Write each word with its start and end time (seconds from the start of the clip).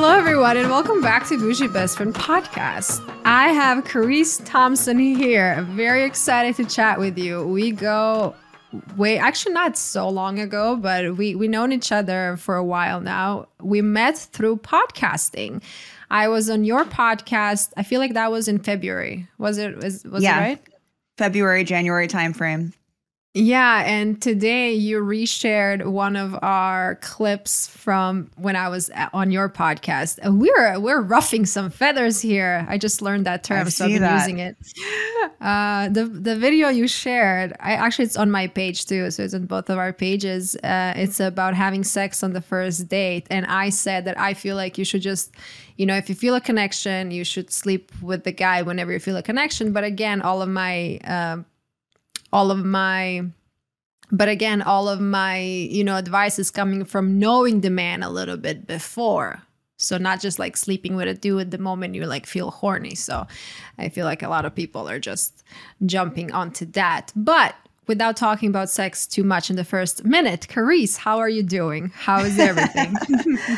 Hello, 0.00 0.16
everyone, 0.16 0.56
and 0.56 0.70
welcome 0.70 1.00
back 1.00 1.26
to 1.26 1.36
Boujee 1.36 1.70
Best 1.72 1.96
Friend 1.96 2.14
Podcast. 2.14 3.02
I 3.24 3.48
have 3.48 3.82
Keresse 3.82 4.40
Thompson 4.44 4.96
here. 4.96 5.56
I'm 5.58 5.74
very 5.74 6.04
excited 6.04 6.54
to 6.54 6.72
chat 6.72 7.00
with 7.00 7.18
you. 7.18 7.44
We 7.44 7.72
go 7.72 8.36
way, 8.96 9.18
actually, 9.18 9.54
not 9.54 9.76
so 9.76 10.08
long 10.08 10.38
ago, 10.38 10.76
but 10.76 11.16
we 11.16 11.34
we 11.34 11.48
known 11.48 11.72
each 11.72 11.90
other 11.90 12.36
for 12.36 12.54
a 12.54 12.62
while 12.62 13.00
now. 13.00 13.48
We 13.60 13.82
met 13.82 14.16
through 14.16 14.58
podcasting. 14.58 15.64
I 16.12 16.28
was 16.28 16.48
on 16.48 16.62
your 16.62 16.84
podcast. 16.84 17.72
I 17.76 17.82
feel 17.82 17.98
like 17.98 18.14
that 18.14 18.30
was 18.30 18.46
in 18.46 18.60
February. 18.60 19.26
Was 19.38 19.58
it? 19.58 19.78
Was, 19.78 20.04
was 20.04 20.22
yeah. 20.22 20.38
it 20.38 20.40
right? 20.40 20.62
February, 21.16 21.64
January 21.64 22.06
timeframe. 22.06 22.72
Yeah, 23.34 23.84
and 23.86 24.20
today 24.20 24.72
you 24.72 25.00
reshared 25.00 25.84
one 25.86 26.16
of 26.16 26.36
our 26.42 26.96
clips 26.96 27.68
from 27.68 28.30
when 28.36 28.56
I 28.56 28.68
was 28.68 28.90
on 29.12 29.30
your 29.30 29.50
podcast. 29.50 30.18
We're 30.24 30.80
we're 30.80 31.02
ruffing 31.02 31.44
some 31.44 31.70
feathers 31.70 32.20
here. 32.20 32.66
I 32.68 32.78
just 32.78 33.02
learned 33.02 33.26
that 33.26 33.44
term, 33.44 33.68
so 33.70 33.84
I've 33.84 33.92
been 33.92 34.02
that. 34.02 34.18
using 34.20 34.38
it. 34.38 34.56
Uh, 35.40 35.88
the 35.90 36.06
the 36.06 36.36
video 36.36 36.68
you 36.68 36.88
shared, 36.88 37.54
I 37.60 37.74
actually 37.74 38.06
it's 38.06 38.16
on 38.16 38.30
my 38.30 38.46
page 38.48 38.86
too, 38.86 39.10
so 39.10 39.22
it's 39.22 39.34
on 39.34 39.46
both 39.46 39.70
of 39.70 39.78
our 39.78 39.92
pages. 39.92 40.56
Uh, 40.56 40.94
it's 40.96 41.20
about 41.20 41.54
having 41.54 41.84
sex 41.84 42.22
on 42.24 42.32
the 42.32 42.40
first 42.40 42.88
date, 42.88 43.26
and 43.30 43.46
I 43.46 43.68
said 43.68 44.04
that 44.06 44.18
I 44.18 44.34
feel 44.34 44.56
like 44.56 44.78
you 44.78 44.84
should 44.84 45.02
just, 45.02 45.32
you 45.76 45.86
know, 45.86 45.96
if 45.96 46.08
you 46.08 46.14
feel 46.14 46.34
a 46.34 46.40
connection, 46.40 47.10
you 47.10 47.24
should 47.24 47.52
sleep 47.52 47.92
with 48.02 48.24
the 48.24 48.32
guy 48.32 48.62
whenever 48.62 48.90
you 48.90 48.98
feel 48.98 49.16
a 49.16 49.22
connection. 49.22 49.72
But 49.72 49.84
again, 49.84 50.22
all 50.22 50.42
of 50.42 50.48
my 50.48 50.98
um, 51.04 51.44
all 52.32 52.50
of 52.50 52.64
my 52.64 53.22
but 54.10 54.28
again 54.28 54.62
all 54.62 54.88
of 54.88 55.00
my 55.00 55.38
you 55.40 55.84
know 55.84 55.96
advice 55.96 56.38
is 56.38 56.50
coming 56.50 56.84
from 56.84 57.18
knowing 57.18 57.60
the 57.60 57.70
man 57.70 58.02
a 58.02 58.10
little 58.10 58.36
bit 58.36 58.66
before. 58.66 59.42
So 59.80 59.96
not 59.96 60.20
just 60.20 60.40
like 60.40 60.56
sleeping 60.56 60.96
with 60.96 61.06
a 61.06 61.14
dude 61.14 61.40
at 61.40 61.50
the 61.52 61.58
moment 61.58 61.94
you 61.94 62.04
like 62.04 62.26
feel 62.26 62.50
horny. 62.50 62.94
So 62.94 63.26
i 63.78 63.88
feel 63.88 64.04
like 64.06 64.22
a 64.22 64.28
lot 64.28 64.44
of 64.44 64.54
people 64.54 64.88
are 64.88 64.98
just 64.98 65.44
jumping 65.86 66.32
onto 66.32 66.66
that. 66.72 67.12
But 67.14 67.54
without 67.88 68.16
talking 68.16 68.48
about 68.48 68.70
sex 68.70 69.06
too 69.06 69.24
much 69.24 69.50
in 69.50 69.56
the 69.56 69.64
first 69.64 70.04
minute 70.04 70.46
Keresse, 70.48 70.96
how 70.96 71.18
are 71.18 71.28
you 71.28 71.42
doing 71.42 71.90
how 71.94 72.20
is 72.20 72.38
everything 72.38 72.94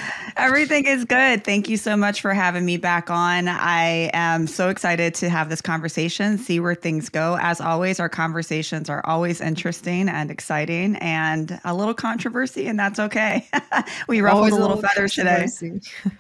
Everything 0.41 0.87
is 0.87 1.05
good. 1.05 1.45
Thank 1.45 1.69
you 1.69 1.77
so 1.77 1.97
much 1.97 2.23
for 2.23 2.33
having 2.33 2.65
me 2.65 2.79
back 2.79 3.11
on. 3.11 3.47
I 3.47 4.11
am 4.15 4.47
so 4.47 4.71
excited 4.71 5.15
to 5.17 5.29
have 5.29 5.51
this 5.51 5.61
conversation, 5.61 6.39
see 6.39 6.61
where 6.61 6.75
things 6.75 7.11
go. 7.11 7.37
As 7.41 7.61
always, 7.61 8.01
our 8.01 8.09
conversations 8.09 8.89
are 8.89 9.05
always 9.05 9.43
interesting 9.43 10.09
and 10.09 10.31
exciting 10.31 10.97
and 10.97 11.61
a 11.65 11.75
little 11.75 11.93
controversy, 11.93 12.67
and 12.67 12.79
that's 12.79 12.99
okay. 12.99 13.49
we 14.09 14.23
ruffled 14.23 14.39
Always 14.39 14.55
a 14.55 14.61
little, 14.61 14.81
feathers 14.81 15.15
today. 15.15 15.47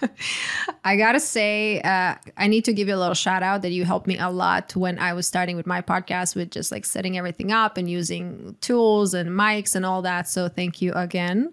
I 0.84 0.97
gotta 0.97 1.20
say, 1.20 1.81
uh, 1.81 2.16
I 2.36 2.47
need 2.47 2.66
to 2.66 2.72
give 2.72 2.88
you 2.88 2.94
a 2.94 3.00
little 3.00 3.14
shout 3.14 3.42
out 3.42 3.62
that 3.62 3.70
you 3.70 3.84
helped 3.84 4.06
me 4.06 4.19
a 4.19 4.28
lot 4.28 4.77
when 4.77 4.98
I 4.98 5.14
was 5.14 5.27
starting 5.27 5.56
with 5.56 5.66
my 5.66 5.81
podcast 5.81 6.36
with 6.36 6.50
just 6.50 6.70
like 6.72 6.84
setting 6.84 7.16
everything 7.16 7.53
up 7.53 7.77
and 7.77 7.91
using 8.01 8.56
tools 8.62 9.12
and 9.12 9.29
mics 9.31 9.75
and 9.77 9.84
all 9.84 10.01
that. 10.01 10.27
So 10.27 10.48
thank 10.48 10.81
you 10.81 10.93
again. 10.95 11.53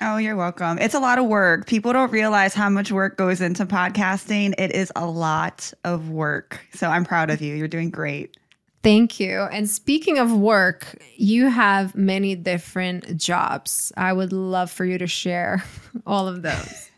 Oh, 0.00 0.16
you're 0.16 0.36
welcome. 0.36 0.78
It's 0.78 0.94
a 0.94 0.98
lot 0.98 1.18
of 1.18 1.26
work. 1.26 1.66
People 1.66 1.92
don't 1.92 2.10
realize 2.10 2.54
how 2.54 2.70
much 2.70 2.90
work 2.90 3.18
goes 3.18 3.42
into 3.42 3.66
podcasting. 3.66 4.54
It 4.56 4.74
is 4.74 4.90
a 4.96 5.06
lot 5.06 5.72
of 5.84 6.08
work. 6.08 6.66
So 6.72 6.88
I'm 6.88 7.04
proud 7.04 7.30
of 7.30 7.42
you. 7.42 7.54
You're 7.54 7.68
doing 7.68 7.90
great. 7.90 8.36
Thank 8.82 9.20
you. 9.20 9.42
And 9.52 9.68
speaking 9.68 10.18
of 10.18 10.32
work, 10.32 11.02
you 11.16 11.48
have 11.48 11.94
many 11.94 12.34
different 12.34 13.16
jobs. 13.18 13.92
I 13.96 14.12
would 14.12 14.32
love 14.32 14.70
for 14.70 14.84
you 14.84 14.98
to 14.98 15.06
share 15.06 15.64
all 16.06 16.28
of 16.28 16.42
those. 16.42 16.90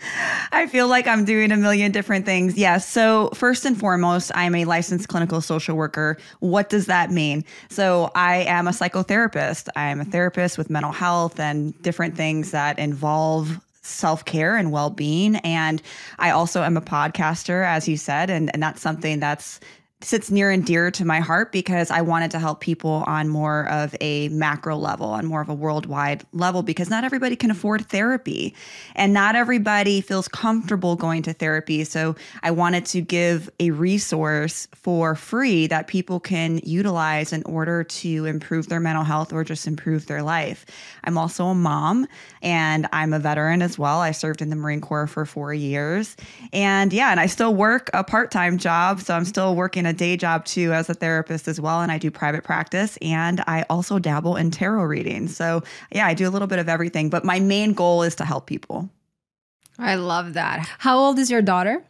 I 0.52 0.66
feel 0.66 0.88
like 0.88 1.06
I'm 1.06 1.24
doing 1.24 1.52
a 1.52 1.56
million 1.56 1.92
different 1.92 2.24
things. 2.24 2.56
Yes. 2.56 2.88
So, 2.88 3.30
first 3.34 3.64
and 3.64 3.78
foremost, 3.78 4.30
I'm 4.34 4.54
a 4.54 4.64
licensed 4.64 5.08
clinical 5.08 5.40
social 5.40 5.76
worker. 5.76 6.18
What 6.40 6.68
does 6.68 6.86
that 6.86 7.10
mean? 7.10 7.44
So, 7.68 8.10
I 8.14 8.38
am 8.44 8.68
a 8.68 8.72
psychotherapist. 8.72 9.68
I 9.76 9.88
am 9.88 10.00
a 10.00 10.04
therapist 10.04 10.58
with 10.58 10.70
mental 10.70 10.92
health 10.92 11.40
and 11.40 11.80
different 11.82 12.16
things 12.16 12.50
that 12.52 12.78
involve 12.78 13.60
self 13.82 14.24
care 14.24 14.56
and 14.56 14.70
well 14.70 14.90
being. 14.90 15.36
And 15.36 15.82
I 16.18 16.30
also 16.30 16.62
am 16.62 16.76
a 16.76 16.82
podcaster, 16.82 17.66
as 17.66 17.88
you 17.88 17.96
said, 17.96 18.30
and, 18.30 18.50
and 18.52 18.62
that's 18.62 18.80
something 18.80 19.18
that's 19.20 19.60
sits 20.00 20.30
near 20.30 20.50
and 20.50 20.64
dear 20.64 20.92
to 20.92 21.04
my 21.04 21.18
heart 21.18 21.50
because 21.50 21.90
I 21.90 22.02
wanted 22.02 22.30
to 22.30 22.38
help 22.38 22.60
people 22.60 23.02
on 23.08 23.28
more 23.28 23.68
of 23.68 23.96
a 24.00 24.28
macro 24.28 24.76
level, 24.76 25.08
on 25.08 25.26
more 25.26 25.40
of 25.40 25.48
a 25.48 25.54
worldwide 25.54 26.24
level, 26.32 26.62
because 26.62 26.88
not 26.88 27.02
everybody 27.02 27.34
can 27.34 27.50
afford 27.50 27.86
therapy 27.86 28.54
and 28.94 29.12
not 29.12 29.34
everybody 29.34 30.00
feels 30.00 30.28
comfortable 30.28 30.94
going 30.94 31.22
to 31.22 31.32
therapy. 31.32 31.82
So 31.82 32.14
I 32.44 32.52
wanted 32.52 32.86
to 32.86 33.00
give 33.00 33.50
a 33.58 33.72
resource 33.72 34.68
for 34.72 35.16
free 35.16 35.66
that 35.66 35.88
people 35.88 36.20
can 36.20 36.58
utilize 36.62 37.32
in 37.32 37.42
order 37.42 37.82
to 37.82 38.24
improve 38.24 38.68
their 38.68 38.80
mental 38.80 39.04
health 39.04 39.32
or 39.32 39.42
just 39.42 39.66
improve 39.66 40.06
their 40.06 40.22
life. 40.22 40.64
I'm 41.02 41.18
also 41.18 41.46
a 41.46 41.54
mom 41.54 42.06
and 42.40 42.86
I'm 42.92 43.12
a 43.12 43.18
veteran 43.18 43.62
as 43.62 43.78
well. 43.80 43.98
I 43.98 44.12
served 44.12 44.42
in 44.42 44.50
the 44.50 44.56
Marine 44.56 44.80
Corps 44.80 45.08
for 45.08 45.26
four 45.26 45.52
years. 45.52 46.16
And 46.52 46.92
yeah, 46.92 47.10
and 47.10 47.18
I 47.18 47.26
still 47.26 47.52
work 47.52 47.90
a 47.94 48.04
part 48.04 48.30
time 48.30 48.58
job. 48.58 49.00
So 49.00 49.14
I'm 49.14 49.24
still 49.24 49.56
working 49.56 49.87
a 49.88 49.92
day 49.92 50.16
job 50.16 50.44
too 50.44 50.72
as 50.72 50.88
a 50.88 50.94
therapist 50.94 51.48
as 51.48 51.60
well. 51.60 51.80
And 51.80 51.90
I 51.90 51.98
do 51.98 52.10
private 52.10 52.44
practice 52.44 52.96
and 53.02 53.42
I 53.46 53.64
also 53.68 53.98
dabble 53.98 54.36
in 54.36 54.50
tarot 54.50 54.84
reading. 54.84 55.28
So 55.28 55.62
yeah, 55.90 56.06
I 56.06 56.14
do 56.14 56.28
a 56.28 56.30
little 56.30 56.48
bit 56.48 56.58
of 56.58 56.68
everything, 56.68 57.10
but 57.10 57.24
my 57.24 57.40
main 57.40 57.72
goal 57.72 58.02
is 58.02 58.14
to 58.16 58.24
help 58.24 58.46
people. 58.46 58.88
I 59.78 59.94
love 59.94 60.34
that. 60.34 60.68
How 60.78 60.98
old 60.98 61.18
is 61.18 61.30
your 61.30 61.42
daughter? 61.42 61.84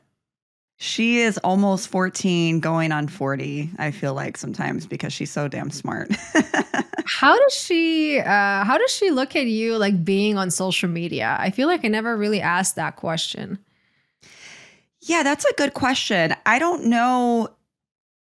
She 0.81 1.19
is 1.19 1.39
almost 1.39 1.89
14, 1.89 2.61
going 2.61 2.93
on 2.93 3.09
40, 3.09 3.71
I 3.79 3.91
feel 3.91 4.15
like 4.15 4.37
sometimes 4.37 4.87
because 4.87 5.13
she's 5.13 5.31
so 5.31 5.49
damn 5.49 5.71
smart. 5.71 6.09
how 7.05 7.37
does 7.37 7.55
she 7.55 8.21
uh 8.21 8.65
how 8.65 8.79
does 8.79 8.91
she 8.93 9.11
look 9.11 9.35
at 9.35 9.47
you 9.47 9.77
like 9.77 10.05
being 10.05 10.39
on 10.39 10.53
social 10.53 10.89
media? 10.89 11.37
I 11.41 11.51
feel 11.51 11.67
like 11.67 11.85
I 11.85 11.89
never 11.89 12.17
really 12.17 12.41
asked 12.41 12.77
that 12.77 12.95
question. 12.95 13.59
Yeah, 15.01 15.23
that's 15.23 15.45
a 15.45 15.55
good 15.55 15.75
question. 15.75 16.35
I 16.47 16.59
don't 16.59 16.85
know 16.85 17.49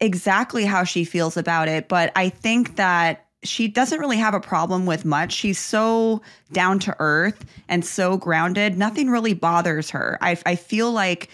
exactly 0.05 0.65
how 0.65 0.85
she 0.85 1.05
feels 1.05 1.37
about 1.37 1.69
it, 1.69 1.89
but 1.89 2.13
I 2.15 2.29
think 2.29 2.77
that 2.77 3.27
she 3.43 3.69
doesn't 3.69 4.01
really 4.01 4.17
have 4.17 4.35
a 4.35 4.41
problem 4.41 4.87
with 4.87 5.05
much. 5.05 5.33
She's 5.33 5.59
so 5.59 6.23
down 6.53 6.79
to 6.81 6.97
earth 6.99 7.45
and 7.69 7.85
so 7.85 8.17
grounded. 8.17 8.79
Nothing 8.79 9.11
really 9.11 9.35
bothers 9.35 9.91
her. 9.91 10.19
I, 10.21 10.39
I 10.47 10.57
feel 10.57 10.91
like 10.93 11.29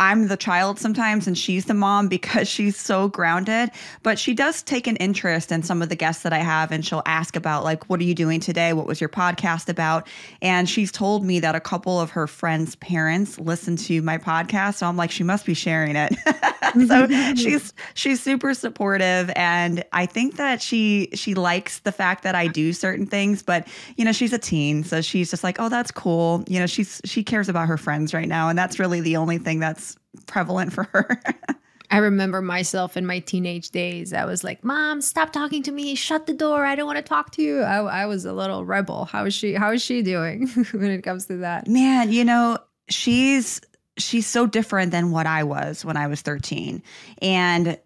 I'm 0.00 0.28
the 0.28 0.36
child 0.36 0.78
sometimes 0.78 1.26
and 1.26 1.36
she's 1.36 1.66
the 1.66 1.74
mom 1.74 2.08
because 2.08 2.48
she's 2.48 2.76
so 2.76 3.08
grounded. 3.08 3.70
But 4.02 4.18
she 4.18 4.34
does 4.34 4.62
take 4.62 4.86
an 4.86 4.96
interest 4.96 5.52
in 5.52 5.62
some 5.62 5.82
of 5.82 5.90
the 5.90 5.94
guests 5.94 6.22
that 6.22 6.32
I 6.32 6.38
have 6.38 6.72
and 6.72 6.84
she'll 6.84 7.02
ask 7.04 7.36
about, 7.36 7.64
like, 7.64 7.88
what 7.88 8.00
are 8.00 8.04
you 8.04 8.14
doing 8.14 8.40
today? 8.40 8.72
What 8.72 8.86
was 8.86 9.00
your 9.00 9.10
podcast 9.10 9.68
about? 9.68 10.08
And 10.40 10.68
she's 10.68 10.90
told 10.90 11.24
me 11.24 11.38
that 11.40 11.54
a 11.54 11.60
couple 11.60 12.00
of 12.00 12.10
her 12.10 12.26
friends' 12.26 12.76
parents 12.76 13.38
listen 13.38 13.76
to 13.76 14.00
my 14.00 14.16
podcast. 14.16 14.76
So 14.76 14.86
I'm 14.86 14.96
like, 14.96 15.10
she 15.10 15.22
must 15.22 15.44
be 15.44 15.54
sharing 15.54 15.96
it. 15.96 16.14
so 16.88 17.06
she's 17.34 17.72
she's 17.94 18.22
super 18.22 18.54
supportive 18.54 19.30
and 19.36 19.84
I 19.92 20.06
think 20.06 20.36
that 20.36 20.62
she 20.62 21.10
she 21.14 21.34
likes 21.34 21.80
the 21.80 21.92
fact 21.92 22.22
that 22.22 22.34
I 22.34 22.46
do 22.46 22.72
certain 22.72 23.06
things, 23.06 23.42
but 23.42 23.68
you 23.96 24.04
know, 24.04 24.12
she's 24.12 24.32
a 24.32 24.38
teen, 24.38 24.82
so 24.84 25.00
she's 25.02 25.30
just 25.30 25.44
like, 25.44 25.60
"Oh, 25.60 25.68
that's 25.68 25.90
cool." 25.90 26.44
You 26.48 26.58
know, 26.60 26.66
she's 26.66 27.00
she 27.04 27.22
cares 27.22 27.48
about 27.48 27.68
her 27.68 27.76
friends 27.76 28.14
right 28.14 28.28
now 28.28 28.48
and 28.48 28.58
that's 28.58 28.78
really 28.78 29.00
the 29.00 29.16
only 29.16 29.38
thing 29.38 29.60
that's 29.60 29.89
prevalent 30.26 30.72
for 30.72 30.84
her. 30.84 31.20
I 31.92 31.98
remember 31.98 32.40
myself 32.40 32.96
in 32.96 33.04
my 33.04 33.18
teenage 33.18 33.70
days. 33.70 34.12
I 34.12 34.24
was 34.24 34.44
like, 34.44 34.62
"Mom, 34.62 35.00
stop 35.00 35.32
talking 35.32 35.62
to 35.64 35.72
me. 35.72 35.96
Shut 35.96 36.26
the 36.26 36.32
door. 36.32 36.64
I 36.64 36.76
don't 36.76 36.86
want 36.86 36.98
to 36.98 37.02
talk 37.02 37.32
to 37.32 37.42
you." 37.42 37.62
I, 37.62 38.02
I 38.02 38.06
was 38.06 38.24
a 38.24 38.32
little 38.32 38.64
rebel. 38.64 39.06
How 39.06 39.24
is 39.24 39.34
she? 39.34 39.54
How 39.54 39.72
is 39.72 39.82
she 39.82 40.02
doing 40.02 40.46
when 40.72 40.90
it 40.90 41.02
comes 41.02 41.26
to 41.26 41.38
that? 41.38 41.66
Man, 41.66 42.12
you 42.12 42.24
know, 42.24 42.58
she's 42.88 43.60
she's 43.98 44.26
so 44.26 44.46
different 44.46 44.92
than 44.92 45.10
what 45.10 45.26
I 45.26 45.44
was 45.44 45.84
when 45.84 45.96
I 45.96 46.06
was 46.06 46.22
13. 46.22 46.82
And 47.22 47.78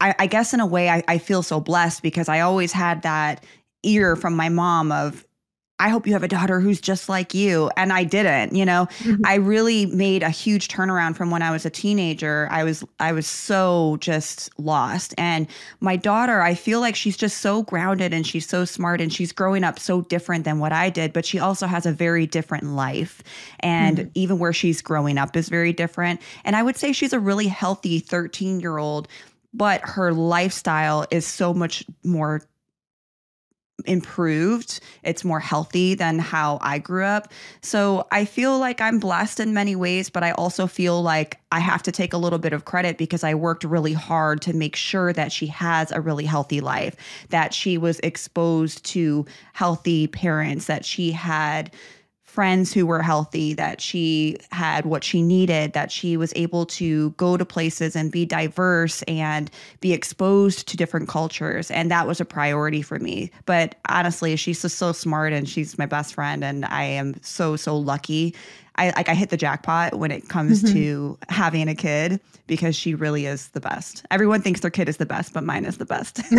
I, 0.00 0.14
I 0.18 0.26
guess 0.26 0.54
in 0.54 0.60
a 0.60 0.66
way 0.66 0.88
I, 0.88 1.02
I 1.06 1.18
feel 1.18 1.42
so 1.42 1.60
blessed 1.60 2.02
because 2.02 2.28
I 2.28 2.40
always 2.40 2.72
had 2.72 3.02
that 3.02 3.44
ear 3.82 4.16
from 4.16 4.34
my 4.34 4.48
mom 4.48 4.92
of 4.92 5.26
I 5.80 5.88
hope 5.88 6.06
you 6.06 6.12
have 6.12 6.22
a 6.22 6.28
daughter 6.28 6.60
who's 6.60 6.80
just 6.80 7.08
like 7.08 7.34
you. 7.34 7.70
And 7.76 7.92
I 7.92 8.04
didn't, 8.04 8.54
you 8.54 8.64
know, 8.64 8.86
Mhm. 9.00 9.20
I 9.24 9.34
really 9.36 9.86
made 9.86 10.22
a 10.22 10.28
huge 10.30 10.68
turnaround 10.68 11.16
from 11.16 11.30
when 11.30 11.42
I 11.42 11.50
was 11.50 11.64
a 11.66 11.70
teenager. 11.70 12.46
I 12.50 12.62
was, 12.64 12.84
I 13.00 13.12
was 13.12 13.26
so 13.26 13.96
just 14.00 14.50
lost. 14.58 15.14
And 15.18 15.46
my 15.80 15.96
daughter, 15.96 16.42
I 16.42 16.54
feel 16.54 16.80
like 16.80 16.94
she's 16.94 17.16
just 17.16 17.38
so 17.38 17.62
grounded 17.62 18.12
and 18.14 18.26
she's 18.26 18.46
so 18.46 18.64
smart 18.64 19.00
and 19.00 19.12
she's 19.12 19.32
growing 19.32 19.64
up 19.64 19.78
so 19.78 20.02
different 20.02 20.44
than 20.44 20.58
what 20.58 20.72
I 20.72 20.90
did, 20.90 21.12
but 21.12 21.24
she 21.24 21.38
also 21.38 21.66
has 21.66 21.86
a 21.86 21.92
very 21.92 22.26
different 22.26 22.64
life. 22.64 23.22
And 23.60 23.98
Mhm. 23.98 24.10
even 24.14 24.38
where 24.38 24.52
she's 24.52 24.82
growing 24.82 25.16
up 25.18 25.34
is 25.36 25.48
very 25.48 25.72
different. 25.72 26.20
And 26.44 26.54
I 26.56 26.62
would 26.62 26.76
say 26.76 26.92
she's 26.92 27.12
a 27.14 27.18
really 27.18 27.48
healthy 27.48 27.98
13 28.00 28.60
year 28.60 28.76
old, 28.78 29.08
but 29.54 29.80
her 29.82 30.12
lifestyle 30.12 31.06
is 31.10 31.26
so 31.26 31.52
much 31.54 31.84
more 32.04 32.42
improved. 33.86 34.80
It's 35.02 35.24
more 35.24 35.40
healthy 35.40 35.94
than 35.94 36.18
how 36.18 36.58
I 36.60 36.78
grew 36.78 37.04
up. 37.04 37.32
So 37.62 38.06
I 38.10 38.24
feel 38.24 38.58
like 38.58 38.80
I'm 38.80 38.98
blessed 38.98 39.40
in 39.40 39.54
many 39.54 39.76
ways, 39.76 40.10
but 40.10 40.22
I 40.22 40.32
also 40.32 40.66
feel 40.66 41.02
like 41.02 41.38
I 41.52 41.60
have 41.60 41.82
to 41.84 41.92
take 41.92 42.12
a 42.12 42.18
little 42.18 42.38
bit 42.38 42.52
of 42.52 42.64
credit 42.64 42.98
because 42.98 43.24
I 43.24 43.34
worked 43.34 43.64
really 43.64 43.92
hard 43.92 44.40
to 44.42 44.52
make 44.52 44.76
sure 44.76 45.12
that 45.12 45.32
she 45.32 45.46
has 45.48 45.90
a 45.90 46.00
really 46.00 46.24
healthy 46.24 46.60
life, 46.60 46.96
that 47.30 47.52
she 47.52 47.78
was 47.78 48.00
exposed 48.00 48.84
to 48.86 49.26
healthy 49.52 50.06
parents, 50.06 50.66
that 50.66 50.84
she 50.84 51.12
had 51.12 51.72
friends 52.30 52.72
who 52.72 52.86
were 52.86 53.02
healthy, 53.02 53.52
that 53.54 53.80
she 53.80 54.36
had 54.52 54.86
what 54.86 55.02
she 55.02 55.20
needed, 55.20 55.72
that 55.72 55.90
she 55.90 56.16
was 56.16 56.32
able 56.36 56.64
to 56.64 57.10
go 57.10 57.36
to 57.36 57.44
places 57.44 57.96
and 57.96 58.12
be 58.12 58.24
diverse 58.24 59.02
and 59.02 59.50
be 59.80 59.92
exposed 59.92 60.68
to 60.68 60.76
different 60.76 61.08
cultures. 61.08 61.70
And 61.72 61.90
that 61.90 62.06
was 62.06 62.20
a 62.20 62.24
priority 62.24 62.82
for 62.82 63.00
me. 63.00 63.32
But 63.46 63.74
honestly, 63.88 64.36
she's 64.36 64.62
just 64.62 64.78
so 64.78 64.92
smart 64.92 65.32
and 65.32 65.48
she's 65.48 65.76
my 65.76 65.86
best 65.86 66.14
friend. 66.14 66.44
And 66.44 66.64
I 66.66 66.84
am 66.84 67.20
so, 67.20 67.56
so 67.56 67.76
lucky. 67.76 68.34
I 68.76 68.92
like 68.96 69.08
I 69.08 69.14
hit 69.14 69.30
the 69.30 69.36
jackpot 69.36 69.94
when 69.94 70.12
it 70.12 70.28
comes 70.28 70.62
mm-hmm. 70.62 70.72
to 70.72 71.18
having 71.28 71.68
a 71.68 71.74
kid 71.74 72.20
because 72.46 72.76
she 72.76 72.94
really 72.94 73.26
is 73.26 73.48
the 73.48 73.60
best. 73.60 74.06
Everyone 74.10 74.40
thinks 74.40 74.60
their 74.60 74.70
kid 74.70 74.88
is 74.88 74.98
the 74.98 75.06
best, 75.06 75.34
but 75.34 75.42
mine 75.42 75.64
is 75.64 75.78
the 75.78 75.84
best. 75.84 76.20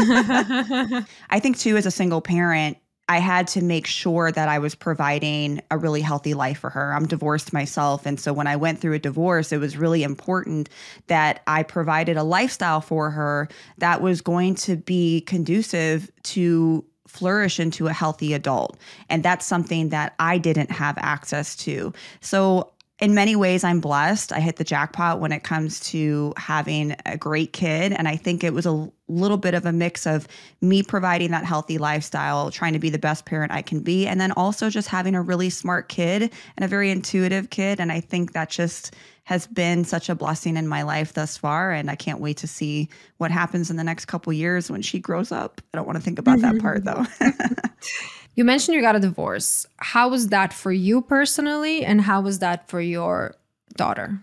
I 1.29 1.39
think 1.39 1.59
too 1.59 1.75
as 1.75 1.85
a 1.85 1.91
single 1.91 2.21
parent, 2.21 2.77
I 3.11 3.19
had 3.19 3.45
to 3.47 3.61
make 3.61 3.87
sure 3.87 4.31
that 4.31 4.47
I 4.47 4.59
was 4.59 4.73
providing 4.73 5.61
a 5.69 5.77
really 5.77 5.99
healthy 5.99 6.33
life 6.33 6.59
for 6.59 6.69
her. 6.69 6.93
I'm 6.93 7.05
divorced 7.05 7.51
myself. 7.51 8.05
And 8.05 8.17
so 8.17 8.31
when 8.31 8.47
I 8.47 8.55
went 8.55 8.79
through 8.79 8.93
a 8.93 8.99
divorce, 8.99 9.51
it 9.51 9.57
was 9.57 9.75
really 9.75 10.01
important 10.01 10.69
that 11.07 11.41
I 11.45 11.63
provided 11.63 12.15
a 12.15 12.23
lifestyle 12.23 12.79
for 12.79 13.11
her 13.11 13.49
that 13.79 14.01
was 14.01 14.21
going 14.21 14.55
to 14.55 14.77
be 14.77 15.19
conducive 15.27 16.09
to 16.23 16.85
flourish 17.05 17.59
into 17.59 17.87
a 17.87 17.93
healthy 17.93 18.33
adult. 18.33 18.77
And 19.09 19.23
that's 19.23 19.45
something 19.45 19.89
that 19.89 20.15
I 20.17 20.37
didn't 20.37 20.71
have 20.71 20.97
access 20.97 21.57
to. 21.57 21.91
So 22.21 22.71
in 23.01 23.15
many 23.15 23.35
ways, 23.35 23.63
I'm 23.63 23.79
blessed. 23.79 24.31
I 24.31 24.39
hit 24.39 24.57
the 24.57 24.63
jackpot 24.63 25.19
when 25.19 25.31
it 25.31 25.43
comes 25.43 25.79
to 25.89 26.35
having 26.37 26.95
a 27.07 27.17
great 27.17 27.51
kid. 27.51 27.93
And 27.93 28.07
I 28.07 28.15
think 28.15 28.43
it 28.43 28.53
was 28.53 28.67
a 28.67 28.91
little 29.07 29.37
bit 29.37 29.55
of 29.55 29.65
a 29.65 29.71
mix 29.71 30.05
of 30.05 30.27
me 30.61 30.83
providing 30.83 31.31
that 31.31 31.43
healthy 31.43 31.79
lifestyle, 31.79 32.51
trying 32.51 32.73
to 32.73 32.79
be 32.79 32.91
the 32.91 32.99
best 32.99 33.25
parent 33.25 33.51
I 33.51 33.63
can 33.63 33.79
be, 33.81 34.05
and 34.05 34.21
then 34.21 34.31
also 34.33 34.69
just 34.69 34.87
having 34.87 35.15
a 35.15 35.21
really 35.21 35.49
smart 35.49 35.89
kid 35.89 36.31
and 36.55 36.63
a 36.63 36.67
very 36.67 36.91
intuitive 36.91 37.49
kid. 37.49 37.79
And 37.79 37.91
I 37.91 38.01
think 38.01 38.33
that 38.33 38.51
just 38.51 38.95
has 39.23 39.47
been 39.47 39.83
such 39.83 40.07
a 40.07 40.15
blessing 40.15 40.55
in 40.55 40.67
my 40.67 40.83
life 40.83 41.13
thus 41.13 41.37
far. 41.37 41.71
And 41.71 41.89
I 41.89 41.95
can't 41.95 42.19
wait 42.19 42.37
to 42.37 42.47
see 42.47 42.87
what 43.17 43.31
happens 43.31 43.71
in 43.71 43.77
the 43.77 43.83
next 43.83 44.05
couple 44.05 44.31
years 44.31 44.69
when 44.69 44.83
she 44.83 44.99
grows 44.99 45.31
up. 45.31 45.59
I 45.73 45.77
don't 45.77 45.87
want 45.87 45.97
to 45.97 46.03
think 46.03 46.19
about 46.19 46.39
that 46.41 46.59
part 46.59 46.83
mm-hmm. 46.83 47.27
though. 47.27 47.67
You 48.35 48.45
mentioned 48.45 48.75
you 48.75 48.81
got 48.81 48.95
a 48.95 48.99
divorce. 48.99 49.65
How 49.77 50.09
was 50.09 50.29
that 50.29 50.53
for 50.53 50.71
you 50.71 51.01
personally, 51.01 51.83
and 51.83 52.01
how 52.01 52.21
was 52.21 52.39
that 52.39 52.69
for 52.69 52.79
your 52.79 53.35
daughter? 53.75 54.19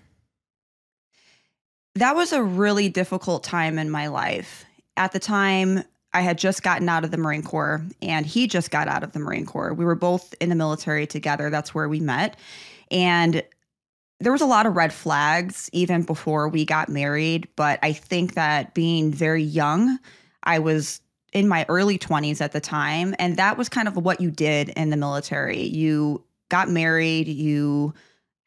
That 1.94 2.16
was 2.16 2.32
a 2.32 2.42
really 2.42 2.88
difficult 2.88 3.44
time 3.44 3.78
in 3.78 3.90
my 3.90 4.06
life. 4.06 4.64
At 4.96 5.12
the 5.12 5.18
time, 5.18 5.82
I 6.14 6.22
had 6.22 6.38
just 6.38 6.62
gotten 6.62 6.88
out 6.88 7.04
of 7.04 7.10
the 7.10 7.18
Marine 7.18 7.42
Corps, 7.42 7.84
and 8.00 8.24
he 8.24 8.46
just 8.46 8.70
got 8.70 8.88
out 8.88 9.02
of 9.02 9.12
the 9.12 9.18
Marine 9.18 9.46
Corps. 9.46 9.74
We 9.74 9.84
were 9.84 9.94
both 9.94 10.34
in 10.40 10.48
the 10.48 10.54
military 10.54 11.06
together. 11.06 11.50
That's 11.50 11.74
where 11.74 11.88
we 11.88 12.00
met. 12.00 12.38
And 12.90 13.42
there 14.20 14.32
was 14.32 14.40
a 14.40 14.46
lot 14.46 14.66
of 14.66 14.74
red 14.74 14.92
flags 14.92 15.68
even 15.72 16.02
before 16.02 16.48
we 16.48 16.64
got 16.64 16.88
married. 16.88 17.46
But 17.56 17.78
I 17.82 17.92
think 17.92 18.34
that 18.34 18.74
being 18.74 19.12
very 19.12 19.42
young, 19.42 19.98
I 20.42 20.58
was 20.60 21.00
in 21.32 21.48
my 21.48 21.64
early 21.68 21.98
20s 21.98 22.40
at 22.40 22.52
the 22.52 22.60
time 22.60 23.14
and 23.18 23.36
that 23.36 23.58
was 23.58 23.68
kind 23.68 23.88
of 23.88 23.96
what 23.96 24.20
you 24.20 24.30
did 24.30 24.70
in 24.70 24.90
the 24.90 24.96
military 24.96 25.62
you 25.62 26.22
got 26.48 26.68
married 26.68 27.28
you 27.28 27.92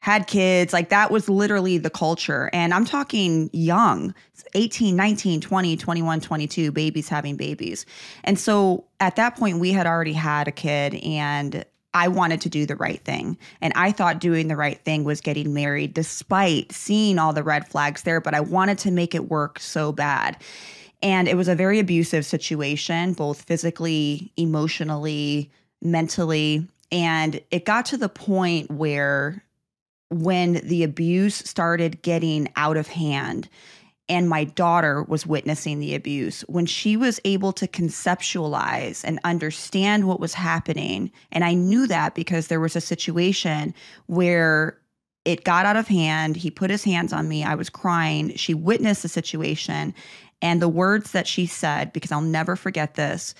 had 0.00 0.26
kids 0.26 0.72
like 0.72 0.88
that 0.88 1.10
was 1.10 1.28
literally 1.28 1.78
the 1.78 1.90
culture 1.90 2.50
and 2.52 2.74
i'm 2.74 2.84
talking 2.84 3.48
young 3.52 4.14
18 4.54 4.96
19 4.96 5.40
20 5.40 5.76
21 5.76 6.20
22 6.20 6.72
babies 6.72 7.08
having 7.08 7.36
babies 7.36 7.86
and 8.24 8.38
so 8.38 8.84
at 9.00 9.16
that 9.16 9.36
point 9.36 9.58
we 9.58 9.70
had 9.70 9.86
already 9.86 10.12
had 10.12 10.48
a 10.48 10.52
kid 10.52 10.94
and 10.96 11.64
I 11.94 12.08
wanted 12.08 12.40
to 12.42 12.48
do 12.48 12.64
the 12.64 12.76
right 12.76 13.02
thing. 13.04 13.36
And 13.60 13.72
I 13.76 13.92
thought 13.92 14.18
doing 14.18 14.48
the 14.48 14.56
right 14.56 14.78
thing 14.78 15.04
was 15.04 15.20
getting 15.20 15.52
married, 15.52 15.92
despite 15.94 16.72
seeing 16.72 17.18
all 17.18 17.32
the 17.32 17.42
red 17.42 17.68
flags 17.68 18.02
there. 18.02 18.20
But 18.20 18.34
I 18.34 18.40
wanted 18.40 18.78
to 18.78 18.90
make 18.90 19.14
it 19.14 19.28
work 19.28 19.58
so 19.58 19.92
bad. 19.92 20.38
And 21.02 21.26
it 21.26 21.36
was 21.36 21.48
a 21.48 21.54
very 21.54 21.78
abusive 21.78 22.24
situation, 22.24 23.12
both 23.12 23.42
physically, 23.42 24.32
emotionally, 24.36 25.50
mentally. 25.80 26.68
And 26.92 27.40
it 27.50 27.64
got 27.64 27.86
to 27.86 27.96
the 27.96 28.08
point 28.08 28.70
where 28.70 29.42
when 30.10 30.54
the 30.64 30.84
abuse 30.84 31.36
started 31.36 32.02
getting 32.02 32.48
out 32.54 32.76
of 32.76 32.86
hand, 32.86 33.48
and 34.08 34.28
my 34.28 34.44
daughter 34.44 35.02
was 35.04 35.26
witnessing 35.26 35.78
the 35.78 35.94
abuse, 35.94 36.42
when 36.42 36.66
she 36.66 36.96
was 36.96 37.18
able 37.24 37.52
to 37.52 37.66
conceptualize 37.66 39.02
and 39.04 39.18
understand 39.24 40.06
what 40.06 40.20
was 40.20 40.34
happening, 40.34 41.10
and 41.30 41.44
I 41.44 41.54
knew 41.54 41.86
that 41.86 42.14
because 42.14 42.48
there 42.48 42.60
was 42.60 42.76
a 42.76 42.80
situation 42.80 43.72
where 44.06 44.76
it 45.24 45.44
got 45.44 45.66
out 45.66 45.76
of 45.76 45.88
hand. 45.88 46.36
He 46.36 46.50
put 46.50 46.68
his 46.70 46.84
hands 46.84 47.12
on 47.12 47.28
me. 47.28 47.44
I 47.44 47.54
was 47.54 47.70
crying. 47.70 48.34
She 48.36 48.54
witnessed 48.54 49.02
the 49.02 49.08
situation. 49.08 49.94
And 50.42 50.60
the 50.60 50.68
words 50.68 51.12
that 51.12 51.26
she 51.26 51.46
said, 51.46 51.92
because 51.92 52.12
I'll 52.12 52.20
never 52.20 52.56
forget 52.56 52.94
this 52.94 53.34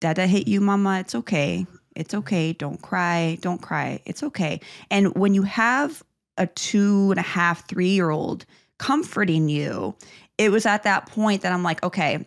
Dada 0.00 0.26
hit 0.26 0.46
you, 0.46 0.60
mama. 0.60 1.00
It's 1.00 1.14
okay. 1.14 1.66
It's 1.94 2.14
okay. 2.14 2.52
Don't 2.52 2.80
cry. 2.82 3.38
Don't 3.40 3.62
cry. 3.62 4.00
It's 4.04 4.22
okay. 4.22 4.60
And 4.90 5.14
when 5.14 5.34
you 5.34 5.42
have 5.42 6.02
a 6.36 6.46
two 6.46 7.10
and 7.10 7.18
a 7.18 7.22
half, 7.22 7.66
three 7.66 7.88
year 7.88 8.10
old 8.10 8.44
comforting 8.78 9.48
you, 9.48 9.94
it 10.36 10.50
was 10.50 10.66
at 10.66 10.82
that 10.82 11.06
point 11.06 11.42
that 11.42 11.52
I'm 11.52 11.62
like, 11.62 11.82
okay, 11.82 12.26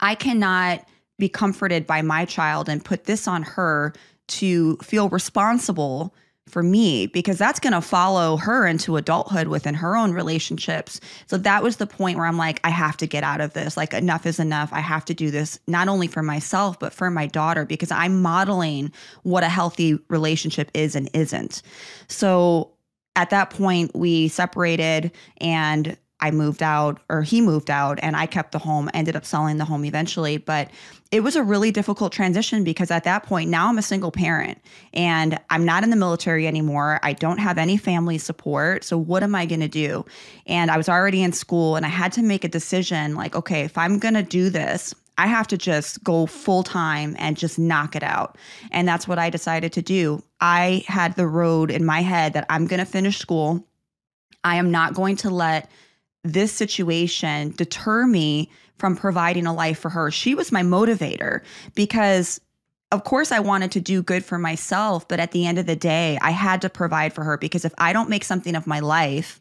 I 0.00 0.14
cannot 0.14 0.86
be 1.18 1.28
comforted 1.28 1.86
by 1.86 2.02
my 2.02 2.26
child 2.26 2.68
and 2.68 2.84
put 2.84 3.04
this 3.04 3.26
on 3.26 3.42
her 3.42 3.94
to 4.26 4.76
feel 4.78 5.08
responsible 5.08 6.14
for 6.48 6.62
me 6.62 7.06
because 7.06 7.38
that's 7.38 7.58
going 7.58 7.72
to 7.72 7.80
follow 7.80 8.36
her 8.36 8.66
into 8.66 8.96
adulthood 8.96 9.48
within 9.48 9.74
her 9.74 9.96
own 9.96 10.12
relationships. 10.12 11.00
So 11.26 11.38
that 11.38 11.62
was 11.62 11.76
the 11.76 11.86
point 11.86 12.18
where 12.18 12.26
I'm 12.26 12.36
like, 12.36 12.60
I 12.64 12.70
have 12.70 12.96
to 12.98 13.06
get 13.06 13.24
out 13.24 13.40
of 13.40 13.54
this. 13.54 13.76
Like, 13.76 13.94
enough 13.94 14.26
is 14.26 14.38
enough. 14.38 14.72
I 14.72 14.80
have 14.80 15.04
to 15.06 15.14
do 15.14 15.30
this 15.30 15.58
not 15.66 15.88
only 15.88 16.06
for 16.06 16.22
myself, 16.22 16.78
but 16.78 16.92
for 16.92 17.10
my 17.10 17.26
daughter 17.26 17.64
because 17.64 17.90
I'm 17.90 18.20
modeling 18.20 18.92
what 19.22 19.42
a 19.42 19.48
healthy 19.48 19.98
relationship 20.08 20.70
is 20.74 20.94
and 20.94 21.08
isn't. 21.14 21.62
So 22.08 22.70
at 23.16 23.30
that 23.30 23.50
point, 23.50 23.94
we 23.94 24.28
separated 24.28 25.12
and 25.38 25.96
I 26.24 26.30
moved 26.30 26.62
out 26.62 27.02
or 27.10 27.20
he 27.20 27.42
moved 27.42 27.70
out 27.70 27.98
and 28.00 28.16
I 28.16 28.24
kept 28.24 28.52
the 28.52 28.58
home, 28.58 28.88
ended 28.94 29.14
up 29.14 29.26
selling 29.26 29.58
the 29.58 29.66
home 29.66 29.84
eventually. 29.84 30.38
But 30.38 30.70
it 31.10 31.20
was 31.20 31.36
a 31.36 31.42
really 31.42 31.70
difficult 31.70 32.12
transition 32.12 32.64
because 32.64 32.90
at 32.90 33.04
that 33.04 33.24
point, 33.24 33.50
now 33.50 33.68
I'm 33.68 33.76
a 33.76 33.82
single 33.82 34.10
parent 34.10 34.58
and 34.94 35.38
I'm 35.50 35.66
not 35.66 35.84
in 35.84 35.90
the 35.90 35.96
military 35.96 36.46
anymore. 36.46 36.98
I 37.02 37.12
don't 37.12 37.36
have 37.36 37.58
any 37.58 37.76
family 37.76 38.16
support. 38.16 38.84
So, 38.84 38.96
what 38.96 39.22
am 39.22 39.34
I 39.34 39.44
going 39.44 39.60
to 39.60 39.68
do? 39.68 40.06
And 40.46 40.70
I 40.70 40.78
was 40.78 40.88
already 40.88 41.22
in 41.22 41.32
school 41.32 41.76
and 41.76 41.84
I 41.84 41.90
had 41.90 42.10
to 42.12 42.22
make 42.22 42.42
a 42.42 42.48
decision 42.48 43.16
like, 43.16 43.36
okay, 43.36 43.60
if 43.60 43.76
I'm 43.76 43.98
going 43.98 44.14
to 44.14 44.22
do 44.22 44.48
this, 44.48 44.94
I 45.18 45.26
have 45.26 45.46
to 45.48 45.58
just 45.58 46.02
go 46.02 46.24
full 46.24 46.62
time 46.62 47.16
and 47.18 47.36
just 47.36 47.58
knock 47.58 47.94
it 47.94 48.02
out. 48.02 48.38
And 48.70 48.88
that's 48.88 49.06
what 49.06 49.18
I 49.18 49.28
decided 49.28 49.74
to 49.74 49.82
do. 49.82 50.22
I 50.40 50.84
had 50.86 51.16
the 51.16 51.26
road 51.26 51.70
in 51.70 51.84
my 51.84 52.00
head 52.00 52.32
that 52.32 52.46
I'm 52.48 52.66
going 52.66 52.80
to 52.80 52.86
finish 52.86 53.18
school. 53.18 53.62
I 54.42 54.56
am 54.56 54.70
not 54.70 54.94
going 54.94 55.16
to 55.16 55.28
let 55.28 55.70
this 56.24 56.52
situation 56.52 57.50
deter 57.52 58.06
me 58.06 58.50
from 58.78 58.96
providing 58.96 59.46
a 59.46 59.54
life 59.54 59.78
for 59.78 59.90
her. 59.90 60.10
She 60.10 60.34
was 60.34 60.50
my 60.50 60.62
motivator 60.62 61.42
because 61.74 62.40
of 62.90 63.04
course 63.04 63.32
I 63.32 63.40
wanted 63.40 63.72
to 63.72 63.80
do 63.80 64.02
good 64.02 64.24
for 64.24 64.38
myself, 64.38 65.06
but 65.06 65.20
at 65.20 65.32
the 65.32 65.46
end 65.46 65.58
of 65.58 65.66
the 65.66 65.76
day, 65.76 66.18
I 66.22 66.30
had 66.30 66.62
to 66.62 66.70
provide 66.70 67.12
for 67.12 67.24
her 67.24 67.36
because 67.36 67.64
if 67.64 67.74
I 67.78 67.92
don't 67.92 68.08
make 68.08 68.24
something 68.24 68.54
of 68.54 68.66
my 68.66 68.80
life, 68.80 69.40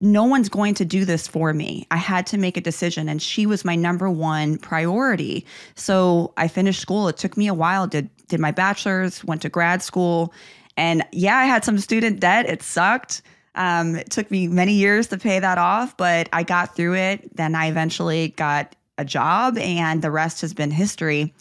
no 0.00 0.24
one's 0.24 0.48
going 0.48 0.74
to 0.74 0.84
do 0.84 1.04
this 1.04 1.26
for 1.26 1.54
me. 1.54 1.86
I 1.90 1.96
had 1.96 2.26
to 2.26 2.38
make 2.38 2.56
a 2.56 2.60
decision 2.60 3.08
and 3.08 3.22
she 3.22 3.46
was 3.46 3.64
my 3.64 3.74
number 3.74 4.10
one 4.10 4.58
priority. 4.58 5.46
So 5.76 6.34
I 6.36 6.48
finished 6.48 6.80
school. 6.80 7.08
It 7.08 7.16
took 7.16 7.36
me 7.36 7.48
a 7.48 7.54
while, 7.54 7.86
did 7.86 8.10
did 8.26 8.40
my 8.40 8.50
bachelor's, 8.50 9.22
went 9.24 9.42
to 9.42 9.48
grad 9.48 9.82
school, 9.82 10.32
and 10.76 11.04
yeah, 11.12 11.36
I 11.36 11.44
had 11.44 11.64
some 11.64 11.78
student 11.78 12.20
debt. 12.20 12.46
It 12.46 12.62
sucked. 12.62 13.22
Um, 13.54 13.96
it 13.96 14.10
took 14.10 14.30
me 14.30 14.48
many 14.48 14.74
years 14.74 15.08
to 15.08 15.18
pay 15.18 15.38
that 15.38 15.58
off, 15.58 15.96
but 15.96 16.28
I 16.32 16.42
got 16.42 16.74
through 16.74 16.94
it. 16.94 17.36
Then 17.36 17.54
I 17.54 17.66
eventually 17.66 18.28
got 18.30 18.74
a 18.98 19.04
job, 19.04 19.58
and 19.58 20.02
the 20.02 20.10
rest 20.10 20.40
has 20.40 20.54
been 20.54 20.70
history. 20.70 21.34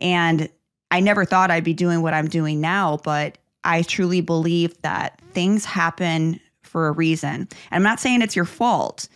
And 0.00 0.48
I 0.90 1.00
never 1.00 1.24
thought 1.24 1.50
I'd 1.50 1.64
be 1.64 1.74
doing 1.74 2.02
what 2.02 2.14
I'm 2.14 2.28
doing 2.28 2.60
now, 2.60 2.98
but 3.04 3.38
I 3.64 3.82
truly 3.82 4.20
believe 4.20 4.80
that 4.82 5.20
things 5.32 5.64
happen 5.64 6.40
for 6.62 6.88
a 6.88 6.92
reason. 6.92 7.30
And 7.30 7.48
I'm 7.70 7.82
not 7.82 8.00
saying 8.00 8.22
it's 8.22 8.36
your 8.36 8.44
fault, 8.44 9.08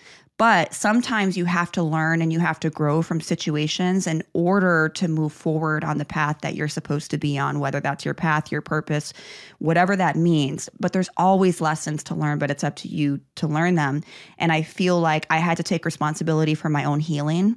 But 0.43 0.75
sometimes 0.75 1.37
you 1.37 1.45
have 1.45 1.71
to 1.71 1.85
learn 1.85 2.21
and 2.21 2.33
you 2.33 2.41
have 2.41 2.59
to 2.59 2.69
grow 2.69 3.01
from 3.01 3.21
situations 3.21 4.09
in 4.09 4.25
order 4.33 4.89
to 4.97 5.07
move 5.07 5.33
forward 5.33 5.85
on 5.85 5.99
the 5.99 6.05
path 6.05 6.41
that 6.41 6.57
you're 6.57 6.67
supposed 6.67 7.13
to 7.13 7.17
be 7.17 7.39
on, 7.39 7.61
whether 7.61 7.79
that's 7.79 8.05
your 8.05 8.13
path, 8.13 8.51
your 8.51 8.61
purpose, 8.61 9.13
whatever 9.61 9.95
that 9.95 10.17
means. 10.17 10.69
But 10.81 10.93
there's 10.93 11.11
always 11.17 11.61
lessons 11.61 12.03
to 12.03 12.17
learn, 12.17 12.41
but 12.41 12.51
it's 12.51 12.65
up 12.65 12.75
to 12.79 12.89
you 12.89 13.21
to 13.37 13.47
learn 13.47 13.77
them. 13.77 14.03
And 14.37 14.51
I 14.51 14.63
feel 14.63 14.99
like 14.99 15.29
I 15.31 15.37
had 15.37 15.59
to 15.59 15.63
take 15.63 15.85
responsibility 15.85 16.57
for 16.57 16.69
my 16.69 16.83
own 16.83 16.99
healing 16.99 17.57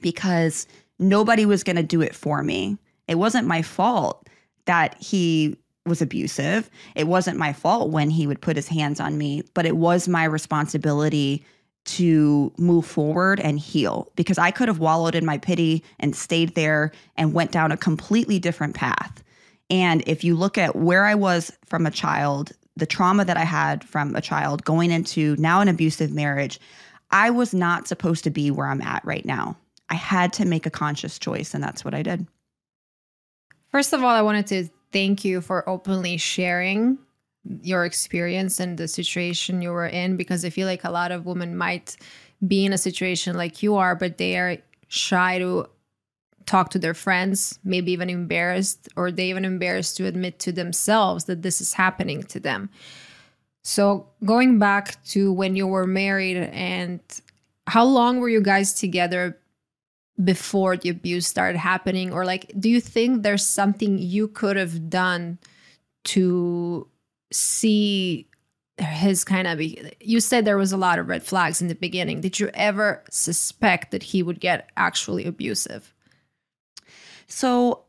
because 0.00 0.66
nobody 0.98 1.44
was 1.44 1.62
going 1.62 1.76
to 1.76 1.82
do 1.82 2.00
it 2.00 2.14
for 2.14 2.42
me. 2.42 2.78
It 3.06 3.16
wasn't 3.16 3.46
my 3.46 3.60
fault 3.60 4.30
that 4.64 4.96
he 4.98 5.58
was 5.84 6.00
abusive. 6.00 6.70
It 6.94 7.06
wasn't 7.06 7.36
my 7.36 7.52
fault 7.52 7.90
when 7.90 8.08
he 8.08 8.26
would 8.26 8.40
put 8.40 8.56
his 8.56 8.68
hands 8.68 8.98
on 8.98 9.18
me, 9.18 9.42
but 9.52 9.66
it 9.66 9.76
was 9.76 10.08
my 10.08 10.24
responsibility 10.24 11.44
to 11.96 12.52
move 12.58 12.84
forward 12.84 13.40
and 13.40 13.58
heal 13.58 14.10
because 14.16 14.38
I 14.38 14.50
could 14.50 14.68
have 14.68 14.78
wallowed 14.78 15.14
in 15.14 15.24
my 15.24 15.38
pity 15.38 15.82
and 15.98 16.14
stayed 16.14 16.54
there 16.54 16.92
and 17.16 17.32
went 17.32 17.52
down 17.52 17.72
a 17.72 17.76
completely 17.76 18.38
different 18.38 18.74
path. 18.74 19.22
And 19.70 20.02
if 20.06 20.24
you 20.24 20.34
look 20.34 20.58
at 20.58 20.76
where 20.76 21.04
I 21.04 21.14
was 21.14 21.50
from 21.66 21.86
a 21.86 21.90
child, 21.90 22.52
the 22.76 22.86
trauma 22.86 23.24
that 23.24 23.36
I 23.36 23.44
had 23.44 23.84
from 23.84 24.14
a 24.14 24.20
child 24.20 24.64
going 24.64 24.90
into 24.90 25.36
now 25.38 25.60
an 25.60 25.68
abusive 25.68 26.12
marriage, 26.12 26.60
I 27.10 27.30
was 27.30 27.54
not 27.54 27.88
supposed 27.88 28.24
to 28.24 28.30
be 28.30 28.50
where 28.50 28.66
I'm 28.66 28.82
at 28.82 29.04
right 29.04 29.24
now. 29.24 29.56
I 29.88 29.94
had 29.94 30.32
to 30.34 30.44
make 30.44 30.66
a 30.66 30.70
conscious 30.70 31.18
choice, 31.18 31.54
and 31.54 31.64
that's 31.64 31.84
what 31.84 31.94
I 31.94 32.02
did. 32.02 32.26
First 33.70 33.92
of 33.94 34.02
all, 34.02 34.10
I 34.10 34.22
wanted 34.22 34.46
to 34.48 34.68
thank 34.92 35.24
you 35.24 35.40
for 35.40 35.66
openly 35.68 36.18
sharing 36.18 36.98
your 37.62 37.84
experience 37.84 38.60
and 38.60 38.78
the 38.78 38.88
situation 38.88 39.62
you 39.62 39.70
were 39.70 39.86
in 39.86 40.16
because 40.16 40.44
I 40.44 40.50
feel 40.50 40.66
like 40.66 40.84
a 40.84 40.90
lot 40.90 41.12
of 41.12 41.26
women 41.26 41.56
might 41.56 41.96
be 42.46 42.64
in 42.64 42.72
a 42.72 42.78
situation 42.78 43.36
like 43.36 43.62
you 43.62 43.76
are, 43.76 43.94
but 43.94 44.18
they 44.18 44.36
are 44.36 44.58
shy 44.88 45.38
to 45.38 45.68
talk 46.46 46.70
to 46.70 46.78
their 46.78 46.94
friends, 46.94 47.58
maybe 47.62 47.92
even 47.92 48.08
embarrassed, 48.08 48.88
or 48.96 49.10
they 49.10 49.28
even 49.28 49.44
embarrassed 49.44 49.96
to 49.98 50.06
admit 50.06 50.38
to 50.40 50.52
themselves 50.52 51.24
that 51.24 51.42
this 51.42 51.60
is 51.60 51.74
happening 51.74 52.22
to 52.24 52.40
them. 52.40 52.70
So, 53.62 54.06
going 54.24 54.58
back 54.58 55.02
to 55.06 55.32
when 55.32 55.56
you 55.56 55.66
were 55.66 55.86
married, 55.86 56.38
and 56.38 57.00
how 57.66 57.84
long 57.84 58.18
were 58.18 58.30
you 58.30 58.40
guys 58.40 58.72
together 58.72 59.36
before 60.24 60.76
the 60.76 60.88
abuse 60.88 61.26
started 61.26 61.58
happening? 61.58 62.12
Or, 62.12 62.24
like, 62.24 62.50
do 62.58 62.70
you 62.70 62.80
think 62.80 63.22
there's 63.22 63.46
something 63.46 63.98
you 63.98 64.28
could 64.28 64.56
have 64.56 64.88
done 64.88 65.38
to 66.04 66.88
see 67.32 68.28
his 68.78 69.24
kind 69.24 69.48
of 69.48 69.60
you 70.00 70.20
said 70.20 70.44
there 70.44 70.56
was 70.56 70.72
a 70.72 70.76
lot 70.76 70.98
of 70.98 71.08
red 71.08 71.22
flags 71.22 71.60
in 71.60 71.68
the 71.68 71.74
beginning. 71.74 72.20
Did 72.20 72.38
you 72.38 72.50
ever 72.54 73.02
suspect 73.10 73.90
that 73.90 74.02
he 74.02 74.22
would 74.22 74.40
get 74.40 74.70
actually 74.76 75.24
abusive? 75.24 75.92
So 77.26 77.84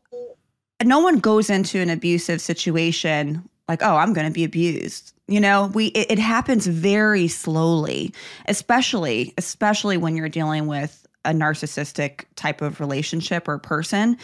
no 0.82 0.98
one 0.98 1.18
goes 1.18 1.48
into 1.50 1.78
an 1.78 1.90
abusive 1.90 2.40
situation 2.40 3.48
like 3.68 3.82
oh 3.82 3.96
i'm 3.96 4.12
going 4.12 4.26
to 4.26 4.32
be 4.32 4.44
abused. 4.44 5.12
You 5.28 5.40
know 5.40 5.70
we 5.74 5.86
it, 5.88 6.12
it 6.12 6.18
happens 6.18 6.66
very 6.66 7.28
slowly 7.28 8.12
especially 8.46 9.32
especially 9.38 9.96
when 9.96 10.16
you're 10.16 10.28
dealing 10.28 10.66
with 10.66 11.06
a 11.24 11.30
narcissistic 11.30 12.24
type 12.34 12.62
of 12.62 12.80
relationship 12.80 13.46
or 13.46 13.58
person. 13.58 14.16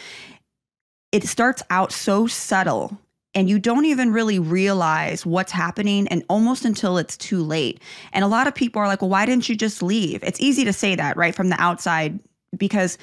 It 1.11 1.23
starts 1.23 1.63
out 1.69 1.93
so 1.93 2.27
subtle 2.27 2.97
and 3.37 3.47
you 3.47 3.59
don't 3.59 3.85
even 3.85 4.11
really 4.11 4.39
realize 4.39 5.23
what's 5.23 5.51
happening 5.51 6.07
and 6.07 6.23
almost 6.27 6.65
until 6.65 6.97
it's 6.97 7.15
too 7.15 7.43
late. 7.43 7.79
And 8.11 8.25
a 8.25 8.27
lot 8.27 8.47
of 8.47 8.55
people 8.55 8.81
are 8.81 8.87
like, 8.87 9.03
well, 9.03 9.11
why 9.11 9.27
didn't 9.27 9.47
you 9.47 9.55
just 9.55 9.83
leave? 9.83 10.23
It's 10.23 10.41
easy 10.41 10.65
to 10.65 10.73
say 10.73 10.95
that, 10.95 11.15
right, 11.15 11.35
from 11.35 11.49
the 11.49 11.61
outside 11.61 12.19
because 12.57 12.97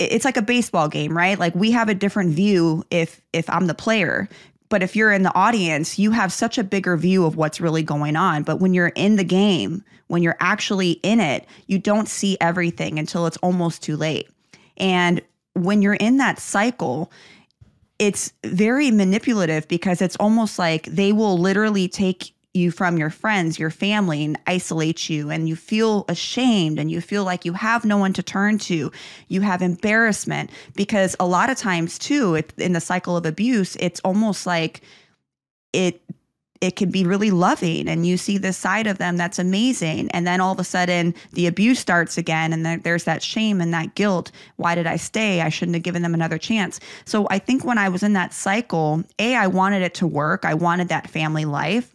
it's 0.00 0.24
like 0.24 0.36
a 0.36 0.42
baseball 0.42 0.88
game, 0.88 1.16
right? 1.16 1.38
Like 1.38 1.54
we 1.54 1.70
have 1.70 1.88
a 1.88 1.94
different 1.94 2.30
view 2.30 2.82
if 2.90 3.22
if 3.32 3.48
I'm 3.48 3.68
the 3.68 3.74
player, 3.74 4.28
but 4.68 4.82
if 4.82 4.96
you're 4.96 5.12
in 5.12 5.22
the 5.22 5.34
audience, 5.36 5.96
you 5.96 6.10
have 6.10 6.32
such 6.32 6.58
a 6.58 6.64
bigger 6.64 6.96
view 6.96 7.24
of 7.24 7.36
what's 7.36 7.60
really 7.60 7.84
going 7.84 8.16
on. 8.16 8.42
But 8.42 8.58
when 8.58 8.74
you're 8.74 8.88
in 8.88 9.14
the 9.14 9.22
game, 9.22 9.84
when 10.08 10.24
you're 10.24 10.36
actually 10.40 10.92
in 11.04 11.20
it, 11.20 11.46
you 11.68 11.78
don't 11.78 12.08
see 12.08 12.36
everything 12.40 12.98
until 12.98 13.26
it's 13.26 13.36
almost 13.36 13.80
too 13.80 13.96
late. 13.96 14.28
And 14.76 15.22
when 15.52 15.82
you're 15.82 15.94
in 15.94 16.16
that 16.16 16.40
cycle, 16.40 17.12
it's 17.98 18.32
very 18.44 18.90
manipulative 18.90 19.68
because 19.68 20.02
it's 20.02 20.16
almost 20.16 20.58
like 20.58 20.84
they 20.86 21.12
will 21.12 21.38
literally 21.38 21.88
take 21.88 22.34
you 22.54 22.70
from 22.70 22.96
your 22.96 23.10
friends, 23.10 23.58
your 23.58 23.70
family, 23.70 24.24
and 24.24 24.38
isolate 24.46 25.10
you, 25.10 25.28
and 25.28 25.48
you 25.48 25.56
feel 25.56 26.04
ashamed 26.08 26.78
and 26.78 26.90
you 26.90 27.00
feel 27.00 27.24
like 27.24 27.44
you 27.44 27.52
have 27.52 27.84
no 27.84 27.96
one 27.96 28.12
to 28.12 28.22
turn 28.22 28.58
to. 28.58 28.92
You 29.26 29.40
have 29.40 29.60
embarrassment 29.60 30.50
because 30.74 31.16
a 31.18 31.26
lot 31.26 31.50
of 31.50 31.56
times, 31.56 31.98
too, 31.98 32.36
it, 32.36 32.52
in 32.56 32.72
the 32.72 32.80
cycle 32.80 33.16
of 33.16 33.26
abuse, 33.26 33.76
it's 33.80 34.00
almost 34.00 34.46
like 34.46 34.82
it 35.72 36.00
it 36.64 36.76
can 36.76 36.90
be 36.90 37.04
really 37.04 37.30
loving 37.30 37.86
and 37.86 38.06
you 38.06 38.16
see 38.16 38.38
this 38.38 38.56
side 38.56 38.86
of 38.86 38.96
them 38.96 39.18
that's 39.18 39.38
amazing. 39.38 40.10
And 40.12 40.26
then 40.26 40.40
all 40.40 40.54
of 40.54 40.58
a 40.58 40.64
sudden 40.64 41.14
the 41.34 41.46
abuse 41.46 41.78
starts 41.78 42.16
again 42.16 42.54
and 42.54 42.82
there's 42.82 43.04
that 43.04 43.22
shame 43.22 43.60
and 43.60 43.74
that 43.74 43.94
guilt. 43.94 44.32
Why 44.56 44.74
did 44.74 44.86
i 44.86 44.96
stay? 44.96 45.42
I 45.42 45.50
shouldn't 45.50 45.74
have 45.74 45.82
given 45.82 46.00
them 46.00 46.14
another 46.14 46.38
chance. 46.38 46.80
So 47.04 47.26
i 47.28 47.38
think 47.38 47.66
when 47.66 47.76
i 47.76 47.90
was 47.90 48.02
in 48.02 48.14
that 48.14 48.32
cycle 48.32 49.04
a 49.18 49.36
i 49.36 49.46
wanted 49.46 49.82
it 49.82 49.92
to 49.94 50.06
work. 50.06 50.46
I 50.46 50.54
wanted 50.54 50.88
that 50.88 51.10
family 51.10 51.44
life. 51.44 51.94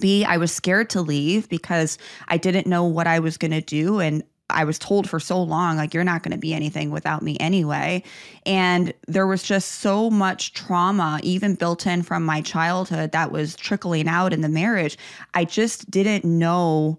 B 0.00 0.24
i 0.24 0.36
was 0.36 0.50
scared 0.50 0.90
to 0.90 1.00
leave 1.00 1.48
because 1.48 1.96
i 2.26 2.36
didn't 2.36 2.66
know 2.66 2.84
what 2.84 3.06
i 3.06 3.20
was 3.20 3.36
going 3.36 3.52
to 3.52 3.60
do 3.60 4.00
and 4.00 4.24
I 4.48 4.64
was 4.64 4.78
told 4.78 5.08
for 5.08 5.18
so 5.18 5.42
long, 5.42 5.76
like, 5.76 5.92
you're 5.92 6.04
not 6.04 6.22
going 6.22 6.32
to 6.32 6.38
be 6.38 6.54
anything 6.54 6.90
without 6.90 7.22
me 7.22 7.36
anyway. 7.40 8.02
And 8.44 8.94
there 9.08 9.26
was 9.26 9.42
just 9.42 9.72
so 9.80 10.08
much 10.08 10.52
trauma, 10.52 11.18
even 11.22 11.54
built 11.54 11.86
in 11.86 12.02
from 12.02 12.24
my 12.24 12.42
childhood, 12.42 13.12
that 13.12 13.32
was 13.32 13.56
trickling 13.56 14.06
out 14.06 14.32
in 14.32 14.42
the 14.42 14.48
marriage. 14.48 14.96
I 15.34 15.44
just 15.44 15.90
didn't 15.90 16.24
know. 16.24 16.98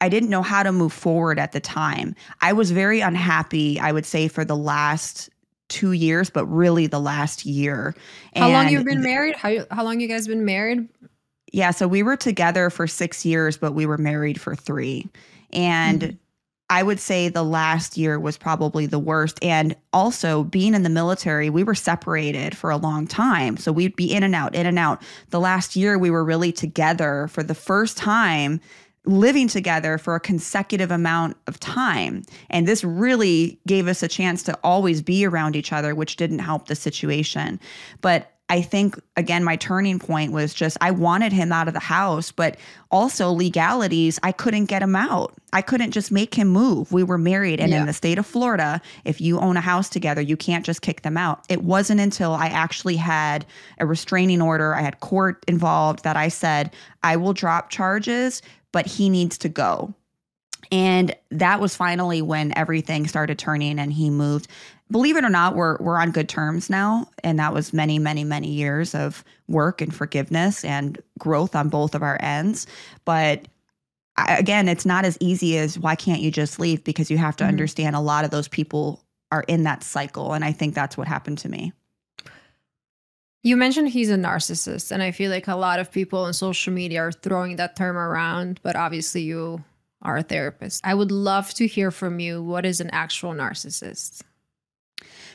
I 0.00 0.08
didn't 0.08 0.30
know 0.30 0.42
how 0.42 0.62
to 0.62 0.72
move 0.72 0.92
forward 0.92 1.38
at 1.38 1.52
the 1.52 1.60
time. 1.60 2.14
I 2.40 2.52
was 2.52 2.70
very 2.70 3.00
unhappy, 3.00 3.78
I 3.78 3.92
would 3.92 4.06
say, 4.06 4.28
for 4.28 4.44
the 4.44 4.56
last 4.56 5.28
two 5.68 5.92
years, 5.92 6.30
but 6.30 6.46
really 6.46 6.86
the 6.86 7.00
last 7.00 7.44
year. 7.44 7.94
How 8.34 8.48
long 8.48 8.70
you've 8.70 8.86
been 8.86 9.02
married? 9.02 9.36
How 9.36 9.66
how 9.70 9.84
long 9.84 10.00
you 10.00 10.08
guys 10.08 10.26
been 10.26 10.44
married? 10.44 10.88
Yeah, 11.52 11.70
so 11.70 11.88
we 11.88 12.02
were 12.02 12.16
together 12.16 12.70
for 12.70 12.86
six 12.86 13.26
years, 13.26 13.56
but 13.58 13.72
we 13.72 13.86
were 13.86 13.98
married 13.98 14.40
for 14.40 14.54
three. 14.54 15.08
And 15.52 16.00
mm-hmm. 16.00 16.16
I 16.70 16.82
would 16.82 17.00
say 17.00 17.28
the 17.28 17.42
last 17.42 17.96
year 17.96 18.20
was 18.20 18.36
probably 18.36 18.86
the 18.86 18.98
worst. 18.98 19.38
And 19.42 19.74
also, 19.92 20.44
being 20.44 20.74
in 20.74 20.82
the 20.82 20.90
military, 20.90 21.48
we 21.48 21.64
were 21.64 21.74
separated 21.74 22.56
for 22.56 22.70
a 22.70 22.76
long 22.76 23.06
time. 23.06 23.56
So 23.56 23.72
we'd 23.72 23.96
be 23.96 24.12
in 24.12 24.22
and 24.22 24.34
out, 24.34 24.54
in 24.54 24.66
and 24.66 24.78
out. 24.78 25.02
The 25.30 25.40
last 25.40 25.76
year, 25.76 25.98
we 25.98 26.10
were 26.10 26.24
really 26.24 26.52
together 26.52 27.28
for 27.28 27.42
the 27.42 27.54
first 27.54 27.96
time, 27.96 28.60
living 29.06 29.48
together 29.48 29.96
for 29.96 30.14
a 30.14 30.20
consecutive 30.20 30.90
amount 30.90 31.38
of 31.46 31.58
time. 31.58 32.22
And 32.50 32.68
this 32.68 32.84
really 32.84 33.58
gave 33.66 33.88
us 33.88 34.02
a 34.02 34.08
chance 34.08 34.42
to 34.42 34.58
always 34.62 35.00
be 35.00 35.24
around 35.24 35.56
each 35.56 35.72
other, 35.72 35.94
which 35.94 36.16
didn't 36.16 36.40
help 36.40 36.68
the 36.68 36.76
situation. 36.76 37.58
But 38.02 38.37
I 38.48 38.62
think 38.62 38.98
again 39.16 39.44
my 39.44 39.56
turning 39.56 39.98
point 39.98 40.32
was 40.32 40.54
just 40.54 40.76
I 40.80 40.90
wanted 40.90 41.32
him 41.32 41.52
out 41.52 41.68
of 41.68 41.74
the 41.74 41.80
house, 41.80 42.32
but 42.32 42.56
also 42.90 43.30
legalities, 43.30 44.18
I 44.22 44.32
couldn't 44.32 44.66
get 44.66 44.82
him 44.82 44.96
out. 44.96 45.34
I 45.52 45.62
couldn't 45.62 45.90
just 45.90 46.10
make 46.10 46.34
him 46.34 46.48
move. 46.48 46.90
We 46.92 47.02
were 47.02 47.18
married 47.18 47.60
and 47.60 47.70
yeah. 47.70 47.80
in 47.80 47.86
the 47.86 47.92
state 47.92 48.18
of 48.18 48.26
Florida, 48.26 48.80
if 49.04 49.20
you 49.20 49.38
own 49.38 49.56
a 49.56 49.60
house 49.60 49.88
together, 49.88 50.20
you 50.20 50.36
can't 50.36 50.64
just 50.64 50.82
kick 50.82 51.02
them 51.02 51.16
out. 51.16 51.44
It 51.48 51.62
wasn't 51.62 52.00
until 52.00 52.32
I 52.32 52.46
actually 52.46 52.96
had 52.96 53.44
a 53.78 53.86
restraining 53.86 54.40
order, 54.40 54.74
I 54.74 54.82
had 54.82 55.00
court 55.00 55.44
involved 55.46 56.04
that 56.04 56.16
I 56.16 56.28
said, 56.28 56.74
I 57.02 57.16
will 57.16 57.32
drop 57.32 57.70
charges, 57.70 58.42
but 58.72 58.86
he 58.86 59.08
needs 59.08 59.38
to 59.38 59.48
go. 59.48 59.94
And 60.70 61.14
that 61.30 61.60
was 61.60 61.74
finally 61.74 62.20
when 62.20 62.56
everything 62.56 63.06
started 63.06 63.38
turning 63.38 63.78
and 63.78 63.92
he 63.92 64.10
moved 64.10 64.48
believe 64.90 65.16
it 65.16 65.24
or 65.24 65.30
not, 65.30 65.54
we're 65.54 65.76
we're 65.78 65.98
on 65.98 66.10
good 66.10 66.28
terms 66.28 66.70
now, 66.70 67.08
and 67.22 67.38
that 67.38 67.52
was 67.52 67.72
many, 67.72 67.98
many, 67.98 68.24
many 68.24 68.50
years 68.50 68.94
of 68.94 69.24
work 69.46 69.80
and 69.80 69.94
forgiveness 69.94 70.64
and 70.64 71.00
growth 71.18 71.54
on 71.54 71.68
both 71.68 71.94
of 71.94 72.02
our 72.02 72.18
ends. 72.20 72.66
But 73.04 73.46
I, 74.16 74.36
again, 74.36 74.68
it's 74.68 74.86
not 74.86 75.04
as 75.04 75.16
easy 75.20 75.58
as 75.58 75.78
why 75.78 75.94
can't 75.94 76.20
you 76.20 76.30
just 76.30 76.58
leave? 76.58 76.84
Because 76.84 77.10
you 77.10 77.18
have 77.18 77.36
to 77.36 77.44
mm-hmm. 77.44 77.50
understand 77.50 77.96
a 77.96 78.00
lot 78.00 78.24
of 78.24 78.30
those 78.30 78.48
people 78.48 79.02
are 79.30 79.44
in 79.46 79.64
that 79.64 79.82
cycle, 79.82 80.32
and 80.32 80.44
I 80.44 80.52
think 80.52 80.74
that's 80.74 80.96
what 80.96 81.06
happened 81.06 81.38
to 81.38 81.48
me. 81.48 81.72
You 83.44 83.56
mentioned 83.56 83.90
he's 83.90 84.10
a 84.10 84.16
narcissist, 84.16 84.90
and 84.90 85.02
I 85.02 85.12
feel 85.12 85.30
like 85.30 85.48
a 85.48 85.54
lot 85.54 85.78
of 85.78 85.92
people 85.92 86.24
on 86.24 86.32
social 86.32 86.72
media 86.72 87.02
are 87.02 87.12
throwing 87.12 87.56
that 87.56 87.76
term 87.76 87.96
around, 87.96 88.58
but 88.62 88.74
obviously 88.74 89.22
you 89.22 89.62
are 90.02 90.18
a 90.18 90.22
therapist. 90.22 90.80
I 90.84 90.94
would 90.94 91.10
love 91.10 91.52
to 91.54 91.66
hear 91.66 91.90
from 91.90 92.20
you 92.20 92.42
what 92.42 92.64
is 92.64 92.80
an 92.80 92.90
actual 92.90 93.32
narcissist? 93.32 94.22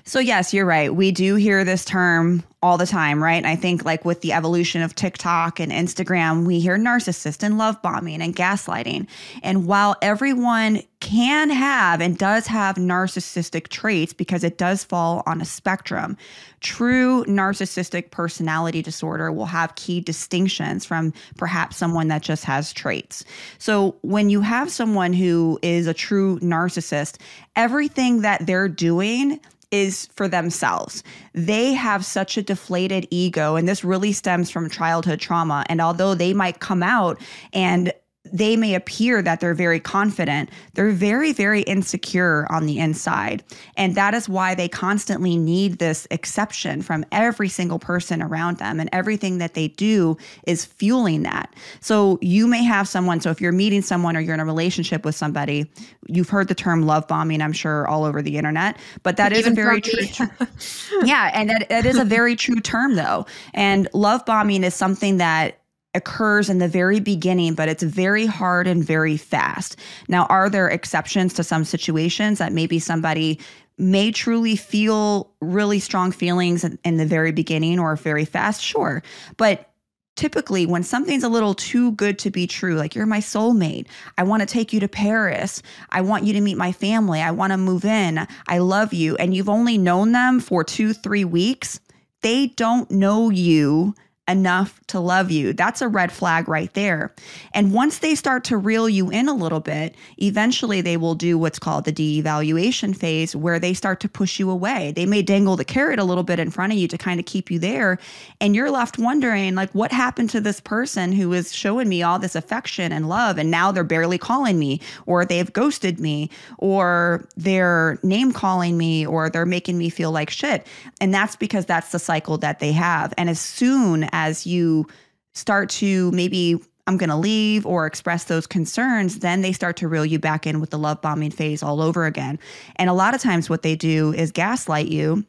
So, 0.06 0.20
yes, 0.20 0.54
you're 0.54 0.66
right. 0.66 0.94
We 0.94 1.12
do 1.12 1.36
hear 1.36 1.64
this 1.64 1.86
term 1.86 2.44
all 2.62 2.78
the 2.78 2.86
time, 2.86 3.24
right? 3.24 3.36
And 3.36 3.48
I 3.48 3.56
think, 3.56 3.86
like, 3.86 4.04
with 4.04 4.20
the 4.20 4.34
evolution 4.34 4.82
of 4.82 4.96
TikTok 4.96 5.62
and 5.62 5.72
Instagram, 5.72 6.46
we 6.46 6.60
hear 6.60 6.78
narcissist 6.78 7.42
and 7.42 7.58
love 7.58 7.82
bombing 7.82 8.22
and 8.22 8.36
gaslighting. 8.36 9.08
And 9.44 9.66
while 9.66 9.96
everyone 10.02 10.82
can 11.00 11.50
have 11.50 12.02
and 12.02 12.18
does 12.18 12.48
have 12.48 12.76
narcissistic 12.76 13.70
traits 13.70 14.12
because 14.12 14.44
it 14.44 14.58
does 14.58 14.84
fall 14.84 15.24
on 15.26 15.40
a 15.40 15.46
spectrum, 15.46 16.18
true 16.60 17.24
narcissistic 17.26 18.12
personality 18.12 18.82
disorder 18.82 19.32
will 19.32 19.46
have 19.46 19.76
key 19.76 20.02
distinctions 20.02 20.86
from 20.86 21.14
perhaps 21.38 21.78
someone 21.78 22.10
that 22.10 22.22
just 22.22 22.44
has 22.44 22.74
traits. 22.74 23.24
So, 23.58 23.96
when 24.02 24.30
you 24.30 24.42
have 24.42 24.70
someone 24.70 25.14
who 25.14 25.60
is 25.62 25.88
a 25.88 25.94
true 25.94 26.40
narcissist, 26.40 27.20
everything 27.56 28.22
that 28.22 28.46
they're 28.46 28.70
doing 28.70 29.40
is 29.74 30.08
for 30.14 30.28
themselves. 30.28 31.04
They 31.34 31.74
have 31.74 32.06
such 32.06 32.38
a 32.38 32.44
deflated 32.44 33.08
ego, 33.10 33.56
and 33.56 33.68
this 33.68 33.84
really 33.84 34.14
stems 34.14 34.52
from 34.52 34.70
childhood 34.70 35.20
trauma. 35.20 35.66
And 35.68 35.82
although 35.82 36.14
they 36.14 36.34
might 36.34 36.60
come 36.60 36.84
out 36.84 37.20
and 37.52 37.92
they 38.34 38.58
may 38.58 38.74
appear 38.74 39.22
that 39.22 39.40
they're 39.40 39.54
very 39.54 39.80
confident, 39.80 40.50
they're 40.74 40.90
very, 40.90 41.32
very 41.32 41.62
insecure 41.62 42.48
on 42.50 42.66
the 42.66 42.80
inside. 42.80 43.44
And 43.78 43.94
that 43.94 44.16
is 44.16 44.28
why 44.28 44.56
they 44.56 44.68
constantly 44.68 45.38
need 45.38 45.78
this 45.78 46.08
exception 46.10 46.82
from 46.82 47.06
every 47.12 47.48
single 47.48 47.78
person 47.78 48.24
around 48.24 48.58
them. 48.58 48.80
And 48.80 48.90
everything 48.92 49.38
that 49.38 49.54
they 49.54 49.68
do 49.68 50.18
is 50.48 50.66
fueling 50.66 51.22
that. 51.24 51.54
So 51.80 52.18
you 52.22 52.48
may 52.48 52.64
have 52.64 52.88
someone, 52.88 53.22
so 53.22 53.30
if 53.30 53.40
you're 53.40 53.52
meeting 53.52 53.84
someone 53.84 54.18
or 54.18 54.20
you're 54.20 54.34
in 54.34 54.40
a 54.40 54.46
relationship 54.46 55.06
with 55.06 55.14
somebody, 55.14 55.70
you've 56.08 56.30
heard 56.30 56.48
the 56.48 56.56
term 56.56 56.88
love 56.88 57.08
bombing, 57.08 57.40
I'm 57.40 57.54
sure, 57.54 57.88
all 57.88 58.04
over 58.04 58.24
the 58.24 58.38
internet, 58.38 58.78
but 59.04 59.18
that 59.18 59.32
is 59.32 59.46
a 59.46 59.52
very 59.52 59.80
true. 59.80 60.28
yeah. 61.04 61.30
And 61.36 61.52
that, 61.52 61.70
that 61.70 61.86
is 61.86 62.00
a 62.00 62.06
very 62.06 62.36
true 62.36 62.60
term, 62.60 62.96
though. 62.96 63.28
And 63.54 63.88
love 63.94 64.26
bombing 64.26 64.64
is 64.64 64.74
something 64.74 65.18
that 65.18 65.60
occurs 65.96 66.50
in 66.50 66.58
the 66.58 66.68
very 66.68 67.00
beginning, 67.00 67.54
but 67.54 67.70
it's 67.70 67.84
very 67.84 68.26
hard 68.26 68.68
and 68.68 68.84
very 68.84 69.18
fast. 69.18 69.76
Now, 70.08 70.26
are 70.26 70.50
there 70.50 70.68
exceptions 70.68 71.34
to 71.36 71.44
some 71.44 71.64
situations 71.64 72.40
that 72.40 72.54
maybe 72.54 72.80
somebody 72.80 73.40
may 73.78 74.12
truly 74.12 74.56
feel 74.56 75.32
really 75.42 75.80
strong 75.80 76.12
feelings 76.12 76.64
in 76.64 76.98
the 76.98 77.06
very 77.06 77.32
beginning 77.32 77.80
or 77.80 77.96
very 77.96 78.26
fast? 78.26 78.62
Sure. 78.62 79.04
But 79.38 79.70
typically 80.16 80.66
when 80.66 80.84
something's 80.84 81.24
a 81.24 81.30
little 81.30 81.56
too 81.56 81.92
good 81.94 82.20
to 82.20 82.30
be 82.30 82.46
true 82.46 82.76
like 82.76 82.94
you're 82.94 83.06
my 83.06 83.20
soulmate 83.20 83.88
i 84.18 84.24
want 84.24 84.42
to 84.42 84.46
take 84.46 84.72
you 84.72 84.80
to 84.80 84.88
paris 84.88 85.64
i 85.90 86.02
want 86.02 86.24
you 86.24 86.34
to 86.34 86.42
meet 86.42 86.56
my 86.56 86.72
family 86.72 87.20
i 87.20 87.32
want 87.32 87.52
to 87.52 87.58
move 87.58 87.84
in 87.84 88.28
i 88.48 88.60
love 88.60 88.94
you 88.94 89.16
and 89.16 89.36
you've 89.36 89.50
only 89.50 89.76
known 89.76 90.12
them 90.12 90.40
for 90.40 90.64
two 90.64 90.94
three 90.94 91.26
weeks 91.26 91.80
they 92.22 92.48
don't 92.48 92.92
know 92.92 93.32
you 93.32 93.96
enough 94.28 94.80
to 94.88 95.00
love 95.00 95.32
you. 95.32 95.54
That's 95.54 95.82
a 95.82 95.88
red 95.88 96.12
flag 96.12 96.48
right 96.48 96.74
there. 96.74 97.14
And 97.54 97.74
once 97.74 98.00
they 98.00 98.16
start 98.16 98.44
to 98.46 98.58
reel 98.58 98.88
you 98.88 99.10
in 99.10 99.28
a 99.28 99.34
little 99.34 99.60
bit, 99.60 99.96
eventually 100.18 100.82
they 100.82 100.98
will 100.98 101.16
do 101.16 101.38
what's 101.38 101.60
called 101.60 101.86
the 101.86 101.92
de-evaluation 101.92 102.94
phase 102.94 103.36
where 103.36 103.60
they 103.60 103.74
start 103.74 104.00
to 104.02 104.10
push 104.10 104.40
you 104.40 104.50
away. 104.50 104.94
They 104.96 105.06
may 105.06 105.22
dangle 105.22 105.56
the 105.56 105.66
carrot 105.66 106.00
a 106.00 106.04
little 106.04 106.24
bit 106.24 106.40
in 106.40 106.52
front 106.52 106.72
of 106.72 106.80
you 106.80 106.88
to 106.88 106.98
kind 106.98 107.20
of 107.20 107.26
keep 107.26 107.52
you 107.52 107.60
there 107.60 108.00
and 108.40 108.56
you're 108.56 108.72
left 108.72 108.98
wondering 108.98 109.56
like 109.56 109.72
what 109.72 109.92
happened 109.92 110.30
to 110.32 110.42
this 110.42 110.60
person 110.60 111.12
who 111.12 111.34
is 111.34 111.54
showing 111.54 111.90
me 111.90 112.04
all 112.04 112.20
this 112.20 112.36
affection 112.36 112.92
and 112.92 113.10
love 113.10 113.38
and 113.38 113.52
now 113.52 113.72
they're 113.72 113.84
barely 113.84 114.18
calling 114.18 114.60
me 114.60 114.80
or 115.06 115.26
they've 115.26 115.52
ghosted 115.54 116.00
me 116.00 116.30
or 116.58 117.28
they're 117.36 118.00
name 118.04 118.32
calling 118.32 118.78
me 118.78 119.06
or 119.06 119.30
they're 119.30 119.46
making 119.46 119.78
me 119.78 119.90
feel 119.90 120.12
like 120.12 120.30
shit. 120.30 120.66
And 121.02 121.14
that's 121.14 121.36
because 121.36 121.66
that's 121.66 121.92
the 121.92 122.00
cycle 122.00 122.38
that 122.40 122.60
they 122.60 122.72
have. 122.72 123.14
And 123.18 123.30
as 123.30 123.40
soon 123.40 124.04
as 124.14 124.48
you 124.48 124.88
start 125.34 125.70
to 125.72 126.10
maybe 126.12 126.60
I'm 126.86 126.98
going 126.98 127.10
to 127.10 127.16
leave 127.16 127.66
or 127.66 127.86
express 127.86 128.26
those 128.26 128.46
concerns, 128.46 129.20
then 129.20 129.42
they 129.42 129.54
start 129.54 129.78
to 129.78 129.88
reel 129.88 130.06
you 130.06 130.20
back 130.20 130.46
in 130.46 130.60
with 130.60 130.70
the 130.70 130.78
love 130.78 131.02
bombing 131.02 131.32
phase 131.32 131.64
all 131.64 131.82
over 131.82 132.06
again. 132.06 132.40
And 132.76 132.90
a 132.90 132.94
lot 132.94 133.16
of 133.16 133.22
times, 133.22 133.50
what 133.50 133.62
they 133.62 133.76
do 133.76 134.14
is 134.14 134.32
gaslight 134.32 134.88
you. 134.88 135.26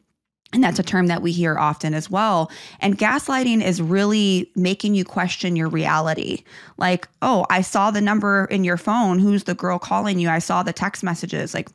And 0.53 0.63
that's 0.63 0.79
a 0.79 0.83
term 0.83 1.07
that 1.07 1.21
we 1.21 1.31
hear 1.31 1.57
often 1.57 1.93
as 1.93 2.09
well. 2.09 2.51
And 2.79 2.97
gaslighting 2.97 3.63
is 3.63 3.81
really 3.81 4.51
making 4.55 4.95
you 4.95 5.03
question 5.03 5.55
your 5.55 5.67
reality. 5.67 6.43
Like, 6.77 7.07
oh, 7.21 7.45
I 7.49 7.61
saw 7.61 7.91
the 7.91 7.99
number 7.99 8.45
in 8.45 8.63
your 8.63 8.77
phone. 8.77 9.19
Who's 9.19 9.45
the 9.45 9.55
girl 9.55 9.79
calling 9.79 10.19
you? 10.19 10.29
I 10.29 10.39
saw 10.39 10.61
the 10.61 10.71
text 10.71 11.03
messages. 11.03 11.53
Like, 11.53 11.69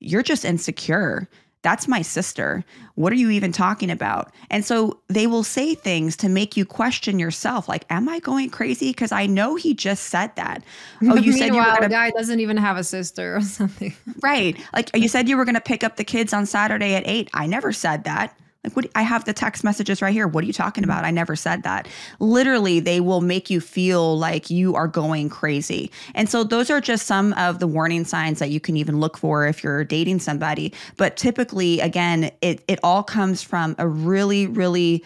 you're 0.00 0.22
just 0.22 0.44
insecure 0.44 1.28
that's 1.64 1.88
my 1.88 2.02
sister. 2.02 2.62
What 2.94 3.10
are 3.10 3.16
you 3.16 3.30
even 3.30 3.50
talking 3.50 3.90
about? 3.90 4.32
And 4.50 4.64
so 4.64 5.00
they 5.08 5.26
will 5.26 5.42
say 5.42 5.74
things 5.74 6.14
to 6.18 6.28
make 6.28 6.56
you 6.56 6.66
question 6.66 7.18
yourself 7.18 7.68
like, 7.68 7.86
am 7.88 8.06
I 8.06 8.20
going 8.20 8.50
crazy? 8.50 8.90
Because 8.90 9.10
I 9.10 9.26
know 9.26 9.56
he 9.56 9.74
just 9.74 10.04
said 10.04 10.36
that. 10.36 10.62
Oh, 11.06 11.16
you 11.16 11.32
said 11.32 11.48
you 11.48 11.54
were 11.56 11.62
gonna... 11.62 11.80
the 11.82 11.88
guy 11.88 12.10
doesn't 12.10 12.40
even 12.40 12.56
have 12.56 12.76
a 12.76 12.84
sister 12.84 13.36
or 13.36 13.40
something. 13.42 13.94
Right. 14.22 14.58
Like 14.74 14.90
you 14.94 15.08
said 15.08 15.28
you 15.28 15.36
were 15.36 15.44
going 15.44 15.54
to 15.54 15.60
pick 15.60 15.82
up 15.84 15.96
the 15.96 16.04
kids 16.04 16.32
on 16.32 16.46
Saturday 16.46 16.94
at 16.94 17.02
eight. 17.06 17.30
I 17.34 17.46
never 17.46 17.72
said 17.72 18.04
that. 18.04 18.36
Like, 18.64 18.74
what? 18.74 18.86
I 18.94 19.02
have 19.02 19.24
the 19.24 19.32
text 19.32 19.62
messages 19.62 20.00
right 20.02 20.12
here. 20.12 20.26
What 20.26 20.42
are 20.42 20.46
you 20.46 20.52
talking 20.52 20.84
about? 20.84 21.04
I 21.04 21.10
never 21.10 21.36
said 21.36 21.62
that. 21.64 21.86
Literally, 22.18 22.80
they 22.80 23.00
will 23.00 23.20
make 23.20 23.50
you 23.50 23.60
feel 23.60 24.18
like 24.18 24.50
you 24.50 24.74
are 24.74 24.88
going 24.88 25.28
crazy. 25.28 25.90
And 26.14 26.28
so, 26.28 26.44
those 26.44 26.70
are 26.70 26.80
just 26.80 27.06
some 27.06 27.34
of 27.34 27.58
the 27.58 27.66
warning 27.66 28.04
signs 28.04 28.38
that 28.38 28.50
you 28.50 28.60
can 28.60 28.76
even 28.76 29.00
look 29.00 29.18
for 29.18 29.46
if 29.46 29.62
you're 29.62 29.84
dating 29.84 30.20
somebody. 30.20 30.72
But 30.96 31.16
typically, 31.16 31.80
again, 31.80 32.30
it, 32.40 32.64
it 32.66 32.78
all 32.82 33.02
comes 33.02 33.42
from 33.42 33.74
a 33.78 33.86
really, 33.86 34.46
really 34.46 35.04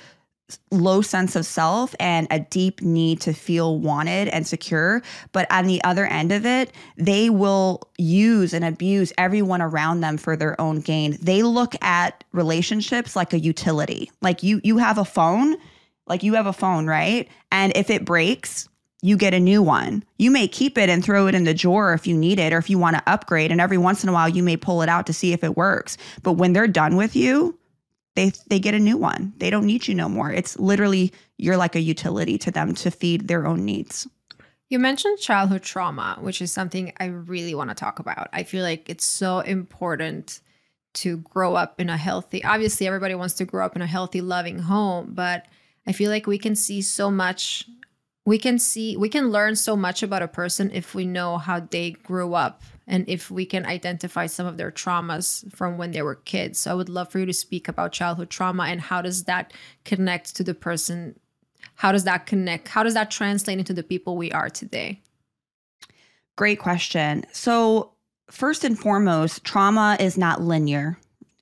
low 0.71 1.03
sense 1.03 1.37
of 1.37 1.45
self 1.45 1.95
and 2.01 2.27
a 2.31 2.41
deep 2.41 2.81
need 2.81 3.21
to 3.23 3.33
feel 3.33 3.79
wanted 3.79 4.29
and 4.29 4.47
secure. 4.47 5.03
But 5.33 5.51
on 5.53 5.67
the 5.67 5.83
other 5.85 6.07
end 6.07 6.33
of 6.33 6.47
it, 6.47 6.73
they 6.97 7.31
will 7.31 7.83
use 7.99 8.55
and 8.55 8.65
abuse 8.65 9.13
everyone 9.19 9.63
around 9.63 10.01
them 10.01 10.17
for 10.17 10.37
their 10.37 10.59
own 10.61 10.81
gain. 10.81 11.19
They 11.21 11.43
look 11.43 11.75
at 11.83 12.25
relationships 12.33 13.15
like 13.17 13.33
a 13.33 13.39
utility. 13.39 14.11
Like 14.23 14.43
you 14.43 14.61
you 14.65 14.79
have 14.79 14.99
a 14.99 15.05
phone, 15.05 15.57
like 16.07 16.23
you 16.23 16.35
have 16.35 16.47
a 16.47 16.53
phone, 16.53 16.87
right? 16.87 17.29
And 17.53 17.73
if 17.77 17.91
it 17.91 18.05
breaks, 18.05 18.69
you 19.01 19.17
get 19.17 19.35
a 19.35 19.41
new 19.41 19.63
one. 19.63 20.03
You 20.19 20.31
may 20.31 20.49
keep 20.49 20.77
it 20.77 20.89
and 20.89 21.05
throw 21.05 21.29
it 21.29 21.35
in 21.35 21.45
the 21.45 21.55
drawer 21.55 21.93
if 21.93 22.07
you 22.07 22.17
need 22.17 22.39
it 22.39 22.53
or 22.53 22.59
if 22.59 22.69
you 22.69 22.79
want 22.79 22.97
to 22.97 23.03
upgrade. 23.07 23.53
And 23.53 23.61
every 23.61 23.79
once 23.79 24.03
in 24.03 24.09
a 24.09 24.13
while, 24.13 24.29
you 24.29 24.43
may 24.43 24.57
pull 24.57 24.83
it 24.83 24.89
out 24.89 25.07
to 25.07 25.13
see 25.13 25.33
if 25.33 25.45
it 25.45 25.57
works. 25.57 25.97
But 26.23 26.33
when 26.33 26.53
they're 26.53 26.67
done 26.67 26.97
with 26.97 27.15
you, 27.15 27.57
they 28.19 28.33
they 28.49 28.59
get 28.59 28.75
a 28.75 28.81
new 28.81 28.97
one. 28.97 29.33
They 29.37 29.49
don't 29.49 29.65
need 29.65 29.87
you 29.87 29.95
no 29.95 30.09
more. 30.09 30.33
It's 30.33 30.59
literally 30.59 31.13
you're 31.37 31.57
like 31.57 31.77
a 31.77 31.81
utility 31.81 32.37
to 32.39 32.51
them 32.51 32.75
to 32.75 32.91
feed 32.91 33.29
their 33.29 33.47
own 33.47 33.65
needs. 33.65 34.09
You 34.69 34.81
mentioned 34.81 35.19
childhood 35.19 35.63
trauma, 35.63 36.19
which 36.21 36.43
is 36.43 36.51
something 36.51 36.93
I 36.99 37.07
really 37.07 37.55
want 37.55 37.71
to 37.71 37.75
talk 37.77 38.01
about. 38.01 38.29
I 38.33 38.43
feel 38.43 38.65
like 38.65 38.91
it's 38.91 39.05
so 39.05 39.39
important 39.41 40.41
to 40.95 41.19
grow 41.19 41.55
up 41.55 41.81
in 41.81 41.89
a 41.89 41.97
healthy. 41.97 42.43
Obviously, 42.43 42.89
everybody 42.89 43.15
wants 43.15 43.35
to 43.35 43.45
grow 43.45 43.65
up 43.65 43.77
in 43.77 43.83
a 43.83 43.87
healthy, 43.87 44.21
loving 44.21 44.59
home, 44.59 45.13
but 45.15 45.47
I 45.87 45.93
feel 45.93 46.11
like 46.11 46.27
we 46.27 46.39
can 46.39 46.57
see 46.57 46.83
so 46.83 47.13
much 47.13 47.67
we 48.29 48.37
can 48.37 48.59
see 48.59 48.95
we 48.95 49.09
can 49.09 49.31
learn 49.31 49.57
so 49.57 49.75
much 49.75 50.03
about 50.03 50.21
a 50.21 50.29
person 50.29 50.71
if 50.75 50.95
we 50.95 51.07
know 51.07 51.39
how 51.39 51.61
they 51.61 51.93
grew 51.93 52.35
up 52.35 52.63
and 52.87 53.09
if 53.09 53.31
we 53.31 53.47
can 53.47 53.65
identify 53.65 54.27
some 54.27 54.47
of 54.47 54.59
their 54.59 54.71
traumas 54.71 55.51
from 55.57 55.79
when 55.79 55.93
they 55.93 56.03
were 56.03 56.15
kids. 56.15 56.59
So 56.59 56.71
I 56.71 56.75
would 56.75 56.91
love 56.91 57.11
for 57.11 57.21
you 57.21 57.25
to 57.25 57.33
speak 57.33 57.69
about 57.69 57.93
childhood 57.93 58.29
trauma 58.29 58.65
and 58.65 58.83
how 58.83 59.01
does 59.01 59.25
that 59.25 59.55
connect 59.87 60.37
to 60.37 60.45
the 60.45 60.53
person? 60.53 61.19
How 61.77 61.91
does 61.91 62.05
that 62.05 62.27
connect? 62.27 62.69
How 62.69 62.83
does 62.83 62.93
that 62.93 63.11
translate 63.11 63.59
into 63.59 63.73
the 63.73 63.83
people 63.83 64.15
we 64.19 64.31
are 64.31 64.51
today? 64.51 65.01
Great 66.37 66.59
question. 66.59 67.25
So, 67.33 67.93
first 68.31 68.63
and 68.63 68.79
foremost, 68.79 69.43
trauma 69.43 69.97
is 69.99 70.19
not 70.19 70.43
linear. 70.43 70.99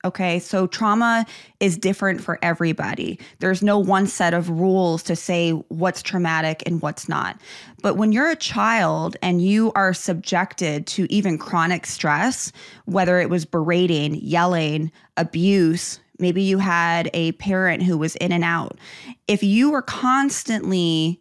Okay, 0.07 0.38
so 0.38 0.69
trauma 0.69 1.27
is 1.59 1.77
different 1.77 2.21
for 2.21 2.38
everybody. 2.40 3.19
There's 3.40 3.61
no 3.61 3.77
one 3.77 4.07
set 4.07 4.35
of 4.35 4.49
rules 4.49 5.03
to 5.03 5.16
say 5.16 5.51
what's 5.51 6.01
traumatic 6.01 6.62
and 6.64 6.81
what's 6.81 7.09
not. 7.09 7.40
But 7.83 7.97
when 7.97 8.12
you're 8.12 8.31
a 8.31 8.37
child 8.37 9.16
and 9.21 9.42
you 9.42 9.73
are 9.75 9.92
subjected 9.92 10.87
to 10.87 11.12
even 11.12 11.38
chronic 11.38 11.87
stress, 11.87 12.53
whether 12.85 13.19
it 13.19 13.31
was 13.31 13.45
berating, 13.45 14.14
yelling, 14.14 14.92
abuse, 15.16 15.99
maybe 16.21 16.40
you 16.40 16.59
had 16.59 17.11
a 17.12 17.33
parent 17.33 17.83
who 17.83 17.99
was 17.99 18.14
in 18.16 18.31
and 18.31 18.45
out, 18.45 18.79
if 19.27 19.42
you 19.42 19.73
were 19.73 19.83
constantly 19.83 21.21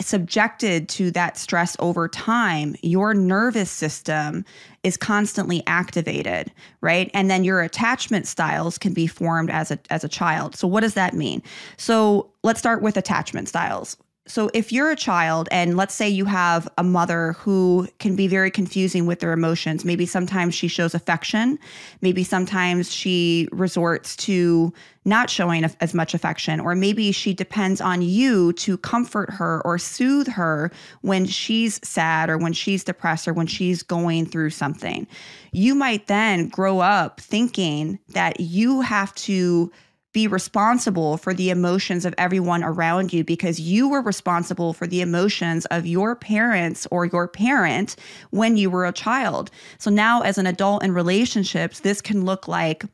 subjected 0.00 0.88
to 0.88 1.10
that 1.10 1.36
stress 1.36 1.76
over 1.78 2.08
time, 2.08 2.74
your 2.82 3.14
nervous 3.14 3.70
system 3.70 4.44
is 4.82 4.96
constantly 4.96 5.62
activated, 5.66 6.50
right? 6.80 7.10
And 7.14 7.30
then 7.30 7.44
your 7.44 7.60
attachment 7.60 8.26
styles 8.26 8.78
can 8.78 8.94
be 8.94 9.06
formed 9.06 9.50
as 9.50 9.70
a 9.70 9.78
as 9.90 10.02
a 10.02 10.08
child. 10.08 10.56
So 10.56 10.66
what 10.66 10.80
does 10.80 10.94
that 10.94 11.14
mean? 11.14 11.42
So 11.76 12.30
let's 12.42 12.58
start 12.58 12.82
with 12.82 12.96
attachment 12.96 13.48
styles. 13.48 13.96
So 14.26 14.50
if 14.54 14.70
you're 14.70 14.90
a 14.90 14.96
child 14.96 15.48
and 15.50 15.76
let's 15.76 15.94
say 15.94 16.08
you 16.08 16.26
have 16.26 16.68
a 16.78 16.84
mother 16.84 17.32
who 17.32 17.88
can 17.98 18.14
be 18.14 18.28
very 18.28 18.52
confusing 18.52 19.04
with 19.04 19.18
their 19.18 19.32
emotions, 19.32 19.84
maybe 19.84 20.06
sometimes 20.06 20.54
she 20.54 20.68
shows 20.68 20.94
affection, 20.94 21.58
maybe 22.02 22.22
sometimes 22.22 22.92
she 22.92 23.48
resorts 23.50 24.14
to 24.16 24.72
not 25.04 25.28
showing 25.28 25.64
as 25.64 25.92
much 25.92 26.14
affection, 26.14 26.60
or 26.60 26.76
maybe 26.76 27.10
she 27.10 27.34
depends 27.34 27.80
on 27.80 28.00
you 28.00 28.52
to 28.52 28.78
comfort 28.78 29.28
her 29.30 29.60
or 29.64 29.76
soothe 29.76 30.28
her 30.28 30.70
when 31.00 31.26
she's 31.26 31.80
sad 31.86 32.30
or 32.30 32.38
when 32.38 32.52
she's 32.52 32.84
depressed 32.84 33.26
or 33.26 33.32
when 33.32 33.48
she's 33.48 33.82
going 33.82 34.24
through 34.24 34.50
something. 34.50 35.04
You 35.50 35.74
might 35.74 36.06
then 36.06 36.48
grow 36.48 36.78
up 36.78 37.20
thinking 37.20 37.98
that 38.10 38.38
you 38.38 38.82
have 38.82 39.12
to 39.16 39.72
be 40.12 40.26
responsible 40.26 41.16
for 41.16 41.32
the 41.32 41.50
emotions 41.50 42.04
of 42.04 42.14
everyone 42.18 42.62
around 42.62 43.12
you 43.12 43.24
because 43.24 43.58
you 43.58 43.88
were 43.88 44.02
responsible 44.02 44.72
for 44.72 44.86
the 44.86 45.00
emotions 45.00 45.64
of 45.66 45.86
your 45.86 46.14
parents 46.14 46.86
or 46.90 47.06
your 47.06 47.26
parent 47.26 47.96
when 48.30 48.56
you 48.56 48.68
were 48.68 48.84
a 48.84 48.92
child. 48.92 49.50
So 49.78 49.90
now, 49.90 50.20
as 50.20 50.38
an 50.38 50.46
adult 50.46 50.84
in 50.84 50.92
relationships, 50.92 51.80
this 51.80 52.00
can 52.00 52.24
look 52.24 52.46
like 52.46 52.84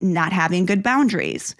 not 0.00 0.32
having 0.32 0.64
good 0.64 0.82
boundaries, 0.82 1.56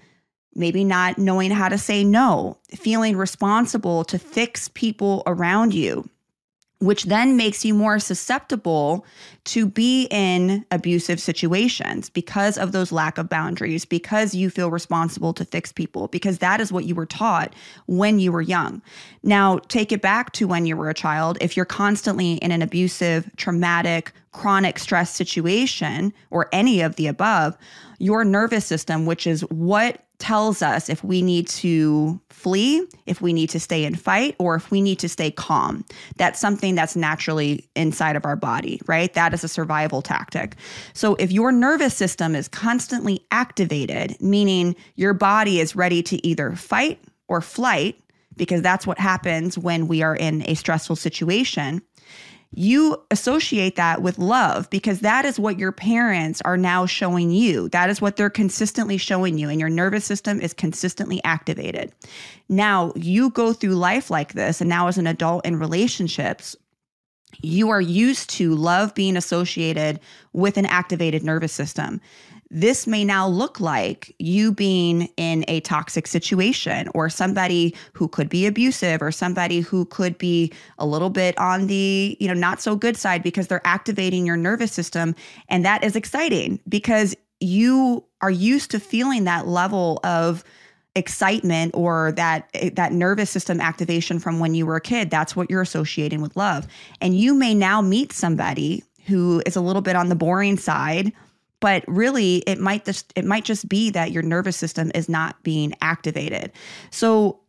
maybe 0.54 0.84
not 0.84 1.18
knowing 1.18 1.50
how 1.50 1.68
to 1.68 1.78
say 1.78 2.04
no, 2.04 2.56
feeling 2.76 3.16
responsible 3.16 4.04
to 4.04 4.18
fix 4.18 4.68
people 4.68 5.24
around 5.26 5.74
you 5.74 6.08
which 6.80 7.04
then 7.04 7.36
makes 7.36 7.64
you 7.64 7.74
more 7.74 7.98
susceptible 7.98 9.04
to 9.44 9.66
be 9.66 10.06
in 10.10 10.64
abusive 10.70 11.20
situations 11.20 12.08
because 12.08 12.56
of 12.56 12.72
those 12.72 12.92
lack 12.92 13.18
of 13.18 13.28
boundaries 13.28 13.84
because 13.84 14.34
you 14.34 14.48
feel 14.48 14.70
responsible 14.70 15.32
to 15.32 15.44
fix 15.44 15.72
people 15.72 16.06
because 16.08 16.38
that 16.38 16.60
is 16.60 16.72
what 16.72 16.84
you 16.84 16.94
were 16.94 17.06
taught 17.06 17.52
when 17.86 18.20
you 18.20 18.30
were 18.30 18.42
young. 18.42 18.80
Now 19.22 19.58
take 19.68 19.90
it 19.90 20.02
back 20.02 20.32
to 20.34 20.46
when 20.46 20.66
you 20.66 20.76
were 20.76 20.88
a 20.88 20.94
child. 20.94 21.36
If 21.40 21.56
you're 21.56 21.66
constantly 21.66 22.34
in 22.34 22.52
an 22.52 22.62
abusive 22.62 23.28
traumatic 23.36 24.12
chronic 24.32 24.78
stress 24.78 25.12
situation 25.12 26.12
or 26.30 26.48
any 26.52 26.80
of 26.80 26.94
the 26.94 27.08
above 27.08 27.56
your 27.98 28.24
nervous 28.24 28.64
system 28.64 29.06
which 29.06 29.26
is 29.26 29.40
what 29.50 30.04
tells 30.18 30.62
us 30.62 30.88
if 30.88 31.02
we 31.04 31.22
need 31.22 31.48
to 31.48 32.20
flee, 32.30 32.86
if 33.06 33.20
we 33.20 33.32
need 33.32 33.50
to 33.50 33.60
stay 33.60 33.84
and 33.84 33.98
fight, 34.00 34.34
or 34.38 34.54
if 34.56 34.70
we 34.70 34.80
need 34.80 34.98
to 34.98 35.08
stay 35.08 35.30
calm. 35.30 35.84
That's 36.16 36.40
something 36.40 36.74
that's 36.74 36.96
naturally 36.96 37.68
inside 37.76 38.16
of 38.16 38.24
our 38.24 38.36
body, 38.36 38.80
right? 38.86 39.12
That 39.14 39.32
is 39.32 39.44
a 39.44 39.48
survival 39.48 40.02
tactic. 40.02 40.56
So 40.92 41.14
if 41.16 41.30
your 41.30 41.52
nervous 41.52 41.94
system 41.94 42.34
is 42.34 42.48
constantly 42.48 43.24
activated, 43.30 44.20
meaning 44.20 44.76
your 44.96 45.14
body 45.14 45.60
is 45.60 45.76
ready 45.76 46.02
to 46.04 46.26
either 46.26 46.54
fight 46.56 47.00
or 47.28 47.40
flight, 47.40 48.00
because 48.36 48.62
that's 48.62 48.86
what 48.86 48.98
happens 48.98 49.58
when 49.58 49.88
we 49.88 50.02
are 50.02 50.14
in 50.14 50.48
a 50.48 50.54
stressful 50.54 50.96
situation, 50.96 51.82
you 52.54 53.02
associate 53.10 53.76
that 53.76 54.00
with 54.00 54.18
love 54.18 54.70
because 54.70 55.00
that 55.00 55.24
is 55.24 55.38
what 55.38 55.58
your 55.58 55.72
parents 55.72 56.40
are 56.42 56.56
now 56.56 56.86
showing 56.86 57.30
you. 57.30 57.68
That 57.68 57.90
is 57.90 58.00
what 58.00 58.16
they're 58.16 58.30
consistently 58.30 58.96
showing 58.96 59.36
you, 59.38 59.50
and 59.50 59.60
your 59.60 59.68
nervous 59.68 60.04
system 60.04 60.40
is 60.40 60.54
consistently 60.54 61.22
activated. 61.24 61.92
Now, 62.48 62.92
you 62.96 63.30
go 63.30 63.52
through 63.52 63.74
life 63.74 64.10
like 64.10 64.32
this, 64.32 64.60
and 64.60 64.68
now 64.70 64.88
as 64.88 64.96
an 64.96 65.06
adult 65.06 65.44
in 65.44 65.58
relationships, 65.58 66.56
you 67.42 67.68
are 67.68 67.80
used 67.80 68.30
to 68.30 68.54
love 68.54 68.94
being 68.94 69.16
associated 69.16 70.00
with 70.32 70.56
an 70.56 70.66
activated 70.66 71.22
nervous 71.22 71.52
system 71.52 72.00
this 72.50 72.86
may 72.86 73.04
now 73.04 73.28
look 73.28 73.60
like 73.60 74.14
you 74.18 74.52
being 74.52 75.08
in 75.16 75.44
a 75.48 75.60
toxic 75.60 76.06
situation 76.06 76.88
or 76.94 77.10
somebody 77.10 77.74
who 77.92 78.08
could 78.08 78.28
be 78.28 78.46
abusive 78.46 79.02
or 79.02 79.12
somebody 79.12 79.60
who 79.60 79.84
could 79.86 80.16
be 80.16 80.52
a 80.78 80.86
little 80.86 81.10
bit 81.10 81.36
on 81.38 81.66
the 81.66 82.16
you 82.20 82.26
know 82.26 82.34
not 82.34 82.60
so 82.60 82.74
good 82.74 82.96
side 82.96 83.22
because 83.22 83.48
they're 83.48 83.66
activating 83.66 84.26
your 84.26 84.36
nervous 84.36 84.72
system. 84.72 85.14
And 85.48 85.64
that 85.64 85.84
is 85.84 85.94
exciting 85.94 86.60
because 86.68 87.14
you 87.40 88.04
are 88.20 88.30
used 88.30 88.70
to 88.70 88.80
feeling 88.80 89.24
that 89.24 89.46
level 89.46 90.00
of 90.02 90.42
excitement 90.94 91.72
or 91.74 92.12
that 92.12 92.48
that 92.72 92.92
nervous 92.92 93.30
system 93.30 93.60
activation 93.60 94.18
from 94.18 94.40
when 94.40 94.54
you 94.54 94.64
were 94.64 94.76
a 94.76 94.80
kid. 94.80 95.10
That's 95.10 95.36
what 95.36 95.50
you're 95.50 95.62
associating 95.62 96.22
with 96.22 96.34
love. 96.34 96.66
And 97.02 97.14
you 97.16 97.34
may 97.34 97.54
now 97.54 97.82
meet 97.82 98.10
somebody 98.12 98.82
who 99.06 99.42
is 99.44 99.54
a 99.54 99.60
little 99.60 99.82
bit 99.82 99.96
on 99.96 100.08
the 100.08 100.14
boring 100.14 100.56
side 100.56 101.12
but 101.60 101.84
really 101.86 102.36
it 102.46 102.58
might 102.58 102.84
just 102.84 103.12
it 103.16 103.24
might 103.24 103.44
just 103.44 103.68
be 103.68 103.90
that 103.90 104.12
your 104.12 104.22
nervous 104.22 104.56
system 104.56 104.90
is 104.94 105.08
not 105.08 105.42
being 105.42 105.74
activated. 105.80 106.52
So 106.90 107.40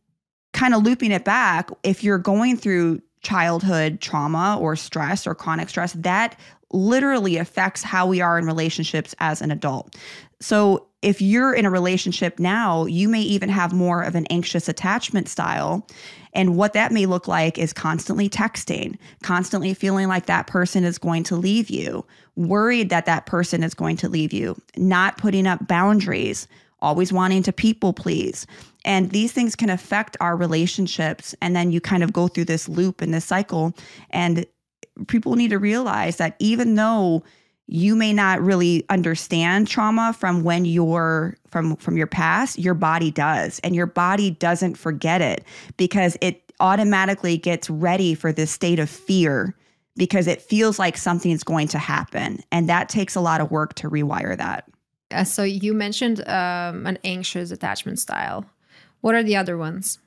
kind 0.53 0.73
of 0.73 0.83
looping 0.83 1.11
it 1.11 1.25
back 1.25 1.69
if 1.83 2.03
you're 2.03 2.17
going 2.17 2.57
through 2.57 3.01
childhood 3.21 4.01
trauma 4.01 4.57
or 4.59 4.75
stress 4.75 5.27
or 5.27 5.35
chronic 5.35 5.69
stress 5.69 5.93
that 5.93 6.39
literally 6.71 7.37
affects 7.37 7.83
how 7.83 8.05
we 8.07 8.21
are 8.21 8.37
in 8.37 8.45
relationships 8.45 9.15
as 9.19 9.41
an 9.41 9.51
adult. 9.51 9.95
So 10.39 10.88
if 11.01 11.21
you're 11.21 11.53
in 11.53 11.65
a 11.65 11.69
relationship 11.69 12.39
now 12.39 12.85
you 12.85 13.07
may 13.07 13.21
even 13.21 13.49
have 13.49 13.73
more 13.73 14.01
of 14.01 14.15
an 14.15 14.25
anxious 14.27 14.67
attachment 14.67 15.27
style 15.27 15.85
and 16.33 16.55
what 16.55 16.73
that 16.73 16.91
may 16.91 17.05
look 17.05 17.27
like 17.27 17.57
is 17.57 17.73
constantly 17.73 18.29
texting, 18.29 18.97
constantly 19.23 19.73
feeling 19.73 20.07
like 20.07 20.27
that 20.27 20.47
person 20.47 20.83
is 20.83 20.97
going 20.97 21.23
to 21.23 21.35
leave 21.35 21.69
you, 21.69 22.05
worried 22.35 22.89
that 22.89 23.05
that 23.05 23.25
person 23.25 23.63
is 23.63 23.73
going 23.73 23.97
to 23.97 24.09
leave 24.09 24.31
you, 24.31 24.55
not 24.77 25.17
putting 25.17 25.47
up 25.47 25.67
boundaries, 25.67 26.47
always 26.81 27.11
wanting 27.11 27.43
to 27.43 27.51
people 27.51 27.93
please. 27.93 28.45
And 28.85 29.09
these 29.09 29.31
things 29.31 29.55
can 29.55 29.69
affect 29.69 30.15
our 30.21 30.37
relationships. 30.37 31.35
And 31.41 31.55
then 31.55 31.71
you 31.71 31.81
kind 31.81 32.03
of 32.03 32.13
go 32.13 32.27
through 32.27 32.45
this 32.45 32.69
loop 32.69 33.01
and 33.01 33.13
this 33.13 33.25
cycle. 33.25 33.73
And 34.11 34.45
people 35.07 35.35
need 35.35 35.49
to 35.49 35.59
realize 35.59 36.17
that 36.17 36.35
even 36.39 36.75
though 36.75 37.23
you 37.71 37.95
may 37.95 38.11
not 38.11 38.41
really 38.41 38.83
understand 38.89 39.67
trauma 39.67 40.11
from 40.17 40.43
when 40.43 40.65
you're 40.65 41.37
from 41.49 41.75
from 41.75 41.97
your 41.97 42.07
past 42.07 42.57
your 42.57 42.73
body 42.73 43.11
does. 43.11 43.59
And 43.59 43.75
your 43.75 43.85
body 43.85 44.31
doesn't 44.31 44.75
forget 44.75 45.21
it 45.21 45.43
because 45.77 46.17
it 46.19 46.51
automatically 46.59 47.37
gets 47.37 47.69
ready 47.69 48.15
for 48.15 48.31
this 48.31 48.49
state 48.49 48.79
of 48.79 48.89
fear 48.89 49.55
because 49.95 50.25
it 50.25 50.41
feels 50.41 50.79
like 50.79 50.97
something's 50.97 51.43
going 51.43 51.67
to 51.67 51.77
happen. 51.77 52.41
And 52.51 52.67
that 52.69 52.89
takes 52.89 53.15
a 53.15 53.21
lot 53.21 53.39
of 53.39 53.51
work 53.51 53.75
to 53.75 53.89
rewire 53.89 54.35
that. 54.35 54.67
Uh, 55.11 55.23
so 55.23 55.43
you 55.43 55.73
mentioned 55.73 56.21
um, 56.27 56.87
an 56.87 56.97
anxious 57.03 57.51
attachment 57.51 57.99
style. 57.99 58.45
What 59.01 59.13
are 59.13 59.23
the 59.23 59.35
other 59.35 59.57
ones 59.57 59.99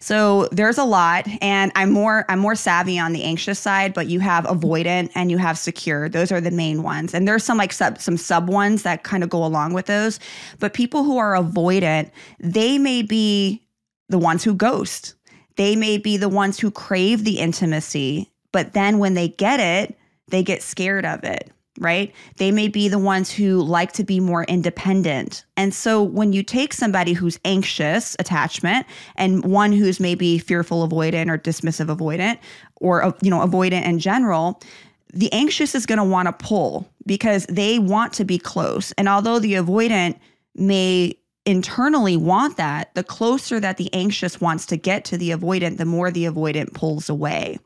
so 0.00 0.48
there's 0.52 0.78
a 0.78 0.84
lot 0.84 1.26
and 1.40 1.72
I'm 1.74 1.90
more 1.90 2.24
I'm 2.28 2.38
more 2.38 2.54
savvy 2.54 2.98
on 2.98 3.12
the 3.12 3.24
anxious 3.24 3.58
side, 3.58 3.94
but 3.94 4.06
you 4.06 4.20
have 4.20 4.44
avoidant 4.44 5.10
and 5.14 5.30
you 5.30 5.38
have 5.38 5.58
secure. 5.58 6.08
Those 6.08 6.30
are 6.30 6.40
the 6.40 6.52
main 6.52 6.84
ones. 6.84 7.14
And 7.14 7.26
there's 7.26 7.42
some 7.42 7.58
like 7.58 7.72
sub 7.72 7.98
some 7.98 8.16
sub 8.16 8.48
ones 8.48 8.84
that 8.84 9.02
kind 9.02 9.24
of 9.24 9.30
go 9.30 9.44
along 9.44 9.72
with 9.74 9.86
those. 9.86 10.20
But 10.60 10.72
people 10.72 11.02
who 11.02 11.18
are 11.18 11.34
avoidant, 11.34 12.12
they 12.38 12.78
may 12.78 13.02
be 13.02 13.60
the 14.08 14.18
ones 14.18 14.44
who 14.44 14.54
ghost. 14.54 15.14
They 15.56 15.74
may 15.74 15.98
be 15.98 16.16
the 16.16 16.28
ones 16.28 16.60
who 16.60 16.70
crave 16.70 17.24
the 17.24 17.40
intimacy, 17.40 18.30
but 18.52 18.74
then 18.74 18.98
when 18.98 19.14
they 19.14 19.28
get 19.28 19.58
it, 19.58 19.98
they 20.28 20.44
get 20.44 20.62
scared 20.62 21.04
of 21.04 21.24
it 21.24 21.50
right? 21.78 22.12
They 22.36 22.50
may 22.50 22.68
be 22.68 22.88
the 22.88 22.98
ones 22.98 23.30
who 23.30 23.62
like 23.62 23.92
to 23.92 24.04
be 24.04 24.20
more 24.20 24.44
independent. 24.44 25.44
And 25.56 25.72
so 25.72 26.02
when 26.02 26.32
you 26.32 26.42
take 26.42 26.72
somebody 26.72 27.12
who's 27.12 27.38
anxious 27.44 28.16
attachment 28.18 28.86
and 29.16 29.44
one 29.44 29.72
who's 29.72 30.00
maybe 30.00 30.38
fearful 30.38 30.88
avoidant 30.88 31.30
or 31.30 31.38
dismissive 31.38 31.94
avoidant 31.94 32.38
or 32.76 33.02
uh, 33.02 33.12
you 33.22 33.30
know 33.30 33.40
avoidant 33.40 33.84
in 33.84 33.98
general, 33.98 34.60
the 35.12 35.32
anxious 35.32 35.74
is 35.74 35.86
going 35.86 35.98
to 35.98 36.04
want 36.04 36.26
to 36.26 36.32
pull 36.32 36.88
because 37.06 37.46
they 37.46 37.78
want 37.78 38.12
to 38.14 38.24
be 38.24 38.38
close. 38.38 38.92
And 38.92 39.08
although 39.08 39.38
the 39.38 39.54
avoidant 39.54 40.18
may 40.54 41.18
internally 41.46 42.16
want 42.16 42.58
that, 42.58 42.94
the 42.94 43.02
closer 43.02 43.58
that 43.58 43.78
the 43.78 43.92
anxious 43.94 44.40
wants 44.40 44.66
to 44.66 44.76
get 44.76 45.06
to 45.06 45.16
the 45.16 45.30
avoidant, 45.30 45.78
the 45.78 45.86
more 45.86 46.10
the 46.10 46.24
avoidant 46.24 46.74
pulls 46.74 47.08
away. 47.08 47.58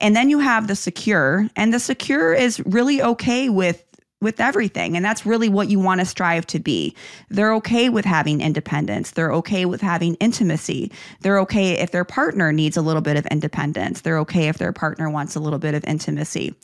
And 0.00 0.16
then 0.16 0.30
you 0.30 0.38
have 0.38 0.66
the 0.66 0.76
secure, 0.76 1.48
and 1.56 1.72
the 1.74 1.80
secure 1.80 2.32
is 2.32 2.60
really 2.60 3.02
okay 3.02 3.48
with 3.48 3.84
with 4.20 4.38
everything. 4.38 4.96
And 4.96 5.04
that's 5.04 5.24
really 5.24 5.48
what 5.48 5.68
you 5.68 5.78
want 5.78 6.00
to 6.00 6.04
strive 6.04 6.46
to 6.48 6.58
be. 6.58 6.94
They're 7.30 7.54
okay 7.54 7.88
with 7.88 8.04
having 8.04 8.40
independence. 8.40 9.12
They're 9.12 9.32
okay 9.32 9.64
with 9.64 9.80
having 9.80 10.14
intimacy. 10.16 10.92
They're 11.22 11.38
okay 11.40 11.78
if 11.78 11.90
their 11.90 12.04
partner 12.04 12.52
needs 12.52 12.76
a 12.76 12.82
little 12.82 13.00
bit 13.00 13.16
of 13.16 13.24
independence. 13.26 14.02
They're 14.02 14.18
okay 14.18 14.48
if 14.48 14.58
their 14.58 14.72
partner 14.72 15.08
wants 15.08 15.36
a 15.36 15.40
little 15.40 15.58
bit 15.58 15.74
of 15.74 15.84
intimacy. 15.84 16.54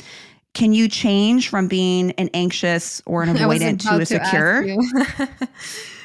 Can 0.57 0.73
you 0.73 0.89
change 0.89 1.51
from 1.51 1.69
being 1.69 2.13
an 2.13 2.31
anxious 2.33 3.03
or 3.05 3.23
an 3.23 3.29
avoidant 3.37 3.79
to 3.83 4.01
a 4.01 4.07
secure? 4.07 4.63
You. 4.65 4.81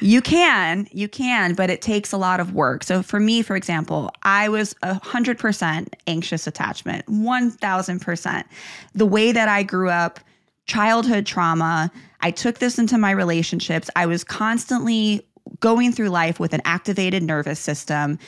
you 0.02 0.20
can, 0.20 0.86
you 0.92 1.08
can, 1.08 1.54
but 1.54 1.70
it 1.70 1.80
takes 1.80 2.12
a 2.12 2.18
lot 2.18 2.38
of 2.38 2.52
work. 2.52 2.84
So 2.84 3.02
for 3.02 3.18
me, 3.18 3.40
for 3.40 3.56
example, 3.56 4.10
I 4.24 4.50
was 4.50 4.74
a 4.82 5.02
hundred 5.02 5.38
percent 5.38 5.96
anxious 6.06 6.46
attachment, 6.46 7.08
one 7.08 7.50
thousand 7.50 8.00
percent. 8.00 8.46
The 8.94 9.06
way 9.06 9.32
that 9.32 9.48
I 9.48 9.62
grew 9.62 9.88
up, 9.88 10.20
childhood 10.66 11.24
trauma, 11.24 11.90
I 12.20 12.30
took 12.30 12.58
this 12.58 12.78
into 12.78 12.98
my 12.98 13.12
relationships. 13.12 13.88
I 13.96 14.04
was 14.04 14.22
constantly 14.22 15.26
going 15.60 15.92
through 15.92 16.10
life 16.10 16.38
with 16.38 16.52
an 16.52 16.60
activated 16.66 17.22
nervous 17.22 17.58
system 17.58 18.18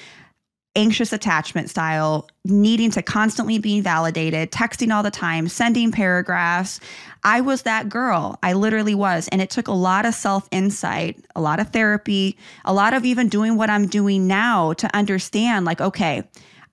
anxious 0.76 1.12
attachment 1.12 1.70
style, 1.70 2.28
needing 2.44 2.90
to 2.90 3.02
constantly 3.02 3.58
be 3.58 3.80
validated, 3.80 4.50
texting 4.50 4.92
all 4.94 5.02
the 5.02 5.10
time, 5.10 5.48
sending 5.48 5.92
paragraphs. 5.92 6.80
I 7.22 7.40
was 7.40 7.62
that 7.62 7.88
girl. 7.88 8.38
I 8.42 8.52
literally 8.52 8.94
was. 8.94 9.28
And 9.28 9.40
it 9.40 9.50
took 9.50 9.68
a 9.68 9.72
lot 9.72 10.04
of 10.04 10.14
self 10.14 10.48
insight, 10.50 11.24
a 11.36 11.40
lot 11.40 11.60
of 11.60 11.70
therapy, 11.70 12.36
a 12.64 12.74
lot 12.74 12.94
of 12.94 13.04
even 13.04 13.28
doing 13.28 13.56
what 13.56 13.70
I'm 13.70 13.86
doing 13.86 14.26
now 14.26 14.72
to 14.74 14.96
understand 14.96 15.64
like, 15.64 15.80
okay, 15.80 16.24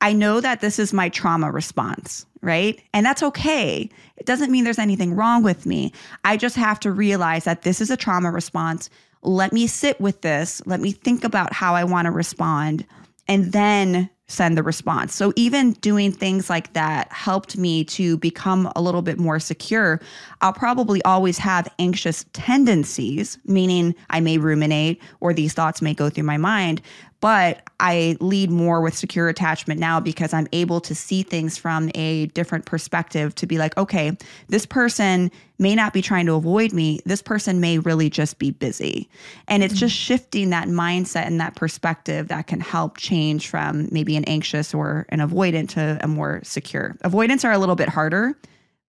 I 0.01 0.13
know 0.13 0.41
that 0.41 0.61
this 0.61 0.79
is 0.79 0.93
my 0.93 1.09
trauma 1.09 1.51
response, 1.51 2.25
right? 2.41 2.81
And 2.93 3.05
that's 3.05 3.21
okay. 3.21 3.87
It 4.17 4.25
doesn't 4.25 4.51
mean 4.51 4.63
there's 4.63 4.79
anything 4.79 5.15
wrong 5.15 5.43
with 5.43 5.67
me. 5.67 5.93
I 6.25 6.37
just 6.37 6.55
have 6.55 6.79
to 6.81 6.91
realize 6.91 7.43
that 7.43 7.61
this 7.61 7.81
is 7.81 7.91
a 7.91 7.97
trauma 7.97 8.31
response. 8.31 8.89
Let 9.21 9.53
me 9.53 9.67
sit 9.67 10.01
with 10.01 10.21
this. 10.21 10.61
Let 10.65 10.79
me 10.79 10.91
think 10.91 11.23
about 11.23 11.53
how 11.53 11.75
I 11.75 11.83
want 11.83 12.07
to 12.07 12.11
respond 12.11 12.85
and 13.31 13.53
then 13.53 14.09
send 14.31 14.57
the 14.57 14.63
response. 14.63 15.13
So 15.13 15.33
even 15.35 15.73
doing 15.73 16.11
things 16.11 16.49
like 16.49 16.73
that 16.73 17.11
helped 17.11 17.57
me 17.57 17.83
to 17.85 18.17
become 18.17 18.71
a 18.75 18.81
little 18.81 19.01
bit 19.01 19.19
more 19.19 19.39
secure. 19.39 19.99
I'll 20.41 20.53
probably 20.53 21.01
always 21.03 21.37
have 21.37 21.67
anxious 21.79 22.25
tendencies, 22.33 23.37
meaning 23.45 23.93
I 24.09 24.19
may 24.19 24.37
ruminate 24.37 25.01
or 25.19 25.33
these 25.33 25.53
thoughts 25.53 25.81
may 25.81 25.93
go 25.93 26.09
through 26.09 26.23
my 26.23 26.37
mind, 26.37 26.81
but 27.21 27.61
I 27.79 28.17
lead 28.19 28.49
more 28.49 28.81
with 28.81 28.95
secure 28.95 29.29
attachment 29.29 29.79
now 29.79 29.99
because 29.99 30.33
I'm 30.33 30.47
able 30.51 30.81
to 30.81 30.95
see 30.95 31.21
things 31.21 31.57
from 31.57 31.91
a 31.93 32.25
different 32.27 32.65
perspective 32.65 33.35
to 33.35 33.45
be 33.45 33.59
like, 33.59 33.77
okay, 33.77 34.17
this 34.49 34.65
person 34.65 35.31
may 35.59 35.75
not 35.75 35.93
be 35.93 36.01
trying 36.01 36.25
to 36.25 36.33
avoid 36.33 36.73
me. 36.73 36.99
This 37.05 37.21
person 37.21 37.59
may 37.59 37.77
really 37.77 38.09
just 38.09 38.39
be 38.39 38.49
busy. 38.49 39.07
And 39.47 39.63
it's 39.63 39.75
mm-hmm. 39.75 39.79
just 39.79 39.95
shifting 39.95 40.49
that 40.49 40.67
mindset 40.67 41.27
and 41.27 41.39
that 41.39 41.55
perspective 41.55 42.27
that 42.29 42.47
can 42.47 42.59
help 42.59 42.97
change 42.97 43.47
from 43.47 43.87
maybe 43.91 44.17
an 44.17 44.20
anxious 44.25 44.73
or 44.73 45.05
an 45.09 45.19
avoidant 45.19 45.69
to 45.69 45.97
a 46.01 46.07
more 46.07 46.39
secure. 46.43 46.95
Avoidants 47.01 47.45
are 47.45 47.51
a 47.51 47.57
little 47.57 47.75
bit 47.75 47.89
harder. 47.89 48.37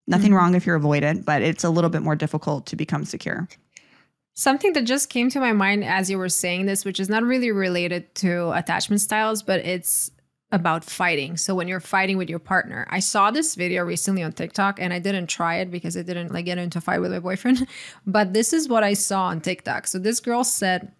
Nothing 0.07 0.29
mm-hmm. 0.29 0.37
wrong 0.37 0.55
if 0.55 0.66
you're 0.66 0.79
avoidant, 0.79 1.25
but 1.25 1.42
it's 1.42 1.64
a 1.64 1.71
little 1.71 1.90
bit 1.90 2.03
more 2.03 2.16
difficult 2.16 2.66
to 2.66 2.77
become 2.77 3.05
secure. 3.05 3.49
Something 4.35 4.73
that 4.73 4.85
just 4.85 5.11
came 5.11 5.29
to 5.31 5.40
my 5.40 5.53
mind 5.53 5.85
as 5.85 6.11
you 6.11 6.18
were 6.18 6.29
saying 6.29 6.66
this, 6.66 6.85
which 6.85 6.99
is 6.99 7.09
not 7.09 7.23
really 7.23 7.53
related 7.53 8.14
to 8.16 8.51
attachment 8.53 9.01
styles, 9.01 9.42
but 9.42 9.61
it's 9.61 10.11
about 10.53 10.85
fighting. 10.85 11.37
So 11.37 11.55
when 11.55 11.66
you're 11.66 11.81
fighting 11.81 12.18
with 12.18 12.29
your 12.29 12.38
partner, 12.38 12.87
I 12.90 13.01
saw 13.01 13.31
this 13.31 13.55
video 13.55 13.85
recently 13.85 14.23
on 14.23 14.33
TikTok 14.33 14.81
and 14.81 14.92
I 14.92 14.99
didn't 14.99 15.29
try 15.29 15.57
it 15.57 15.71
because 15.71 15.97
I 15.97 16.03
didn't 16.03 16.33
like 16.33 16.45
get 16.45 16.59
into 16.59 16.79
a 16.79 16.81
fight 16.81 17.01
with 17.01 17.11
my 17.11 17.18
boyfriend. 17.18 17.66
But 18.07 18.35
this 18.35 18.53
is 18.53 18.68
what 18.68 18.85
I 18.85 18.92
saw 18.92 19.25
on 19.25 19.40
TikTok. 19.40 19.87
So 19.87 19.99
this 19.99 20.21
girl 20.21 20.45
said 20.45 20.92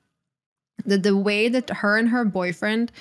that 0.87 1.03
the 1.03 1.16
way 1.16 1.49
that 1.49 1.68
her 1.68 1.99
and 1.99 2.09
her 2.09 2.25
boyfriend 2.25 2.92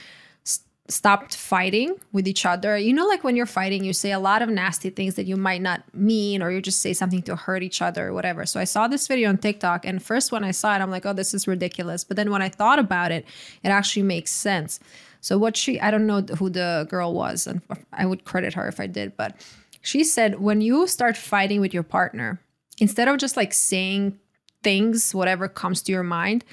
stopped 0.92 1.36
fighting 1.36 1.96
with 2.12 2.28
each 2.28 2.46
other. 2.46 2.78
You 2.78 2.94
know, 2.94 3.08
like 3.08 3.24
when 3.24 3.36
you're 3.36 3.46
fighting, 3.46 3.84
you 3.84 3.94
say 3.94 4.12
a 4.12 4.20
lot 4.20 4.42
of 4.42 4.50
nasty 4.50 4.90
things 4.90 5.16
that 5.16 5.26
you 5.26 5.38
might 5.38 5.62
not 5.62 5.84
mean, 5.94 6.42
or 6.42 6.52
you 6.52 6.62
just 6.62 6.82
say 6.82 6.94
something 6.94 7.22
to 7.24 7.36
hurt 7.36 7.64
each 7.64 7.82
other 7.82 8.10
or 8.10 8.14
whatever. 8.14 8.46
So 8.46 8.60
I 8.60 8.66
saw 8.66 8.88
this 8.88 9.08
video 9.08 9.30
on 9.30 9.38
TikTok, 9.38 9.86
and 9.86 10.04
first 10.04 10.32
when 10.32 10.44
I 10.44 10.52
saw 10.52 10.76
it, 10.76 10.82
I'm 10.82 10.92
like, 10.92 11.06
oh, 11.06 11.14
this 11.14 11.34
is 11.34 11.48
ridiculous. 11.48 12.04
But 12.04 12.18
then 12.18 12.32
when 12.32 12.42
I 12.42 12.50
thought 12.50 12.80
about 12.80 13.12
it, 13.12 13.26
it 13.64 13.70
actually 13.70 14.04
makes 14.04 14.32
sense. 14.32 14.80
So 15.22 15.38
what 15.38 15.56
she, 15.56 15.80
I 15.80 15.92
don't 15.92 16.08
know 16.08 16.22
who 16.22 16.50
the 16.50 16.88
girl 16.90 17.14
was, 17.14 17.48
and 17.48 17.62
I 17.94 18.06
would 18.06 18.26
credit 18.26 18.54
her 18.56 18.68
if 18.68 18.80
I 18.80 18.88
did, 18.88 19.16
but 19.16 19.36
she 19.82 20.04
said 20.04 20.40
when 20.40 20.62
you 20.62 20.88
start 20.88 21.18
fighting 21.18 21.62
with 21.62 21.74
your 21.74 21.84
partner, 21.84 22.40
instead 22.80 23.08
of 23.08 23.18
just 23.18 23.38
like 23.38 23.54
saying 23.54 24.20
things, 24.64 25.14
whatever 25.14 25.48
comes 25.48 25.82
to 25.84 25.92
your 25.92 26.04
mind, 26.04 26.44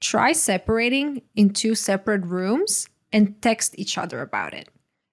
try 0.00 0.32
separating 0.32 1.22
in 1.34 1.50
two 1.50 1.74
separate 1.74 2.24
rooms 2.24 2.88
and 3.12 3.40
text 3.42 3.74
each 3.78 3.98
other 3.98 4.20
about 4.20 4.54
it. 4.54 4.68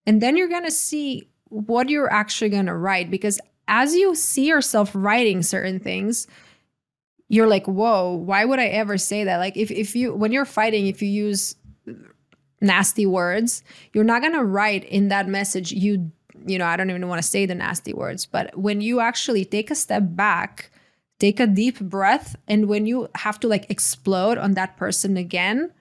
And 0.05 0.21
then 0.21 0.37
you're 0.37 0.47
going 0.47 0.65
to 0.65 0.71
see 0.71 1.29
what 1.45 1.89
you're 1.89 2.11
actually 2.11 2.49
going 2.49 2.65
to 2.65 2.75
write 2.75 3.09
because 3.09 3.39
as 3.67 3.95
you 3.95 4.15
see 4.15 4.47
yourself 4.47 4.91
writing 4.93 5.43
certain 5.43 5.79
things, 5.79 6.27
you're 7.29 7.47
like, 7.47 7.67
whoa, 7.67 8.13
why 8.13 8.45
would 8.45 8.59
I 8.59 8.67
ever 8.67 8.97
say 8.97 9.25
that? 9.25 9.37
Like, 9.37 9.57
if, 9.57 9.69
if 9.69 9.95
you, 9.95 10.13
when 10.13 10.31
you're 10.31 10.45
fighting, 10.45 10.87
if 10.87 11.01
you 11.01 11.09
use 11.09 11.55
nasty 12.61 13.05
words, 13.05 13.63
you're 13.93 14.05
not 14.05 14.21
going 14.21 14.33
to 14.33 14.43
write 14.43 14.85
in 14.85 15.09
that 15.09 15.27
message, 15.27 15.73
you, 15.73 16.11
you 16.45 16.57
know, 16.57 16.65
I 16.65 16.77
don't 16.77 16.89
even 16.89 17.07
want 17.07 17.21
to 17.21 17.27
say 17.27 17.45
the 17.45 17.55
nasty 17.55 17.93
words, 17.93 18.25
but 18.25 18.57
when 18.57 18.79
you 18.79 19.01
actually 19.01 19.43
take 19.43 19.69
a 19.69 19.75
step 19.75 20.03
back, 20.05 20.71
take 21.19 21.39
a 21.39 21.47
deep 21.47 21.79
breath, 21.79 22.35
and 22.47 22.67
when 22.67 22.85
you 22.85 23.09
have 23.15 23.39
to 23.41 23.47
like 23.47 23.69
explode 23.69 24.37
on 24.37 24.53
that 24.53 24.77
person 24.77 25.17
again, 25.17 25.73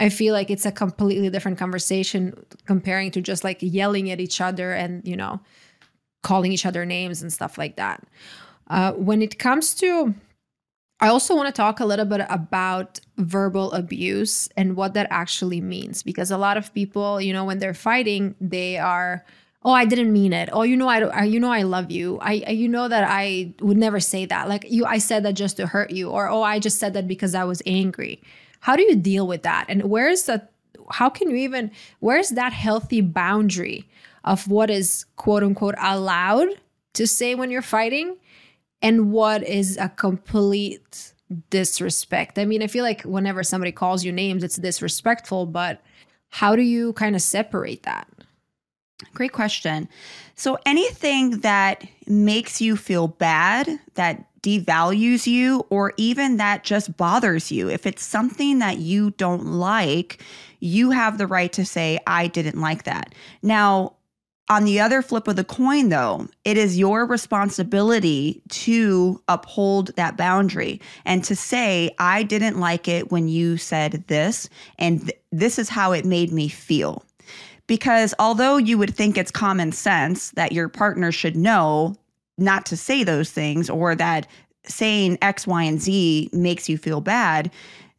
I 0.00 0.08
feel 0.10 0.32
like 0.32 0.50
it's 0.50 0.66
a 0.66 0.72
completely 0.72 1.28
different 1.28 1.58
conversation 1.58 2.34
comparing 2.66 3.10
to 3.12 3.20
just 3.20 3.42
like 3.42 3.58
yelling 3.60 4.10
at 4.10 4.20
each 4.20 4.40
other 4.40 4.72
and, 4.72 5.06
you 5.06 5.16
know, 5.16 5.40
calling 6.22 6.52
each 6.52 6.66
other 6.66 6.84
names 6.84 7.20
and 7.20 7.32
stuff 7.32 7.58
like 7.58 7.76
that. 7.76 8.04
Uh, 8.68 8.92
when 8.92 9.22
it 9.22 9.38
comes 9.38 9.74
to, 9.76 10.14
I 11.00 11.08
also 11.08 11.34
want 11.34 11.48
to 11.48 11.52
talk 11.52 11.80
a 11.80 11.86
little 11.86 12.04
bit 12.04 12.24
about 12.28 13.00
verbal 13.16 13.72
abuse 13.72 14.48
and 14.56 14.76
what 14.76 14.94
that 14.94 15.08
actually 15.10 15.60
means 15.60 16.02
because 16.02 16.30
a 16.30 16.38
lot 16.38 16.56
of 16.56 16.72
people, 16.74 17.20
you 17.20 17.32
know, 17.32 17.44
when 17.44 17.58
they're 17.58 17.74
fighting, 17.74 18.36
they 18.40 18.78
are, 18.78 19.24
oh, 19.64 19.72
I 19.72 19.84
didn't 19.84 20.12
mean 20.12 20.32
it. 20.32 20.48
Oh, 20.52 20.62
you 20.62 20.76
know, 20.76 20.88
I, 20.88 21.24
you 21.24 21.40
know, 21.40 21.50
I 21.50 21.62
love 21.62 21.90
you. 21.90 22.18
I, 22.20 22.44
I, 22.46 22.50
you 22.50 22.68
know 22.68 22.86
that 22.86 23.04
I 23.08 23.52
would 23.60 23.76
never 23.76 23.98
say 23.98 24.26
that. 24.26 24.48
Like 24.48 24.66
you, 24.68 24.84
I 24.84 24.98
said 24.98 25.24
that 25.24 25.32
just 25.32 25.56
to 25.56 25.66
hurt 25.66 25.90
you, 25.90 26.10
or 26.10 26.28
oh, 26.28 26.42
I 26.42 26.60
just 26.60 26.78
said 26.78 26.94
that 26.94 27.08
because 27.08 27.34
I 27.34 27.42
was 27.44 27.62
angry 27.66 28.22
how 28.60 28.76
do 28.76 28.82
you 28.82 28.96
deal 28.96 29.26
with 29.26 29.42
that? 29.42 29.66
And 29.68 29.84
where's 29.84 30.24
that? 30.24 30.52
How 30.90 31.10
can 31.10 31.30
you 31.30 31.36
even, 31.36 31.70
where's 32.00 32.30
that 32.30 32.52
healthy 32.52 33.00
boundary 33.00 33.86
of 34.24 34.48
what 34.48 34.70
is 34.70 35.04
quote 35.16 35.42
unquote 35.42 35.74
allowed 35.78 36.48
to 36.94 37.06
say 37.06 37.34
when 37.34 37.50
you're 37.50 37.62
fighting 37.62 38.16
and 38.80 39.12
what 39.12 39.42
is 39.42 39.76
a 39.76 39.88
complete 39.88 41.12
disrespect? 41.50 42.38
I 42.38 42.44
mean, 42.44 42.62
I 42.62 42.66
feel 42.68 42.84
like 42.84 43.02
whenever 43.02 43.42
somebody 43.42 43.72
calls 43.72 44.04
you 44.04 44.12
names, 44.12 44.42
it's 44.42 44.56
disrespectful, 44.56 45.46
but 45.46 45.82
how 46.30 46.56
do 46.56 46.62
you 46.62 46.92
kind 46.94 47.14
of 47.14 47.22
separate 47.22 47.82
that? 47.82 48.08
Great 49.14 49.32
question. 49.32 49.88
So, 50.34 50.58
anything 50.66 51.40
that 51.40 51.86
makes 52.06 52.60
you 52.60 52.76
feel 52.76 53.08
bad, 53.08 53.78
that 53.94 54.24
devalues 54.48 55.26
you 55.26 55.66
or 55.70 55.92
even 55.96 56.38
that 56.38 56.64
just 56.64 56.96
bothers 56.96 57.50
you. 57.50 57.68
If 57.68 57.86
it's 57.86 58.04
something 58.04 58.60
that 58.60 58.78
you 58.78 59.10
don't 59.12 59.46
like, 59.46 60.22
you 60.60 60.90
have 60.90 61.18
the 61.18 61.26
right 61.26 61.52
to 61.52 61.64
say, 61.64 61.98
I 62.06 62.28
didn't 62.28 62.60
like 62.60 62.84
that. 62.84 63.14
Now, 63.42 63.94
on 64.50 64.64
the 64.64 64.80
other 64.80 65.02
flip 65.02 65.28
of 65.28 65.36
the 65.36 65.44
coin, 65.44 65.90
though, 65.90 66.26
it 66.44 66.56
is 66.56 66.78
your 66.78 67.04
responsibility 67.04 68.40
to 68.48 69.22
uphold 69.28 69.94
that 69.96 70.16
boundary 70.16 70.80
and 71.04 71.22
to 71.24 71.36
say, 71.36 71.94
I 71.98 72.22
didn't 72.22 72.58
like 72.58 72.88
it 72.88 73.12
when 73.12 73.28
you 73.28 73.58
said 73.58 74.04
this, 74.06 74.48
and 74.78 75.02
th- 75.02 75.20
this 75.30 75.58
is 75.58 75.68
how 75.68 75.92
it 75.92 76.06
made 76.06 76.32
me 76.32 76.48
feel. 76.48 77.04
Because 77.66 78.14
although 78.18 78.56
you 78.56 78.78
would 78.78 78.94
think 78.94 79.18
it's 79.18 79.30
common 79.30 79.72
sense 79.72 80.30
that 80.30 80.52
your 80.52 80.70
partner 80.70 81.12
should 81.12 81.36
know 81.36 81.94
not 82.38 82.64
to 82.66 82.76
say 82.76 83.04
those 83.04 83.30
things 83.30 83.68
or 83.68 83.94
that 83.94 84.26
saying 84.64 85.18
X, 85.22 85.46
Y, 85.46 85.62
and 85.62 85.80
Z 85.80 86.30
makes 86.32 86.68
you 86.68 86.78
feel 86.78 87.00
bad, 87.00 87.50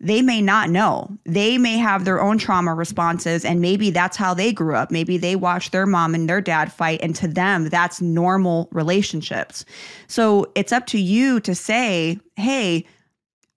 they 0.02 0.22
may 0.22 0.42
not 0.42 0.70
know. 0.70 1.18
They 1.26 1.58
may 1.58 1.78
have 1.78 2.06
their 2.06 2.22
own 2.22 2.38
trauma 2.38 2.74
responses, 2.74 3.44
and 3.44 3.60
maybe 3.60 3.92
that's 3.92 4.16
how 4.16 4.34
they 4.34 4.54
grew 4.54 4.76
up. 4.76 4.92
Maybe 4.92 5.18
they 5.18 5.36
watched 5.36 5.74
their 5.74 5.86
mom 5.86 6.16
and 6.16 6.30
their 6.30 6.40
dad 6.40 6.72
fight, 6.72 7.02
and 7.04 7.14
to 7.18 7.28
them, 7.28 7.68
that's 7.68 8.02
normal 8.02 8.70
relationships. 8.72 9.66
So 10.08 10.50
it's 10.56 10.72
up 10.72 10.86
to 10.88 11.00
you 11.00 11.42
to 11.42 11.54
say, 11.54 12.18
hey, 12.38 12.86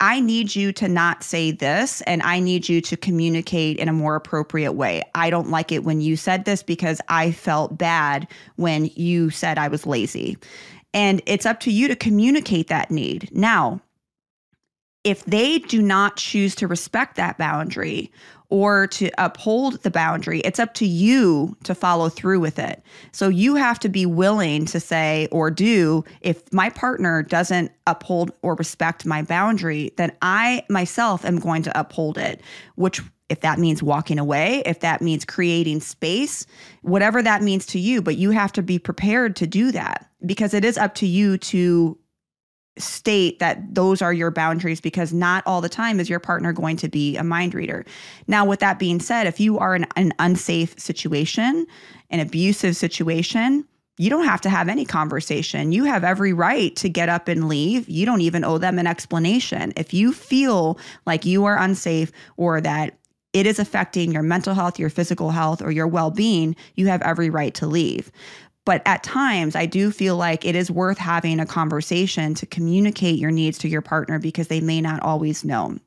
I 0.01 0.19
need 0.19 0.57
you 0.57 0.73
to 0.73 0.89
not 0.89 1.23
say 1.23 1.53
this, 1.53 2.01
and 2.03 2.25
I 2.25 2.41
need 2.41 2.69
you 2.69 2.81
to 2.81 2.97
communicate 2.97 3.77
in 3.77 3.89
a 3.89 3.93
more 3.93 4.17
appropriate 4.17 4.73
way. 4.73 5.05
I 5.15 5.31
don't 5.31 5.51
like 5.51 5.71
it 5.71 5.85
when 5.85 6.01
you 6.01 6.17
said 6.17 6.45
this 6.45 6.61
because 6.61 7.01
I 7.09 7.31
felt 7.31 7.79
bad 7.79 8.27
when 8.57 8.87
you 8.97 9.31
said 9.31 9.59
I 9.59 9.69
was 9.69 9.87
lazy. 9.87 10.39
And 10.95 11.23
it's 11.27 11.47
up 11.47 11.61
to 11.61 11.73
you 11.73 11.89
to 11.89 11.97
communicate 11.97 12.69
that 12.69 12.91
need. 12.91 13.31
Now, 13.33 13.81
if 15.05 15.25
they 15.25 15.59
do 15.59 15.83
not 15.83 16.17
choose 16.17 16.55
to 16.57 16.69
respect 16.69 17.17
that 17.17 17.39
boundary 17.39 18.13
or 18.51 18.87
to 18.87 19.11
uphold 19.19 19.83
the 19.83 19.91
boundary, 19.91 20.41
it's 20.41 20.61
up 20.61 20.75
to 20.75 20.87
you 20.87 21.57
to 21.65 21.75
follow 21.75 22.09
through 22.09 22.39
with 22.39 22.59
it. 22.59 22.83
So 23.11 23.29
you 23.29 23.57
have 23.57 23.79
to 23.81 23.89
be 23.89 24.07
willing 24.07 24.67
to 24.67 24.79
say 24.79 25.27
or 25.33 25.51
do 25.51 26.05
if 26.21 26.53
my 26.53 26.71
partner 26.71 27.23
doesn't 27.23 27.73
uphold 27.87 28.31
or 28.43 28.55
respect 28.55 29.07
my 29.07 29.23
boundary, 29.23 29.93
then 29.97 30.13
I 30.21 30.65
myself 30.69 31.25
am 31.25 31.39
going 31.39 31.63
to 31.63 31.81
uphold 31.81 32.19
it, 32.19 32.43
which 32.77 33.01
if 33.29 33.41
that 33.41 33.59
means 33.59 33.83
walking 33.83 34.19
away, 34.19 34.63
if 34.67 34.81
that 34.81 35.01
means 35.01 35.25
creating 35.25 35.81
space, 35.81 36.47
whatever 36.83 37.23
that 37.23 37.43
means 37.43 37.65
to 37.67 37.79
you, 37.79 38.03
but 38.03 38.19
you 38.19 38.31
have 38.31 38.53
to 38.53 38.63
be 38.63 38.79
prepared 38.79 39.35
to 39.37 39.47
do 39.47 39.73
that 39.73 40.12
because 40.25 40.55
it 40.55 40.65
is 40.65 40.79
up 40.79 40.95
to 40.97 41.07
you 41.07 41.39
to 41.39 41.99
state 42.79 43.39
that 43.39 43.75
those 43.75 44.01
are 44.01 44.13
your 44.13 44.31
boundaries 44.31 44.81
because 44.81 45.13
not 45.13 45.43
all 45.47 45.61
the 45.61 45.69
time 45.69 46.01
is 46.01 46.09
your 46.09 46.21
partner 46.21 46.53
going 46.53 46.77
to 46.77 46.89
be 46.89 47.17
a 47.17 47.25
mind 47.25 47.55
reader. 47.55 47.85
Now, 48.27 48.47
with 48.47 48.61
that 48.61 48.79
being 48.79 48.99
said, 48.99 49.27
if 49.27 49.39
you 49.39 49.59
are 49.59 49.75
in 49.75 49.87
an 49.97 50.13
unsafe 50.19 50.79
situation, 50.79 51.67
an 52.11 52.21
abusive 52.21 52.77
situation, 52.77 53.67
you 53.99 54.09
don't 54.09 54.25
have 54.25 54.41
to 54.41 54.51
have 54.51 54.69
any 54.69 54.87
conversation. 54.87 55.71
You 55.71 55.85
have 55.85 56.03
every 56.03 56.33
right 56.33 56.75
to 56.77 56.89
get 56.89 57.11
up 57.11 57.29
and 57.29 57.47
leave. 57.47 57.89
You 57.89 58.07
don't 58.07 58.23
even 58.23 58.43
owe 58.43 58.59
them 58.59 58.79
an 58.79 58.87
explanation. 58.87 59.73
If 59.77 59.93
you 59.93 60.13
feel 60.13 60.79
like 61.05 61.27
you 61.27 61.45
are 61.45 61.59
unsafe 61.59 62.11
or 62.39 62.61
that 62.63 62.99
it 63.35 63.47
is 63.47 63.59
affecting 63.59 64.13
your 64.13 64.23
mental 64.23 64.55
health, 64.55 64.79
your 64.79 64.91
physical 64.91 65.31
health, 65.31 65.63
or 65.63 65.71
your 65.71 65.87
well 65.87 66.11
being, 66.11 66.57
you 66.75 66.87
have 66.87 67.03
every 67.03 67.31
right 67.31 67.55
to 67.55 67.67
leave. 67.67 68.11
But 68.65 68.83
at 68.87 69.03
times, 69.03 69.57
I 69.57 69.67
do 69.67 69.91
feel 69.91 70.17
like 70.17 70.45
it 70.45 70.55
is 70.55 70.71
worth 70.71 70.99
having 70.99 71.41
a 71.41 71.47
conversation 71.47 72.35
to 72.35 72.47
communicate 72.47 73.19
your 73.19 73.31
needs 73.31 73.59
to 73.59 73.69
your 73.69 73.83
partner 73.83 74.19
because 74.19 74.49
they 74.49 74.61
may 74.61 74.81
not 74.81 75.03
always 75.03 75.45
know. 75.45 75.79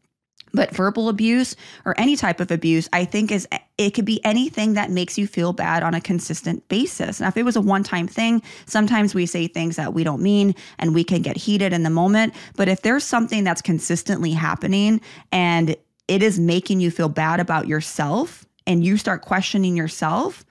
But 0.53 0.73
verbal 0.73 1.09
abuse 1.09 1.55
or 1.83 1.99
any 1.99 2.15
type 2.15 2.39
of 2.39 2.49
abuse, 2.49 2.87
I 2.93 3.03
think 3.03 3.31
is 3.31 3.47
it 3.77 3.93
could 3.93 4.05
be 4.05 4.23
anything 4.23 4.73
that 4.73 4.89
makes 4.89 5.17
you 5.17 5.27
feel 5.27 5.51
bad 5.51 5.83
on 5.83 5.93
a 5.93 5.99
consistent 5.99 6.65
basis. 6.69 7.19
Now, 7.19 7.27
if 7.27 7.35
it 7.35 7.43
was 7.43 7.57
a 7.57 7.61
one-time 7.61 8.07
thing, 8.07 8.41
sometimes 8.65 9.13
we 9.13 9.25
say 9.25 9.47
things 9.47 9.75
that 9.75 9.93
we 9.93 10.05
don't 10.05 10.21
mean 10.21 10.55
and 10.79 10.95
we 10.95 11.03
can 11.03 11.21
get 11.21 11.35
heated 11.35 11.73
in 11.73 11.83
the 11.83 11.89
moment. 11.89 12.33
But 12.55 12.69
if 12.69 12.83
there's 12.83 13.03
something 13.03 13.43
that's 13.43 13.61
consistently 13.61 14.31
happening 14.31 15.01
and 15.31 15.75
it 16.07 16.23
is 16.23 16.39
making 16.39 16.79
you 16.79 16.89
feel 16.89 17.09
bad 17.09 17.41
about 17.41 17.67
yourself 17.67 18.45
and 18.65 18.83
you 18.83 18.95
start 18.95 19.23
questioning 19.23 19.75
yourself, 19.75 20.45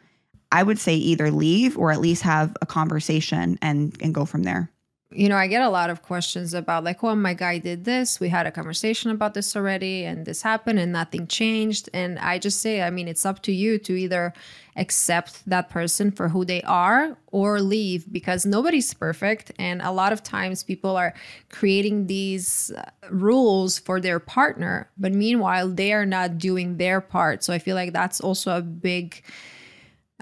I 0.55 0.62
would 0.62 0.79
say 0.79 0.95
either 0.95 1.31
leave 1.31 1.77
or 1.77 1.90
at 1.90 2.01
least 2.01 2.23
have 2.23 2.57
a 2.62 2.67
conversation 2.67 3.59
and 3.61 3.97
and 4.01 4.14
go 4.14 4.25
from 4.25 4.45
there 4.45 4.71
you 5.14 5.29
know, 5.29 5.37
I 5.37 5.47
get 5.47 5.62
a 5.62 5.69
lot 5.69 5.90
of 5.90 6.03
questions 6.03 6.55
about 6.55 6.83
like, 6.83 7.03
oh, 7.05 7.14
my 7.14 7.35
guy 7.35 7.59
did 7.59 7.85
this. 7.85 8.19
We 8.19 8.29
had 8.29 8.47
a 8.47 8.51
conversation 8.51 9.12
about 9.12 9.35
this 9.35 9.55
already, 9.55 10.05
and 10.05 10.27
this 10.27 10.43
happened, 10.43 10.81
and 10.81 10.93
nothing 10.93 11.29
changed. 11.29 11.88
And 11.95 12.19
I 12.19 12.38
just 12.38 12.61
say, 12.61 12.83
I 12.83 12.90
mean, 12.90 13.07
it's 13.07 13.25
up 13.25 13.40
to 13.43 13.53
you 13.53 13.79
to 13.79 13.95
either 13.95 14.35
accept 14.77 15.49
that 15.49 15.71
person 15.71 16.11
for 16.11 16.29
who 16.29 16.45
they 16.45 16.62
are 16.62 17.17
or 17.31 17.61
leave 17.61 18.12
because 18.12 18.45
nobody's 18.45 18.93
perfect. 18.93 19.53
And 19.57 19.81
a 19.83 19.93
lot 19.93 20.12
of 20.12 20.25
times 20.25 20.64
people 20.64 20.97
are 20.97 21.14
creating 21.49 22.09
these 22.09 22.73
uh, 22.77 22.83
rules 23.09 23.79
for 23.79 24.01
their 24.01 24.19
partner, 24.19 24.90
but 24.99 25.12
meanwhile, 25.12 25.69
they 25.69 25.93
are 25.93 26.07
not 26.07 26.38
doing 26.38 26.77
their 26.77 27.01
part. 27.01 27.45
So 27.45 27.53
I 27.53 27.61
feel 27.61 27.77
like 27.77 27.93
that's 27.93 28.21
also 28.21 28.57
a 28.57 28.62
big 28.62 29.23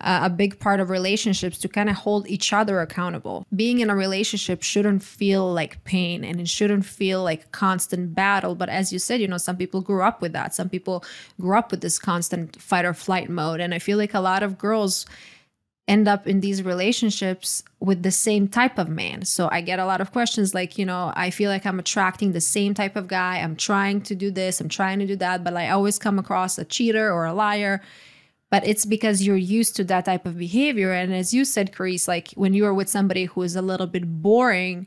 a 0.02 0.28
big 0.28 0.58
part 0.58 0.80
of 0.80 0.90
relationships 0.90 1.58
to 1.58 1.68
kind 1.68 1.88
of 1.88 1.96
hold 1.96 2.28
each 2.28 2.52
other 2.52 2.80
accountable. 2.80 3.46
Being 3.54 3.78
in 3.78 3.88
a 3.88 3.96
relationship 3.96 4.62
shouldn't 4.62 5.02
feel 5.02 5.52
like 5.52 5.82
pain 5.84 6.24
and 6.24 6.40
it 6.40 6.48
shouldn't 6.48 6.84
feel 6.84 7.22
like 7.22 7.52
constant 7.52 8.14
battle. 8.14 8.54
But 8.54 8.68
as 8.68 8.92
you 8.92 8.98
said, 8.98 9.20
you 9.20 9.28
know, 9.28 9.38
some 9.38 9.56
people 9.56 9.80
grew 9.80 10.02
up 10.02 10.20
with 10.20 10.32
that. 10.32 10.54
Some 10.54 10.68
people 10.68 11.04
grew 11.40 11.56
up 11.56 11.70
with 11.70 11.80
this 11.80 11.98
constant 11.98 12.60
fight 12.60 12.84
or 12.84 12.94
flight 12.94 13.30
mode. 13.30 13.60
And 13.60 13.72
I 13.72 13.78
feel 13.78 13.98
like 13.98 14.14
a 14.14 14.20
lot 14.20 14.42
of 14.42 14.58
girls 14.58 15.06
end 15.88 16.06
up 16.06 16.26
in 16.26 16.40
these 16.40 16.62
relationships 16.62 17.62
with 17.80 18.02
the 18.02 18.10
same 18.10 18.48
type 18.48 18.78
of 18.78 18.88
man. 18.88 19.24
So 19.24 19.48
I 19.50 19.60
get 19.60 19.78
a 19.78 19.84
lot 19.84 20.00
of 20.00 20.12
questions 20.12 20.54
like, 20.54 20.78
you 20.78 20.86
know, 20.86 21.12
I 21.16 21.30
feel 21.30 21.50
like 21.50 21.66
I'm 21.66 21.78
attracting 21.78 22.32
the 22.32 22.40
same 22.40 22.72
type 22.72 22.94
of 22.94 23.08
guy. 23.08 23.38
I'm 23.38 23.56
trying 23.56 24.00
to 24.02 24.14
do 24.14 24.30
this, 24.30 24.60
I'm 24.60 24.68
trying 24.68 25.00
to 25.00 25.06
do 25.06 25.16
that, 25.16 25.42
but 25.42 25.56
I 25.56 25.70
always 25.70 25.98
come 25.98 26.18
across 26.18 26.56
a 26.56 26.64
cheater 26.64 27.12
or 27.12 27.24
a 27.24 27.34
liar 27.34 27.82
but 28.52 28.66
it's 28.66 28.84
because 28.84 29.22
you're 29.22 29.34
used 29.34 29.74
to 29.76 29.84
that 29.84 30.04
type 30.04 30.26
of 30.26 30.36
behavior. 30.36 30.92
And 30.92 31.14
as 31.14 31.32
you 31.32 31.42
said, 31.46 31.72
Keresse, 31.72 32.06
like 32.06 32.32
when 32.32 32.52
you 32.52 32.66
are 32.66 32.74
with 32.74 32.90
somebody 32.90 33.24
who 33.24 33.40
is 33.40 33.56
a 33.56 33.62
little 33.62 33.86
bit 33.86 34.20
boring, 34.20 34.86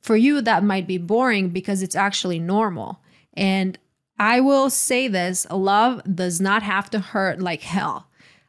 for 0.00 0.16
you, 0.16 0.40
that 0.40 0.64
might 0.64 0.86
be 0.86 0.96
boring 0.96 1.50
because 1.50 1.82
it's 1.82 1.94
actually 1.94 2.38
normal. 2.38 3.02
And 3.34 3.78
I 4.18 4.40
will 4.40 4.70
say 4.70 5.08
this 5.08 5.46
love 5.50 6.00
does 6.14 6.40
not 6.40 6.62
have 6.62 6.88
to 6.88 7.00
hurt 7.00 7.38
like 7.38 7.60
hell. 7.60 8.08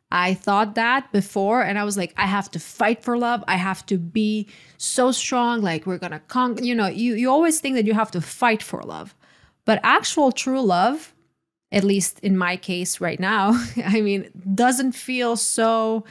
I 0.09 0.33
thought 0.33 0.75
that 0.75 1.11
before, 1.11 1.61
and 1.61 1.77
I 1.77 1.83
was 1.83 1.97
like, 1.97 2.13
I 2.15 2.27
have 2.27 2.49
to 2.51 2.59
fight 2.59 3.03
for 3.03 3.17
love. 3.17 3.43
I 3.49 3.57
have 3.57 3.85
to 3.87 3.97
be 3.97 4.47
so 4.77 5.11
strong. 5.11 5.61
Like, 5.61 5.85
we're 5.85 5.97
gonna 5.97 6.21
conquer. 6.29 6.63
You 6.63 6.75
know, 6.75 6.87
you, 6.87 7.15
you 7.15 7.29
always 7.29 7.59
think 7.59 7.75
that 7.75 7.85
you 7.85 7.95
have 7.95 8.11
to 8.11 8.21
fight 8.21 8.63
for 8.63 8.81
love. 8.81 9.13
But 9.65 9.81
actual 9.83 10.31
true 10.31 10.61
love 10.61 11.13
at 11.73 11.83
least 11.83 12.19
in 12.19 12.37
my 12.37 12.55
case 12.55 13.01
right 13.01 13.19
now, 13.19 13.61
I 13.85 13.99
mean, 13.99 14.29
doesn't 14.55 14.93
feel 14.93 15.35
so 15.35 16.05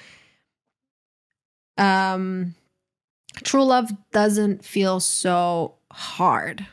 um 1.78 2.54
true 3.44 3.64
love 3.64 3.90
doesn't 4.10 4.64
feel 4.64 5.00
so 5.00 5.76
hard. 5.90 6.66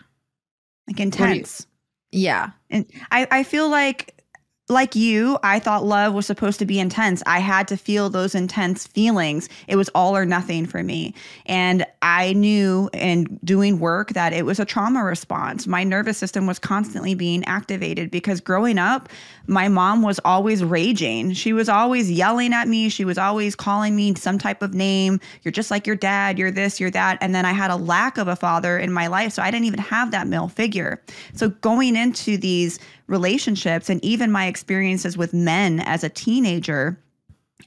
Like 0.87 0.99
intense. 0.99 1.67
You, 2.11 2.21
yeah. 2.21 2.49
And 2.69 2.85
I, 3.11 3.27
I 3.31 3.43
feel 3.43 3.69
like 3.69 4.18
like 4.69 4.95
you, 4.95 5.39
I 5.41 5.57
thought 5.57 5.83
love 5.83 6.13
was 6.13 6.27
supposed 6.27 6.59
to 6.59 6.65
be 6.65 6.79
intense. 6.79 7.23
I 7.25 7.39
had 7.39 7.67
to 7.69 7.77
feel 7.77 8.09
those 8.11 8.35
intense 8.35 8.85
feelings. 8.85 9.49
It 9.67 9.75
was 9.75 9.89
all 9.95 10.15
or 10.15 10.25
nothing 10.25 10.67
for 10.67 10.83
me. 10.83 11.15
And 11.47 11.87
I 12.03 12.33
knew 12.33 12.87
in 12.93 13.39
doing 13.43 13.79
work 13.79 14.13
that 14.13 14.31
it 14.31 14.45
was 14.45 14.59
a 14.59 14.65
trauma 14.65 15.03
response. 15.03 15.65
My 15.65 15.83
nervous 15.83 16.19
system 16.19 16.45
was 16.45 16.59
constantly 16.59 17.15
being 17.15 17.43
activated 17.45 18.11
because 18.11 18.41
growing 18.41 18.77
up, 18.77 19.09
my 19.47 19.67
mom 19.67 20.03
was 20.03 20.19
always 20.23 20.63
raging. 20.63 21.33
She 21.33 21.51
was 21.51 21.67
always 21.67 22.11
yelling 22.11 22.53
at 22.53 22.67
me. 22.67 22.89
She 22.89 23.05
was 23.05 23.17
always 23.17 23.55
calling 23.55 23.95
me 23.95 24.13
some 24.13 24.37
type 24.37 24.61
of 24.61 24.75
name. 24.75 25.19
You're 25.41 25.51
just 25.51 25.71
like 25.71 25.87
your 25.87 25.95
dad. 25.95 26.37
You're 26.37 26.51
this, 26.51 26.79
you're 26.79 26.91
that. 26.91 27.17
And 27.21 27.33
then 27.33 27.43
I 27.43 27.53
had 27.53 27.71
a 27.71 27.75
lack 27.75 28.19
of 28.19 28.27
a 28.27 28.35
father 28.35 28.77
in 28.77 28.93
my 28.93 29.07
life. 29.07 29.33
So 29.33 29.41
I 29.41 29.49
didn't 29.49 29.65
even 29.65 29.79
have 29.79 30.11
that 30.11 30.27
male 30.27 30.47
figure. 30.47 31.01
So 31.33 31.49
going 31.49 31.95
into 31.95 32.37
these 32.37 32.77
relationships 33.09 33.89
and 33.89 34.03
even 34.03 34.31
my 34.31 34.47
experiences 34.47 35.17
with 35.17 35.33
men 35.33 35.79
as 35.81 36.03
a 36.03 36.09
teenager, 36.09 36.99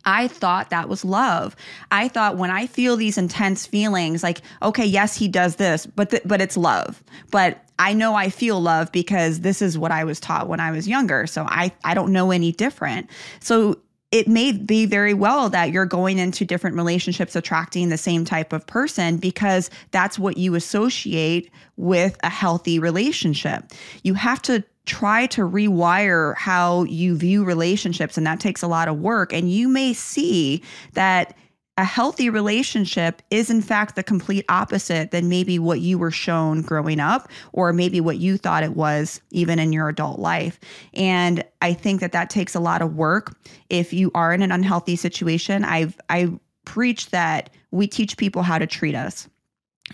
I 0.04 0.28
thought 0.28 0.70
that 0.70 0.88
was 0.88 1.04
love. 1.04 1.54
I 1.90 2.08
thought 2.08 2.36
when 2.36 2.50
I 2.50 2.66
feel 2.66 2.96
these 2.96 3.18
intense 3.18 3.66
feelings, 3.66 4.22
like, 4.22 4.40
okay, 4.62 4.84
yes, 4.84 5.16
he 5.16 5.28
does 5.28 5.56
this, 5.56 5.86
but 5.86 6.10
th- 6.10 6.22
but 6.24 6.40
it's 6.40 6.56
love. 6.56 7.02
But 7.30 7.62
I 7.78 7.92
know 7.92 8.14
I 8.14 8.30
feel 8.30 8.60
love 8.60 8.90
because 8.92 9.40
this 9.40 9.62
is 9.62 9.78
what 9.78 9.92
I 9.92 10.04
was 10.04 10.18
taught 10.18 10.48
when 10.48 10.60
I 10.60 10.70
was 10.70 10.88
younger. 10.88 11.26
So 11.26 11.44
I 11.48 11.72
I 11.84 11.94
don't 11.94 12.12
know 12.12 12.30
any 12.30 12.52
different. 12.52 13.08
So 13.40 13.78
it 14.10 14.28
may 14.28 14.52
be 14.52 14.84
very 14.84 15.14
well 15.14 15.48
that 15.48 15.72
you're 15.72 15.86
going 15.86 16.18
into 16.18 16.44
different 16.44 16.76
relationships 16.76 17.34
attracting 17.34 17.88
the 17.88 17.96
same 17.96 18.26
type 18.26 18.52
of 18.52 18.66
person 18.66 19.16
because 19.16 19.70
that's 19.90 20.18
what 20.18 20.36
you 20.36 20.54
associate 20.54 21.50
with 21.78 22.18
a 22.22 22.28
healthy 22.28 22.78
relationship. 22.78 23.72
You 24.02 24.12
have 24.14 24.42
to 24.42 24.62
try 24.86 25.26
to 25.26 25.42
rewire 25.42 26.36
how 26.36 26.84
you 26.84 27.16
view 27.16 27.44
relationships 27.44 28.16
and 28.16 28.26
that 28.26 28.40
takes 28.40 28.62
a 28.62 28.68
lot 28.68 28.88
of 28.88 28.98
work. 28.98 29.32
And 29.32 29.50
you 29.50 29.68
may 29.68 29.92
see 29.92 30.62
that 30.94 31.34
a 31.78 31.84
healthy 31.84 32.28
relationship 32.28 33.22
is 33.30 33.48
in 33.48 33.62
fact 33.62 33.96
the 33.96 34.02
complete 34.02 34.44
opposite 34.48 35.10
than 35.10 35.28
maybe 35.28 35.58
what 35.58 35.80
you 35.80 35.96
were 35.96 36.10
shown 36.10 36.60
growing 36.60 37.00
up 37.00 37.30
or 37.52 37.72
maybe 37.72 38.00
what 38.00 38.18
you 38.18 38.36
thought 38.36 38.62
it 38.62 38.76
was 38.76 39.22
even 39.30 39.58
in 39.58 39.72
your 39.72 39.88
adult 39.88 40.18
life. 40.18 40.60
And 40.94 41.42
i 41.62 41.72
think 41.72 42.00
that 42.00 42.12
that 42.12 42.28
takes 42.28 42.54
a 42.54 42.60
lot 42.60 42.82
of 42.82 42.94
work. 42.94 43.34
If 43.70 43.92
you 43.92 44.10
are 44.14 44.34
in 44.34 44.42
an 44.42 44.52
unhealthy 44.52 44.96
situation 44.96 45.64
i've 45.64 45.98
i 46.10 46.30
preach 46.64 47.10
that 47.10 47.50
we 47.70 47.86
teach 47.86 48.16
people 48.16 48.42
how 48.42 48.58
to 48.58 48.66
treat 48.66 48.94
us. 48.94 49.28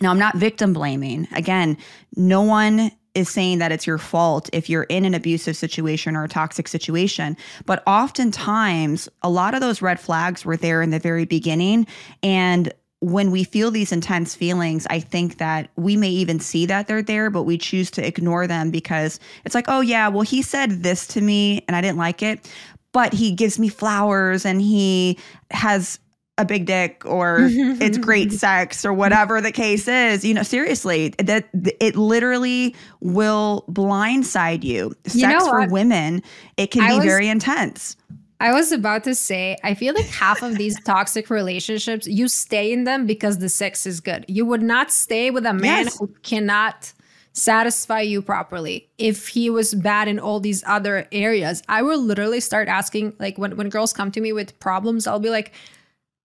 Now 0.00 0.10
i'm 0.10 0.18
not 0.18 0.36
victim 0.36 0.72
blaming. 0.72 1.28
Again 1.34 1.78
no 2.16 2.42
one 2.42 2.90
is 3.18 3.28
saying 3.28 3.58
that 3.58 3.72
it's 3.72 3.86
your 3.86 3.98
fault 3.98 4.48
if 4.52 4.70
you're 4.70 4.84
in 4.84 5.04
an 5.04 5.12
abusive 5.12 5.56
situation 5.56 6.16
or 6.16 6.24
a 6.24 6.28
toxic 6.28 6.68
situation. 6.68 7.36
But 7.66 7.82
oftentimes, 7.86 9.08
a 9.22 9.28
lot 9.28 9.54
of 9.54 9.60
those 9.60 9.82
red 9.82 10.00
flags 10.00 10.44
were 10.44 10.56
there 10.56 10.80
in 10.80 10.90
the 10.90 10.98
very 10.98 11.24
beginning. 11.24 11.86
And 12.22 12.72
when 13.00 13.30
we 13.30 13.44
feel 13.44 13.70
these 13.70 13.92
intense 13.92 14.34
feelings, 14.34 14.86
I 14.90 15.00
think 15.00 15.38
that 15.38 15.70
we 15.76 15.96
may 15.96 16.10
even 16.10 16.40
see 16.40 16.66
that 16.66 16.86
they're 16.86 17.02
there, 17.02 17.30
but 17.30 17.44
we 17.44 17.58
choose 17.58 17.90
to 17.92 18.06
ignore 18.06 18.46
them 18.46 18.70
because 18.70 19.20
it's 19.44 19.54
like, 19.54 19.66
oh, 19.68 19.80
yeah, 19.80 20.08
well, 20.08 20.22
he 20.22 20.42
said 20.42 20.82
this 20.82 21.06
to 21.08 21.20
me 21.20 21.64
and 21.68 21.76
I 21.76 21.80
didn't 21.80 21.98
like 21.98 22.22
it, 22.22 22.50
but 22.92 23.12
he 23.12 23.32
gives 23.32 23.58
me 23.58 23.68
flowers 23.68 24.44
and 24.44 24.60
he 24.60 25.18
has 25.50 25.98
a 26.38 26.44
big 26.44 26.64
dick 26.64 27.02
or 27.04 27.38
it's 27.50 27.98
great 27.98 28.32
sex 28.44 28.84
or 28.84 28.92
whatever 28.92 29.40
the 29.40 29.52
case 29.52 29.88
is 29.88 30.24
you 30.24 30.32
know 30.32 30.44
seriously 30.44 31.10
that 31.18 31.48
it 31.52 31.96
literally 31.96 32.74
will 33.00 33.64
blindside 33.70 34.64
you. 34.64 34.94
Sex 35.04 35.16
you 35.16 35.26
know 35.26 35.40
for 35.40 35.68
women 35.68 36.22
it 36.56 36.70
can 36.70 36.82
I 36.82 36.90
be 36.90 36.96
was, 36.96 37.04
very 37.04 37.28
intense. 37.28 37.96
I 38.40 38.52
was 38.52 38.70
about 38.70 39.02
to 39.04 39.14
say 39.16 39.56
i 39.64 39.74
feel 39.74 39.94
like 39.94 40.06
half 40.06 40.42
of 40.42 40.56
these 40.56 40.80
toxic 40.84 41.28
relationships 41.28 42.06
you 42.06 42.28
stay 42.28 42.72
in 42.72 42.84
them 42.84 43.04
because 43.04 43.38
the 43.38 43.48
sex 43.48 43.84
is 43.84 44.00
good. 44.00 44.24
You 44.28 44.46
would 44.46 44.62
not 44.62 44.92
stay 44.92 45.30
with 45.30 45.44
a 45.44 45.52
man 45.52 45.84
yes. 45.84 45.98
who 45.98 46.06
cannot 46.22 46.92
satisfy 47.32 48.00
you 48.00 48.22
properly. 48.22 48.88
If 48.98 49.28
he 49.28 49.48
was 49.50 49.74
bad 49.74 50.08
in 50.08 50.18
all 50.18 50.40
these 50.40 50.62
other 50.66 51.08
areas 51.10 51.62
i 51.68 51.82
will 51.82 52.00
literally 52.00 52.40
start 52.40 52.68
asking 52.68 53.14
like 53.18 53.38
when, 53.38 53.56
when 53.56 53.68
girls 53.68 53.92
come 53.92 54.12
to 54.12 54.20
me 54.20 54.32
with 54.32 54.58
problems 54.60 55.06
i'll 55.06 55.20
be 55.20 55.30
like 55.30 55.52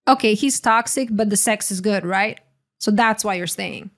okay, 0.07 0.33
he's 0.33 0.59
toxic, 0.59 1.09
but 1.11 1.29
the 1.29 1.37
sex 1.37 1.71
is 1.71 1.81
good, 1.81 2.05
right? 2.05 2.39
So 2.79 2.91
that's 2.91 3.23
why 3.23 3.35
you're 3.35 3.47
staying. 3.47 3.91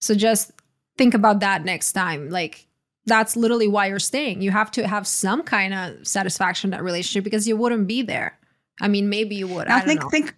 So 0.00 0.14
just 0.14 0.52
think 0.96 1.14
about 1.14 1.40
that 1.40 1.64
next 1.64 1.92
time. 1.92 2.30
Like 2.30 2.66
that's 3.06 3.36
literally 3.36 3.68
why 3.68 3.86
you're 3.86 3.98
staying. 3.98 4.42
You 4.42 4.50
have 4.50 4.70
to 4.72 4.86
have 4.86 5.06
some 5.06 5.42
kind 5.42 5.74
of 5.74 6.06
satisfaction 6.06 6.68
in 6.68 6.70
that 6.72 6.84
relationship 6.84 7.24
because 7.24 7.46
you 7.46 7.56
wouldn't 7.56 7.86
be 7.86 8.02
there. 8.02 8.38
I 8.80 8.88
mean, 8.88 9.08
maybe 9.08 9.36
you 9.36 9.46
would. 9.48 9.68
Now 9.68 9.76
I 9.76 9.80
think 9.80 10.02
know. 10.02 10.08
think 10.08 10.34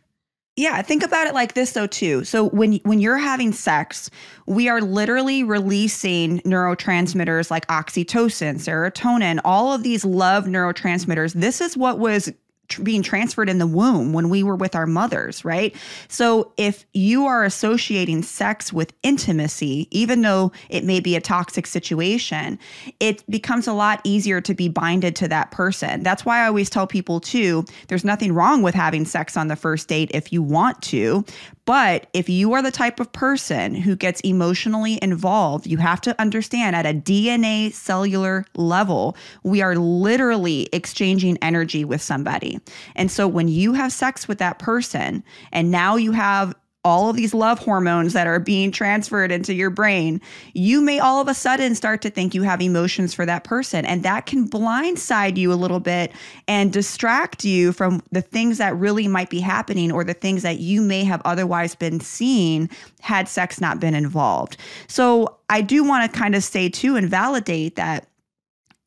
yeah, 0.56 0.80
think 0.82 1.02
about 1.02 1.26
it 1.26 1.34
like 1.34 1.54
this 1.54 1.72
though 1.72 1.88
too. 1.88 2.24
So 2.24 2.48
when 2.50 2.74
when 2.84 3.00
you're 3.00 3.18
having 3.18 3.52
sex, 3.52 4.08
we 4.46 4.68
are 4.68 4.80
literally 4.80 5.42
releasing 5.42 6.40
neurotransmitters 6.40 7.50
like 7.50 7.66
oxytocin, 7.66 8.56
serotonin, 8.56 9.40
all 9.44 9.72
of 9.72 9.82
these 9.82 10.04
love 10.04 10.44
neurotransmitters. 10.44 11.32
This 11.32 11.60
is 11.60 11.76
what 11.76 11.98
was 11.98 12.32
tr- 12.68 12.82
being 12.82 13.02
transferred 13.02 13.48
in 13.48 13.58
the 13.58 13.66
womb 13.66 14.12
when 14.12 14.28
we 14.28 14.42
were 14.42 14.56
with 14.56 14.74
our 14.74 14.86
mothers, 14.86 15.44
right? 15.44 15.74
So 16.08 16.52
if 16.56 16.84
you 16.92 17.26
are 17.26 17.44
associating 17.44 18.22
sex 18.22 18.72
with 18.72 18.92
intimacy, 19.02 19.88
even 19.90 20.22
though 20.22 20.52
it 20.68 20.84
may 20.84 21.00
be 21.00 21.16
a 21.16 21.20
toxic 21.20 21.66
situation, 21.66 22.58
it 23.00 23.28
becomes 23.30 23.66
a 23.66 23.72
lot 23.72 24.00
easier 24.04 24.40
to 24.40 24.54
be 24.54 24.68
binded 24.68 25.16
to 25.16 25.28
that 25.28 25.50
person. 25.50 26.02
That's 26.02 26.24
why 26.24 26.40
I 26.40 26.46
always 26.46 26.70
tell 26.70 26.86
people 26.86 27.20
too, 27.20 27.64
there's 27.88 28.04
nothing 28.04 28.32
wrong 28.32 28.62
with 28.62 28.74
having 28.74 29.04
sex 29.04 29.36
on 29.36 29.48
the 29.48 29.56
first 29.56 29.88
date 29.88 30.10
if 30.14 30.32
you 30.32 30.42
want 30.42 30.82
to, 30.82 31.24
but 31.64 32.08
if 32.12 32.28
you 32.28 32.52
are 32.52 32.62
the 32.62 32.70
type 32.70 33.00
of 33.00 33.10
person 33.12 33.74
who 33.74 33.96
gets 33.96 34.20
emotionally 34.20 34.98
involved, 35.00 35.66
you 35.66 35.78
have 35.78 36.00
to 36.02 36.20
understand 36.20 36.76
at 36.76 36.86
a 36.86 36.92
DNA 36.92 37.72
cellular 37.72 38.44
level, 38.54 39.16
we 39.42 39.62
are 39.62 39.76
literally 39.76 40.68
exchanging 40.72 41.38
energy 41.40 41.84
with 41.84 42.02
somebody. 42.02 42.53
And 42.96 43.10
so 43.10 43.26
when 43.28 43.48
you 43.48 43.72
have 43.74 43.92
sex 43.92 44.28
with 44.28 44.38
that 44.38 44.58
person 44.58 45.22
and 45.52 45.70
now 45.70 45.96
you 45.96 46.12
have 46.12 46.54
all 46.84 47.08
of 47.08 47.16
these 47.16 47.32
love 47.32 47.58
hormones 47.58 48.12
that 48.12 48.26
are 48.26 48.38
being 48.38 48.70
transferred 48.70 49.32
into 49.32 49.54
your 49.54 49.70
brain, 49.70 50.20
you 50.52 50.82
may 50.82 50.98
all 50.98 51.20
of 51.20 51.28
a 51.28 51.34
sudden 51.34 51.74
start 51.74 52.02
to 52.02 52.10
think 52.10 52.34
you 52.34 52.42
have 52.42 52.60
emotions 52.60 53.14
for 53.14 53.24
that 53.24 53.42
person. 53.42 53.86
And 53.86 54.02
that 54.02 54.26
can 54.26 54.46
blindside 54.46 55.38
you 55.38 55.50
a 55.52 55.54
little 55.54 55.80
bit 55.80 56.12
and 56.46 56.72
distract 56.72 57.42
you 57.42 57.72
from 57.72 58.02
the 58.12 58.20
things 58.20 58.58
that 58.58 58.76
really 58.76 59.08
might 59.08 59.30
be 59.30 59.40
happening 59.40 59.90
or 59.90 60.04
the 60.04 60.14
things 60.14 60.42
that 60.42 60.58
you 60.58 60.82
may 60.82 61.04
have 61.04 61.22
otherwise 61.24 61.74
been 61.74 62.00
seeing 62.00 62.68
had 63.00 63.28
sex 63.28 63.60
not 63.60 63.80
been 63.80 63.94
involved. 63.94 64.58
So 64.86 65.38
I 65.48 65.62
do 65.62 65.84
want 65.84 66.12
to 66.12 66.18
kind 66.18 66.34
of 66.34 66.44
say 66.44 66.68
too 66.68 66.96
and 66.96 67.08
validate 67.08 67.76
that 67.76 68.08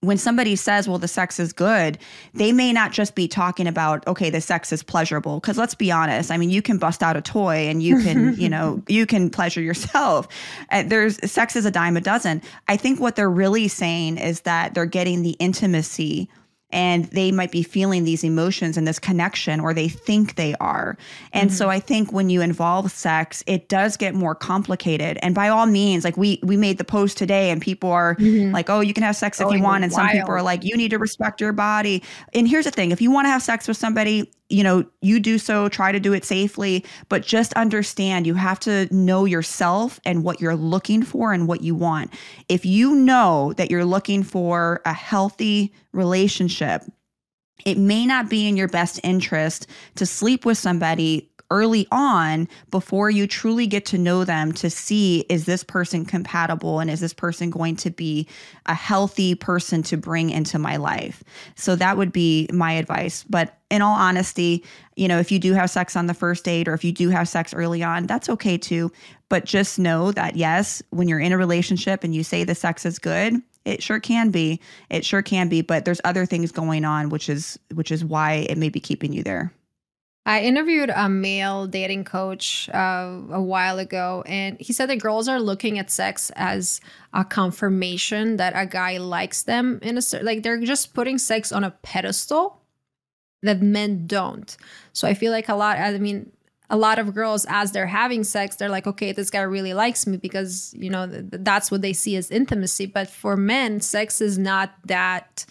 when 0.07 0.17
somebody 0.17 0.55
says, 0.55 0.87
well, 0.87 0.97
the 0.97 1.07
sex 1.07 1.39
is 1.39 1.53
good, 1.53 1.97
they 2.33 2.51
may 2.51 2.73
not 2.73 2.91
just 2.91 3.15
be 3.15 3.27
talking 3.27 3.67
about, 3.67 4.05
okay, 4.07 4.29
the 4.29 4.41
sex 4.41 4.71
is 4.71 4.81
pleasurable. 4.83 5.39
Cause 5.41 5.57
let's 5.57 5.75
be 5.75 5.91
honest. 5.91 6.31
I 6.31 6.37
mean, 6.37 6.49
you 6.49 6.61
can 6.61 6.77
bust 6.77 7.03
out 7.03 7.17
a 7.17 7.21
toy 7.21 7.67
and 7.67 7.83
you 7.83 8.01
can, 8.01 8.35
you 8.39 8.49
know, 8.49 8.81
you 8.87 9.05
can 9.05 9.29
pleasure 9.29 9.61
yourself. 9.61 10.27
Uh, 10.71 10.83
there's 10.83 11.19
sex 11.29 11.55
is 11.55 11.65
a 11.65 11.71
dime 11.71 11.97
a 11.97 12.01
dozen. 12.01 12.41
I 12.67 12.77
think 12.77 12.99
what 12.99 13.15
they're 13.15 13.29
really 13.29 13.67
saying 13.67 14.17
is 14.17 14.41
that 14.41 14.73
they're 14.73 14.85
getting 14.85 15.21
the 15.21 15.31
intimacy 15.39 16.29
and 16.69 17.05
they 17.05 17.31
might 17.31 17.51
be 17.51 17.63
feeling 17.63 18.03
these 18.03 18.23
emotions 18.23 18.77
and 18.77 18.87
this 18.87 18.99
connection 18.99 19.59
or 19.59 19.73
they 19.73 19.87
think 19.87 20.35
they 20.35 20.53
are. 20.55 20.97
And 21.31 21.51
so 21.51 21.65
mm-hmm. 21.65 21.71
I 21.71 21.79
think 21.79 22.11
when 22.11 22.29
you 22.29 22.41
involve 22.41 22.91
sex, 22.91 23.43
it 23.47 23.69
does 23.69 23.95
get 23.95 24.13
more 24.13 24.35
complicated. 24.35 25.17
And 25.21 25.33
by 25.33 25.47
all 25.47 25.65
means, 25.65 26.03
like 26.03 26.17
we 26.17 26.39
we 26.43 26.57
made 26.57 26.77
the 26.77 26.83
post 26.83 27.17
today 27.17 27.51
and 27.51 27.61
people 27.61 27.91
are 27.91 28.15
mm-hmm. 28.15 28.53
like, 28.53 28.69
"Oh, 28.69 28.81
you 28.81 28.93
can 28.93 29.03
have 29.03 29.15
sex 29.15 29.39
if 29.39 29.45
oh, 29.45 29.49
Going 29.49 29.59
you 29.59 29.63
want." 29.63 29.83
And 29.83 29.93
some 29.93 30.09
people 30.09 30.31
are 30.31 30.41
like, 30.41 30.63
"You 30.63 30.75
need 30.75 30.89
to 30.89 30.99
respect 30.99 31.39
your 31.39 31.53
body." 31.53 32.03
And 32.33 32.47
here's 32.47 32.65
the 32.65 32.71
thing, 32.71 32.91
if 32.91 33.01
you 33.01 33.11
want 33.11 33.25
to 33.25 33.29
have 33.29 33.41
sex 33.41 33.67
with 33.67 33.77
somebody, 33.77 34.29
you 34.49 34.63
know, 34.63 34.85
you 35.01 35.19
do 35.19 35.37
so, 35.37 35.67
try 35.67 35.91
to 35.91 35.99
do 35.99 36.13
it 36.13 36.23
safely, 36.23 36.85
but 37.09 37.21
just 37.21 37.53
understand 37.53 38.25
you 38.25 38.35
have 38.35 38.59
to 38.61 38.93
know 38.93 39.25
yourself 39.25 39.99
and 40.05 40.23
what 40.23 40.39
you're 40.39 40.55
looking 40.55 41.03
for 41.03 41.33
and 41.33 41.47
what 41.47 41.61
you 41.61 41.75
want. 41.75 42.13
If 42.47 42.65
you 42.65 42.95
know 42.95 43.53
that 43.57 43.69
you're 43.69 43.85
looking 43.85 44.23
for 44.23 44.81
a 44.85 44.93
healthy 44.93 45.73
relationship, 45.91 46.83
it 47.65 47.77
may 47.77 48.05
not 48.05 48.29
be 48.29 48.47
in 48.47 48.55
your 48.55 48.67
best 48.67 48.99
interest 49.03 49.67
to 49.95 50.05
sleep 50.05 50.45
with 50.45 50.57
somebody 50.57 51.29
early 51.49 51.87
on 51.91 52.47
before 52.71 53.09
you 53.09 53.25
truly 53.25 53.67
get 53.67 53.85
to 53.85 53.97
know 53.97 54.23
them 54.23 54.51
to 54.51 54.69
see 54.69 55.25
is 55.29 55.45
this 55.45 55.63
person 55.63 56.05
compatible 56.05 56.79
and 56.79 56.89
is 56.89 56.99
this 56.99 57.13
person 57.13 57.49
going 57.49 57.75
to 57.75 57.89
be 57.89 58.27
a 58.65 58.73
healthy 58.73 59.33
person 59.33 59.81
to 59.81 59.95
bring 59.95 60.29
into 60.29 60.59
my 60.59 60.75
life. 60.75 61.23
So 61.55 61.75
that 61.77 61.97
would 61.97 62.11
be 62.11 62.49
my 62.51 62.73
advice. 62.73 63.23
But 63.29 63.56
in 63.69 63.81
all 63.81 63.95
honesty, 63.95 64.63
you 64.95 65.07
know, 65.07 65.19
if 65.19 65.31
you 65.31 65.39
do 65.39 65.53
have 65.53 65.69
sex 65.69 65.95
on 65.95 66.07
the 66.07 66.13
first 66.13 66.45
date 66.45 66.67
or 66.67 66.73
if 66.73 66.83
you 66.83 66.91
do 66.91 67.09
have 67.09 67.27
sex 67.27 67.53
early 67.53 67.83
on, 67.83 68.07
that's 68.07 68.29
okay 68.29 68.57
too. 68.57 68.91
But 69.29 69.45
just 69.45 69.77
know 69.77 70.11
that 70.13 70.35
yes, 70.35 70.81
when 70.91 71.07
you're 71.07 71.19
in 71.19 71.33
a 71.33 71.37
relationship 71.37 72.03
and 72.03 72.15
you 72.15 72.23
say 72.23 72.43
the 72.43 72.55
sex 72.55 72.85
is 72.85 72.97
good, 72.97 73.41
it 73.65 73.83
sure 73.83 73.99
can 73.99 74.31
be. 74.31 74.61
It 74.89 75.03
sure 75.05 75.21
can 75.21 75.49
be, 75.49 75.61
but 75.61 75.83
there's 75.83 75.99
other 76.05 76.25
things 76.25 76.51
going 76.51 76.85
on 76.85 77.09
which 77.09 77.27
is 77.27 77.59
which 77.73 77.91
is 77.91 78.05
why 78.05 78.45
it 78.49 78.57
may 78.57 78.69
be 78.69 78.79
keeping 78.79 79.11
you 79.11 79.23
there. 79.23 79.51
I 80.25 80.41
interviewed 80.41 80.91
a 80.93 81.07
male 81.07 81.67
dating 81.67 82.03
coach 82.03 82.69
uh, 82.73 83.21
a 83.31 83.41
while 83.41 83.79
ago, 83.79 84.25
and 84.25 84.59
he 84.59 84.73
said 84.73 84.89
that 84.89 84.97
girls 84.97 85.29
are 85.29 85.39
looking 85.39 85.79
at 85.79 85.89
sex 85.89 86.31
as 86.35 86.81
a 87.13 87.23
confirmation 87.23 88.35
that 88.35 88.51
a 88.53 88.65
guy 88.65 88.97
likes 88.97 89.43
them 89.43 89.79
in 89.81 89.97
a 89.97 90.01
like 90.21 90.43
they're 90.43 90.59
just 90.59 90.93
putting 90.93 91.17
sex 91.17 91.53
on 91.53 91.63
a 91.63 91.71
pedestal 91.71 92.61
that 93.43 93.61
men 93.61 94.07
don't. 94.07 94.57
So 94.93 95.07
I 95.07 95.13
feel 95.13 95.31
like 95.31 95.49
a 95.49 95.55
lot. 95.55 95.77
I 95.77 95.97
mean, 95.97 96.31
a 96.69 96.77
lot 96.77 96.99
of 96.99 97.13
girls, 97.13 97.45
as 97.49 97.71
they're 97.71 97.87
having 97.87 98.23
sex, 98.23 98.55
they're 98.55 98.69
like, 98.69 98.87
okay, 98.87 99.11
this 99.11 99.29
guy 99.29 99.41
really 99.41 99.73
likes 99.73 100.05
me 100.05 100.17
because 100.17 100.73
you 100.77 100.89
know 100.89 101.07
th- 101.07 101.25
that's 101.31 101.71
what 101.71 101.81
they 101.81 101.93
see 101.93 102.15
as 102.15 102.31
intimacy. 102.31 102.85
But 102.85 103.09
for 103.09 103.37
men, 103.37 103.79
sex 103.81 104.21
is 104.21 104.37
not 104.37 104.73
that. 104.85 105.45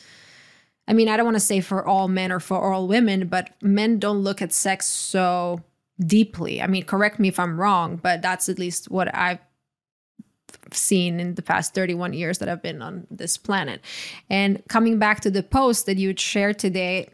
I 0.89 0.93
mean, 0.93 1.09
I 1.09 1.17
don't 1.17 1.27
want 1.27 1.37
to 1.37 1.41
say 1.41 1.61
for 1.61 1.85
all 1.85 2.07
men 2.07 2.31
or 2.31 2.39
for 2.39 2.73
all 2.73 2.87
women, 2.87 3.27
but 3.27 3.51
men 3.61 3.99
don't 3.99 4.19
look 4.19 4.41
at 4.41 4.53
sex 4.53 4.87
so 4.87 5.61
deeply. 5.99 6.63
I 6.63 6.69
mean, 6.69 6.85
correct 6.85 7.19
me 7.19 7.29
if 7.29 7.41
I'm 7.41 7.59
wrong, 7.61 7.97
but 7.97 8.23
that's 8.23 8.49
at 8.49 8.59
least 8.59 8.89
what 8.91 9.13
I've 9.13 9.41
seen 10.73 11.21
in 11.21 11.35
the 11.35 11.43
past 11.43 11.75
31 11.75 12.13
years 12.13 12.39
that 12.39 12.49
I've 12.49 12.63
been 12.63 12.83
on 12.83 13.07
this 13.11 13.37
planet. 13.37 13.81
And 14.31 14.63
coming 14.69 14.99
back 14.99 15.21
to 15.21 15.31
the 15.31 15.43
post 15.43 15.87
that 15.87 15.97
you 15.97 16.15
shared 16.17 16.59
today, 16.59 17.09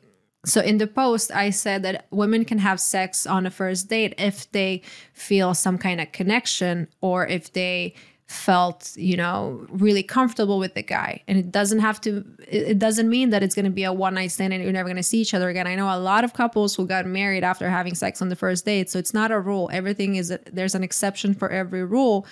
so 0.44 0.60
in 0.60 0.78
the 0.78 0.88
post, 0.88 1.30
I 1.30 1.50
said 1.50 1.84
that 1.84 2.06
women 2.10 2.44
can 2.44 2.58
have 2.58 2.80
sex 2.80 3.26
on 3.26 3.46
a 3.46 3.50
first 3.50 3.88
date 3.88 4.14
if 4.18 4.50
they 4.50 4.82
feel 5.12 5.54
some 5.54 5.78
kind 5.78 6.00
of 6.00 6.10
connection 6.10 6.88
or 7.00 7.26
if 7.26 7.52
they 7.52 7.94
felt 8.26 8.92
you 8.96 9.16
know 9.16 9.66
really 9.68 10.02
comfortable 10.02 10.58
with 10.58 10.74
the 10.74 10.82
guy. 10.82 11.22
And 11.28 11.38
it 11.38 11.52
doesn't 11.52 11.78
have 11.78 12.00
to 12.02 12.24
it 12.48 12.78
doesn't 12.78 13.08
mean 13.08 13.30
that 13.30 13.42
it's 13.42 13.54
going 13.54 13.66
to 13.66 13.70
be 13.70 13.84
a 13.84 13.92
one 13.92 14.14
night 14.14 14.32
stand 14.32 14.52
and 14.52 14.62
you're 14.64 14.72
never 14.72 14.88
going 14.88 14.96
to 14.96 15.02
see 15.02 15.20
each 15.20 15.34
other 15.34 15.48
again. 15.48 15.66
I 15.66 15.76
know 15.76 15.94
a 15.94 16.00
lot 16.00 16.24
of 16.24 16.32
couples 16.32 16.74
who 16.74 16.86
got 16.86 17.06
married 17.06 17.44
after 17.44 17.68
having 17.68 17.94
sex 17.94 18.20
on 18.20 18.28
the 18.28 18.36
first 18.36 18.64
date 18.64 18.90
so 18.90 18.98
it's 18.98 19.14
not 19.14 19.30
a 19.30 19.38
rule. 19.38 19.70
Everything 19.72 20.16
is 20.16 20.36
there's 20.50 20.74
an 20.74 20.82
exception 20.82 21.34
for 21.34 21.50
every 21.50 21.84
rule. 21.84 22.26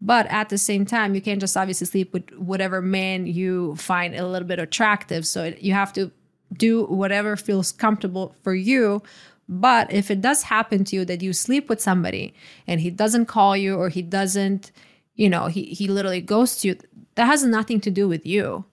But 0.00 0.26
at 0.26 0.48
the 0.48 0.58
same 0.58 0.84
time 0.84 1.14
you 1.14 1.22
can't 1.22 1.40
just 1.40 1.56
obviously 1.56 1.86
sleep 1.86 2.12
with 2.12 2.30
whatever 2.32 2.82
man 2.82 3.26
you 3.26 3.76
find 3.76 4.14
a 4.14 4.26
little 4.26 4.48
bit 4.48 4.58
attractive. 4.58 5.26
So 5.26 5.44
it, 5.44 5.60
you 5.60 5.72
have 5.72 5.92
to 5.94 6.10
do 6.52 6.84
whatever 6.84 7.36
feels 7.36 7.72
comfortable 7.72 8.34
for 8.42 8.54
you. 8.54 9.02
But 9.48 9.92
if 9.92 10.10
it 10.10 10.20
does 10.20 10.42
happen 10.42 10.84
to 10.84 10.96
you 10.96 11.04
that 11.06 11.22
you 11.22 11.32
sleep 11.32 11.68
with 11.68 11.80
somebody 11.80 12.34
and 12.66 12.80
he 12.80 12.90
doesn't 12.90 13.26
call 13.26 13.56
you 13.56 13.76
or 13.76 13.88
he 13.88 14.02
doesn't 14.02 14.72
you 15.14 15.28
know 15.28 15.46
he 15.46 15.64
he 15.64 15.88
literally 15.88 16.20
ghosts 16.20 16.64
you 16.64 16.76
that 17.14 17.26
has 17.26 17.42
nothing 17.44 17.80
to 17.80 17.90
do 17.90 18.06
with 18.08 18.26
you. 18.26 18.64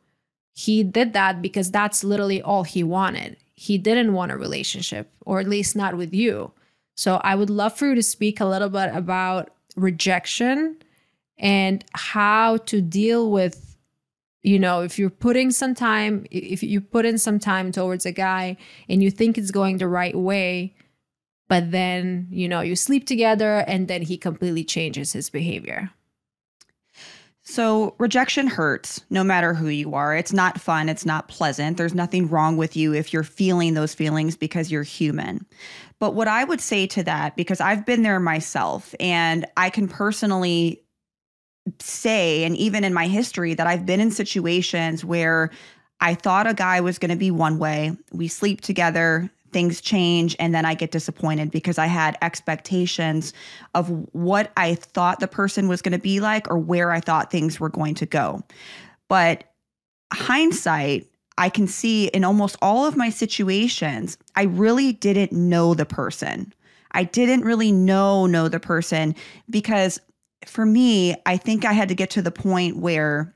He 0.53 0.83
did 0.83 1.13
that 1.13 1.41
because 1.41 1.71
that's 1.71 2.03
literally 2.03 2.41
all 2.41 2.63
he 2.63 2.83
wanted. 2.83 3.37
He 3.55 3.77
didn't 3.77 4.13
want 4.13 4.31
a 4.31 4.37
relationship 4.37 5.11
or 5.25 5.39
at 5.39 5.47
least 5.47 5.75
not 5.75 5.97
with 5.97 6.13
you. 6.13 6.51
So 6.97 7.15
i 7.23 7.35
would 7.35 7.49
love 7.49 7.77
for 7.77 7.87
you 7.87 7.95
to 7.95 8.03
speak 8.03 8.39
a 8.39 8.45
little 8.45 8.69
bit 8.69 8.93
about 8.93 9.51
rejection 9.75 10.77
and 11.37 11.83
how 11.93 12.57
to 12.57 12.81
deal 12.81 13.29
with 13.31 13.64
you 14.45 14.59
know 14.59 14.81
if 14.81 14.99
you're 14.99 15.09
putting 15.09 15.51
some 15.51 15.73
time 15.73 16.25
if 16.31 16.61
you 16.61 16.79
put 16.81 17.05
in 17.05 17.17
some 17.17 17.39
time 17.39 17.71
towards 17.71 18.05
a 18.05 18.11
guy 18.11 18.55
and 18.87 19.01
you 19.01 19.09
think 19.11 19.37
it's 19.37 19.51
going 19.51 19.77
the 19.77 19.87
right 19.87 20.15
way 20.15 20.73
but 21.47 21.71
then 21.71 22.27
you 22.29 22.47
know 22.47 22.61
you 22.61 22.75
sleep 22.75 23.05
together 23.05 23.65
and 23.67 23.87
then 23.87 24.01
he 24.01 24.17
completely 24.17 24.63
changes 24.63 25.13
his 25.13 25.29
behavior 25.29 25.89
So, 27.47 27.93
rejection 27.99 28.47
hurts 28.47 29.05
no 29.11 29.23
matter 29.23 29.53
who 29.53 29.67
you 29.67 29.93
are. 29.93 30.15
It's 30.15 30.33
not 30.33 30.59
fun. 30.59 30.89
It's 30.89 31.05
not 31.05 31.27
pleasant. 31.27 31.77
There's 31.77 31.93
nothing 31.93 32.27
wrong 32.27 32.57
with 32.57 32.75
you 32.75 32.93
if 32.95 33.13
you're 33.13 33.23
feeling 33.23 33.75
those 33.75 33.93
feelings 33.93 34.35
because 34.35 34.71
you're 34.71 34.81
human. 34.81 35.45
But 35.99 36.15
what 36.15 36.27
I 36.27 36.43
would 36.43 36.59
say 36.59 36.87
to 36.87 37.03
that, 37.03 37.35
because 37.35 37.61
I've 37.61 37.85
been 37.85 38.01
there 38.01 38.19
myself 38.19 38.95
and 38.99 39.45
I 39.57 39.69
can 39.69 39.87
personally 39.87 40.84
say, 41.79 42.43
and 42.43 42.55
even 42.57 42.83
in 42.83 42.93
my 42.93 43.07
history, 43.07 43.53
that 43.53 43.67
I've 43.67 43.85
been 43.85 43.99
in 43.99 44.11
situations 44.11 45.03
where 45.03 45.51
I 46.01 46.13
thought 46.13 46.47
a 46.47 46.53
guy 46.53 46.81
was 46.81 46.99
going 46.99 47.11
to 47.11 47.17
be 47.17 47.31
one 47.31 47.57
way. 47.57 47.95
We 48.11 48.27
sleep 48.27 48.61
together, 48.61 49.29
things 49.55 49.79
change 49.79 50.35
and 50.37 50.53
then 50.53 50.65
I 50.65 50.73
get 50.73 50.91
disappointed 50.91 51.49
because 51.49 51.77
I 51.77 51.85
had 51.85 52.17
expectations 52.21 53.31
of 53.73 53.89
what 54.13 54.51
I 54.57 54.75
thought 54.75 55.21
the 55.21 55.29
person 55.29 55.69
was 55.69 55.81
going 55.81 55.93
to 55.93 55.97
be 55.97 56.19
like 56.19 56.51
or 56.51 56.57
where 56.57 56.91
I 56.91 56.99
thought 56.99 57.31
things 57.31 57.57
were 57.57 57.69
going 57.69 57.95
to 57.95 58.05
go. 58.05 58.43
But 59.07 59.45
hindsight, 60.11 61.07
I 61.37 61.47
can 61.47 61.67
see 61.67 62.07
in 62.07 62.25
almost 62.25 62.57
all 62.61 62.85
of 62.85 62.97
my 62.97 63.09
situations, 63.09 64.17
I 64.35 64.43
really 64.43 64.91
didn't 64.91 65.31
know 65.31 65.73
the 65.73 65.85
person. 65.85 66.53
I 66.91 67.05
didn't 67.05 67.45
really 67.45 67.71
know 67.71 68.25
know 68.25 68.49
the 68.49 68.59
person 68.59 69.15
because 69.49 70.01
for 70.45 70.65
me, 70.65 71.15
I 71.25 71.37
think 71.37 71.65
I 71.65 71.73
had 71.73 71.89
to 71.89 71.95
get 71.95 72.09
to 72.11 72.21
the 72.21 72.31
point 72.31 72.77
where 72.77 73.35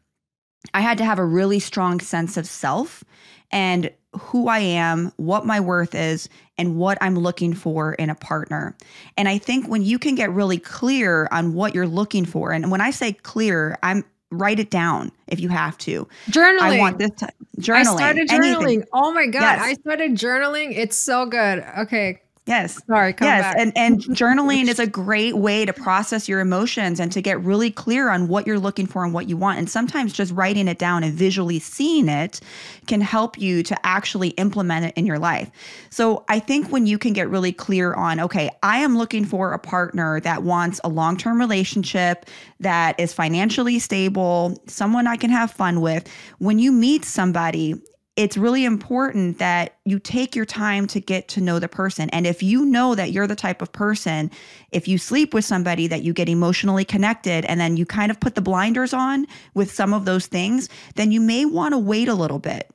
I 0.74 0.82
had 0.82 0.97
to 0.97 1.06
have 1.06 1.20
a 1.20 1.26
really 1.26 1.60
strong 1.60 2.00
sense 2.00 2.38
of 2.38 2.45
self 2.45 3.04
and 3.52 3.91
who 4.14 4.47
I 4.47 4.60
am, 4.60 5.12
what 5.18 5.45
my 5.45 5.60
worth 5.60 5.93
is, 5.93 6.30
and 6.58 6.78
what 6.78 6.97
I'm 7.02 7.16
looking 7.16 7.54
for 7.54 7.93
in 7.93 8.10
a 8.10 8.16
partner. 8.16 8.76
And 9.18 9.30
I 9.30 9.38
think 9.38 9.68
when 9.68 9.84
you 9.84 10.00
can 10.00 10.16
get 10.16 10.32
really 10.32 10.58
clear 10.58 11.28
on 11.32 11.54
what 11.54 11.76
you're 11.76 11.88
looking 11.88 12.26
for, 12.26 12.52
and 12.52 12.72
when 12.72 12.82
I 12.82 12.91
say 12.91 13.14
clear, 13.14 13.78
I'm 13.84 14.04
write 14.32 14.60
it 14.60 14.70
down 14.70 15.12
if 15.28 15.39
you 15.39 15.50
have 15.50 15.78
to. 15.80 16.08
Journaling. 16.30 16.60
I 16.60 16.78
want 16.78 17.00
this 17.00 17.12
to, 17.18 17.30
journaling. 17.60 17.76
I 17.76 17.84
started 17.84 18.28
journaling. 18.30 18.62
Anything. 18.62 18.84
Oh 18.93 19.12
my 19.12 19.26
god, 19.26 19.41
yes. 19.41 19.62
I 19.62 19.74
started 19.74 20.12
journaling. 20.12 20.76
It's 20.76 20.97
so 20.97 21.26
good. 21.26 21.64
Okay, 21.80 22.22
Yes. 22.50 22.82
Sorry. 22.88 23.14
yes. 23.22 23.43
Back. 23.43 23.56
And 23.60 23.78
and 23.78 24.02
journaling 24.18 24.68
is 24.68 24.80
a 24.80 24.88
great 24.88 25.38
way 25.38 25.66
to 25.66 25.72
process 25.72 26.28
your 26.28 26.39
emotions 26.39 27.00
and 27.00 27.12
to 27.12 27.22
get 27.22 27.39
really 27.41 27.70
clear 27.70 28.10
on 28.10 28.28
what 28.28 28.47
you're 28.47 28.58
looking 28.58 28.88
for 28.88 29.04
and 29.04 29.14
what 29.14 29.30
you 29.30 29.38
want. 29.38 29.60
And 29.60 29.70
sometimes 29.70 30.12
just 30.14 30.34
writing 30.34 30.68
it 30.68 30.80
down 30.80 31.04
and 31.04 31.14
visually 31.14 31.60
seeing 31.60 32.10
it 32.10 32.41
can 32.88 33.02
help 33.02 33.38
you 33.38 33.62
to 33.62 33.86
actually 33.86 34.30
implement 34.30 34.88
it 34.88 34.93
in 34.97 35.06
your 35.06 35.20
life. 35.20 35.52
So 35.91 36.26
I 36.28 36.39
think 36.39 36.72
when 36.72 36.88
you 36.88 36.97
can 36.97 37.14
get 37.14 37.30
really 37.30 37.52
clear 37.52 37.93
on, 37.93 38.20
okay, 38.20 38.50
I 38.64 38.80
am 38.80 38.97
looking 38.97 39.26
for 39.26 39.54
a 39.54 39.60
partner 39.60 40.20
that 40.22 40.41
wants 40.41 40.82
a 40.84 40.89
long-term 40.89 41.39
relationship 41.39 42.26
that 42.60 43.00
is 43.00 43.14
financially 43.14 43.78
stable, 43.78 44.60
someone 44.66 45.06
I 45.06 45.18
can 45.18 45.30
have 45.30 45.52
fun 45.52 45.82
with. 45.82 46.08
When 46.39 46.58
you 46.58 46.72
meet 46.72 47.06
somebody, 47.06 47.76
it's 48.20 48.36
really 48.36 48.66
important 48.66 49.38
that 49.38 49.78
you 49.86 49.98
take 49.98 50.36
your 50.36 50.44
time 50.44 50.88
to 50.88 51.00
get 51.00 51.30
to 51.30 51.40
know 51.40 51.58
the 51.58 51.70
person. 51.70 52.10
And 52.10 52.28
if 52.28 52.44
you 52.44 52.66
know 52.66 52.94
that 52.94 53.14
you're 53.14 53.28
the 53.28 53.36
type 53.36 53.62
of 53.62 53.72
person, 53.72 54.30
if 54.74 54.90
you 54.90 54.98
sleep 54.98 55.34
with 55.34 55.46
somebody 55.46 55.88
that 55.88 56.04
you 56.04 56.12
get 56.12 56.28
emotionally 56.28 56.84
connected 56.84 57.46
and 57.46 57.62
then 57.62 57.78
you 57.78 57.86
kind 57.86 58.12
of 58.12 58.20
put 58.20 58.36
the 58.36 58.42
blinders 58.42 58.92
on 58.94 59.26
with 59.54 59.72
some 59.72 59.94
of 59.94 60.04
those 60.04 60.28
things, 60.28 60.68
then 60.96 61.14
you 61.14 61.22
may 61.22 61.46
want 61.46 61.74
to 61.74 61.78
wait 61.78 62.10
a 62.10 62.14
little 62.14 62.40
bit 62.40 62.70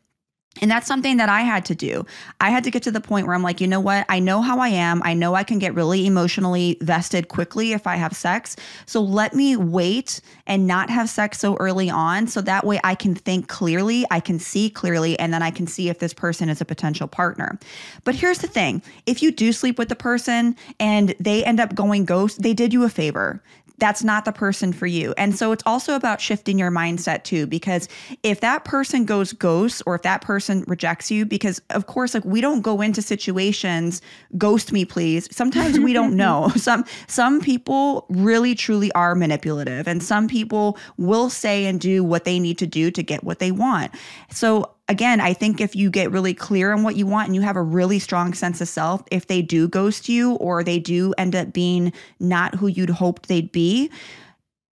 and 0.63 0.71
that's 0.71 0.87
something 0.87 1.17
that 1.17 1.29
I 1.29 1.41
had 1.41 1.65
to 1.67 1.75
do. 1.75 2.07
I 2.41 2.51
had 2.51 2.65
to 2.65 2.71
get 2.71 2.83
to 2.85 2.91
the 2.91 3.01
point 3.01 3.27
where 3.27 3.35
I'm 3.35 3.43
like, 3.43 3.61
you 3.61 3.67
know 3.67 3.81
what? 3.81 4.07
I 4.09 4.21
know 4.21 4.41
how 4.41 4.61
I 4.61 4.69
am. 4.69 5.03
I 5.05 5.13
know 5.13 5.35
I 5.35 5.43
can 5.43 5.59
get 5.59 5.75
really 5.75 6.07
emotionally 6.07 6.79
vested 6.81 7.29
quickly 7.29 7.73
if 7.73 7.87
I 7.87 7.97
have 7.97 8.15
sex. 8.15 8.55
So 8.87 9.03
let 9.03 9.35
me 9.35 9.57
wait 9.57 10.21
and 10.47 10.67
not 10.67 10.91
have 10.91 11.09
sex 11.09 11.39
so 11.39 11.57
early 11.57 11.91
on. 11.91 12.29
So 12.29 12.41
that 12.43 12.65
way 12.65 12.81
I 12.85 12.95
can 12.95 13.15
think 13.15 13.49
clearly, 13.49 14.07
I 14.11 14.21
can 14.21 14.39
see 14.39 14.71
clearly, 14.71 15.19
and 15.19 15.35
then 15.35 15.43
I 15.43 15.51
can 15.51 15.67
see 15.67 15.89
if 15.89 15.99
this 15.99 16.15
person 16.15 16.49
is 16.49 16.61
a 16.61 16.65
potential 16.65 17.09
partner. 17.09 17.59
But 18.05 18.15
here's 18.15 18.39
the 18.39 18.47
thing 18.47 18.83
if 19.07 19.23
you 19.23 19.33
do 19.33 19.53
sleep 19.53 19.79
with 19.79 19.89
the 19.89 19.97
person 19.97 20.57
and 20.79 21.15
they 21.19 21.45
end 21.45 21.59
up 21.59 21.75
going 21.75 22.05
ghost, 22.05 22.43
they 22.43 22.55
did 22.55 22.73
you 22.73 22.85
a 22.85 22.89
favor 22.89 23.43
that's 23.79 24.05
not 24.05 24.25
the 24.25 24.33
person 24.33 24.73
for 24.73 24.87
you. 24.87 25.15
And 25.17 25.37
so 25.37 25.53
it's 25.53 25.63
also 25.67 25.95
about 25.95 26.21
shifting 26.21 26.59
your 26.59 26.71
mindset 26.71 27.25
too, 27.25 27.47
because 27.47 27.89
if 28.23 28.41
that 28.41 28.65
person 28.65 29.05
goes 29.05 29.33
ghost 29.33 29.83
or 29.87 29.95
if 29.95 30.03
that 30.03 30.21
person 30.21 30.65
rejects 30.67 31.11
you, 31.11 31.27
because 31.27 31.61
of 31.71 31.87
course, 31.87 32.15
like 32.15 32.25
we 32.25 32.41
don't 32.41 32.61
go 32.61 32.81
into 32.81 33.03
situations, 33.03 34.01
ghost 34.39 34.73
me, 34.73 34.85
please. 34.85 35.29
Sometimes 35.35 35.79
we 35.79 35.93
don't 35.93 36.17
know. 36.17 36.53
Some 36.57 36.85
some 37.07 37.41
people 37.41 38.07
really 38.09 38.55
truly 38.55 38.91
are 38.93 39.15
manipulative, 39.15 39.87
and 39.87 40.03
some 40.03 40.29
people 40.29 40.79
will 40.97 41.29
say 41.29 41.67
and 41.67 41.81
do 41.81 42.03
what 42.03 42.25
they 42.25 42.39
need 42.39 42.59
to 42.59 42.67
do 42.67 42.91
to 42.91 43.03
get 43.03 43.25
what 43.25 43.39
they 43.39 43.51
want. 43.51 43.93
So 44.31 44.74
again, 44.89 45.21
I 45.21 45.33
think 45.33 45.61
if 45.61 45.75
you 45.75 45.91
get 45.91 46.11
really 46.11 46.35
clear 46.35 46.73
on 46.73 46.83
what 46.83 46.97
you 46.97 47.07
want 47.07 47.27
and 47.27 47.35
you 47.35 47.41
have 47.43 47.57
a 47.57 47.63
really 47.63 47.99
strong 47.99 48.35
sense 48.35 48.61
of 48.61 48.69
self, 48.69 49.03
if 49.11 49.27
they 49.27 49.43
do 49.43 49.69
ghost 49.69 50.09
you 50.09 50.35
or 50.35 50.63
they 50.63 50.79
do 50.79 51.15
end 51.17 51.35
up 51.35 51.53
being 51.53 51.93
not 52.21 52.55
who 52.55 52.67
you'd 52.67 52.91
hoped 52.91 53.29
they'd 53.29 53.53
be, 53.53 53.91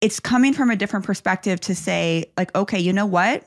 it's 0.00 0.20
coming 0.20 0.52
from 0.52 0.70
a 0.70 0.76
different 0.76 1.04
perspective 1.04 1.60
to 1.60 1.74
say, 1.74 2.26
like, 2.36 2.54
okay, 2.54 2.78
you 2.78 2.92
know 2.92 3.06
what? 3.06 3.44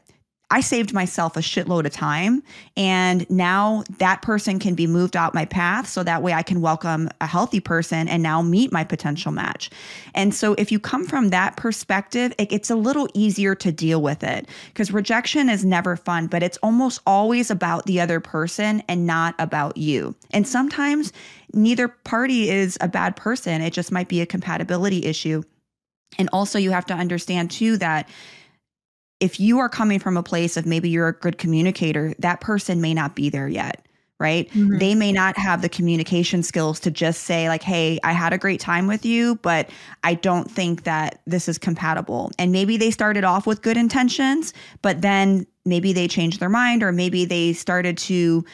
I 0.52 0.62
saved 0.62 0.93
myself 0.93 1.38
a 1.38 1.41
shitload 1.41 1.86
of 1.86 1.91
time. 1.91 2.41
And 2.76 3.30
now 3.30 3.84
that 4.00 4.22
person 4.24 4.58
can 4.58 4.74
be 4.74 4.88
moved 4.88 5.16
out 5.16 5.36
my 5.36 5.45
path. 5.45 5.88
So 5.88 6.02
that 6.04 6.24
way 6.24 6.34
I 6.34 6.41
can 6.41 6.60
welcome 6.62 7.10
a 7.22 7.28
healthy 7.28 7.60
person 7.60 8.08
and 8.08 8.24
now 8.24 8.41
meet 8.41 8.72
my 8.72 8.84
potential 8.84 9.32
match. 9.32 9.70
And 10.16 10.34
so 10.34 10.56
if 10.56 10.72
you 10.72 10.80
come 10.80 11.06
from 11.06 11.30
that 11.30 11.56
perspective, 11.56 12.34
it, 12.39 12.52
it's 12.52 12.72
a 12.72 12.76
little 12.76 13.08
easier 13.14 13.54
to 13.56 13.72
deal 13.72 14.02
with 14.02 14.24
it 14.24 14.50
because 14.74 14.91
rejection 14.91 15.50
is 15.50 15.64
never 15.64 15.95
fun, 15.95 16.26
but 16.28 16.41
it's 16.41 16.58
almost 16.64 17.02
always 17.06 17.52
about 17.52 17.86
the 17.86 18.00
other 18.00 18.20
person 18.20 18.82
and 18.88 19.06
not 19.06 19.36
about 19.38 19.78
you. 19.78 20.16
And 20.32 20.47
sometimes 20.47 21.14
neither 21.54 21.88
party 21.88 22.50
is 22.50 22.78
a 22.82 22.88
bad 22.88 23.16
person, 23.16 23.62
it 23.62 23.74
just 23.74 23.91
might 23.91 24.08
be 24.08 24.22
a 24.22 24.26
compatibility 24.26 25.06
issue. 25.06 25.43
And 26.18 26.28
also, 26.34 26.58
you 26.58 26.72
have 26.72 26.88
to 26.88 26.95
understand 26.95 27.52
too 27.52 27.78
that 27.78 28.10
if 29.20 29.40
you 29.40 29.60
are 29.60 29.70
coming 29.70 30.00
from 30.00 30.18
a 30.18 30.24
place 30.24 30.58
of 30.58 30.66
maybe 30.66 30.90
you're 30.90 31.10
a 31.10 31.14
good 31.14 31.38
communicator, 31.38 32.14
that 32.20 32.42
person 32.42 32.82
may 32.82 32.94
not 32.94 33.16
be 33.16 33.30
there 33.30 33.48
yet, 33.48 33.86
right? 34.20 34.50
Mm-hmm. 34.50 34.78
They 34.78 34.96
may 34.96 35.12
not 35.12 35.38
have 35.38 35.62
the 35.62 35.70
communication 35.70 36.42
skills 36.42 36.80
to 36.82 36.92
just 36.92 37.24
say, 37.24 37.50
like, 37.50 37.64
hey, 37.64 38.00
I 38.04 38.14
had 38.14 38.32
a 38.32 38.38
great 38.38 38.60
time 38.60 38.88
with 38.88 39.06
you, 39.06 39.36
but 39.36 39.70
I 40.04 40.14
don't 40.14 40.50
think 40.50 40.84
that 40.84 41.22
this 41.28 41.50
is 41.50 41.58
compatible. 41.58 42.32
And 42.40 42.52
maybe 42.52 42.78
they 42.78 42.92
started 42.92 43.24
off 43.24 43.46
with 43.46 43.62
good 43.62 43.78
intentions, 43.78 44.54
but 44.82 45.02
then 45.02 45.46
maybe 45.66 45.92
they 45.92 46.08
changed 46.08 46.40
their 46.40 46.50
mind, 46.50 46.82
or 46.82 46.92
maybe 46.92 47.26
they 47.26 47.54
started 47.54 47.98
to 48.00 48.46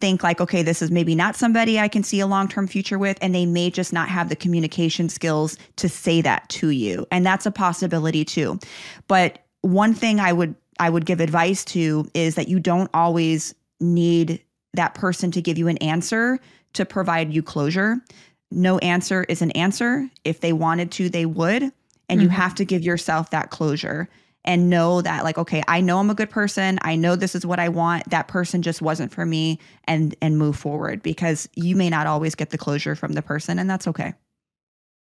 think 0.00 0.22
like 0.22 0.40
okay 0.40 0.62
this 0.62 0.80
is 0.80 0.90
maybe 0.90 1.14
not 1.14 1.36
somebody 1.36 1.78
i 1.78 1.86
can 1.86 2.02
see 2.02 2.20
a 2.20 2.26
long-term 2.26 2.66
future 2.66 2.98
with 2.98 3.18
and 3.20 3.34
they 3.34 3.44
may 3.44 3.68
just 3.68 3.92
not 3.92 4.08
have 4.08 4.30
the 4.30 4.34
communication 4.34 5.10
skills 5.10 5.58
to 5.76 5.90
say 5.90 6.22
that 6.22 6.48
to 6.48 6.70
you 6.70 7.06
and 7.10 7.26
that's 7.26 7.44
a 7.44 7.50
possibility 7.50 8.24
too 8.24 8.58
but 9.08 9.44
one 9.62 9.94
thing 9.94 10.20
I 10.20 10.32
would 10.32 10.54
I 10.78 10.88
would 10.88 11.04
give 11.04 11.20
advice 11.20 11.64
to 11.66 12.08
is 12.14 12.36
that 12.36 12.48
you 12.48 12.58
don't 12.58 12.90
always 12.94 13.54
need 13.80 14.42
that 14.74 14.94
person 14.94 15.30
to 15.32 15.42
give 15.42 15.58
you 15.58 15.68
an 15.68 15.76
answer 15.78 16.38
to 16.72 16.84
provide 16.86 17.32
you 17.32 17.42
closure. 17.42 17.98
No 18.50 18.78
answer 18.78 19.24
is 19.28 19.42
an 19.42 19.50
answer. 19.52 20.08
If 20.24 20.40
they 20.40 20.52
wanted 20.52 20.90
to, 20.92 21.08
they 21.08 21.26
would. 21.26 21.62
And 21.62 21.72
mm-hmm. 22.08 22.20
you 22.20 22.28
have 22.30 22.54
to 22.56 22.64
give 22.64 22.82
yourself 22.82 23.30
that 23.30 23.50
closure 23.50 24.08
and 24.44 24.70
know 24.70 25.02
that 25.02 25.22
like 25.22 25.36
okay, 25.36 25.62
I 25.68 25.80
know 25.80 25.98
I'm 25.98 26.10
a 26.10 26.14
good 26.14 26.30
person. 26.30 26.78
I 26.82 26.96
know 26.96 27.14
this 27.14 27.34
is 27.34 27.44
what 27.44 27.58
I 27.58 27.68
want. 27.68 28.08
That 28.10 28.28
person 28.28 28.62
just 28.62 28.80
wasn't 28.80 29.12
for 29.12 29.26
me 29.26 29.58
and 29.84 30.14
and 30.22 30.38
move 30.38 30.56
forward 30.56 31.02
because 31.02 31.48
you 31.54 31.76
may 31.76 31.90
not 31.90 32.06
always 32.06 32.34
get 32.34 32.50
the 32.50 32.58
closure 32.58 32.94
from 32.94 33.12
the 33.12 33.22
person 33.22 33.58
and 33.58 33.68
that's 33.68 33.86
okay. 33.86 34.14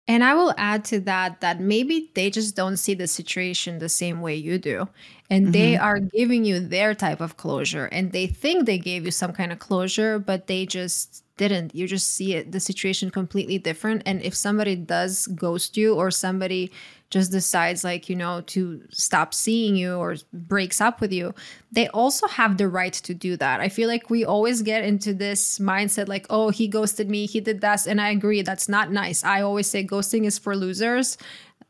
And 0.08 0.24
I 0.24 0.34
will 0.36 0.54
add 0.58 0.86
to 0.86 1.02
that 1.02 1.42
that 1.42 1.60
maybe 1.60 2.10
they 2.14 2.30
just 2.30 2.56
don't 2.56 2.78
see 2.78 2.94
the 2.94 3.08
situation 3.08 3.80
the 3.80 3.90
same 3.90 4.22
way 4.22 4.36
you 4.36 4.58
do. 4.58 4.88
And 5.30 5.46
mm-hmm. 5.46 5.52
they 5.52 5.76
are 5.76 6.00
giving 6.00 6.46
you 6.46 6.62
their 6.62 6.96
type 6.96 7.20
of 7.20 7.36
closure 7.36 7.86
and 7.88 8.14
they 8.14 8.28
think 8.28 8.66
they 8.66 8.78
gave 8.78 9.04
you 9.04 9.12
some 9.12 9.34
kind 9.34 9.52
of 9.52 9.60
closure, 9.60 10.18
but 10.18 10.48
they 10.48 10.66
just 10.66 11.26
didn't. 11.36 11.76
You 11.76 11.88
just 11.88 12.14
see 12.14 12.36
it 12.36 12.54
the 12.54 12.60
situation 12.60 13.12
completely 13.12 13.58
different. 13.58 14.04
And 14.06 14.22
if 14.22 14.34
somebody 14.34 14.76
does 14.76 15.28
ghost 15.28 15.76
you 15.76 15.96
or 15.96 16.10
somebody 16.10 16.72
just 17.10 17.32
decides 17.32 17.84
like 17.84 18.10
you 18.10 18.16
know 18.16 18.42
to 18.42 18.82
stop 18.92 19.34
seeing 19.34 19.76
you 19.76 19.96
or 19.96 20.16
breaks 20.34 20.82
up 20.82 21.00
with 21.00 21.12
you 21.12 21.34
they 21.72 21.88
also 21.90 22.28
have 22.28 22.58
the 22.58 22.68
right 22.68 22.94
to 22.94 23.14
do 23.14 23.36
that. 23.38 23.60
I 23.60 23.68
feel 23.70 23.90
like 23.90 24.10
we 24.10 24.24
always 24.24 24.62
get 24.62 24.84
into 24.84 25.14
this 25.14 25.60
mindset 25.60 26.08
like 26.08 26.26
oh 26.30 26.50
he 26.50 26.68
ghosted 26.68 27.10
me 27.10 27.26
he 27.26 27.40
did 27.40 27.62
that 27.62 27.86
and 27.86 28.00
i 28.00 28.10
agree 28.10 28.42
that's 28.42 28.70
not 28.70 28.92
nice. 28.92 29.24
I 29.24 29.42
always 29.42 29.68
say 29.68 29.86
ghosting 29.86 30.26
is 30.26 30.38
for 30.38 30.56
losers. 30.56 31.18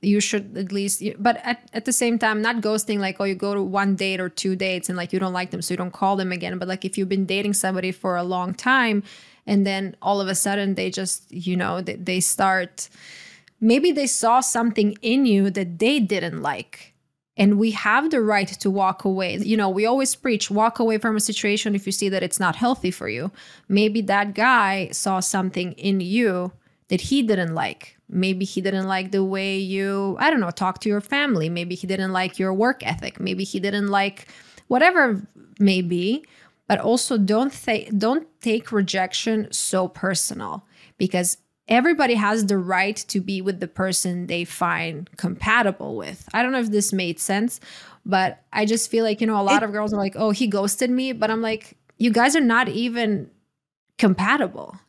You 0.01 0.19
should 0.19 0.55
at 0.55 0.71
least 0.71 1.01
but 1.17 1.37
at, 1.43 1.67
at 1.73 1.85
the 1.85 1.93
same 1.93 2.19
time 2.19 2.41
not 2.41 2.57
ghosting 2.57 2.99
like 2.99 3.17
oh 3.19 3.23
you 3.23 3.35
go 3.35 3.55
to 3.55 3.63
one 3.63 3.95
date 3.95 4.19
or 4.19 4.29
two 4.29 4.55
dates 4.55 4.89
and 4.89 4.97
like 4.97 5.11
you 5.11 5.19
don't 5.19 5.33
like 5.33 5.49
them 5.51 5.61
so 5.61 5.73
you 5.73 5.77
don't 5.77 5.91
call 5.91 6.15
them 6.15 6.31
again. 6.31 6.57
But 6.59 6.67
like 6.67 6.85
if 6.85 6.97
you've 6.97 7.09
been 7.09 7.25
dating 7.25 7.53
somebody 7.53 7.91
for 7.91 8.15
a 8.15 8.23
long 8.23 8.53
time 8.53 9.01
and 9.47 9.65
then 9.65 9.95
all 10.01 10.21
of 10.21 10.27
a 10.27 10.35
sudden 10.35 10.75
they 10.75 10.91
just 10.91 11.31
you 11.31 11.57
know 11.57 11.81
they, 11.81 11.95
they 11.95 12.19
start 12.19 12.87
maybe 13.59 13.91
they 13.91 14.07
saw 14.07 14.39
something 14.39 14.95
in 15.01 15.25
you 15.25 15.49
that 15.49 15.79
they 15.79 15.99
didn't 15.99 16.41
like 16.41 16.93
and 17.37 17.59
we 17.59 17.71
have 17.71 18.09
the 18.09 18.21
right 18.21 18.47
to 18.47 18.71
walk 18.71 19.05
away. 19.05 19.37
You 19.37 19.57
know, 19.57 19.69
we 19.69 19.85
always 19.85 20.15
preach 20.15 20.49
walk 20.49 20.79
away 20.79 20.97
from 20.97 21.15
a 21.15 21.19
situation 21.19 21.75
if 21.75 21.85
you 21.85 21.91
see 21.91 22.09
that 22.09 22.23
it's 22.23 22.39
not 22.39 22.55
healthy 22.55 22.89
for 22.89 23.07
you. 23.07 23.31
Maybe 23.69 24.01
that 24.01 24.33
guy 24.33 24.89
saw 24.91 25.19
something 25.19 25.73
in 25.73 25.99
you 25.99 26.51
that 26.87 27.01
he 27.01 27.21
didn't 27.21 27.53
like. 27.53 27.95
Maybe 28.09 28.43
he 28.43 28.61
didn't 28.61 28.87
like 28.87 29.11
the 29.11 29.23
way 29.23 29.57
you, 29.57 30.15
I 30.19 30.31
don't 30.31 30.39
know, 30.39 30.49
talk 30.49 30.79
to 30.81 30.89
your 30.89 31.01
family. 31.01 31.47
Maybe 31.49 31.75
he 31.75 31.85
didn't 31.85 32.11
like 32.13 32.39
your 32.39 32.53
work 32.53 32.81
ethic. 32.85 33.19
Maybe 33.19 33.43
he 33.43 33.59
didn't 33.59 33.89
like 33.89 34.27
whatever 34.67 35.21
may 35.59 35.81
be. 35.81 36.25
but 36.67 36.79
also 36.79 37.17
don't 37.17 37.53
th- 37.53 37.89
don't 37.97 38.27
take 38.41 38.71
rejection 38.71 39.47
so 39.51 39.87
personal 39.87 40.65
because 40.97 41.37
everybody 41.67 42.15
has 42.15 42.45
the 42.45 42.57
right 42.57 42.95
to 42.95 43.19
be 43.19 43.41
with 43.41 43.59
the 43.59 43.67
person 43.67 44.27
they 44.27 44.45
find 44.45 45.09
compatible 45.17 45.95
with. 45.95 46.27
I 46.33 46.41
don't 46.43 46.51
know 46.51 46.59
if 46.59 46.71
this 46.71 46.93
made 46.93 47.19
sense, 47.19 47.59
but 48.05 48.43
I 48.53 48.65
just 48.65 48.89
feel 48.89 49.03
like, 49.03 49.21
you 49.21 49.27
know, 49.27 49.39
a 49.39 49.43
lot 49.43 49.63
it, 49.63 49.65
of 49.65 49.71
girls 49.71 49.93
are 49.93 49.97
like, 49.97 50.15
"Oh, 50.15 50.31
he 50.31 50.47
ghosted 50.47 50.89
me," 50.89 51.11
but 51.11 51.29
I'm 51.29 51.41
like, 51.41 51.77
you 51.97 52.11
guys 52.11 52.35
are 52.35 52.41
not 52.41 52.69
even 52.69 53.29
compatible. 53.97 54.79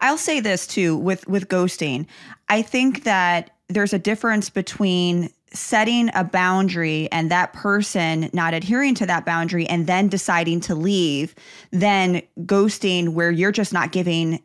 I'll 0.00 0.18
say 0.18 0.40
this 0.40 0.66
too 0.66 0.96
with 0.96 1.26
with 1.28 1.48
ghosting. 1.48 2.06
I 2.48 2.62
think 2.62 3.04
that 3.04 3.50
there's 3.68 3.92
a 3.92 3.98
difference 3.98 4.50
between 4.50 5.30
setting 5.52 6.10
a 6.14 6.24
boundary 6.24 7.08
and 7.10 7.30
that 7.30 7.52
person 7.52 8.30
not 8.32 8.54
adhering 8.54 8.94
to 8.94 9.06
that 9.06 9.24
boundary 9.24 9.66
and 9.66 9.86
then 9.86 10.08
deciding 10.08 10.60
to 10.60 10.74
leave 10.74 11.34
than 11.72 12.22
ghosting 12.40 13.10
where 13.10 13.30
you're 13.30 13.52
just 13.52 13.72
not 13.72 13.90
giving 13.90 14.40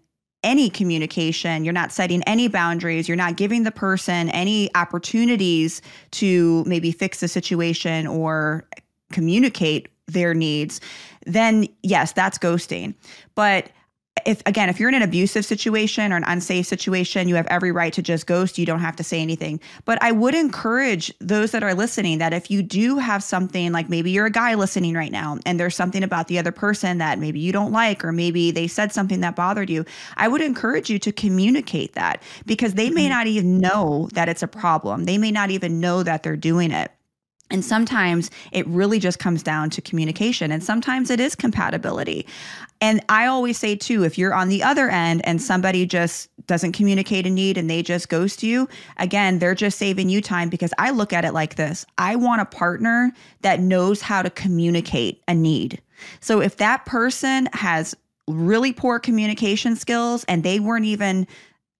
any 0.45 0.69
communication, 0.69 1.65
you're 1.65 1.73
not 1.73 1.91
setting 1.91 2.23
any 2.23 2.47
boundaries, 2.47 3.09
you're 3.09 3.17
not 3.17 3.35
giving 3.35 3.63
the 3.63 3.71
person 3.71 4.29
any 4.29 4.73
opportunities 4.75 5.81
to 6.11 6.63
maybe 6.65 6.91
fix 6.91 7.19
the 7.19 7.27
situation 7.27 8.07
or 8.07 8.65
communicate 9.11 9.89
their 10.07 10.33
needs, 10.33 10.79
then 11.25 11.67
yes, 11.81 12.11
that's 12.11 12.37
ghosting. 12.37 12.93
But 13.33 13.71
if 14.25 14.41
again, 14.45 14.69
if 14.69 14.79
you're 14.79 14.89
in 14.89 14.95
an 14.95 15.01
abusive 15.01 15.45
situation 15.45 16.13
or 16.13 16.17
an 16.17 16.23
unsafe 16.23 16.65
situation, 16.65 17.27
you 17.27 17.35
have 17.35 17.47
every 17.47 17.71
right 17.71 17.91
to 17.93 18.01
just 18.01 18.25
ghost. 18.25 18.57
You 18.57 18.65
don't 18.65 18.79
have 18.79 18.95
to 18.95 19.03
say 19.03 19.21
anything. 19.21 19.59
But 19.83 20.01
I 20.01 20.11
would 20.11 20.33
encourage 20.33 21.13
those 21.19 21.51
that 21.51 21.63
are 21.63 21.73
listening 21.73 22.17
that 22.19 22.33
if 22.33 22.49
you 22.49 22.63
do 22.63 22.97
have 22.97 23.23
something 23.23 23.71
like 23.71 23.89
maybe 23.89 24.11
you're 24.11 24.25
a 24.25 24.31
guy 24.31 24.55
listening 24.55 24.95
right 24.95 25.11
now 25.11 25.37
and 25.45 25.59
there's 25.59 25.75
something 25.75 26.03
about 26.03 26.27
the 26.27 26.39
other 26.39 26.51
person 26.51 26.97
that 26.99 27.19
maybe 27.19 27.39
you 27.39 27.51
don't 27.51 27.71
like, 27.71 28.03
or 28.05 28.11
maybe 28.11 28.51
they 28.51 28.67
said 28.67 28.91
something 28.91 29.19
that 29.19 29.35
bothered 29.35 29.69
you, 29.69 29.85
I 30.17 30.27
would 30.27 30.41
encourage 30.41 30.89
you 30.89 30.97
to 30.99 31.11
communicate 31.11 31.93
that 31.93 32.23
because 32.45 32.73
they 32.73 32.89
may 32.89 33.03
mm-hmm. 33.03 33.09
not 33.09 33.27
even 33.27 33.59
know 33.59 34.09
that 34.13 34.29
it's 34.29 34.43
a 34.43 34.47
problem. 34.47 35.03
They 35.03 35.17
may 35.17 35.31
not 35.31 35.51
even 35.51 35.79
know 35.79 36.03
that 36.03 36.23
they're 36.23 36.37
doing 36.37 36.71
it. 36.71 36.91
And 37.51 37.63
sometimes 37.63 38.31
it 38.51 38.65
really 38.67 38.97
just 38.97 39.19
comes 39.19 39.43
down 39.43 39.69
to 39.71 39.81
communication, 39.81 40.51
and 40.51 40.63
sometimes 40.63 41.11
it 41.11 41.19
is 41.19 41.35
compatibility. 41.35 42.25
And 42.81 43.03
I 43.07 43.27
always 43.27 43.57
say, 43.57 43.75
too, 43.75 44.03
if 44.03 44.17
you're 44.17 44.33
on 44.33 44.49
the 44.49 44.63
other 44.63 44.89
end 44.89 45.21
and 45.25 45.41
somebody 45.41 45.85
just 45.85 46.29
doesn't 46.47 46.73
communicate 46.73 47.25
a 47.25 47.29
need 47.29 47.57
and 47.57 47.69
they 47.69 47.81
just 47.81 48.09
ghost 48.09 48.43
you, 48.43 48.67
again, 48.97 49.39
they're 49.39 49.55
just 49.55 49.77
saving 49.77 50.09
you 50.09 50.21
time 50.21 50.49
because 50.49 50.73
I 50.77 50.89
look 50.89 51.13
at 51.13 51.23
it 51.23 51.33
like 51.33 51.55
this 51.55 51.85
I 51.97 52.15
want 52.15 52.41
a 52.41 52.45
partner 52.45 53.13
that 53.41 53.59
knows 53.59 54.01
how 54.01 54.21
to 54.21 54.29
communicate 54.29 55.23
a 55.27 55.33
need. 55.33 55.81
So 56.19 56.41
if 56.41 56.57
that 56.57 56.85
person 56.85 57.47
has 57.53 57.95
really 58.27 58.73
poor 58.73 58.99
communication 58.99 59.75
skills 59.75 60.25
and 60.25 60.43
they 60.43 60.59
weren't 60.59 60.85
even 60.85 61.27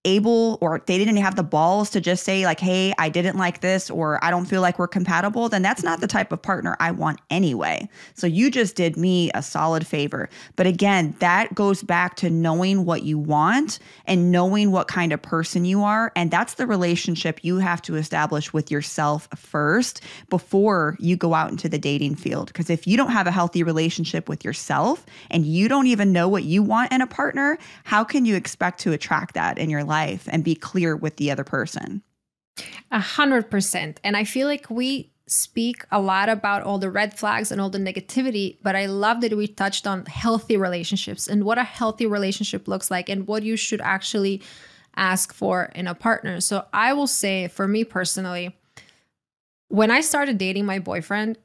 able 0.05 0.57
or 0.61 0.81
they 0.85 0.97
didn't 0.97 1.17
have 1.17 1.35
the 1.35 1.43
balls 1.43 1.89
to 1.89 1.99
just 1.99 2.23
say 2.23 2.45
like 2.45 2.59
hey 2.59 2.93
i 2.97 3.09
didn't 3.09 3.37
like 3.37 3.61
this 3.61 3.89
or 3.89 4.23
i 4.23 4.29
don't 4.29 4.45
feel 4.45 4.61
like 4.61 4.79
we're 4.79 4.87
compatible 4.87 5.49
then 5.49 5.61
that's 5.61 5.83
not 5.83 5.99
the 5.99 6.07
type 6.07 6.31
of 6.31 6.41
partner 6.41 6.77
i 6.79 6.91
want 6.91 7.19
anyway. 7.29 7.87
So 8.13 8.27
you 8.27 8.49
just 8.49 8.75
did 8.75 8.97
me 8.97 9.31
a 9.33 9.41
solid 9.41 9.85
favor. 9.85 10.29
But 10.55 10.67
again 10.67 11.15
that 11.19 11.53
goes 11.53 11.83
back 11.83 12.15
to 12.17 12.29
knowing 12.29 12.85
what 12.85 13.03
you 13.03 13.17
want 13.17 13.79
and 14.05 14.31
knowing 14.31 14.71
what 14.71 14.87
kind 14.87 15.11
of 15.11 15.21
person 15.21 15.65
you 15.65 15.83
are. 15.83 16.11
And 16.15 16.31
that's 16.31 16.55
the 16.55 16.67
relationship 16.67 17.43
you 17.43 17.57
have 17.57 17.81
to 17.83 17.95
establish 17.95 18.53
with 18.53 18.71
yourself 18.71 19.27
first 19.35 20.01
before 20.29 20.97
you 20.99 21.15
go 21.15 21.33
out 21.33 21.51
into 21.51 21.69
the 21.69 21.77
dating 21.77 22.15
field. 22.15 22.47
Because 22.47 22.69
if 22.69 22.87
you 22.87 22.97
don't 22.97 23.11
have 23.11 23.27
a 23.27 23.31
healthy 23.31 23.63
relationship 23.63 24.29
with 24.29 24.45
yourself 24.45 25.05
and 25.29 25.45
you 25.45 25.67
don't 25.67 25.87
even 25.87 26.11
know 26.11 26.27
what 26.27 26.43
you 26.43 26.63
want 26.63 26.91
in 26.91 27.01
a 27.01 27.07
partner 27.07 27.57
how 27.83 28.03
can 28.03 28.25
you 28.25 28.35
expect 28.35 28.79
to 28.79 28.93
attract 28.93 29.33
that 29.33 29.57
in 29.57 29.69
your 29.69 29.83
life 29.83 29.94
life 29.95 30.27
and 30.31 30.43
be 30.43 30.55
clear 30.55 30.95
with 30.95 31.15
the 31.17 31.31
other 31.31 31.43
person. 31.43 32.01
A 32.91 32.99
hundred 32.99 33.49
percent. 33.49 33.99
And 34.03 34.15
I 34.15 34.23
feel 34.23 34.47
like 34.47 34.69
we 34.69 35.11
speak 35.27 35.85
a 35.91 35.99
lot 35.99 36.29
about 36.29 36.63
all 36.63 36.77
the 36.77 36.89
red 36.89 37.17
flags 37.17 37.51
and 37.51 37.59
all 37.59 37.69
the 37.69 37.79
negativity, 37.79 38.57
but 38.61 38.75
I 38.75 38.85
love 38.85 39.21
that 39.21 39.35
we 39.35 39.47
touched 39.47 39.87
on 39.87 40.05
healthy 40.05 40.57
relationships 40.57 41.27
and 41.27 41.43
what 41.43 41.57
a 41.57 41.63
healthy 41.63 42.05
relationship 42.05 42.67
looks 42.67 42.91
like 42.91 43.09
and 43.09 43.27
what 43.27 43.43
you 43.43 43.57
should 43.57 43.81
actually 43.81 44.41
ask 44.95 45.33
for 45.33 45.71
in 45.75 45.87
a 45.87 45.95
partner. 45.95 46.39
So 46.41 46.65
I 46.71 46.93
will 46.93 47.07
say, 47.07 47.47
for 47.47 47.67
me 47.67 47.83
personally, 47.83 48.55
when 49.67 49.91
I 49.91 50.01
started 50.01 50.37
dating 50.37 50.65
my 50.65 50.79
boyfriend, 50.79 51.37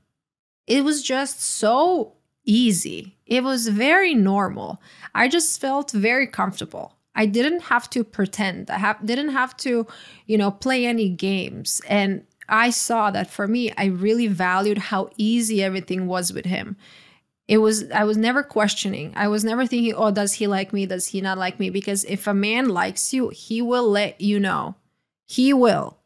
it 0.67 0.85
was 0.85 1.03
just 1.03 1.41
so 1.43 2.13
easy. 2.45 3.17
It 3.27 3.43
was 3.43 3.69
very 3.69 4.15
normal. 4.15 4.81
I 5.15 5.29
just 5.29 5.61
felt 5.61 5.91
very 5.91 6.27
comfortable. 6.27 7.00
I 7.21 7.27
didn't 7.27 7.65
have 7.65 7.91
to 7.91 8.03
pretend. 8.03 8.71
I 8.71 8.79
have, 8.79 9.05
didn't 9.05 9.29
have 9.29 9.55
to, 9.59 9.87
you 10.25 10.39
know, 10.39 10.51
play 10.51 10.87
any 10.87 11.11
games. 11.11 11.83
And 11.87 12.25
I 12.49 12.71
saw 12.71 13.11
that 13.11 13.29
for 13.29 13.47
me, 13.47 13.71
I 13.77 13.85
really 13.85 14.27
valued 14.27 14.79
how 14.79 15.11
easy 15.19 15.63
everything 15.63 16.07
was 16.07 16.33
with 16.33 16.47
him. 16.47 16.79
It 17.47 17.59
was, 17.59 17.91
I 17.91 18.05
was 18.05 18.17
never 18.17 18.43
questioning. 18.43 19.13
I 19.17 19.29
was 19.29 19.45
never 19.45 19.67
thinking, 19.67 19.93
oh, 19.95 20.11
does 20.11 20.33
he 20.33 20.47
like 20.47 20.73
me? 20.73 20.87
Does 20.87 21.09
he 21.09 21.21
not 21.21 21.37
like 21.37 21.61
me? 21.61 21.69
Because 21.69 22.05
if 22.05 22.27
a 22.27 22.33
man 22.33 22.71
likes 22.71 23.13
you, 23.13 23.29
he 23.29 23.61
will 23.61 23.91
let 23.91 24.19
you 24.23 24.41
know. 24.41 24.77
He 25.27 25.53
will. 25.53 25.99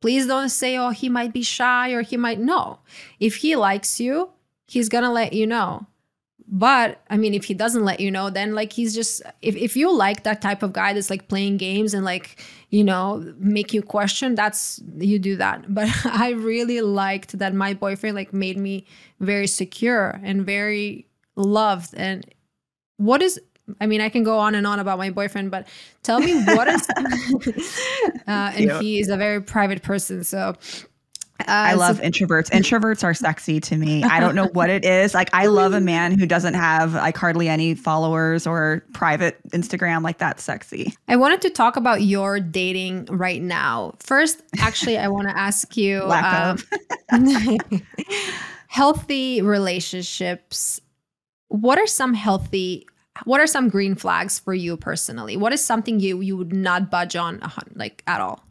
Please 0.00 0.26
don't 0.26 0.48
say, 0.48 0.78
oh, 0.78 0.88
he 0.88 1.10
might 1.10 1.34
be 1.34 1.42
shy 1.42 1.90
or 1.90 2.00
he 2.00 2.16
might. 2.16 2.40
No. 2.40 2.78
If 3.20 3.36
he 3.36 3.56
likes 3.56 4.00
you, 4.00 4.30
he's 4.66 4.88
going 4.88 5.04
to 5.04 5.10
let 5.10 5.34
you 5.34 5.46
know 5.46 5.86
but 6.48 7.02
i 7.10 7.16
mean 7.16 7.34
if 7.34 7.44
he 7.44 7.54
doesn't 7.54 7.84
let 7.84 7.98
you 8.00 8.10
know 8.10 8.30
then 8.30 8.54
like 8.54 8.72
he's 8.72 8.94
just 8.94 9.22
if, 9.42 9.56
if 9.56 9.76
you 9.76 9.92
like 9.92 10.22
that 10.22 10.40
type 10.40 10.62
of 10.62 10.72
guy 10.72 10.92
that's 10.92 11.10
like 11.10 11.28
playing 11.28 11.56
games 11.56 11.92
and 11.92 12.04
like 12.04 12.40
you 12.70 12.84
know 12.84 13.34
make 13.38 13.72
you 13.72 13.82
question 13.82 14.34
that's 14.34 14.80
you 14.96 15.18
do 15.18 15.36
that 15.36 15.64
but 15.74 15.88
i 16.04 16.30
really 16.30 16.80
liked 16.80 17.38
that 17.38 17.54
my 17.54 17.74
boyfriend 17.74 18.14
like 18.14 18.32
made 18.32 18.56
me 18.56 18.86
very 19.20 19.46
secure 19.46 20.20
and 20.22 20.46
very 20.46 21.06
loved 21.34 21.94
and 21.96 22.24
what 22.98 23.20
is 23.22 23.40
I 23.80 23.86
mean, 23.86 24.00
I 24.00 24.08
can 24.08 24.22
go 24.22 24.38
on 24.38 24.54
and 24.54 24.66
on 24.66 24.78
about 24.78 24.98
my 24.98 25.10
boyfriend, 25.10 25.50
but 25.50 25.66
tell 26.02 26.20
me 26.20 26.40
what 26.44 26.68
is. 26.68 26.88
uh, 28.28 28.52
and 28.54 28.70
he 28.80 29.00
is 29.00 29.08
a 29.08 29.16
very 29.16 29.42
private 29.42 29.82
person, 29.82 30.22
so 30.22 30.54
uh, 31.40 31.44
I 31.48 31.74
love 31.74 31.98
so- 31.98 32.02
introverts. 32.02 32.50
Introverts 32.50 33.04
are 33.04 33.14
sexy 33.14 33.60
to 33.60 33.76
me. 33.76 34.02
I 34.02 34.20
don't 34.20 34.34
know 34.34 34.46
what 34.52 34.70
it 34.70 34.84
is. 34.84 35.14
Like 35.14 35.30
I 35.32 35.46
love 35.46 35.72
a 35.74 35.80
man 35.80 36.18
who 36.18 36.26
doesn't 36.26 36.54
have 36.54 36.94
like 36.94 37.16
hardly 37.16 37.48
any 37.48 37.74
followers 37.74 38.46
or 38.46 38.84
private 38.92 39.38
Instagram. 39.50 40.02
Like 40.02 40.18
that's 40.18 40.42
sexy. 40.42 40.94
I 41.08 41.16
wanted 41.16 41.42
to 41.42 41.50
talk 41.50 41.76
about 41.76 42.02
your 42.02 42.40
dating 42.40 43.06
right 43.06 43.42
now. 43.42 43.94
First, 44.00 44.42
actually, 44.58 44.98
I 44.98 45.08
want 45.08 45.28
to 45.28 45.36
ask 45.36 45.76
you 45.76 46.02
um, 46.02 46.58
healthy 48.68 49.42
relationships. 49.42 50.80
What 51.48 51.78
are 51.78 51.86
some 51.86 52.14
healthy 52.14 52.86
what 53.24 53.40
are 53.40 53.46
some 53.46 53.68
green 53.68 53.94
flags 53.94 54.38
for 54.38 54.52
you 54.52 54.76
personally? 54.76 55.36
What 55.36 55.52
is 55.52 55.64
something 55.64 56.00
you 56.00 56.20
you 56.20 56.36
would 56.36 56.52
not 56.52 56.90
budge 56.90 57.16
on 57.16 57.40
like 57.74 58.02
at 58.06 58.20
all? 58.20 58.45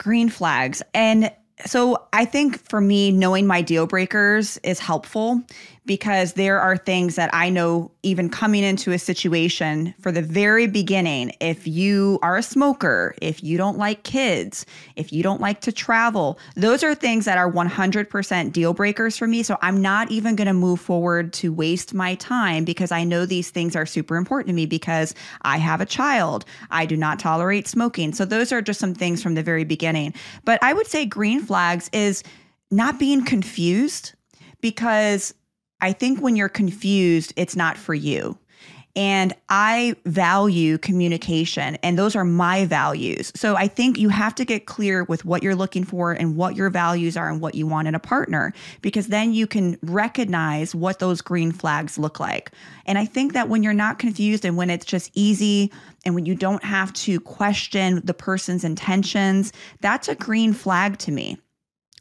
Green 0.00 0.30
flags. 0.30 0.82
And 0.94 1.30
so 1.66 2.08
I 2.12 2.24
think 2.24 2.66
for 2.68 2.80
me, 2.80 3.12
knowing 3.12 3.46
my 3.46 3.60
deal 3.60 3.86
breakers 3.86 4.58
is 4.64 4.80
helpful 4.80 5.42
because 5.90 6.34
there 6.34 6.60
are 6.60 6.76
things 6.76 7.16
that 7.16 7.28
I 7.32 7.50
know 7.50 7.90
even 8.04 8.30
coming 8.30 8.62
into 8.62 8.92
a 8.92 8.98
situation 8.98 9.92
for 9.98 10.12
the 10.12 10.22
very 10.22 10.68
beginning. 10.68 11.32
If 11.40 11.66
you 11.66 12.20
are 12.22 12.36
a 12.36 12.44
smoker, 12.44 13.16
if 13.20 13.42
you 13.42 13.58
don't 13.58 13.76
like 13.76 14.04
kids, 14.04 14.64
if 14.94 15.12
you 15.12 15.24
don't 15.24 15.40
like 15.40 15.62
to 15.62 15.72
travel, 15.72 16.38
those 16.54 16.84
are 16.84 16.94
things 16.94 17.24
that 17.24 17.38
are 17.38 17.50
100% 17.50 18.52
deal 18.52 18.72
breakers 18.72 19.18
for 19.18 19.26
me. 19.26 19.42
So 19.42 19.58
I'm 19.62 19.82
not 19.82 20.12
even 20.12 20.36
going 20.36 20.46
to 20.46 20.52
move 20.52 20.80
forward 20.80 21.32
to 21.32 21.52
waste 21.52 21.92
my 21.92 22.14
time 22.14 22.64
because 22.64 22.92
I 22.92 23.02
know 23.02 23.26
these 23.26 23.50
things 23.50 23.74
are 23.74 23.84
super 23.84 24.14
important 24.14 24.46
to 24.50 24.54
me 24.54 24.66
because 24.66 25.12
I 25.42 25.56
have 25.56 25.80
a 25.80 25.86
child. 25.86 26.44
I 26.70 26.86
do 26.86 26.96
not 26.96 27.18
tolerate 27.18 27.66
smoking. 27.66 28.12
So 28.12 28.24
those 28.24 28.52
are 28.52 28.62
just 28.62 28.78
some 28.78 28.94
things 28.94 29.24
from 29.24 29.34
the 29.34 29.42
very 29.42 29.64
beginning. 29.64 30.14
But 30.44 30.62
I 30.62 30.72
would 30.72 30.86
say 30.86 31.04
green 31.04 31.42
flags 31.42 31.90
is 31.92 32.22
not 32.70 33.00
being 33.00 33.24
confused 33.24 34.12
because 34.60 35.34
I 35.80 35.92
think 35.92 36.20
when 36.20 36.36
you're 36.36 36.48
confused, 36.48 37.32
it's 37.36 37.56
not 37.56 37.76
for 37.76 37.94
you. 37.94 38.38
And 38.96 39.32
I 39.48 39.94
value 40.04 40.76
communication, 40.76 41.76
and 41.76 41.96
those 41.96 42.16
are 42.16 42.24
my 42.24 42.66
values. 42.66 43.30
So 43.36 43.54
I 43.54 43.68
think 43.68 43.98
you 43.98 44.08
have 44.08 44.34
to 44.34 44.44
get 44.44 44.66
clear 44.66 45.04
with 45.04 45.24
what 45.24 45.44
you're 45.44 45.54
looking 45.54 45.84
for 45.84 46.10
and 46.10 46.36
what 46.36 46.56
your 46.56 46.70
values 46.70 47.16
are 47.16 47.30
and 47.30 47.40
what 47.40 47.54
you 47.54 47.68
want 47.68 47.86
in 47.86 47.94
a 47.94 48.00
partner, 48.00 48.52
because 48.82 49.06
then 49.06 49.32
you 49.32 49.46
can 49.46 49.78
recognize 49.82 50.74
what 50.74 50.98
those 50.98 51.20
green 51.20 51.52
flags 51.52 51.98
look 51.98 52.18
like. 52.18 52.50
And 52.84 52.98
I 52.98 53.04
think 53.04 53.32
that 53.34 53.48
when 53.48 53.62
you're 53.62 53.72
not 53.72 54.00
confused 54.00 54.44
and 54.44 54.56
when 54.56 54.70
it's 54.70 54.86
just 54.86 55.12
easy 55.14 55.70
and 56.04 56.16
when 56.16 56.26
you 56.26 56.34
don't 56.34 56.64
have 56.64 56.92
to 56.94 57.20
question 57.20 58.00
the 58.04 58.14
person's 58.14 58.64
intentions, 58.64 59.52
that's 59.80 60.08
a 60.08 60.16
green 60.16 60.52
flag 60.52 60.98
to 60.98 61.12
me. 61.12 61.38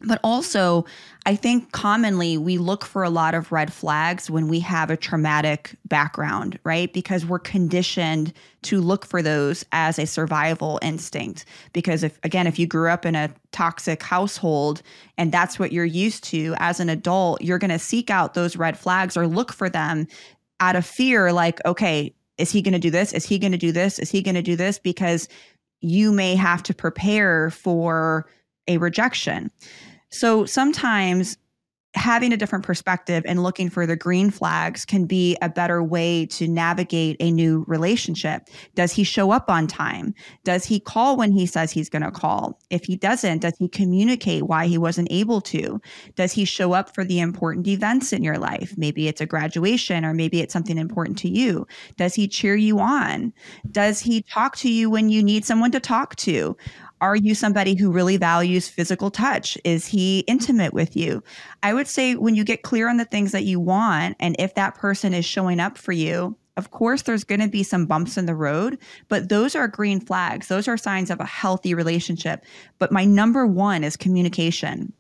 But 0.02 0.20
also, 0.24 0.86
I 1.26 1.36
think 1.36 1.74
commonly 1.74 2.38
we 2.38 2.58
look 2.58 2.86
for 2.86 3.04
a 3.04 3.10
lot 3.10 3.36
of 3.36 3.52
red 3.52 3.74
flags 3.74 4.30
when 4.30 4.48
we 4.48 4.62
have 4.62 4.90
a 4.90 4.96
traumatic 4.96 5.76
background, 5.86 6.58
right? 6.64 6.92
Because 6.94 7.26
we're 7.26 7.40
conditioned 7.40 8.32
to 8.64 8.80
look 8.80 9.06
for 9.06 9.22
those 9.22 9.66
as 9.74 10.00
a 10.00 10.06
survival 10.06 10.80
instinct. 10.82 11.44
Because 11.74 12.04
if, 12.04 12.18
again, 12.24 12.48
if 12.48 12.58
you 12.58 12.66
grew 12.66 12.90
up 12.90 13.06
in 13.06 13.16
a 13.16 13.34
toxic 13.52 14.02
household 14.02 14.82
and 15.18 15.34
that's 15.34 15.60
what 15.60 15.74
you're 15.74 15.84
used 15.84 16.24
to 16.26 16.56
as 16.60 16.80
an 16.80 16.88
adult, 16.88 17.42
you're 17.42 17.60
going 17.60 17.70
to 17.70 17.80
seek 17.80 18.10
out 18.10 18.36
those 18.36 18.56
red 18.56 18.78
flags 18.78 19.18
or 19.18 19.28
look 19.28 19.52
for 19.52 19.70
them 19.70 20.08
out 20.62 20.78
of 20.78 20.86
fear, 20.86 21.34
like, 21.34 21.60
okay, 21.66 22.14
is 22.38 22.52
he 22.52 22.62
going 22.62 22.74
to 22.74 22.80
do 22.80 22.90
this? 22.90 23.12
Is 23.12 23.26
he 23.26 23.38
going 23.38 23.52
to 23.52 23.58
do 23.58 23.74
this? 23.74 24.00
Is 24.00 24.10
he 24.10 24.22
going 24.22 24.36
to 24.36 24.42
do 24.42 24.56
this? 24.56 24.80
Because 24.80 25.28
you 25.82 26.12
may 26.14 26.36
have 26.36 26.64
to 26.64 26.74
prepare 26.74 27.50
for 27.50 28.30
a 28.68 28.78
rejection. 28.78 29.52
So 30.10 30.46
sometimes 30.46 31.38
having 31.96 32.32
a 32.32 32.38
different 32.38 32.64
perspective 32.64 33.24
and 33.26 33.42
looking 33.42 33.70
for 33.70 33.88
the 33.88 33.96
green 33.96 34.30
flags 34.30 34.86
can 34.86 35.06
be 35.06 35.36
a 35.42 35.50
better 35.50 35.82
way 35.82 36.26
to 36.28 36.48
navigate 36.48 37.18
a 37.20 37.32
new 37.32 37.66
relationship. 37.68 38.48
Does 38.76 38.92
he 38.92 39.04
show 39.04 39.32
up 39.32 39.50
on 39.50 39.66
time? 39.66 40.14
Does 40.44 40.66
he 40.66 40.80
call 40.80 41.18
when 41.18 41.32
he 41.32 41.48
says 41.48 41.72
he's 41.72 41.90
going 41.90 42.04
to 42.04 42.12
call? 42.12 42.60
If 42.70 42.84
he 42.84 42.96
doesn't, 42.96 43.40
does 43.40 43.58
he 43.58 43.68
communicate 43.68 44.44
why 44.44 44.68
he 44.68 44.78
wasn't 44.78 45.08
able 45.12 45.42
to? 45.42 45.82
Does 46.16 46.32
he 46.32 46.46
show 46.46 46.74
up 46.74 46.94
for 46.94 47.04
the 47.04 47.20
important 47.20 47.68
events 47.68 48.14
in 48.14 48.24
your 48.24 48.38
life? 48.38 48.76
Maybe 48.78 49.08
it's 49.08 49.22
a 49.22 49.26
graduation 49.26 50.06
or 50.06 50.14
maybe 50.14 50.42
it's 50.42 50.54
something 50.54 50.78
important 50.78 51.18
to 51.20 51.30
you. 51.30 51.66
Does 51.98 52.14
he 52.14 52.28
cheer 52.28 52.56
you 52.56 52.80
on? 52.80 53.34
Does 53.72 54.00
he 54.00 54.22
talk 54.22 54.58
to 54.58 54.72
you 54.72 54.92
when 54.92 55.10
you 55.10 55.24
need 55.24 55.44
someone 55.44 55.72
to 55.72 55.80
talk 55.80 56.16
to? 56.18 56.56
Are 57.02 57.16
you 57.16 57.34
somebody 57.34 57.76
who 57.76 57.92
really 57.92 58.18
values 58.18 58.68
physical 58.68 59.10
touch? 59.10 59.58
Is 59.64 59.86
he 59.86 60.20
intimate 60.22 60.74
with 60.74 60.98
you? 60.98 61.24
I 61.64 61.74
would 61.74 61.88
say 61.88 62.16
when 62.16 62.36
you 62.36 62.44
get 62.44 62.64
clear 62.64 62.90
on 62.90 62.98
the 62.98 63.06
things 63.06 63.32
that 63.32 63.44
you 63.44 63.60
want, 63.60 64.18
and 64.20 64.36
if 64.38 64.56
that 64.56 64.76
person 64.76 65.14
is 65.14 65.26
showing 65.26 65.60
up 65.60 65.78
for 65.78 65.94
you, 65.94 66.36
of 66.58 66.72
course, 66.72 67.04
there's 67.04 67.24
going 67.24 67.40
to 67.40 67.48
be 67.48 67.64
some 67.64 67.86
bumps 67.86 68.18
in 68.18 68.26
the 68.26 68.36
road, 68.36 68.78
but 69.08 69.30
those 69.30 69.56
are 69.56 69.68
green 69.70 70.02
flags. 70.02 70.50
Those 70.50 70.68
are 70.68 70.76
signs 70.76 71.10
of 71.10 71.22
a 71.22 71.26
healthy 71.26 71.74
relationship. 71.74 72.44
But 72.80 72.92
my 72.92 73.06
number 73.06 73.48
one 73.48 73.86
is 73.86 73.96
communication. 73.96 74.92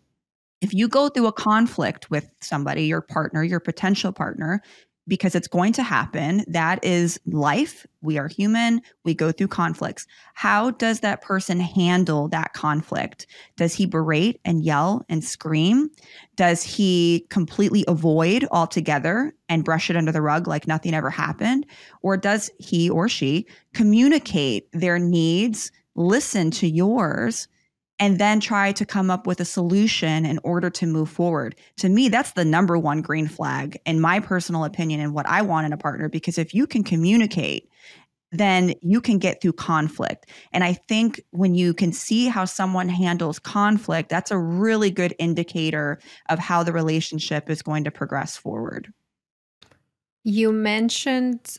If 0.61 0.73
you 0.73 0.87
go 0.87 1.09
through 1.09 1.27
a 1.27 1.33
conflict 1.33 2.09
with 2.09 2.29
somebody, 2.39 2.85
your 2.85 3.01
partner, 3.01 3.43
your 3.43 3.59
potential 3.59 4.13
partner, 4.13 4.61
because 5.09 5.35
it's 5.35 5.47
going 5.47 5.73
to 5.73 5.83
happen. 5.83 6.45
That 6.47 6.81
is 6.85 7.19
life. 7.25 7.85
We 8.01 8.17
are 8.17 8.29
human. 8.29 8.81
We 9.03 9.13
go 9.13 9.33
through 9.33 9.49
conflicts. 9.49 10.07
How 10.35 10.71
does 10.71 11.01
that 11.01 11.21
person 11.21 11.59
handle 11.59 12.29
that 12.29 12.53
conflict? 12.53 13.27
Does 13.57 13.73
he 13.73 13.85
berate 13.85 14.39
and 14.45 14.63
yell 14.63 15.03
and 15.09 15.23
scream? 15.23 15.89
Does 16.37 16.63
he 16.63 17.25
completely 17.29 17.83
avoid 17.87 18.47
altogether 18.51 19.33
and 19.49 19.65
brush 19.65 19.89
it 19.89 19.97
under 19.97 20.13
the 20.13 20.21
rug 20.21 20.47
like 20.47 20.67
nothing 20.67 20.93
ever 20.93 21.09
happened? 21.09 21.65
Or 22.01 22.15
does 22.15 22.49
he 22.59 22.89
or 22.89 23.09
she 23.09 23.47
communicate 23.73 24.71
their 24.71 24.99
needs, 24.99 25.71
listen 25.95 26.51
to 26.51 26.67
yours? 26.69 27.49
And 27.99 28.17
then 28.17 28.39
try 28.39 28.71
to 28.71 28.85
come 28.85 29.11
up 29.11 29.27
with 29.27 29.39
a 29.39 29.45
solution 29.45 30.25
in 30.25 30.39
order 30.43 30.69
to 30.69 30.85
move 30.85 31.09
forward. 31.09 31.55
To 31.77 31.89
me, 31.89 32.07
that's 32.09 32.31
the 32.31 32.45
number 32.45 32.77
one 32.77 33.01
green 33.01 33.27
flag, 33.27 33.77
in 33.85 33.99
my 33.99 34.19
personal 34.19 34.63
opinion, 34.63 35.01
and 35.01 35.13
what 35.13 35.27
I 35.27 35.41
want 35.41 35.65
in 35.65 35.73
a 35.73 35.77
partner. 35.77 36.07
Because 36.09 36.37
if 36.37 36.53
you 36.53 36.65
can 36.65 36.83
communicate, 36.83 37.69
then 38.31 38.73
you 38.81 39.01
can 39.01 39.17
get 39.17 39.41
through 39.41 39.53
conflict. 39.53 40.29
And 40.53 40.63
I 40.63 40.73
think 40.73 41.21
when 41.31 41.55
you 41.55 41.73
can 41.73 41.91
see 41.91 42.27
how 42.27 42.45
someone 42.45 42.87
handles 42.87 43.39
conflict, 43.39 44.09
that's 44.09 44.31
a 44.31 44.37
really 44.37 44.91
good 44.91 45.15
indicator 45.19 45.99
of 46.29 46.39
how 46.39 46.63
the 46.63 46.71
relationship 46.71 47.49
is 47.49 47.61
going 47.61 47.83
to 47.85 47.91
progress 47.91 48.37
forward. 48.37 48.93
You 50.23 50.51
mentioned 50.51 51.57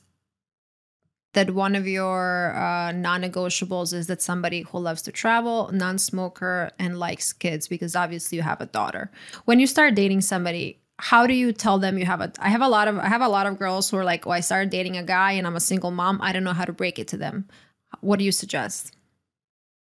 that 1.33 1.51
one 1.53 1.77
of 1.77 1.87
your 1.87 2.55
uh, 2.57 2.93
non-negotiables 2.93 3.95
is 3.95 4.07
that 4.09 4.21
somebody 4.21 4.63
who 4.63 4.79
loves 4.79 5.03
to 5.03 5.13
travel 5.13 5.71
non-smoker 5.73 6.71
and 6.79 6.99
likes 6.99 7.33
kids 7.33 7.69
because 7.69 7.95
obviously 7.95 8.37
you 8.37 8.43
have 8.43 8.61
a 8.61 8.67
daughter. 8.67 9.11
When 9.45 9.61
you 9.61 9.67
start 9.67 9.95
dating 9.95 10.23
somebody 10.23 10.81
how 11.03 11.27
do 11.27 11.33
you 11.33 11.51
tell 11.51 11.79
them 11.79 11.97
you 11.97 12.05
have 12.05 12.21
a 12.21 12.31
i 12.41 12.51
have 12.51 12.61
a 12.61 12.69
lot 12.69 12.87
of 12.87 12.99
i 12.99 13.09
have 13.09 13.23
a 13.23 13.29
lot 13.29 13.47
of 13.47 13.59
girls 13.59 13.89
who 13.89 13.97
are 13.97 14.05
like 14.05 14.27
oh 14.27 14.31
i 14.31 14.41
started 14.41 14.69
dating 14.69 14.99
a 14.99 15.03
guy 15.03 15.33
and 15.33 15.47
i'm 15.47 15.57
a 15.57 15.61
single 15.61 15.91
mom. 15.91 16.19
I 16.21 16.31
don't 16.33 16.45
know 16.45 16.53
how 16.53 16.67
to 16.67 16.75
break 16.75 16.99
it 16.99 17.09
to 17.09 17.17
them. 17.17 17.49
What 18.01 18.19
do 18.19 18.25
you 18.25 18.33
suggest 18.33 18.95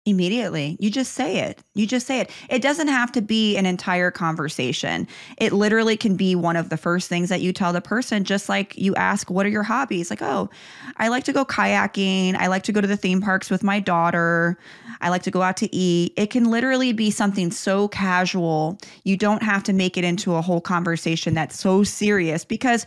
Immediately. 0.06 0.76
You 0.80 0.90
just 0.90 1.12
say 1.12 1.38
it. 1.38 1.60
You 1.72 1.86
just 1.86 2.06
say 2.06 2.20
it. 2.20 2.30
It 2.50 2.60
doesn't 2.60 2.88
have 2.88 3.10
to 3.12 3.22
be 3.22 3.56
an 3.56 3.64
entire 3.64 4.10
conversation. 4.10 5.08
It 5.38 5.54
literally 5.54 5.96
can 5.96 6.14
be 6.14 6.34
one 6.34 6.56
of 6.56 6.68
the 6.68 6.76
first 6.76 7.08
things 7.08 7.30
that 7.30 7.40
you 7.40 7.54
tell 7.54 7.72
the 7.72 7.80
person, 7.80 8.24
just 8.24 8.50
like 8.50 8.76
you 8.76 8.94
ask, 8.96 9.30
What 9.30 9.46
are 9.46 9.48
your 9.48 9.62
hobbies? 9.62 10.10
Like, 10.10 10.20
oh, 10.20 10.50
I 10.98 11.08
like 11.08 11.24
to 11.24 11.32
go 11.32 11.46
kayaking. 11.46 12.34
I 12.34 12.48
like 12.48 12.64
to 12.64 12.72
go 12.72 12.82
to 12.82 12.86
the 12.86 12.98
theme 12.98 13.22
parks 13.22 13.48
with 13.48 13.62
my 13.62 13.80
daughter. 13.80 14.58
I 15.00 15.08
like 15.08 15.22
to 15.22 15.30
go 15.30 15.40
out 15.40 15.56
to 15.58 15.74
eat. 15.74 16.12
It 16.16 16.28
can 16.28 16.50
literally 16.50 16.92
be 16.92 17.10
something 17.10 17.50
so 17.50 17.88
casual. 17.88 18.78
You 19.04 19.16
don't 19.16 19.42
have 19.42 19.62
to 19.64 19.72
make 19.72 19.96
it 19.96 20.04
into 20.04 20.34
a 20.34 20.42
whole 20.42 20.60
conversation 20.60 21.32
that's 21.32 21.58
so 21.58 21.82
serious 21.82 22.44
because 22.44 22.84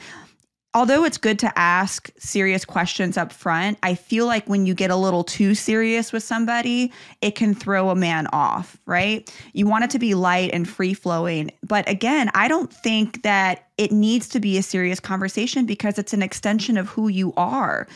although 0.78 1.04
it's 1.04 1.18
good 1.18 1.40
to 1.40 1.52
ask 1.58 2.12
serious 2.20 2.64
questions 2.64 3.18
up 3.18 3.34
front, 3.34 3.80
I 3.82 3.96
feel 3.96 4.28
like 4.28 4.48
when 4.48 4.68
you 4.68 4.76
get 4.76 4.92
a 4.92 4.96
little 4.96 5.24
too 5.24 5.56
serious 5.56 6.14
with 6.14 6.22
somebody, 6.22 6.94
it 7.20 7.32
can 7.32 7.56
throw 7.56 7.90
a 7.90 7.96
man 7.96 8.28
off, 8.32 8.78
right? 8.86 9.28
You 9.54 9.66
want 9.66 9.86
it 9.86 9.90
to 9.90 9.98
be 9.98 10.14
light 10.14 10.52
and 10.54 10.70
free 10.70 10.94
flowing. 10.94 11.50
But 11.64 11.90
again, 11.90 12.30
I 12.36 12.48
don't 12.48 12.72
think 12.72 13.24
that 13.24 13.66
it 13.80 13.92
needs 13.92 14.30
to 14.30 14.40
be 14.40 14.56
a 14.60 14.62
serious 14.62 15.00
conversation 15.00 15.66
because 15.66 15.98
it's 15.98 16.14
an 16.14 16.22
extension 16.22 16.78
of 16.78 16.90
who 16.90 17.08
you 17.08 17.34
are. 17.38 17.88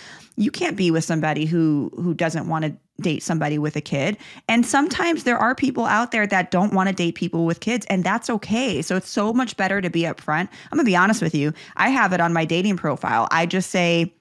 You 0.42 0.52
can't 0.52 0.76
be 0.76 0.90
with 0.90 1.04
somebody 1.04 1.46
who 1.46 1.92
who 1.96 2.14
doesn't 2.14 2.48
want 2.48 2.66
to 2.66 2.76
date 3.02 3.24
somebody 3.24 3.58
with 3.58 3.76
a 3.76 3.82
kid. 3.82 4.18
And 4.48 4.66
sometimes 4.66 5.24
there 5.24 5.38
are 5.38 5.56
people 5.56 5.86
out 5.86 6.12
there 6.12 6.26
that 6.28 6.52
don't 6.52 6.74
want 6.74 6.90
to 6.90 6.96
date 6.96 7.16
people 7.16 7.46
with 7.46 7.60
kids, 7.60 7.86
and 7.88 8.04
that's 8.04 8.30
okay. 8.30 8.82
So 8.82 8.96
it's 8.96 9.10
so 9.10 9.34
much 9.34 9.58
better 9.58 9.82
to 9.82 9.90
be 9.90 10.02
upfront. 10.02 10.50
I'm 10.72 10.78
gonna 10.78 10.84
be 10.84 10.96
honest 10.96 11.22
with 11.22 11.36
you. 11.36 11.54
I 11.78 11.90
have 11.90 12.14
it 12.14 12.22
on 12.22 12.34
my 12.34 12.46
dating 12.46 12.78
profile. 12.78 13.28
I 13.32 13.46
just 13.46 13.70
say, 13.70 14.14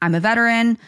I'm 0.00 0.14
a 0.14 0.20
veteran, 0.20 0.78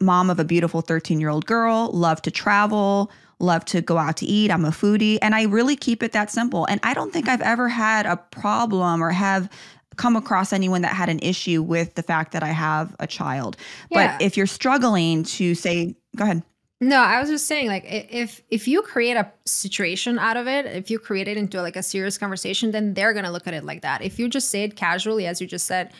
mom 0.00 0.30
of 0.30 0.40
a 0.40 0.44
beautiful 0.44 0.80
13 0.80 1.20
year 1.20 1.28
old 1.28 1.46
girl, 1.46 1.90
love 1.92 2.22
to 2.22 2.30
travel, 2.30 3.10
love 3.38 3.64
to 3.66 3.80
go 3.80 3.98
out 3.98 4.16
to 4.18 4.26
eat. 4.26 4.50
I'm 4.50 4.64
a 4.64 4.70
foodie, 4.70 5.18
and 5.20 5.34
I 5.34 5.44
really 5.44 5.76
keep 5.76 6.02
it 6.02 6.12
that 6.12 6.30
simple. 6.30 6.66
And 6.66 6.80
I 6.82 6.94
don't 6.94 7.12
think 7.12 7.28
I've 7.28 7.42
ever 7.42 7.68
had 7.68 8.06
a 8.06 8.16
problem 8.16 9.02
or 9.02 9.10
have 9.10 9.50
come 9.96 10.16
across 10.16 10.52
anyone 10.52 10.82
that 10.82 10.92
had 10.92 11.08
an 11.08 11.18
issue 11.20 11.62
with 11.62 11.94
the 11.94 12.02
fact 12.02 12.32
that 12.32 12.42
I 12.42 12.48
have 12.48 12.94
a 12.98 13.06
child. 13.06 13.56
Yeah. 13.90 14.16
But 14.16 14.24
if 14.24 14.36
you're 14.36 14.46
struggling 14.46 15.24
to 15.24 15.54
say, 15.54 15.96
go 16.16 16.24
ahead. 16.24 16.42
No, 16.82 16.96
I 16.96 17.20
was 17.20 17.28
just 17.28 17.46
saying, 17.46 17.66
like, 17.66 17.84
if 17.86 18.40
if 18.50 18.66
you 18.66 18.80
create 18.80 19.14
a 19.14 19.30
situation 19.44 20.18
out 20.18 20.38
of 20.38 20.48
it, 20.48 20.64
if 20.64 20.90
you 20.90 20.98
create 20.98 21.28
it 21.28 21.36
into 21.36 21.60
like 21.60 21.76
a 21.76 21.82
serious 21.82 22.16
conversation, 22.16 22.70
then 22.70 22.94
they're 22.94 23.12
gonna 23.12 23.30
look 23.30 23.46
at 23.46 23.52
it 23.52 23.64
like 23.64 23.82
that. 23.82 24.00
If 24.00 24.18
you 24.18 24.30
just 24.30 24.48
say 24.48 24.64
it 24.64 24.76
casually, 24.76 25.26
as 25.26 25.42
you 25.42 25.46
just 25.46 25.66
said, 25.66 25.92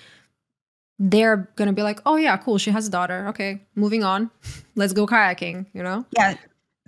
they're 0.99 1.51
gonna 1.57 1.75
be 1.75 1.83
like, 1.83 2.01
"Oh 2.07 2.17
yeah, 2.17 2.39
cool. 2.39 2.57
She 2.57 2.71
has 2.71 2.89
a 2.89 2.91
daughter. 2.91 3.27
Okay, 3.29 3.61
moving 3.75 4.05
on. 4.05 4.31
Let's 4.75 4.95
go 4.95 5.07
kayaking." 5.07 5.67
You 5.75 5.83
know? 5.83 6.07
Yeah, 6.17 6.37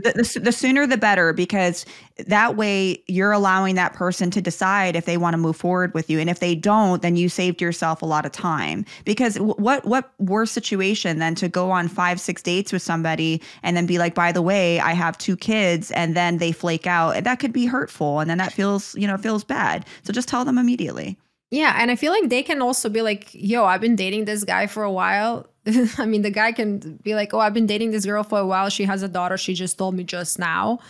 the, 0.03 0.41
the, 0.41 0.53
sooner 0.53 0.87
the 0.87 0.97
better 0.97 1.33
because 1.33 1.85
that 2.27 2.57
way 2.57 3.03
you're 3.07 3.33
allowing 3.33 3.75
that 3.77 3.95
person 3.95 4.31
to 4.31 4.41
decide 4.41 4.97
if 4.97 5.05
they 5.05 5.17
want 5.17 5.35
to 5.35 5.39
move 5.39 5.57
forward 5.57 5.95
with 5.95 6.11
you 6.11 6.19
and 6.19 6.29
if 6.29 6.41
they 6.41 6.55
don't 6.55 7.03
then 7.03 7.17
you 7.17 7.29
saved 7.29 7.61
yourself 7.61 8.03
a 8.03 8.07
lot 8.07 8.27
of 8.27 8.33
time. 8.33 8.85
Because 9.05 9.37
what 9.39 9.85
what 9.85 10.13
worse 10.19 10.51
situation 10.51 11.19
than 11.19 11.35
to 11.37 11.49
go 11.49 11.71
on 11.71 11.89
five 11.89 12.21
six 12.21 12.43
dates 12.43 12.73
with 12.73 12.83
somebody 12.83 13.41
and 13.63 13.77
then 13.77 13.87
be 13.87 13.99
like 13.99 14.15
by 14.15 14.33
the 14.33 14.43
way 14.43 14.81
i 14.81 14.93
have 14.93 15.17
two 15.19 15.37
kids 15.37 15.91
and 15.93 16.17
then 16.17 16.39
they 16.39 16.53
flake 16.53 16.87
out 16.87 17.17
And 17.17 17.27
that 17.27 17.39
could 17.39 17.53
be 17.53 17.67
hurtful 17.67 18.21
and 18.21 18.29
then 18.29 18.39
that 18.39 18.53
feels 18.53 18.95
you 18.95 19.07
know 19.07 19.17
feels 19.17 19.45
bad. 19.45 19.87
So 20.03 20.13
just 20.13 20.29
tell 20.29 20.45
them 20.45 20.59
immediately. 20.59 21.17
Yeah, 21.51 21.77
and 21.79 21.91
I 21.91 21.97
feel 21.97 22.13
like 22.13 22.31
they 22.31 22.43
can 22.43 22.63
also 22.63 22.89
be 22.89 23.03
like, 23.03 23.29
"Yo, 23.33 23.67
I've 23.67 23.83
been 23.83 23.95
dating 23.95 24.25
this 24.25 24.43
guy 24.43 24.67
for 24.67 24.85
a 24.85 24.91
while. 24.91 25.47
I 25.99 26.07
mean, 26.07 26.23
the 26.23 26.31
guy 26.31 26.53
can 26.53 26.97
be 27.03 27.15
like, 27.15 27.33
"Oh, 27.33 27.39
I've 27.39 27.55
been 27.55 27.67
dating 27.67 27.93
this 27.93 28.05
girl 28.05 28.23
for 28.23 28.39
a 28.39 28.47
while. 28.47 28.69
She 28.69 28.85
has 28.85 29.03
a 29.03 29.09
daughter. 29.09 29.37
She 29.37 29.55
just 29.55 29.79
told 29.79 29.95
me 29.95 30.05
just 30.05 30.39
now." 30.39 30.81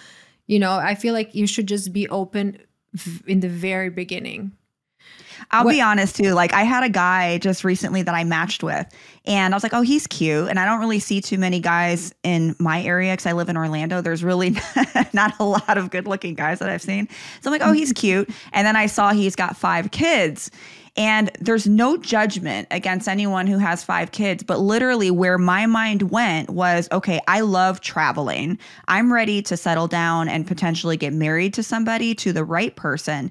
You 0.46 0.58
know, 0.58 0.72
I 0.72 0.94
feel 0.94 1.14
like 1.14 1.34
you 1.34 1.46
should 1.46 1.66
just 1.66 1.92
be 1.92 2.08
open 2.08 2.58
in 3.26 3.40
the 3.40 3.48
very 3.48 3.90
beginning. 3.90 4.52
I'll 5.50 5.64
what? 5.64 5.72
be 5.72 5.80
honest 5.80 6.16
too. 6.16 6.32
Like 6.32 6.52
I 6.52 6.62
had 6.62 6.84
a 6.84 6.88
guy 6.88 7.38
just 7.38 7.64
recently 7.64 8.02
that 8.02 8.14
I 8.14 8.24
matched 8.24 8.62
with, 8.62 8.86
and 9.26 9.52
I 9.52 9.56
was 9.56 9.62
like, 9.62 9.74
"Oh, 9.74 9.82
he's 9.82 10.06
cute." 10.06 10.48
And 10.48 10.58
I 10.58 10.64
don't 10.64 10.80
really 10.80 10.98
see 10.98 11.20
too 11.20 11.38
many 11.38 11.60
guys 11.60 12.14
in 12.22 12.56
my 12.58 12.82
area 12.82 13.12
because 13.12 13.26
I 13.26 13.32
live 13.32 13.48
in 13.48 13.56
Orlando. 13.56 14.00
There's 14.00 14.24
really 14.24 14.56
not 15.12 15.34
a 15.38 15.44
lot 15.44 15.76
of 15.76 15.90
good-looking 15.90 16.34
guys 16.34 16.58
that 16.60 16.70
I've 16.70 16.82
seen. 16.82 17.08
So 17.40 17.50
I'm 17.50 17.52
like, 17.52 17.66
"Oh, 17.66 17.72
he's 17.72 17.92
mm-hmm. 17.92 18.00
cute." 18.00 18.30
And 18.52 18.66
then 18.66 18.76
I 18.76 18.86
saw 18.86 19.12
he's 19.12 19.36
got 19.36 19.56
five 19.56 19.90
kids, 19.90 20.50
And 20.96 21.30
there's 21.40 21.66
no 21.66 21.96
judgment 21.96 22.68
against 22.70 23.08
anyone 23.08 23.46
who 23.46 23.56
has 23.56 23.82
five 23.82 24.12
kids, 24.12 24.42
but 24.42 24.58
literally 24.58 25.10
where 25.10 25.38
my 25.38 25.64
mind 25.64 26.10
went 26.10 26.50
was 26.50 26.86
okay, 26.92 27.18
I 27.26 27.40
love 27.40 27.80
traveling. 27.80 28.58
I'm 28.88 29.10
ready 29.10 29.40
to 29.42 29.56
settle 29.56 29.88
down 29.88 30.28
and 30.28 30.46
potentially 30.46 30.98
get 30.98 31.14
married 31.14 31.54
to 31.54 31.62
somebody, 31.62 32.14
to 32.16 32.32
the 32.32 32.44
right 32.44 32.76
person 32.76 33.30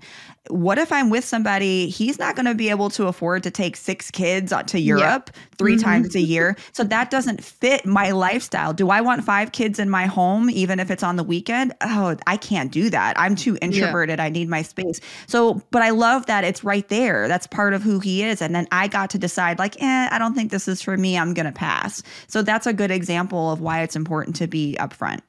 what 0.49 0.79
if 0.79 0.91
I'm 0.91 1.09
with 1.09 1.23
somebody, 1.23 1.87
he's 1.87 2.17
not 2.17 2.35
going 2.35 2.47
to 2.47 2.55
be 2.55 2.69
able 2.69 2.89
to 2.91 3.07
afford 3.07 3.43
to 3.43 3.51
take 3.51 3.75
six 3.75 4.09
kids 4.09 4.51
to 4.67 4.79
Europe 4.79 5.29
yeah. 5.33 5.41
3 5.57 5.73
mm-hmm. 5.73 5.83
times 5.83 6.15
a 6.15 6.19
year? 6.19 6.57
So 6.71 6.83
that 6.85 7.11
doesn't 7.11 7.43
fit 7.43 7.85
my 7.85 8.11
lifestyle. 8.11 8.73
Do 8.73 8.89
I 8.89 9.01
want 9.01 9.23
five 9.23 9.51
kids 9.51 9.77
in 9.77 9.89
my 9.89 10.07
home, 10.07 10.49
even 10.49 10.79
if 10.79 10.89
it's 10.89 11.03
on 11.03 11.15
the 11.15 11.23
weekend? 11.23 11.73
Oh, 11.81 12.15
I 12.25 12.37
can't 12.37 12.71
do 12.71 12.89
that. 12.89 13.19
I'm 13.19 13.35
too 13.35 13.57
introverted. 13.61 14.17
Yeah. 14.17 14.25
I 14.25 14.29
need 14.29 14.49
my 14.49 14.63
space. 14.63 14.99
So, 15.27 15.61
but 15.69 15.83
I 15.83 15.91
love 15.91 16.25
that 16.25 16.43
it's 16.43 16.63
right 16.63 16.87
there. 16.89 17.27
That's 17.27 17.45
part 17.45 17.73
of 17.73 17.83
who 17.83 17.99
he 17.99 18.23
is. 18.23 18.41
And 18.41 18.55
then 18.55 18.67
I 18.71 18.87
got 18.87 19.11
to 19.11 19.19
decide, 19.19 19.59
like, 19.59 19.81
eh, 19.81 20.09
I 20.11 20.17
don't 20.17 20.33
think 20.33 20.49
this 20.49 20.67
is 20.67 20.81
for 20.81 20.97
me. 20.97 21.17
I'm 21.17 21.35
going 21.35 21.45
to 21.45 21.51
pass. 21.51 22.01
So 22.27 22.41
that's 22.41 22.65
a 22.65 22.73
good 22.73 22.91
example 22.91 23.51
of 23.51 23.61
why 23.61 23.81
it's 23.83 23.95
important 23.95 24.35
to 24.37 24.47
be 24.47 24.75
upfront 24.79 25.19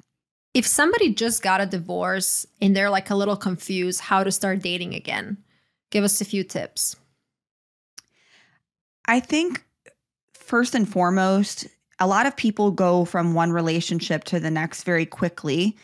if 0.54 0.66
somebody 0.66 1.14
just 1.14 1.42
got 1.42 1.60
a 1.60 1.66
divorce 1.66 2.46
and 2.60 2.76
they're 2.76 2.90
like 2.90 3.10
a 3.10 3.14
little 3.14 3.36
confused 3.36 4.00
how 4.00 4.22
to 4.22 4.30
start 4.30 4.60
dating 4.60 4.94
again, 4.94 5.38
give 5.90 6.04
us 6.04 6.20
a 6.20 6.24
few 6.24 6.44
tips. 6.44 6.96
I 9.06 9.20
think 9.20 9.64
first 10.34 10.74
and 10.74 10.88
foremost, 10.88 11.66
a 11.98 12.06
lot 12.06 12.26
of 12.26 12.36
people 12.36 12.70
go 12.70 13.04
from 13.04 13.34
one 13.34 13.52
relationship 13.52 14.24
to 14.24 14.40
the 14.40 14.50
next 14.50 14.84
very 14.84 15.06
quickly 15.06 15.76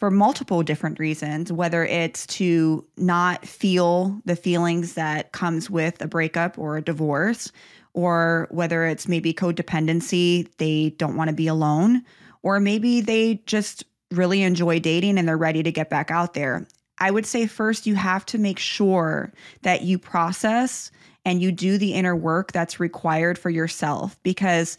for 0.00 0.10
multiple 0.10 0.62
different 0.62 0.98
reasons 0.98 1.52
whether 1.52 1.84
it's 1.84 2.26
to 2.26 2.84
not 2.96 3.46
feel 3.46 4.20
the 4.24 4.36
feelings 4.36 4.94
that 4.94 5.32
comes 5.32 5.70
with 5.70 6.02
a 6.02 6.08
breakup 6.08 6.58
or 6.58 6.76
a 6.76 6.82
divorce 6.82 7.52
or 7.92 8.48
whether 8.50 8.84
it's 8.84 9.06
maybe 9.06 9.32
codependency 9.32 10.50
they 10.56 10.90
don't 10.98 11.16
want 11.16 11.30
to 11.30 11.34
be 11.34 11.46
alone 11.46 12.02
or 12.44 12.60
maybe 12.60 13.00
they 13.00 13.42
just 13.46 13.84
really 14.12 14.42
enjoy 14.42 14.78
dating 14.78 15.18
and 15.18 15.26
they're 15.26 15.36
ready 15.36 15.64
to 15.64 15.72
get 15.72 15.90
back 15.90 16.12
out 16.12 16.34
there. 16.34 16.68
I 16.98 17.10
would 17.10 17.26
say 17.26 17.48
first, 17.48 17.86
you 17.86 17.96
have 17.96 18.24
to 18.26 18.38
make 18.38 18.60
sure 18.60 19.32
that 19.62 19.82
you 19.82 19.98
process 19.98 20.92
and 21.24 21.42
you 21.42 21.50
do 21.50 21.78
the 21.78 21.94
inner 21.94 22.14
work 22.14 22.52
that's 22.52 22.78
required 22.78 23.38
for 23.38 23.50
yourself 23.50 24.22
because 24.22 24.76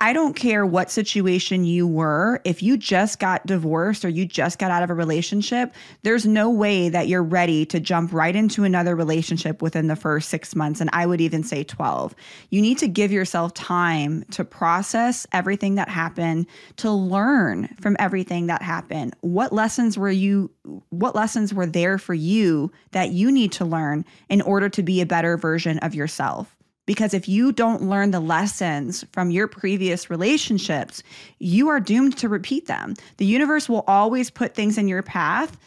I 0.00 0.12
don't 0.12 0.34
care 0.34 0.64
what 0.64 0.92
situation 0.92 1.64
you 1.64 1.84
were. 1.84 2.40
If 2.44 2.62
you 2.62 2.76
just 2.76 3.18
got 3.18 3.44
divorced 3.46 4.04
or 4.04 4.08
you 4.08 4.26
just 4.26 4.60
got 4.60 4.70
out 4.70 4.84
of 4.84 4.90
a 4.90 4.94
relationship, 4.94 5.74
there's 6.02 6.24
no 6.24 6.50
way 6.50 6.88
that 6.88 7.08
you're 7.08 7.22
ready 7.22 7.66
to 7.66 7.80
jump 7.80 8.12
right 8.12 8.36
into 8.36 8.62
another 8.62 8.94
relationship 8.94 9.60
within 9.60 9.88
the 9.88 9.96
first 9.96 10.28
six 10.28 10.54
months. 10.54 10.80
And 10.80 10.88
I 10.92 11.04
would 11.04 11.20
even 11.20 11.42
say 11.42 11.64
12. 11.64 12.14
You 12.50 12.62
need 12.62 12.78
to 12.78 12.86
give 12.86 13.10
yourself 13.10 13.54
time 13.54 14.22
to 14.30 14.44
process 14.44 15.26
everything 15.32 15.74
that 15.74 15.88
happened, 15.88 16.46
to 16.76 16.92
learn 16.92 17.66
from 17.80 17.96
everything 17.98 18.46
that 18.46 18.62
happened. 18.62 19.16
What 19.22 19.52
lessons 19.52 19.98
were 19.98 20.12
you, 20.12 20.52
what 20.90 21.16
lessons 21.16 21.52
were 21.52 21.66
there 21.66 21.98
for 21.98 22.14
you 22.14 22.70
that 22.92 23.10
you 23.10 23.32
need 23.32 23.50
to 23.52 23.64
learn 23.64 24.04
in 24.28 24.42
order 24.42 24.68
to 24.68 24.82
be 24.84 25.00
a 25.00 25.06
better 25.06 25.36
version 25.36 25.80
of 25.80 25.96
yourself? 25.96 26.54
Because 26.88 27.12
if 27.12 27.28
you 27.28 27.52
don't 27.52 27.82
learn 27.82 28.12
the 28.12 28.18
lessons 28.18 29.04
from 29.12 29.30
your 29.30 29.46
previous 29.46 30.08
relationships, 30.08 31.02
you 31.38 31.68
are 31.68 31.80
doomed 31.80 32.16
to 32.16 32.30
repeat 32.30 32.66
them. 32.66 32.94
The 33.18 33.26
universe 33.26 33.68
will 33.68 33.84
always 33.86 34.30
put 34.30 34.54
things 34.54 34.78
in 34.78 34.88
your 34.88 35.02
path 35.02 35.58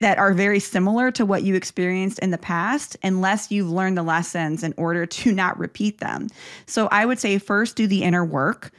that 0.00 0.18
are 0.18 0.34
very 0.34 0.60
similar 0.60 1.10
to 1.12 1.24
what 1.24 1.42
you 1.42 1.54
experienced 1.54 2.18
in 2.18 2.32
the 2.32 2.36
past 2.36 2.98
unless 3.02 3.50
you've 3.50 3.70
learned 3.70 3.96
the 3.96 4.02
lessons 4.02 4.62
in 4.62 4.74
order 4.76 5.06
to 5.06 5.32
not 5.42 5.58
repeat 5.58 6.00
them. 6.00 6.28
So 6.66 6.86
I 6.88 7.06
would 7.06 7.18
say 7.18 7.38
first 7.38 7.74
do 7.74 7.86
the 7.86 8.02
inner 8.02 8.22
work 8.22 8.70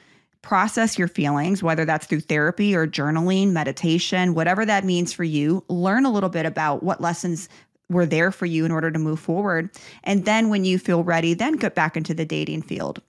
process 0.44 0.98
your 0.98 1.08
feelings, 1.08 1.64
whether 1.64 1.86
that's 1.86 2.06
through 2.06 2.22
therapy 2.22 2.76
or 2.76 2.86
journaling, 2.86 3.52
meditation, 3.52 4.36
whatever 4.36 4.64
that 4.64 4.86
means 4.86 5.12
for 5.12 5.24
you. 5.24 5.64
Learn 5.68 6.06
a 6.06 6.12
little 6.12 6.30
bit 6.30 6.46
about 6.46 6.84
what 6.84 7.02
lessons 7.02 7.50
were 7.90 8.06
there 8.06 8.32
for 8.32 8.46
you 8.46 8.66
in 8.66 8.72
order 8.72 8.92
to 8.92 9.00
move 9.00 9.20
forward. 9.20 9.70
And 10.04 10.26
then 10.26 10.50
when 10.50 10.64
you 10.64 10.78
feel 10.80 11.04
ready, 11.04 11.34
then 11.34 11.54
get 11.54 11.76
back 11.76 11.98
into 11.98 12.14
the 12.14 12.26
dating 12.26 12.62
field. 12.62 13.02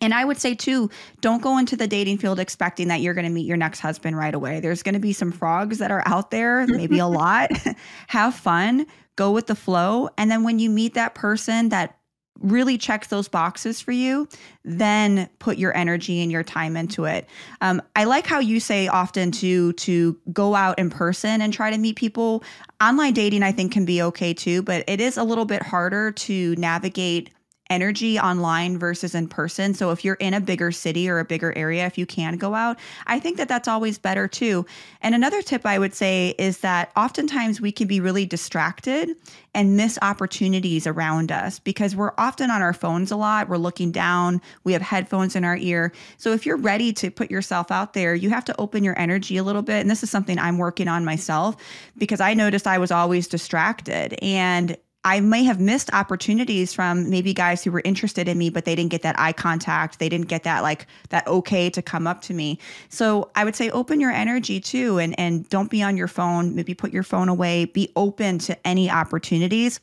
And 0.00 0.14
I 0.14 0.24
would 0.24 0.38
say 0.38 0.54
too, 0.54 0.90
don't 1.20 1.42
go 1.42 1.58
into 1.58 1.76
the 1.76 1.86
dating 1.86 2.18
field 2.18 2.40
expecting 2.40 2.88
that 2.88 3.00
you're 3.00 3.14
going 3.14 3.26
to 3.26 3.30
meet 3.30 3.46
your 3.46 3.56
next 3.56 3.80
husband 3.80 4.16
right 4.16 4.34
away. 4.34 4.60
There's 4.60 4.82
going 4.82 4.94
to 4.94 5.00
be 5.00 5.12
some 5.12 5.32
frogs 5.32 5.78
that 5.78 5.90
are 5.90 6.02
out 6.06 6.30
there, 6.30 6.66
maybe 6.66 6.98
a 6.98 7.06
lot. 7.08 7.50
Have 8.08 8.34
fun, 8.34 8.86
go 9.16 9.30
with 9.30 9.46
the 9.46 9.54
flow. 9.54 10.08
And 10.16 10.30
then 10.30 10.42
when 10.42 10.58
you 10.58 10.70
meet 10.70 10.94
that 10.94 11.14
person 11.14 11.68
that 11.68 11.98
really 12.40 12.76
checks 12.76 13.08
those 13.08 13.28
boxes 13.28 13.80
for 13.80 13.92
you, 13.92 14.28
then 14.64 15.28
put 15.38 15.58
your 15.58 15.76
energy 15.76 16.20
and 16.20 16.32
your 16.32 16.42
time 16.42 16.76
into 16.76 17.04
it. 17.04 17.28
Um, 17.60 17.80
I 17.94 18.04
like 18.04 18.26
how 18.26 18.40
you 18.40 18.60
say 18.60 18.88
often 18.88 19.30
to 19.32 19.72
to 19.74 20.18
go 20.32 20.54
out 20.54 20.78
in 20.78 20.90
person 20.90 21.40
and 21.40 21.52
try 21.52 21.70
to 21.70 21.78
meet 21.78 21.96
people. 21.96 22.42
Online 22.82 23.12
dating, 23.12 23.44
I 23.44 23.52
think, 23.52 23.70
can 23.70 23.84
be 23.84 24.02
okay 24.02 24.34
too, 24.34 24.60
but 24.60 24.82
it 24.88 25.00
is 25.00 25.16
a 25.16 25.22
little 25.22 25.44
bit 25.44 25.62
harder 25.62 26.10
to 26.10 26.56
navigate 26.56 27.30
energy 27.72 28.18
online 28.18 28.76
versus 28.76 29.14
in 29.14 29.26
person. 29.26 29.72
So 29.72 29.90
if 29.92 30.04
you're 30.04 30.16
in 30.16 30.34
a 30.34 30.40
bigger 30.40 30.70
city 30.70 31.08
or 31.08 31.18
a 31.18 31.24
bigger 31.24 31.56
area, 31.56 31.86
if 31.86 31.96
you 31.96 32.04
can 32.04 32.36
go 32.36 32.54
out, 32.54 32.78
I 33.06 33.18
think 33.18 33.38
that 33.38 33.48
that's 33.48 33.66
always 33.66 33.96
better 33.96 34.28
too. 34.28 34.66
And 35.00 35.14
another 35.14 35.40
tip 35.40 35.64
I 35.64 35.78
would 35.78 35.94
say 35.94 36.34
is 36.38 36.58
that 36.58 36.92
oftentimes 36.98 37.62
we 37.62 37.72
can 37.72 37.88
be 37.88 37.98
really 37.98 38.26
distracted 38.26 39.16
and 39.54 39.74
miss 39.74 39.98
opportunities 40.02 40.86
around 40.86 41.32
us 41.32 41.58
because 41.58 41.96
we're 41.96 42.12
often 42.18 42.50
on 42.50 42.60
our 42.60 42.74
phones 42.74 43.10
a 43.10 43.16
lot. 43.16 43.48
We're 43.48 43.56
looking 43.56 43.90
down, 43.90 44.42
we 44.64 44.74
have 44.74 44.82
headphones 44.82 45.34
in 45.34 45.42
our 45.42 45.56
ear. 45.56 45.92
So 46.18 46.32
if 46.32 46.44
you're 46.44 46.58
ready 46.58 46.92
to 46.92 47.10
put 47.10 47.30
yourself 47.30 47.70
out 47.70 47.94
there, 47.94 48.14
you 48.14 48.28
have 48.28 48.44
to 48.44 48.60
open 48.60 48.84
your 48.84 48.98
energy 48.98 49.38
a 49.38 49.42
little 49.42 49.62
bit. 49.62 49.80
And 49.80 49.90
this 49.90 50.02
is 50.02 50.10
something 50.10 50.38
I'm 50.38 50.58
working 50.58 50.88
on 50.88 51.06
myself 51.06 51.56
because 51.96 52.20
I 52.20 52.34
noticed 52.34 52.66
I 52.66 52.76
was 52.76 52.90
always 52.90 53.26
distracted. 53.28 54.14
And 54.20 54.76
I 55.04 55.18
may 55.18 55.42
have 55.42 55.58
missed 55.58 55.92
opportunities 55.92 56.72
from 56.72 57.10
maybe 57.10 57.34
guys 57.34 57.64
who 57.64 57.72
were 57.72 57.82
interested 57.84 58.28
in 58.28 58.38
me, 58.38 58.50
but 58.50 58.64
they 58.64 58.76
didn't 58.76 58.92
get 58.92 59.02
that 59.02 59.18
eye 59.18 59.32
contact. 59.32 59.98
They 59.98 60.08
didn't 60.08 60.28
get 60.28 60.44
that 60.44 60.62
like 60.62 60.86
that 61.08 61.26
okay 61.26 61.70
to 61.70 61.82
come 61.82 62.06
up 62.06 62.22
to 62.22 62.34
me. 62.34 62.58
So 62.88 63.30
I 63.34 63.44
would 63.44 63.56
say 63.56 63.68
open 63.70 64.00
your 64.00 64.12
energy 64.12 64.60
too 64.60 64.98
and 64.98 65.18
and 65.18 65.48
don't 65.48 65.70
be 65.70 65.82
on 65.82 65.96
your 65.96 66.06
phone. 66.06 66.54
Maybe 66.54 66.72
put 66.72 66.92
your 66.92 67.02
phone 67.02 67.28
away. 67.28 67.64
Be 67.64 67.90
open 67.96 68.38
to 68.40 68.66
any 68.66 68.88
opportunities. 68.88 69.80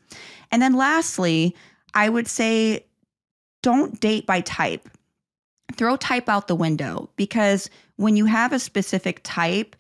And 0.51 0.61
then 0.61 0.73
lastly, 0.73 1.53
I 1.93 2.07
would 2.07 2.27
say 2.27 2.85
don't 3.61 3.99
date 3.99 4.25
by 4.25 4.41
type. 4.41 4.87
Throw 5.75 5.97
type 5.97 6.29
out 6.29 6.47
the 6.47 6.55
window 6.55 7.09
because 7.17 7.69
when 7.97 8.15
you 8.15 8.25
have 8.25 8.53
a 8.53 8.59
specific 8.59 9.19
type, 9.23 9.75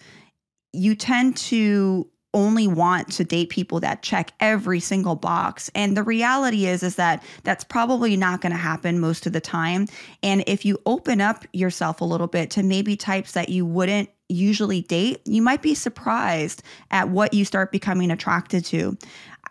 you 0.73 0.95
tend 0.95 1.37
to 1.37 2.07
only 2.33 2.67
want 2.67 3.11
to 3.13 3.23
date 3.23 3.49
people 3.49 3.79
that 3.79 4.03
check 4.03 4.31
every 4.39 4.79
single 4.79 5.15
box. 5.15 5.69
And 5.73 5.97
the 5.97 6.03
reality 6.03 6.65
is 6.65 6.83
is 6.83 6.95
that 6.95 7.23
that's 7.43 7.63
probably 7.63 8.15
not 8.15 8.41
going 8.41 8.51
to 8.51 8.57
happen 8.57 8.99
most 8.99 9.25
of 9.25 9.33
the 9.33 9.41
time. 9.41 9.87
And 10.21 10.43
if 10.45 10.63
you 10.65 10.77
open 10.85 11.21
up 11.21 11.45
yourself 11.53 12.01
a 12.01 12.05
little 12.05 12.27
bit 12.27 12.51
to 12.51 12.63
maybe 12.63 12.95
types 12.95 13.31
that 13.31 13.49
you 13.49 13.65
wouldn't 13.65 14.09
usually 14.31 14.81
date 14.83 15.19
you 15.25 15.41
might 15.41 15.63
be 15.63 15.73
surprised 15.73 16.61
at 16.91 17.09
what 17.09 17.33
you 17.33 17.43
start 17.43 17.71
becoming 17.71 18.11
attracted 18.11 18.63
to 18.63 18.95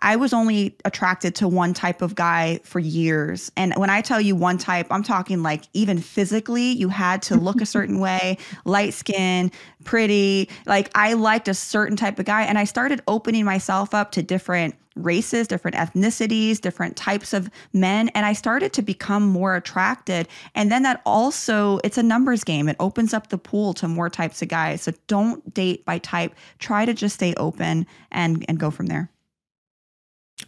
I 0.03 0.16
was 0.16 0.32
only 0.32 0.76
attracted 0.84 1.34
to 1.36 1.49
one 1.49 1.74
type 1.74 2.03
of 2.03 2.14
guy 2.14 2.61
for 2.64 2.78
years. 2.78 3.51
And 3.57 3.74
when 3.74 3.90
I 3.90 4.01
tell 4.01 4.20
you 4.20 4.36
one 4.36 4.59
type, 4.59 4.86
I'm 4.90 5.03
talking 5.03 5.42
like 5.42 5.64
even 5.72 5.99
physically, 5.99 6.72
you 6.72 6.88
had 6.88 7.22
to 7.22 7.36
look 7.36 7.61
a 7.61 7.66
certain 7.78 7.99
way, 7.99 8.38
light 8.64 8.94
skin, 8.94 9.51
pretty. 9.84 10.49
Like 10.66 10.90
I 10.94 11.14
liked 11.14 11.49
a 11.49 11.55
certain 11.55 11.96
type 11.96 12.18
of 12.18 12.24
guy. 12.24 12.42
And 12.42 12.59
I 12.59 12.64
started 12.64 13.03
opening 13.09 13.44
myself 13.44 13.94
up 13.94 14.12
to 14.12 14.22
different 14.22 14.74
races, 14.99 15.46
different 15.46 15.76
ethnicities, 15.76 16.61
different 16.61 16.96
types 16.96 17.32
of 17.32 17.51
men. 17.72 18.09
And 18.11 18.26
I 18.26 18.32
started 18.32 18.72
to 18.74 18.82
become 18.82 19.22
more 19.24 19.57
attracted. 19.57 20.28
And 20.55 20.70
then 20.70 20.82
that 20.82 21.01
also, 21.07 21.78
it's 21.84 21.99
a 21.99 22.03
numbers 22.03 22.44
game. 22.44 22.68
It 22.68 22.76
opens 22.80 23.14
up 23.14 23.28
the 23.28 23.38
pool 23.38 23.74
to 23.74 23.88
more 23.88 24.11
types 24.11 24.42
of 24.42 24.49
guys. 24.49 24.82
So 24.82 24.92
don't 25.07 25.55
date 25.55 25.84
by 25.84 25.99
type. 25.99 26.34
Try 26.59 26.84
to 26.84 26.94
just 26.94 27.14
stay 27.14 27.34
open 27.36 27.86
and, 28.11 28.44
and 28.49 28.59
go 28.59 28.70
from 28.70 28.86
there. 28.86 29.11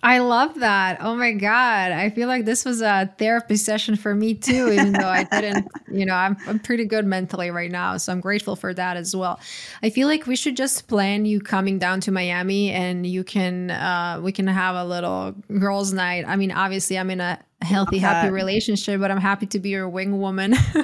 I 0.03 0.19
love 0.19 0.61
that. 0.61 0.99
Oh 1.01 1.15
my 1.15 1.33
God. 1.33 1.93
I 1.93 2.09
feel 2.11 2.27
like 2.27 2.47
this 2.47 2.65
was 2.65 2.81
a 2.81 3.13
therapy 3.19 3.57
session 3.57 3.97
for 3.97 4.15
me 4.15 4.35
too, 4.35 4.73
even 4.73 4.93
though 4.93 5.09
I 5.09 5.25
didn't, 5.25 5.69
you 5.93 6.07
know, 6.07 6.15
I'm, 6.15 6.37
I'm 6.47 6.59
pretty 6.59 6.87
good 6.87 7.05
mentally 7.05 7.51
right 7.51 7.71
now. 7.71 7.99
So 7.99 8.11
I'm 8.13 8.21
grateful 8.21 8.57
for 8.57 8.73
that 8.73 8.97
as 8.97 9.15
well. 9.15 9.39
I 9.83 9.91
feel 9.91 10.09
like 10.09 10.27
we 10.27 10.37
should 10.37 10.57
just 10.57 10.89
plan 10.89 11.27
you 11.27 11.41
coming 11.41 11.79
down 11.79 12.01
to 12.03 12.13
Miami 12.13 12.71
and 12.71 13.07
you 13.07 13.25
can, 13.25 13.71
uh, 13.71 14.21
we 14.23 14.33
can 14.33 14.47
have 14.47 14.75
a 14.75 14.85
little 14.85 15.33
girls' 15.59 15.93
night. 15.93 16.25
I 16.27 16.37
mean, 16.37 16.51
obviously, 16.51 16.99
I'm 16.99 17.11
in 17.11 17.21
a 17.21 17.39
healthy, 17.61 17.99
happy 17.99 18.31
relationship, 18.31 19.01
but 19.01 19.11
I'm 19.11 19.21
happy 19.21 19.47
to 19.47 19.59
be 19.59 19.69
your 19.71 19.89
wing 19.89 20.19
woman. 20.19 20.55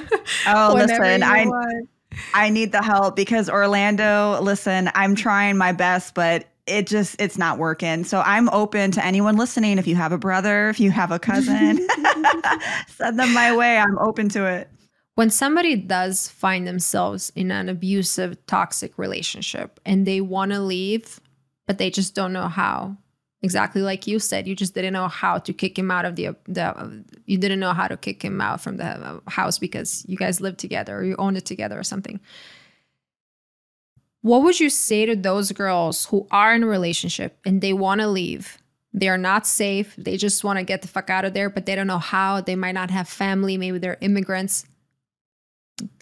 oh, 0.47 0.73
listen, 0.75 1.23
I. 1.23 1.45
Want. 1.45 1.89
I 2.33 2.49
need 2.49 2.71
the 2.71 2.81
help 2.81 3.15
because 3.15 3.47
Orlando, 3.47 4.39
listen, 4.41 4.89
I'm 4.95 5.13
trying 5.13 5.55
my 5.55 5.71
best, 5.71 6.15
but 6.15 6.47
it 6.67 6.87
just 6.87 7.19
it's 7.19 7.37
not 7.37 7.57
working. 7.57 8.03
So 8.03 8.21
I'm 8.21 8.49
open 8.49 8.91
to 8.91 9.05
anyone 9.05 9.37
listening. 9.37 9.77
If 9.77 9.87
you 9.87 9.95
have 9.95 10.11
a 10.11 10.17
brother, 10.17 10.69
if 10.69 10.79
you 10.79 10.91
have 10.91 11.11
a 11.11 11.19
cousin, 11.19 11.87
send 12.87 13.19
them 13.19 13.33
my 13.33 13.55
way. 13.55 13.77
I'm 13.77 13.97
open 13.99 14.29
to 14.29 14.45
it. 14.45 14.69
When 15.15 15.29
somebody 15.29 15.75
does 15.75 16.27
find 16.29 16.67
themselves 16.67 17.31
in 17.35 17.49
an 17.49 17.69
abusive, 17.69 18.45
toxic 18.45 18.97
relationship 18.97 19.79
and 19.83 20.05
they 20.05 20.21
want 20.21 20.51
to 20.51 20.59
leave, 20.59 21.19
but 21.65 21.79
they 21.79 21.89
just 21.89 22.13
don't 22.13 22.33
know 22.33 22.47
how. 22.47 22.97
Exactly 23.43 23.83
like 23.83 24.07
you 24.07 24.17
said, 24.17 24.47
you 24.47 24.55
just 24.55 24.73
didn't 24.73 24.93
know 24.93 25.07
how 25.07 25.37
to 25.37 25.53
kick 25.53 25.77
him 25.77 25.91
out 25.91 26.05
of 26.05 26.15
the 26.15 26.35
the. 26.45 27.05
You 27.27 27.37
didn't 27.37 27.59
know 27.59 27.71
how 27.71 27.87
to 27.87 27.95
kick 27.95 28.23
him 28.23 28.41
out 28.41 28.61
from 28.61 28.77
the 28.77 29.21
house 29.27 29.59
because 29.59 30.03
you 30.07 30.17
guys 30.17 30.41
lived 30.41 30.57
together 30.57 30.97
or 30.97 31.03
you 31.03 31.15
owned 31.17 31.37
it 31.37 31.45
together 31.45 31.79
or 31.79 31.83
something 31.83 32.19
what 34.27 34.43
would 34.43 34.59
you 34.59 34.69
say 34.69 35.05
to 35.05 35.15
those 35.15 35.51
girls 35.51 36.05
who 36.07 36.27
are 36.31 36.53
in 36.53 36.63
a 36.63 36.67
relationship 36.67 37.39
and 37.45 37.61
they 37.61 37.73
want 37.73 38.01
to 38.01 38.07
leave? 38.07 38.57
They 38.93 39.09
are 39.09 39.17
not 39.17 39.47
safe. 39.47 39.95
They 39.97 40.17
just 40.17 40.43
want 40.43 40.59
to 40.59 40.65
get 40.65 40.81
the 40.81 40.87
fuck 40.87 41.09
out 41.09 41.23
of 41.23 41.33
there, 41.33 41.49
but 41.49 41.65
they 41.65 41.75
don't 41.75 41.87
know 41.87 41.97
how. 41.97 42.41
They 42.41 42.55
might 42.55 42.73
not 42.73 42.91
have 42.91 43.07
family. 43.07 43.57
Maybe 43.57 43.77
they're 43.77 43.97
immigrants. 44.01 44.65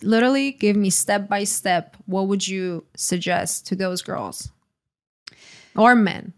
Literally, 0.01 0.53
give 0.53 0.75
me 0.75 0.89
step 0.89 1.27
by 1.27 1.43
step. 1.43 1.97
What 2.05 2.27
would 2.27 2.47
you 2.47 2.85
suggest 2.95 3.67
to 3.67 3.75
those 3.75 4.01
girls 4.01 4.49
or 5.75 5.93
men? 5.93 6.33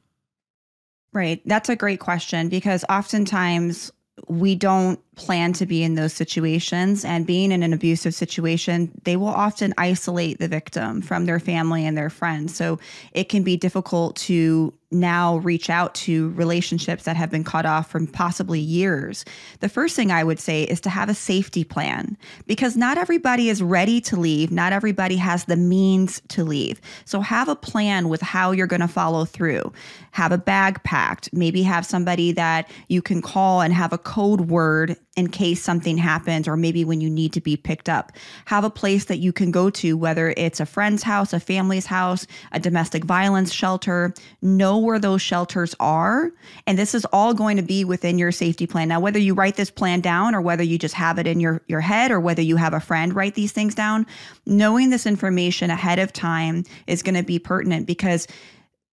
Right. 1.13 1.41
That's 1.45 1.69
a 1.69 1.75
great 1.75 1.99
question 1.99 2.49
because 2.49 2.83
oftentimes 2.89 3.91
we 4.27 4.55
don't 4.55 4.99
plan 5.17 5.51
to 5.53 5.65
be 5.65 5.83
in 5.83 5.95
those 5.95 6.13
situations 6.13 7.03
and 7.03 7.25
being 7.25 7.51
in 7.51 7.63
an 7.63 7.73
abusive 7.73 8.13
situation 8.13 8.91
they 9.03 9.15
will 9.15 9.27
often 9.27 9.73
isolate 9.77 10.39
the 10.39 10.47
victim 10.47 11.01
from 11.01 11.25
their 11.25 11.39
family 11.39 11.85
and 11.85 11.97
their 11.97 12.09
friends. 12.09 12.55
So 12.55 12.79
it 13.11 13.29
can 13.29 13.43
be 13.43 13.57
difficult 13.57 14.15
to 14.17 14.73
now 14.91 15.37
reach 15.37 15.69
out 15.69 15.93
to 15.93 16.29
relationships 16.29 17.03
that 17.03 17.17
have 17.17 17.29
been 17.29 17.43
cut 17.43 17.65
off 17.65 17.91
from 17.91 18.07
possibly 18.07 18.59
years. 18.59 19.25
The 19.59 19.67
first 19.67 19.95
thing 19.95 20.11
i 20.11 20.23
would 20.23 20.39
say 20.39 20.63
is 20.63 20.79
to 20.81 20.89
have 20.89 21.09
a 21.09 21.13
safety 21.13 21.63
plan 21.63 22.17
because 22.45 22.77
not 22.77 22.97
everybody 22.97 23.49
is 23.49 23.61
ready 23.61 23.99
to 24.01 24.17
leave. 24.17 24.49
Not 24.49 24.71
everybody 24.71 25.17
has 25.17 25.45
the 25.45 25.57
means 25.57 26.21
to 26.29 26.43
leave. 26.43 26.79
So 27.05 27.19
have 27.19 27.49
a 27.49 27.55
plan 27.55 28.07
with 28.07 28.21
how 28.21 28.51
you're 28.51 28.67
going 28.67 28.81
to 28.81 28.87
follow 28.87 29.25
through. 29.25 29.73
Have 30.11 30.31
a 30.31 30.37
bag 30.37 30.81
packed. 30.83 31.29
Maybe 31.33 31.63
have 31.63 31.85
somebody 31.85 32.31
that 32.33 32.69
you 32.87 33.01
can 33.01 33.21
call 33.21 33.61
and 33.61 33.73
have 33.73 33.91
a 33.91 33.97
code 33.97 34.41
word 34.41 34.95
in 35.17 35.27
case 35.27 35.61
something 35.61 35.97
happens 35.97 36.47
or 36.47 36.55
maybe 36.55 36.85
when 36.85 37.01
you 37.01 37.09
need 37.09 37.33
to 37.33 37.41
be 37.41 37.57
picked 37.57 37.89
up. 37.89 38.11
Have 38.45 38.63
a 38.63 38.69
place 38.69 39.05
that 39.05 39.17
you 39.17 39.33
can 39.33 39.49
go 39.49 39.71
to, 39.71 39.97
whether 39.97 40.33
it's 40.37 40.59
a 40.59 40.65
friend's 40.65 41.01
house, 41.01 41.33
a 41.33 41.39
family's 41.39 41.87
house, 41.87 42.27
a 42.51 42.59
domestic 42.59 43.03
violence 43.03 43.51
shelter. 43.51 44.13
Know 44.43 44.77
where 44.77 44.99
those 44.99 45.21
shelters 45.21 45.75
are. 45.79 46.31
And 46.67 46.77
this 46.77 46.93
is 46.93 47.03
all 47.05 47.33
going 47.33 47.57
to 47.57 47.63
be 47.63 47.83
within 47.83 48.19
your 48.19 48.31
safety 48.31 48.67
plan. 48.67 48.89
Now, 48.89 48.99
whether 48.99 49.19
you 49.19 49.33
write 49.33 49.55
this 49.55 49.71
plan 49.71 50.01
down 50.01 50.35
or 50.35 50.41
whether 50.41 50.63
you 50.63 50.77
just 50.77 50.93
have 50.93 51.17
it 51.17 51.25
in 51.25 51.39
your, 51.39 51.63
your 51.67 51.81
head 51.81 52.11
or 52.11 52.19
whether 52.19 52.43
you 52.43 52.55
have 52.55 52.75
a 52.75 52.79
friend 52.79 53.15
write 53.15 53.33
these 53.33 53.51
things 53.51 53.73
down, 53.73 54.05
knowing 54.45 54.91
this 54.91 55.07
information 55.07 55.71
ahead 55.71 55.97
of 55.97 56.13
time 56.13 56.63
is 56.85 57.01
going 57.01 57.15
to 57.15 57.23
be 57.23 57.39
pertinent 57.39 57.87
because 57.87 58.27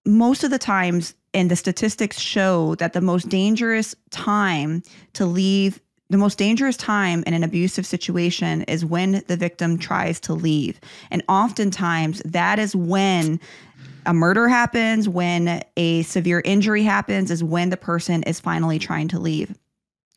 most 0.06 0.42
of 0.42 0.50
the 0.50 0.58
times 0.58 1.14
and 1.34 1.50
the 1.50 1.56
statistics 1.56 2.18
show 2.18 2.76
that 2.76 2.92
the 2.92 3.00
most 3.00 3.28
dangerous 3.28 3.94
time 4.10 4.82
to 5.14 5.26
leave 5.26 5.80
the 6.10 6.18
most 6.18 6.38
dangerous 6.38 6.76
time 6.76 7.24
in 7.26 7.34
an 7.34 7.42
abusive 7.42 7.86
situation 7.86 8.62
is 8.62 8.84
when 8.84 9.22
the 9.26 9.36
victim 9.36 9.78
tries 9.78 10.20
to 10.20 10.34
leave. 10.34 10.80
And 11.10 11.22
oftentimes, 11.28 12.20
that 12.24 12.58
is 12.58 12.76
when 12.76 13.40
a 14.06 14.12
murder 14.12 14.48
happens, 14.48 15.08
when 15.08 15.62
a 15.76 16.02
severe 16.02 16.42
injury 16.44 16.82
happens, 16.82 17.30
is 17.30 17.42
when 17.42 17.70
the 17.70 17.76
person 17.76 18.22
is 18.24 18.38
finally 18.38 18.78
trying 18.78 19.08
to 19.08 19.18
leave. 19.18 19.56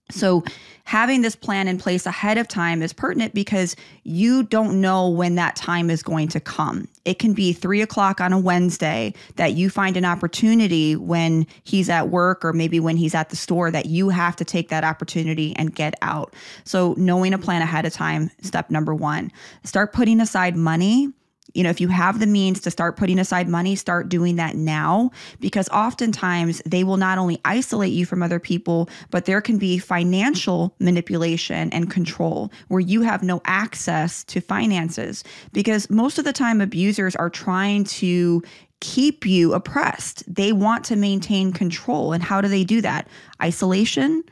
So, 0.09 0.43
having 0.85 1.21
this 1.21 1.35
plan 1.35 1.67
in 1.67 1.77
place 1.77 2.05
ahead 2.05 2.37
of 2.37 2.47
time 2.47 2.81
is 2.81 2.93
pertinent 2.93 3.33
because 3.33 3.75
you 4.03 4.43
don't 4.43 4.79
know 4.79 5.09
when 5.09 5.35
that 5.35 5.57
time 5.57 5.89
is 5.89 6.01
going 6.01 6.29
to 6.29 6.39
come. 6.39 6.87
It 7.03 7.19
can 7.19 7.33
be 7.33 7.51
three 7.51 7.81
o'clock 7.81 8.21
on 8.21 8.31
a 8.31 8.39
Wednesday 8.39 9.13
that 9.35 9.53
you 9.53 9.69
find 9.69 9.97
an 9.97 10.05
opportunity 10.05 10.95
when 10.95 11.45
he's 11.65 11.89
at 11.89 12.07
work 12.07 12.45
or 12.45 12.53
maybe 12.53 12.79
when 12.79 12.95
he's 12.95 13.13
at 13.13 13.29
the 13.29 13.35
store 13.35 13.69
that 13.69 13.87
you 13.87 14.07
have 14.07 14.37
to 14.37 14.45
take 14.45 14.69
that 14.69 14.85
opportunity 14.85 15.53
and 15.57 15.75
get 15.75 15.93
out. 16.01 16.33
So, 16.63 16.95
knowing 16.97 17.33
a 17.33 17.37
plan 17.37 17.61
ahead 17.61 17.85
of 17.85 17.91
time, 17.91 18.31
step 18.41 18.69
number 18.69 18.95
one. 18.95 19.31
Start 19.65 19.91
putting 19.91 20.21
aside 20.21 20.55
money 20.55 21.11
you 21.53 21.63
know, 21.63 21.69
if 21.69 21.81
you 21.81 21.87
have 21.87 22.19
the 22.19 22.27
means 22.27 22.61
to 22.61 22.71
start 22.71 22.97
putting 22.97 23.19
aside 23.19 23.47
money, 23.47 23.75
start 23.75 24.09
doing 24.09 24.35
that 24.35 24.55
now 24.55 25.11
because 25.39 25.69
oftentimes 25.69 26.61
they 26.65 26.83
will 26.83 26.97
not 26.97 27.17
only 27.17 27.39
isolate 27.45 27.93
you 27.93 28.05
from 28.05 28.21
other 28.21 28.39
people, 28.39 28.89
but 29.11 29.25
there 29.25 29.41
can 29.41 29.57
be 29.57 29.77
financial 29.77 30.75
manipulation 30.79 31.69
and 31.71 31.89
control 31.89 32.51
where 32.67 32.79
you 32.79 33.01
have 33.01 33.23
no 33.23 33.41
access 33.45 34.23
to 34.25 34.41
finances 34.41 35.23
because 35.53 35.89
most 35.89 36.19
of 36.19 36.25
the 36.25 36.33
time 36.33 36.61
abusers 36.61 37.15
are 37.15 37.29
trying 37.29 37.83
to 37.83 38.43
keep 38.79 39.25
you 39.25 39.53
oppressed. 39.53 40.23
They 40.33 40.53
want 40.53 40.83
to 40.85 40.95
maintain 40.95 41.51
control. 41.51 42.13
And 42.13 42.21
how 42.21 42.41
do 42.41 42.47
they 42.47 42.63
do 42.63 42.81
that? 42.81 43.07
Isolation, 43.41 44.23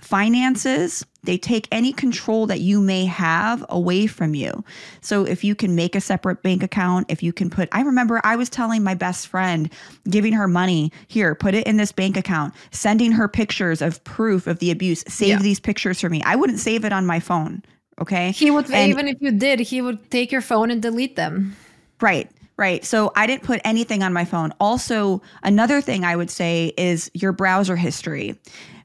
finances, 0.00 1.04
they 1.24 1.38
take 1.38 1.66
any 1.72 1.92
control 1.92 2.46
that 2.46 2.60
you 2.60 2.80
may 2.80 3.04
have 3.04 3.64
away 3.68 4.06
from 4.06 4.34
you. 4.34 4.64
So 5.00 5.24
if 5.24 5.42
you 5.42 5.54
can 5.54 5.74
make 5.74 5.94
a 5.94 6.00
separate 6.00 6.42
bank 6.42 6.62
account, 6.62 7.06
if 7.10 7.22
you 7.22 7.32
can 7.32 7.50
put, 7.50 7.68
I 7.72 7.82
remember 7.82 8.20
I 8.22 8.36
was 8.36 8.48
telling 8.48 8.82
my 8.82 8.94
best 8.94 9.26
friend, 9.26 9.70
giving 10.08 10.32
her 10.32 10.48
money, 10.48 10.92
here, 11.08 11.34
put 11.34 11.54
it 11.54 11.66
in 11.66 11.76
this 11.76 11.92
bank 11.92 12.16
account, 12.16 12.54
sending 12.70 13.12
her 13.12 13.28
pictures 13.28 13.82
of 13.82 14.02
proof 14.04 14.46
of 14.46 14.58
the 14.58 14.70
abuse, 14.70 15.04
save 15.08 15.28
yeah. 15.28 15.42
these 15.42 15.60
pictures 15.60 16.00
for 16.00 16.08
me. 16.08 16.22
I 16.24 16.36
wouldn't 16.36 16.60
save 16.60 16.84
it 16.84 16.92
on 16.92 17.06
my 17.06 17.20
phone. 17.20 17.62
Okay. 18.00 18.30
He 18.30 18.50
would, 18.50 18.70
and, 18.70 18.90
even 18.90 19.08
if 19.08 19.16
you 19.20 19.32
did, 19.32 19.60
he 19.60 19.82
would 19.82 20.10
take 20.10 20.30
your 20.30 20.40
phone 20.40 20.70
and 20.70 20.80
delete 20.80 21.16
them. 21.16 21.56
Right. 22.00 22.30
Right. 22.56 22.84
So 22.84 23.12
I 23.14 23.26
didn't 23.28 23.44
put 23.44 23.60
anything 23.64 24.02
on 24.02 24.12
my 24.12 24.24
phone. 24.24 24.52
Also, 24.58 25.22
another 25.44 25.80
thing 25.80 26.04
I 26.04 26.16
would 26.16 26.30
say 26.30 26.72
is 26.76 27.08
your 27.14 27.30
browser 27.32 27.76
history 27.76 28.36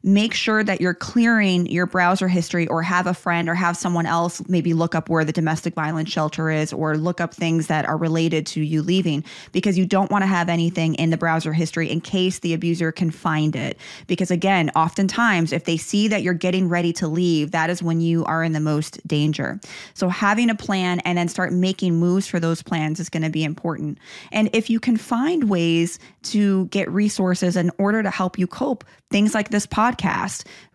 make 0.03 0.33
sure 0.33 0.63
that 0.65 0.81
you're 0.81 0.93
clearing 0.93 1.65
your 1.67 1.85
browser 1.85 2.27
history 2.27 2.67
or 2.67 2.83
have 2.83 3.07
a 3.07 3.13
friend 3.13 3.47
or 3.47 3.55
have 3.55 3.77
someone 3.77 4.05
else 4.05 4.41
maybe 4.49 4.73
look 4.73 4.93
up 4.95 5.07
where 5.07 5.23
the 5.23 5.31
domestic 5.31 5.73
violence 5.73 6.11
shelter 6.11 6.49
is 6.49 6.73
or 6.73 6.97
look 6.97 7.21
up 7.21 7.33
things 7.33 7.67
that 7.67 7.85
are 7.85 7.95
related 7.95 8.45
to 8.45 8.61
you 8.61 8.81
leaving 8.81 9.23
because 9.53 9.77
you 9.77 9.85
don't 9.85 10.11
want 10.11 10.21
to 10.21 10.27
have 10.27 10.49
anything 10.49 10.93
in 10.95 11.09
the 11.09 11.15
browser 11.15 11.53
history 11.53 11.89
in 11.89 12.01
case 12.01 12.39
the 12.39 12.53
abuser 12.53 12.91
can 12.91 13.11
find 13.11 13.55
it. 13.55 13.77
Because 14.05 14.29
again, 14.29 14.69
oftentimes 14.75 15.53
if 15.53 15.63
they 15.63 15.77
see 15.77 16.09
that 16.09 16.21
you're 16.21 16.33
getting 16.33 16.67
ready 16.67 16.91
to 16.93 17.07
leave, 17.07 17.51
that 17.51 17.69
is 17.69 17.81
when 17.81 18.01
you 18.01 18.25
are 18.25 18.43
in 18.43 18.51
the 18.51 18.59
most 18.59 19.05
danger. 19.07 19.57
So 19.93 20.09
having 20.09 20.49
a 20.49 20.55
plan 20.55 20.99
and 21.01 21.17
then 21.17 21.29
start 21.29 21.53
making 21.53 21.95
moves 21.95 22.27
for 22.27 22.41
those 22.41 22.61
plans 22.61 22.99
is 22.99 23.07
going 23.07 23.23
to 23.23 23.29
be 23.29 23.45
important. 23.45 23.99
And 24.33 24.49
if 24.51 24.69
you 24.69 24.81
can 24.81 24.97
find 24.97 25.49
ways 25.49 25.97
to 26.23 26.65
get 26.67 26.91
resources 26.91 27.55
in 27.55 27.71
order 27.77 28.03
to 28.03 28.09
help 28.09 28.37
you 28.37 28.47
cope, 28.47 28.83
things 29.09 29.33
like 29.33 29.49
this 29.49 29.67
podcast, 29.67 29.92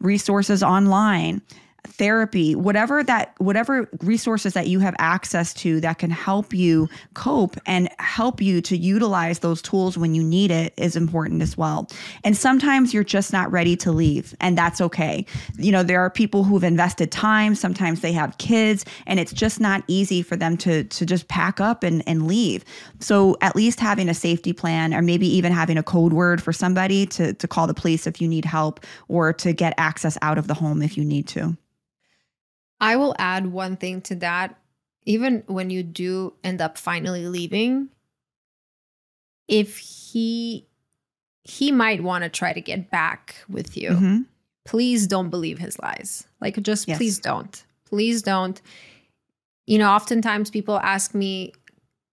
resources 0.00 0.62
online, 0.62 1.42
therapy, 1.86 2.54
whatever 2.54 3.02
that 3.02 3.34
whatever 3.38 3.88
resources 4.02 4.52
that 4.54 4.68
you 4.68 4.80
have 4.80 4.94
access 4.98 5.54
to 5.54 5.80
that 5.80 5.98
can 5.98 6.10
help 6.10 6.52
you 6.52 6.88
cope 7.14 7.56
and 7.66 7.88
help 7.98 8.40
you 8.40 8.60
to 8.60 8.76
utilize 8.76 9.40
those 9.40 9.62
tools 9.62 9.96
when 9.96 10.14
you 10.14 10.22
need 10.22 10.50
it 10.50 10.74
is 10.76 10.96
important 10.96 11.40
as 11.40 11.56
well. 11.56 11.88
And 12.24 12.36
sometimes 12.36 12.92
you're 12.92 13.04
just 13.04 13.32
not 13.32 13.50
ready 13.50 13.76
to 13.76 13.92
leave 13.92 14.34
and 14.40 14.58
that's 14.58 14.80
okay. 14.80 15.24
You 15.56 15.72
know, 15.72 15.82
there 15.82 16.00
are 16.00 16.10
people 16.10 16.44
who've 16.44 16.64
invested 16.64 17.10
time, 17.12 17.54
sometimes 17.54 18.00
they 18.00 18.12
have 18.12 18.36
kids 18.38 18.84
and 19.06 19.20
it's 19.20 19.32
just 19.32 19.60
not 19.60 19.82
easy 19.86 20.22
for 20.22 20.36
them 20.36 20.56
to 20.58 20.84
to 20.84 21.06
just 21.06 21.28
pack 21.28 21.60
up 21.60 21.82
and 21.82 22.02
and 22.06 22.26
leave. 22.26 22.64
So 23.00 23.36
at 23.40 23.56
least 23.56 23.80
having 23.80 24.08
a 24.08 24.14
safety 24.14 24.52
plan 24.52 24.94
or 24.94 25.02
maybe 25.02 25.26
even 25.28 25.52
having 25.52 25.78
a 25.78 25.82
code 25.82 26.12
word 26.12 26.42
for 26.42 26.52
somebody 26.52 27.06
to 27.06 27.34
to 27.34 27.48
call 27.48 27.66
the 27.66 27.74
police 27.74 28.06
if 28.06 28.20
you 28.20 28.28
need 28.28 28.44
help 28.44 28.80
or 29.08 29.32
to 29.34 29.52
get 29.52 29.74
access 29.78 30.18
out 30.22 30.38
of 30.38 30.48
the 30.48 30.54
home 30.54 30.82
if 30.82 30.96
you 30.96 31.04
need 31.04 31.26
to. 31.28 31.56
I 32.80 32.96
will 32.96 33.14
add 33.18 33.46
one 33.46 33.76
thing 33.76 34.00
to 34.02 34.14
that. 34.16 34.58
Even 35.04 35.42
when 35.46 35.70
you 35.70 35.82
do 35.82 36.34
end 36.44 36.60
up 36.60 36.76
finally 36.76 37.26
leaving, 37.26 37.88
if 39.48 39.78
he 39.78 40.66
he 41.48 41.72
might 41.72 42.02
want 42.02 42.24
to 42.24 42.30
try 42.30 42.52
to 42.52 42.60
get 42.60 42.90
back 42.90 43.36
with 43.48 43.76
you. 43.76 43.90
Mm-hmm. 43.90 44.18
Please 44.66 45.06
don't 45.06 45.30
believe 45.30 45.58
his 45.58 45.78
lies. 45.78 46.26
Like 46.42 46.62
just 46.62 46.86
yes. 46.86 46.98
please 46.98 47.18
don't. 47.18 47.64
Please 47.86 48.20
don't. 48.20 48.60
You 49.66 49.78
know, 49.78 49.90
oftentimes 49.90 50.50
people 50.50 50.78
ask 50.78 51.14
me, 51.14 51.54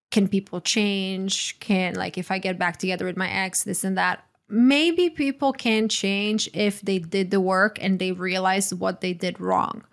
can 0.09 0.29
people 0.29 0.61
change? 0.61 1.59
Can 1.59 1.95
like 1.95 2.17
if 2.17 2.31
I 2.31 2.39
get 2.39 2.57
back 2.57 2.77
together 2.77 3.05
with 3.05 3.17
my 3.17 3.29
ex, 3.29 3.63
this 3.63 3.83
and 3.83 3.97
that. 3.97 4.23
Maybe 4.47 5.09
people 5.09 5.51
can 5.51 5.89
change 5.89 6.49
if 6.53 6.79
they 6.81 6.99
did 6.99 7.31
the 7.31 7.41
work 7.41 7.77
and 7.81 7.99
they 7.99 8.13
realize 8.13 8.73
what 8.73 9.01
they 9.01 9.11
did 9.11 9.41
wrong 9.41 9.83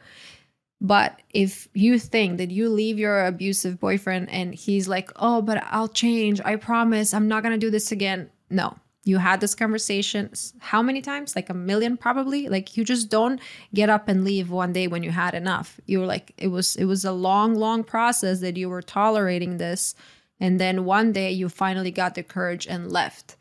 But 0.84 1.22
if 1.30 1.68
you 1.74 1.96
think 2.00 2.38
that 2.38 2.50
you 2.50 2.68
leave 2.68 2.98
your 2.98 3.24
abusive 3.24 3.78
boyfriend 3.78 4.28
and 4.30 4.52
he's 4.52 4.88
like, 4.88 5.12
oh, 5.14 5.40
but 5.40 5.62
I'll 5.70 5.86
change, 5.86 6.40
I 6.44 6.56
promise, 6.56 7.14
I'm 7.14 7.28
not 7.28 7.44
going 7.44 7.52
to 7.52 7.66
do 7.66 7.70
this 7.70 7.92
again. 7.92 8.30
No, 8.50 8.76
you 9.04 9.18
had 9.18 9.40
this 9.40 9.54
conversation 9.54 10.32
how 10.58 10.82
many 10.82 11.00
times? 11.00 11.36
Like 11.36 11.48
a 11.48 11.54
million, 11.54 11.96
probably. 11.96 12.48
Like 12.48 12.76
you 12.76 12.82
just 12.82 13.08
don't 13.08 13.40
get 13.72 13.90
up 13.90 14.08
and 14.08 14.24
leave 14.24 14.50
one 14.50 14.72
day 14.72 14.88
when 14.88 15.04
you 15.04 15.12
had 15.12 15.34
enough. 15.34 15.80
You 15.86 16.00
were 16.00 16.06
like, 16.06 16.34
it 16.36 16.48
was, 16.48 16.74
it 16.74 16.86
was 16.86 17.04
a 17.04 17.12
long, 17.12 17.54
long 17.54 17.84
process 17.84 18.40
that 18.40 18.56
you 18.56 18.68
were 18.68 18.82
tolerating 18.82 19.58
this. 19.58 19.94
And 20.40 20.60
then 20.60 20.84
one 20.84 21.12
day 21.12 21.30
you 21.30 21.48
finally 21.48 21.92
got 21.92 22.16
the 22.16 22.24
courage 22.24 22.66
and 22.66 22.90
left. 22.90 23.36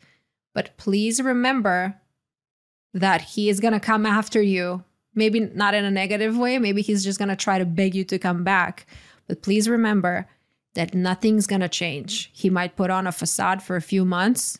But 0.54 0.76
please 0.76 1.20
remember 1.20 1.96
that 2.94 3.22
he 3.22 3.48
is 3.48 3.58
going 3.58 3.74
to 3.74 3.80
come 3.80 4.06
after 4.06 4.40
you 4.40 4.84
maybe 5.14 5.40
not 5.40 5.74
in 5.74 5.84
a 5.84 5.90
negative 5.90 6.36
way. 6.36 6.58
Maybe 6.58 6.82
he's 6.82 7.04
just 7.04 7.18
going 7.18 7.28
to 7.28 7.36
try 7.36 7.58
to 7.58 7.64
beg 7.64 7.94
you 7.94 8.04
to 8.04 8.18
come 8.18 8.44
back. 8.44 8.86
But 9.26 9.42
please 9.42 9.68
remember 9.68 10.26
that 10.74 10.94
nothing's 10.94 11.46
going 11.46 11.60
to 11.60 11.68
change. 11.68 12.30
He 12.32 12.50
might 12.50 12.76
put 12.76 12.90
on 12.90 13.06
a 13.06 13.12
facade 13.12 13.62
for 13.62 13.76
a 13.76 13.82
few 13.82 14.04
months 14.04 14.58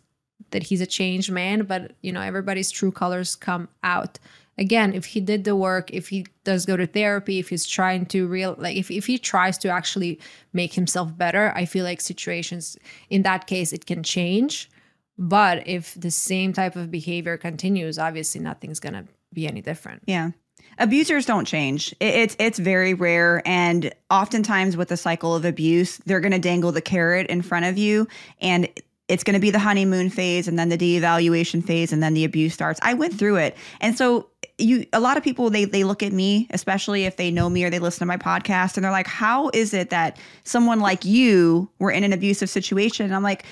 that 0.50 0.64
he's 0.64 0.80
a 0.80 0.86
changed 0.86 1.30
man, 1.30 1.64
but 1.64 1.92
you 2.02 2.12
know, 2.12 2.20
everybody's 2.20 2.70
true 2.70 2.92
colors 2.92 3.34
come 3.34 3.68
out. 3.82 4.18
Again, 4.58 4.92
if 4.92 5.06
he 5.06 5.20
did 5.20 5.44
the 5.44 5.56
work, 5.56 5.90
if 5.92 6.08
he 6.08 6.26
does 6.44 6.66
go 6.66 6.76
to 6.76 6.86
therapy, 6.86 7.38
if 7.38 7.48
he's 7.48 7.66
trying 7.66 8.04
to 8.06 8.26
real 8.26 8.54
like 8.58 8.76
if, 8.76 8.90
if 8.90 9.06
he 9.06 9.16
tries 9.16 9.56
to 9.58 9.70
actually 9.70 10.20
make 10.52 10.74
himself 10.74 11.16
better, 11.16 11.52
I 11.56 11.64
feel 11.64 11.84
like 11.84 12.02
situations 12.02 12.76
in 13.08 13.22
that 13.22 13.46
case 13.46 13.72
it 13.72 13.86
can 13.86 14.02
change. 14.02 14.70
But 15.16 15.66
if 15.66 15.94
the 15.94 16.10
same 16.10 16.52
type 16.52 16.76
of 16.76 16.90
behavior 16.90 17.38
continues, 17.38 17.98
obviously 17.98 18.42
nothing's 18.42 18.78
gonna 18.78 19.06
be 19.32 19.48
any 19.48 19.62
different. 19.62 20.02
Yeah 20.06 20.32
abusers 20.78 21.26
don't 21.26 21.44
change. 21.44 21.94
It's 22.00 22.36
it's 22.38 22.58
very 22.58 22.94
rare 22.94 23.42
and 23.46 23.92
oftentimes 24.10 24.76
with 24.76 24.88
the 24.88 24.96
cycle 24.96 25.34
of 25.34 25.44
abuse 25.44 25.98
they're 25.98 26.20
going 26.20 26.32
to 26.32 26.38
dangle 26.38 26.72
the 26.72 26.80
carrot 26.80 27.26
in 27.28 27.42
front 27.42 27.66
of 27.66 27.78
you 27.78 28.08
and 28.40 28.68
it's 29.08 29.24
going 29.24 29.34
to 29.34 29.40
be 29.40 29.50
the 29.50 29.58
honeymoon 29.58 30.08
phase 30.10 30.48
and 30.48 30.58
then 30.58 30.68
the 30.68 30.76
de-evaluation 30.76 31.60
phase 31.60 31.92
and 31.92 32.02
then 32.02 32.14
the 32.14 32.24
abuse 32.24 32.54
starts. 32.54 32.80
I 32.82 32.94
went 32.94 33.18
through 33.18 33.36
it. 33.36 33.56
And 33.80 33.96
so 33.98 34.28
you 34.58 34.86
a 34.92 35.00
lot 35.00 35.16
of 35.16 35.22
people 35.22 35.50
they 35.50 35.64
they 35.64 35.82
look 35.82 36.02
at 36.02 36.12
me 36.12 36.46
especially 36.50 37.04
if 37.04 37.16
they 37.16 37.30
know 37.30 37.48
me 37.48 37.64
or 37.64 37.70
they 37.70 37.78
listen 37.78 38.00
to 38.00 38.06
my 38.06 38.16
podcast 38.16 38.76
and 38.76 38.84
they're 38.84 38.92
like 38.92 39.06
how 39.06 39.50
is 39.54 39.74
it 39.74 39.90
that 39.90 40.18
someone 40.44 40.78
like 40.78 41.04
you 41.04 41.68
were 41.78 41.90
in 41.90 42.04
an 42.04 42.12
abusive 42.12 42.50
situation? 42.50 43.06
And 43.06 43.14
i'm 43.14 43.22
like 43.22 43.44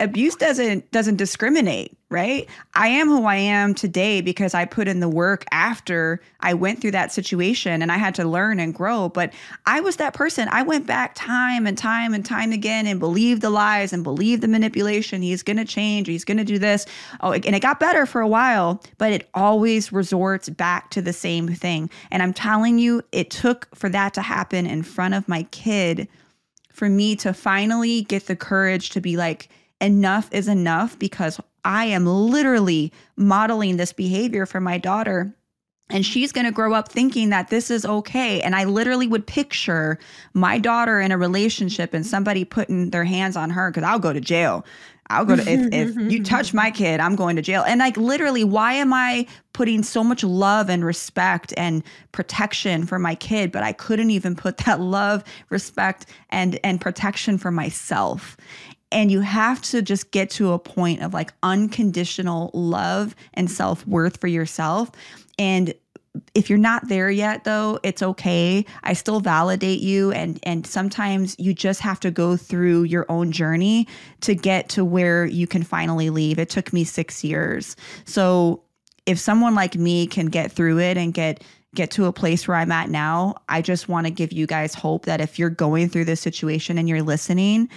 abuse 0.00 0.36
doesn't 0.36 0.90
doesn't 0.90 1.16
discriminate 1.16 1.98
right? 2.10 2.48
I 2.74 2.88
am 2.88 3.08
who 3.08 3.24
i 3.26 3.36
am 3.36 3.74
today 3.74 4.20
because 4.20 4.54
i 4.54 4.64
put 4.64 4.88
in 4.88 5.00
the 5.00 5.08
work 5.08 5.44
after 5.52 6.20
i 6.40 6.54
went 6.54 6.80
through 6.80 6.92
that 6.92 7.12
situation 7.12 7.82
and 7.82 7.92
i 7.92 7.98
had 7.98 8.14
to 8.14 8.24
learn 8.24 8.60
and 8.60 8.74
grow. 8.74 9.08
But 9.08 9.32
i 9.66 9.80
was 9.80 9.96
that 9.96 10.14
person. 10.14 10.48
I 10.50 10.62
went 10.62 10.86
back 10.86 11.14
time 11.14 11.66
and 11.66 11.76
time 11.76 12.14
and 12.14 12.24
time 12.24 12.52
again 12.52 12.86
and 12.86 12.98
believed 12.98 13.42
the 13.42 13.50
lies 13.50 13.92
and 13.92 14.02
believed 14.02 14.42
the 14.42 14.48
manipulation. 14.48 15.20
He's 15.20 15.42
going 15.42 15.58
to 15.58 15.64
change. 15.64 16.08
He's 16.08 16.24
going 16.24 16.38
to 16.38 16.44
do 16.44 16.58
this. 16.58 16.86
Oh 17.20 17.32
and 17.32 17.54
it 17.54 17.60
got 17.60 17.80
better 17.80 18.06
for 18.06 18.20
a 18.20 18.28
while 18.28 18.82
but 18.96 19.12
it 19.12 19.28
always 19.34 19.92
resorts 19.92 20.48
back 20.48 20.90
to 20.90 21.02
the 21.02 21.12
same 21.12 21.48
thing. 21.48 21.90
And 22.10 22.22
i'm 22.22 22.32
telling 22.32 22.78
you 22.78 23.02
it 23.12 23.30
took 23.30 23.68
for 23.74 23.88
that 23.90 24.14
to 24.14 24.22
happen 24.22 24.66
in 24.66 24.82
front 24.82 25.14
of 25.14 25.28
my 25.28 25.42
kid 25.44 26.08
for 26.72 26.88
me 26.88 27.16
to 27.16 27.34
finally 27.34 28.02
get 28.02 28.28
the 28.28 28.36
courage 28.36 28.90
to 28.90 29.00
be 29.00 29.16
like 29.16 29.48
enough 29.80 30.28
is 30.32 30.48
enough 30.48 30.98
because 30.98 31.40
I 31.64 31.86
am 31.86 32.06
literally 32.06 32.92
modeling 33.16 33.76
this 33.76 33.92
behavior 33.92 34.46
for 34.46 34.60
my 34.60 34.78
daughter. 34.78 35.34
And 35.90 36.04
she's 36.04 36.32
going 36.32 36.44
to 36.44 36.52
grow 36.52 36.74
up 36.74 36.90
thinking 36.90 37.30
that 37.30 37.48
this 37.48 37.70
is 37.70 37.86
okay. 37.86 38.42
And 38.42 38.54
I 38.54 38.64
literally 38.64 39.06
would 39.06 39.26
picture 39.26 39.98
my 40.34 40.58
daughter 40.58 41.00
in 41.00 41.12
a 41.12 41.18
relationship 41.18 41.94
and 41.94 42.06
somebody 42.06 42.44
putting 42.44 42.90
their 42.90 43.04
hands 43.04 43.36
on 43.36 43.50
her 43.50 43.70
because 43.70 43.84
I'll 43.84 43.98
go 43.98 44.12
to 44.12 44.20
jail. 44.20 44.66
I'll 45.10 45.24
go 45.24 45.36
to 45.36 45.42
if, 45.42 45.72
if 45.72 46.12
you 46.12 46.22
touch 46.22 46.52
my 46.52 46.70
kid, 46.70 47.00
I'm 47.00 47.16
going 47.16 47.36
to 47.36 47.42
jail. 47.42 47.64
And 47.66 47.80
like 47.80 47.96
literally, 47.96 48.44
why 48.44 48.74
am 48.74 48.92
I 48.92 49.26
putting 49.54 49.82
so 49.82 50.04
much 50.04 50.22
love 50.22 50.68
and 50.68 50.84
respect 50.84 51.54
and 51.56 51.82
protection 52.12 52.86
for 52.86 52.98
my 52.98 53.14
kid, 53.14 53.50
but 53.50 53.62
I 53.62 53.72
couldn't 53.72 54.10
even 54.10 54.36
put 54.36 54.58
that 54.58 54.80
love, 54.98 55.24
respect, 55.50 56.06
and 56.30 56.60
and 56.62 56.80
protection 56.80 57.38
for 57.38 57.50
myself 57.50 58.36
and 58.90 59.10
you 59.10 59.20
have 59.20 59.60
to 59.62 59.82
just 59.82 60.10
get 60.10 60.30
to 60.30 60.52
a 60.52 60.58
point 60.58 61.02
of 61.02 61.12
like 61.14 61.32
unconditional 61.42 62.50
love 62.54 63.14
and 63.34 63.50
self-worth 63.50 64.18
for 64.20 64.28
yourself. 64.28 64.90
And 65.38 65.74
if 66.34 66.50
you're 66.50 66.58
not 66.58 66.88
there 66.88 67.10
yet 67.10 67.44
though 67.44 67.78
it's 67.84 68.02
okay. 68.02 68.64
I 68.82 68.92
still 68.94 69.20
validate 69.20 69.80
you. 69.80 70.10
And 70.12 70.40
and 70.42 70.66
sometimes 70.66 71.36
you 71.38 71.54
just 71.54 71.80
have 71.80 72.00
to 72.00 72.10
go 72.10 72.36
through 72.36 72.84
your 72.84 73.06
own 73.08 73.30
journey 73.30 73.86
to 74.22 74.34
get 74.34 74.68
to 74.70 74.84
where 74.84 75.26
you 75.26 75.46
can 75.46 75.62
finally 75.62 76.10
leave. 76.10 76.38
It 76.38 76.50
took 76.50 76.72
me 76.72 76.82
6 76.82 77.22
years. 77.22 77.76
So 78.04 78.62
if 79.06 79.18
someone 79.18 79.54
like 79.54 79.76
me 79.76 80.06
can 80.06 80.26
get 80.26 80.50
through 80.50 80.80
it 80.80 80.96
and 80.96 81.14
get 81.14 81.44
get 81.74 81.90
to 81.92 82.06
a 82.06 82.12
place 82.12 82.48
where 82.48 82.56
I'm 82.56 82.72
at 82.72 82.88
now, 82.88 83.36
I 83.48 83.60
just 83.62 83.88
want 83.88 84.06
to 84.06 84.10
give 84.10 84.32
you 84.32 84.46
guys 84.46 84.74
hope 84.74 85.04
that 85.04 85.20
if 85.20 85.38
you're 85.38 85.50
going 85.50 85.88
through 85.90 86.06
this 86.06 86.20
situation 86.20 86.78
and 86.78 86.88
you're 86.88 87.02
listening, 87.02 87.68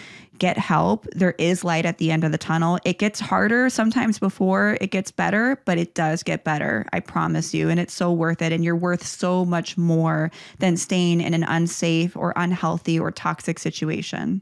get 0.41 0.57
help. 0.57 1.05
There 1.11 1.35
is 1.37 1.63
light 1.63 1.85
at 1.85 1.99
the 1.99 2.09
end 2.09 2.23
of 2.23 2.31
the 2.31 2.37
tunnel. 2.39 2.79
It 2.83 2.97
gets 2.97 3.19
harder 3.19 3.69
sometimes 3.69 4.17
before 4.17 4.75
it 4.81 4.89
gets 4.89 5.11
better, 5.11 5.61
but 5.65 5.77
it 5.77 5.93
does 5.93 6.23
get 6.23 6.43
better. 6.43 6.87
I 6.93 6.99
promise 6.99 7.53
you. 7.53 7.69
And 7.69 7.79
it's 7.79 7.93
so 7.93 8.11
worth 8.11 8.41
it. 8.41 8.51
And 8.51 8.63
you're 8.63 8.75
worth 8.75 9.05
so 9.05 9.45
much 9.45 9.77
more 9.77 10.31
than 10.57 10.77
staying 10.77 11.21
in 11.21 11.35
an 11.35 11.43
unsafe 11.43 12.17
or 12.17 12.33
unhealthy 12.35 12.99
or 12.99 13.11
toxic 13.11 13.59
situation. 13.59 14.41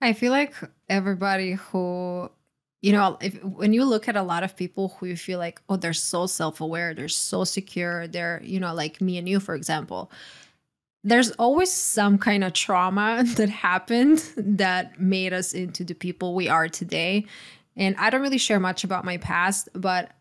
I 0.00 0.14
feel 0.14 0.32
like 0.32 0.54
everybody 0.88 1.52
who 1.52 2.30
you 2.80 2.92
know 2.92 3.18
if 3.20 3.42
when 3.44 3.74
you 3.74 3.84
look 3.84 4.08
at 4.08 4.16
a 4.16 4.22
lot 4.22 4.42
of 4.42 4.56
people 4.56 4.96
who 4.98 5.06
you 5.06 5.16
feel 5.16 5.38
like 5.38 5.60
oh 5.70 5.76
they're 5.76 5.94
so 5.94 6.26
self-aware 6.26 6.92
they're 6.92 7.08
so 7.08 7.42
secure 7.42 8.06
they're 8.06 8.42
you 8.44 8.60
know 8.60 8.74
like 8.74 9.00
me 9.00 9.16
and 9.16 9.26
you 9.26 9.40
for 9.40 9.54
example 9.54 10.10
there's 11.04 11.30
always 11.32 11.70
some 11.70 12.18
kind 12.18 12.42
of 12.42 12.54
trauma 12.54 13.22
that 13.36 13.50
happened 13.50 14.18
that 14.36 14.98
made 14.98 15.32
us 15.32 15.52
into 15.52 15.84
the 15.84 15.94
people 15.94 16.34
we 16.34 16.48
are 16.48 16.68
today. 16.68 17.26
And 17.76 17.94
I 17.98 18.10
don't 18.10 18.22
really 18.22 18.38
share 18.38 18.60
much 18.60 18.84
about 18.84 19.04
my 19.04 19.18
past, 19.18 19.68
but 19.74 20.12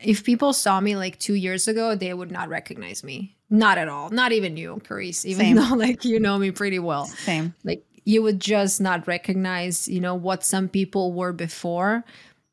if 0.00 0.24
people 0.24 0.52
saw 0.52 0.80
me 0.80 0.96
like 0.96 1.18
two 1.18 1.34
years 1.34 1.68
ago, 1.68 1.94
they 1.94 2.12
would 2.12 2.32
not 2.32 2.48
recognize 2.48 3.04
me. 3.04 3.36
Not 3.48 3.78
at 3.78 3.88
all. 3.88 4.10
Not 4.10 4.32
even 4.32 4.56
you, 4.56 4.80
Keresse, 4.84 5.24
even 5.24 5.46
Same. 5.46 5.56
though 5.56 5.74
like 5.76 6.04
you 6.04 6.18
know 6.18 6.38
me 6.38 6.50
pretty 6.50 6.78
well. 6.78 7.06
Same. 7.06 7.54
Like 7.62 7.84
you 8.04 8.22
would 8.22 8.40
just 8.40 8.80
not 8.80 9.06
recognize, 9.06 9.86
you 9.86 10.00
know, 10.00 10.14
what 10.14 10.44
some 10.44 10.68
people 10.68 11.12
were 11.12 11.32
before. 11.32 12.04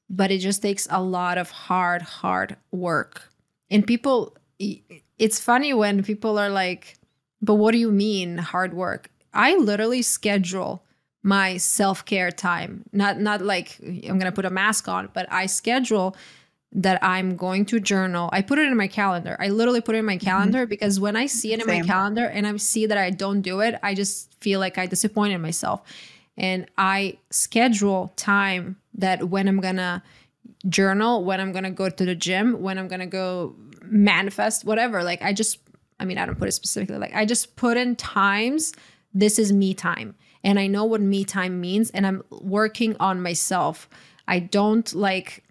But 0.10 0.30
it 0.30 0.40
just 0.40 0.62
takes 0.62 0.88
a 0.92 1.02
lot 1.02 1.38
of 1.38 1.50
hard, 1.50 2.02
hard 2.02 2.58
work. 2.72 3.32
And 3.70 3.88
people, 3.88 4.36
it's 4.60 5.40
funny 5.40 5.74
when 5.74 6.04
people 6.04 6.38
are 6.38 6.50
like, 6.50 6.98
but 7.42 7.56
what 7.56 7.72
do 7.72 7.78
you 7.78 7.92
mean 7.92 8.38
hard 8.38 8.74
work? 8.74 9.10
I 9.34 9.56
literally 9.56 10.02
schedule 10.02 10.84
my 11.24 11.58
self-care 11.58 12.32
time. 12.32 12.84
Not 12.92 13.20
not 13.20 13.42
like 13.42 13.78
I'm 13.82 14.20
going 14.20 14.22
to 14.22 14.32
put 14.32 14.46
a 14.46 14.50
mask 14.50 14.88
on, 14.88 15.10
but 15.14 15.32
I 15.32 15.46
schedule 15.46 16.16
that 16.74 17.04
I'm 17.04 17.36
going 17.36 17.66
to 17.66 17.80
journal. 17.80 18.30
I 18.32 18.42
put 18.42 18.58
it 18.58 18.68
in 18.68 18.78
my 18.78 18.88
calendar. 18.88 19.36
I 19.40 19.50
literally 19.50 19.82
put 19.82 19.96
it 19.96 20.00
in 20.00 20.06
my 20.06 20.16
mm-hmm. 20.16 20.26
calendar 20.26 20.60
mm-hmm. 20.60 20.70
because 20.70 21.00
when 21.00 21.16
I 21.16 21.26
see 21.26 21.54
it 21.54 21.60
in 21.60 21.66
Same. 21.68 21.82
my 21.82 21.86
calendar 21.86 22.26
and 22.26 22.48
I 22.48 22.56
see 22.58 22.86
that 22.86 22.98
I 22.98 23.10
don't 23.10 23.42
do 23.42 23.60
it, 23.60 23.76
I 23.84 23.94
just 23.94 24.34
feel 24.42 24.60
like 24.60 24.78
I 24.78 24.86
disappointed 24.86 25.40
myself. 25.40 25.82
And 26.38 26.66
I 26.78 27.18
schedule 27.30 28.14
time 28.16 28.78
that 28.96 29.30
when 29.30 29.48
I'm 29.48 29.60
going 29.60 29.76
to 29.76 30.02
journal, 30.68 31.26
when 31.26 31.42
I'm 31.42 31.52
going 31.52 31.66
to 31.66 31.72
go 31.72 31.90
to 31.90 32.06
the 32.06 32.16
gym, 32.16 32.62
when 32.62 32.78
I'm 32.78 32.88
going 32.88 33.02
to 33.02 33.06
go 33.06 33.56
manifest, 33.82 34.64
whatever. 34.64 35.04
Like 35.04 35.22
I 35.22 35.34
just 35.34 35.60
I 36.02 36.06
mean, 36.06 36.18
I 36.18 36.26
don't 36.26 36.38
put 36.38 36.48
it 36.48 36.54
specifically 36.54 36.98
like 36.98 37.16
I 37.16 37.26
just 37.26 37.56
put 37.56 37.78
in 37.78 37.96
times. 37.96 38.74
This 39.14 39.38
is 39.38 39.54
me 39.54 39.74
time. 39.74 40.16
And 40.44 40.60
I 40.60 40.68
know 40.68 40.86
what 40.86 41.02
me 41.02 41.24
time 41.24 41.62
means. 41.62 41.92
And 41.92 42.08
I'm 42.08 42.24
working 42.32 42.96
on 43.00 43.22
myself. 43.22 43.88
I 44.28 44.40
don't 44.40 44.94
like, 44.96 45.44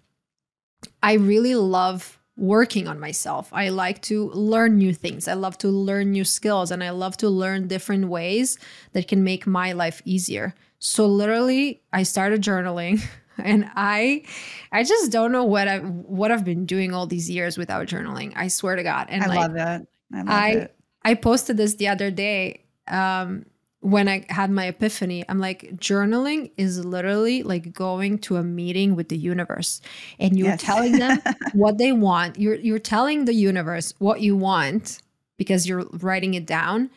I 1.01 1.13
really 1.13 1.55
love 1.55 2.19
working 2.37 2.87
on 2.87 2.99
myself. 2.99 3.49
I 3.53 3.69
like 3.69 4.01
to 4.03 4.29
learn 4.31 4.77
new 4.77 4.93
things. 4.93 5.27
I 5.27 5.33
love 5.33 5.57
to 5.59 5.69
learn 5.69 6.11
new 6.11 6.25
skills 6.25 6.71
and 6.71 6.83
I 6.83 6.89
love 6.89 7.15
to 7.17 7.29
learn 7.29 7.67
different 7.67 8.09
ways 8.09 8.57
that 8.93 9.07
can 9.07 9.23
make 9.23 9.45
my 9.45 9.71
life 9.71 10.01
easier. 10.05 10.53
So 10.79 11.05
literally, 11.05 11.81
I 11.93 12.03
started 12.03 12.41
journaling 12.41 13.03
and 13.37 13.69
I 13.75 14.23
I 14.71 14.83
just 14.83 15.11
don't 15.11 15.31
know 15.31 15.43
what 15.43 15.67
I 15.67 15.79
what 15.79 16.31
I've 16.31 16.43
been 16.43 16.65
doing 16.65 16.93
all 16.93 17.05
these 17.05 17.29
years 17.29 17.57
without 17.57 17.87
journaling. 17.87 18.33
I 18.35 18.47
swear 18.47 18.75
to 18.75 18.83
God. 18.83 19.07
And 19.09 19.23
I 19.23 19.27
like, 19.27 19.39
love 19.39 19.53
that. 19.53 19.83
I 20.13 20.23
I. 20.27 20.69
I 21.03 21.15
posted 21.15 21.57
this 21.57 21.73
the 21.75 21.87
other 21.87 22.11
day 22.11 22.61
um, 22.87 23.47
when 23.79 24.07
I 24.07 24.23
had 24.29 24.51
my 24.51 24.65
epiphany. 24.65 25.25
I'm 25.27 25.39
like, 25.39 25.77
journaling 25.77 26.51
is 26.57 26.85
literally 26.85 27.41
like 27.41 27.73
going 27.73 28.19
to 28.19 28.35
a 28.35 28.43
meeting 28.43 28.95
with 28.95 29.09
the 29.09 29.17
universe, 29.17 29.81
and 30.19 30.37
you're 30.37 30.49
yes. 30.49 30.61
telling 30.61 30.99
them 30.99 31.19
what 31.53 31.79
they 31.79 31.91
want. 31.91 32.37
You're 32.39 32.53
you're 32.53 32.77
telling 32.77 33.25
the 33.25 33.33
universe 33.33 33.95
what 33.97 34.21
you 34.21 34.35
want 34.35 35.01
because 35.37 35.67
you're 35.67 35.85
writing 35.93 36.35
it 36.35 36.45
down 36.45 36.91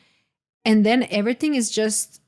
and 0.65 0.85
then 0.85 1.07
everything 1.11 1.55
is 1.55 1.70
just 1.70 2.20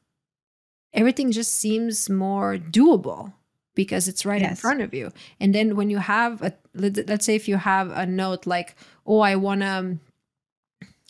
everything 0.93 1.31
just 1.31 1.53
seems 1.53 2.09
more 2.09 2.57
doable 2.57 3.33
because 3.75 4.09
it's 4.09 4.25
right 4.25 4.41
yes. 4.41 4.51
in 4.51 4.57
front 4.57 4.81
of 4.81 4.95
you 4.95 5.11
and 5.41 5.55
then 5.55 5.77
when 5.77 5.91
you 5.91 5.99
have 5.99 6.41
a 6.43 6.53
let's 6.75 7.27
say 7.27 7.35
if 7.35 7.49
you 7.49 7.57
have 7.57 7.91
a 7.91 8.07
note 8.07 8.47
like 8.47 8.75
oh 9.07 9.21
i 9.21 9.37
want 9.37 9.61
to 9.61 9.99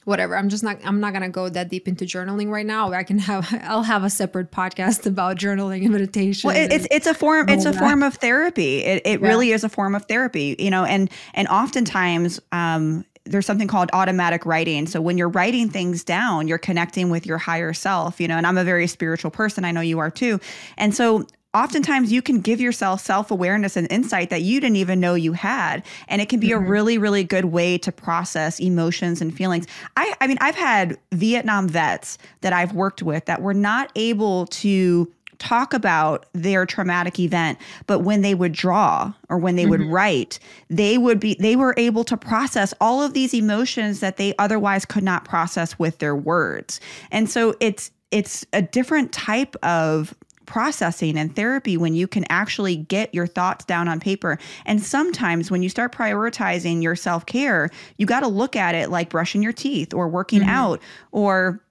whatever 0.06 0.36
i'm 0.36 0.48
just 0.48 0.62
not 0.62 0.78
i'm 0.84 1.00
not 1.00 1.12
gonna 1.12 1.28
go 1.28 1.48
that 1.48 1.68
deep 1.68 1.88
into 1.88 2.04
journaling 2.04 2.48
right 2.48 2.64
now 2.64 2.92
i 2.92 3.02
can 3.02 3.18
have 3.18 3.46
i'll 3.64 3.82
have 3.82 4.04
a 4.04 4.10
separate 4.10 4.50
podcast 4.50 5.04
about 5.04 5.36
journaling 5.36 5.82
and 5.82 5.90
meditation 5.90 6.48
well 6.48 6.56
it, 6.56 6.72
it's 6.72 6.86
it's 6.90 7.06
a 7.06 7.14
form 7.14 7.48
it's 7.48 7.66
a 7.66 7.72
that. 7.72 7.78
form 7.78 8.02
of 8.02 8.14
therapy 8.14 8.78
it, 8.84 9.02
it 9.04 9.20
yeah. 9.20 9.26
really 9.26 9.50
is 9.50 9.64
a 9.64 9.68
form 9.68 9.94
of 9.94 10.04
therapy 10.06 10.54
you 10.58 10.70
know 10.70 10.84
and 10.84 11.10
and 11.34 11.48
oftentimes 11.48 12.40
um 12.52 13.04
there's 13.24 13.44
something 13.44 13.66
called 13.66 13.90
automatic 13.92 14.46
writing. 14.46 14.86
So 14.86 15.00
when 15.00 15.18
you're 15.18 15.28
writing 15.28 15.68
things 15.68 16.04
down, 16.04 16.46
you're 16.46 16.58
connecting 16.58 17.10
with 17.10 17.26
your 17.26 17.38
higher 17.38 17.72
self, 17.72 18.20
you 18.20 18.28
know, 18.28 18.36
and 18.36 18.46
I'm 18.46 18.56
a 18.56 18.62
very 18.62 18.86
spiritual 18.86 19.32
person. 19.32 19.64
I 19.64 19.72
know 19.72 19.80
you 19.80 19.98
are 19.98 20.12
too. 20.12 20.38
And 20.76 20.94
so 20.94 21.26
oftentimes 21.56 22.12
you 22.12 22.20
can 22.20 22.40
give 22.40 22.60
yourself 22.60 23.00
self-awareness 23.00 23.76
and 23.76 23.90
insight 23.90 24.28
that 24.28 24.42
you 24.42 24.60
didn't 24.60 24.76
even 24.76 25.00
know 25.00 25.14
you 25.14 25.32
had 25.32 25.82
and 26.06 26.20
it 26.20 26.28
can 26.28 26.38
be 26.38 26.50
mm-hmm. 26.50 26.64
a 26.64 26.68
really 26.68 26.98
really 26.98 27.24
good 27.24 27.46
way 27.46 27.78
to 27.78 27.90
process 27.90 28.60
emotions 28.60 29.22
and 29.22 29.34
feelings 29.34 29.66
i 29.96 30.14
i 30.20 30.26
mean 30.26 30.36
i've 30.40 30.54
had 30.54 30.98
vietnam 31.12 31.66
vets 31.66 32.18
that 32.42 32.52
i've 32.52 32.74
worked 32.74 33.02
with 33.02 33.24
that 33.24 33.40
were 33.40 33.54
not 33.54 33.90
able 33.96 34.46
to 34.46 35.10
talk 35.38 35.72
about 35.72 36.26
their 36.34 36.66
traumatic 36.66 37.18
event 37.18 37.58
but 37.86 38.00
when 38.00 38.20
they 38.20 38.34
would 38.34 38.52
draw 38.52 39.12
or 39.30 39.38
when 39.38 39.56
they 39.56 39.62
mm-hmm. 39.62 39.70
would 39.70 39.82
write 39.82 40.38
they 40.68 40.98
would 40.98 41.18
be 41.18 41.36
they 41.40 41.56
were 41.56 41.74
able 41.78 42.04
to 42.04 42.16
process 42.16 42.74
all 42.80 43.02
of 43.02 43.14
these 43.14 43.32
emotions 43.32 44.00
that 44.00 44.18
they 44.18 44.34
otherwise 44.38 44.84
could 44.84 45.02
not 45.02 45.24
process 45.24 45.78
with 45.78 45.98
their 45.98 46.16
words 46.16 46.80
and 47.10 47.30
so 47.30 47.54
it's 47.60 47.90
it's 48.10 48.46
a 48.52 48.62
different 48.62 49.12
type 49.12 49.56
of 49.62 50.14
processing 50.46 51.18
and 51.18 51.34
therapy 51.34 51.76
when 51.76 51.94
you 51.94 52.06
can 52.06 52.24
actually 52.30 52.76
get 52.76 53.14
your 53.14 53.26
thoughts 53.26 53.64
down 53.64 53.88
on 53.88 54.00
paper. 54.00 54.38
And 54.64 54.82
sometimes 54.82 55.50
when 55.50 55.62
you 55.62 55.68
start 55.68 55.94
prioritizing 55.94 56.82
your 56.82 56.96
self 56.96 57.26
care, 57.26 57.70
you 57.98 58.06
got 58.06 58.20
to 58.20 58.28
look 58.28 58.56
at 58.56 58.74
it 58.74 58.90
like 58.90 59.10
brushing 59.10 59.42
your 59.42 59.52
teeth 59.52 59.92
or 59.92 60.08
working 60.08 60.40
mm-hmm. 60.40 60.50
out 60.50 60.80
or 61.12 61.62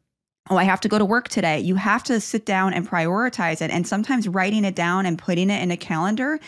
oh, 0.50 0.58
I 0.58 0.64
have 0.64 0.82
to 0.82 0.88
go 0.88 1.00
to 1.00 1.06
work 1.06 1.28
today. 1.28 1.60
You 1.60 1.76
have 1.76 2.04
to 2.04 2.20
sit 2.20 2.46
down 2.46 2.74
and 2.74 2.88
prioritize 2.88 3.62
it. 3.62 3.72
And 3.72 3.88
sometimes 3.88 4.28
writing 4.28 4.64
it 4.64 4.76
down 4.76 5.06
and 5.06 5.18
putting 5.18 5.50
it 5.50 5.62
in 5.62 5.72
a 5.72 5.78
calendar 5.78 6.40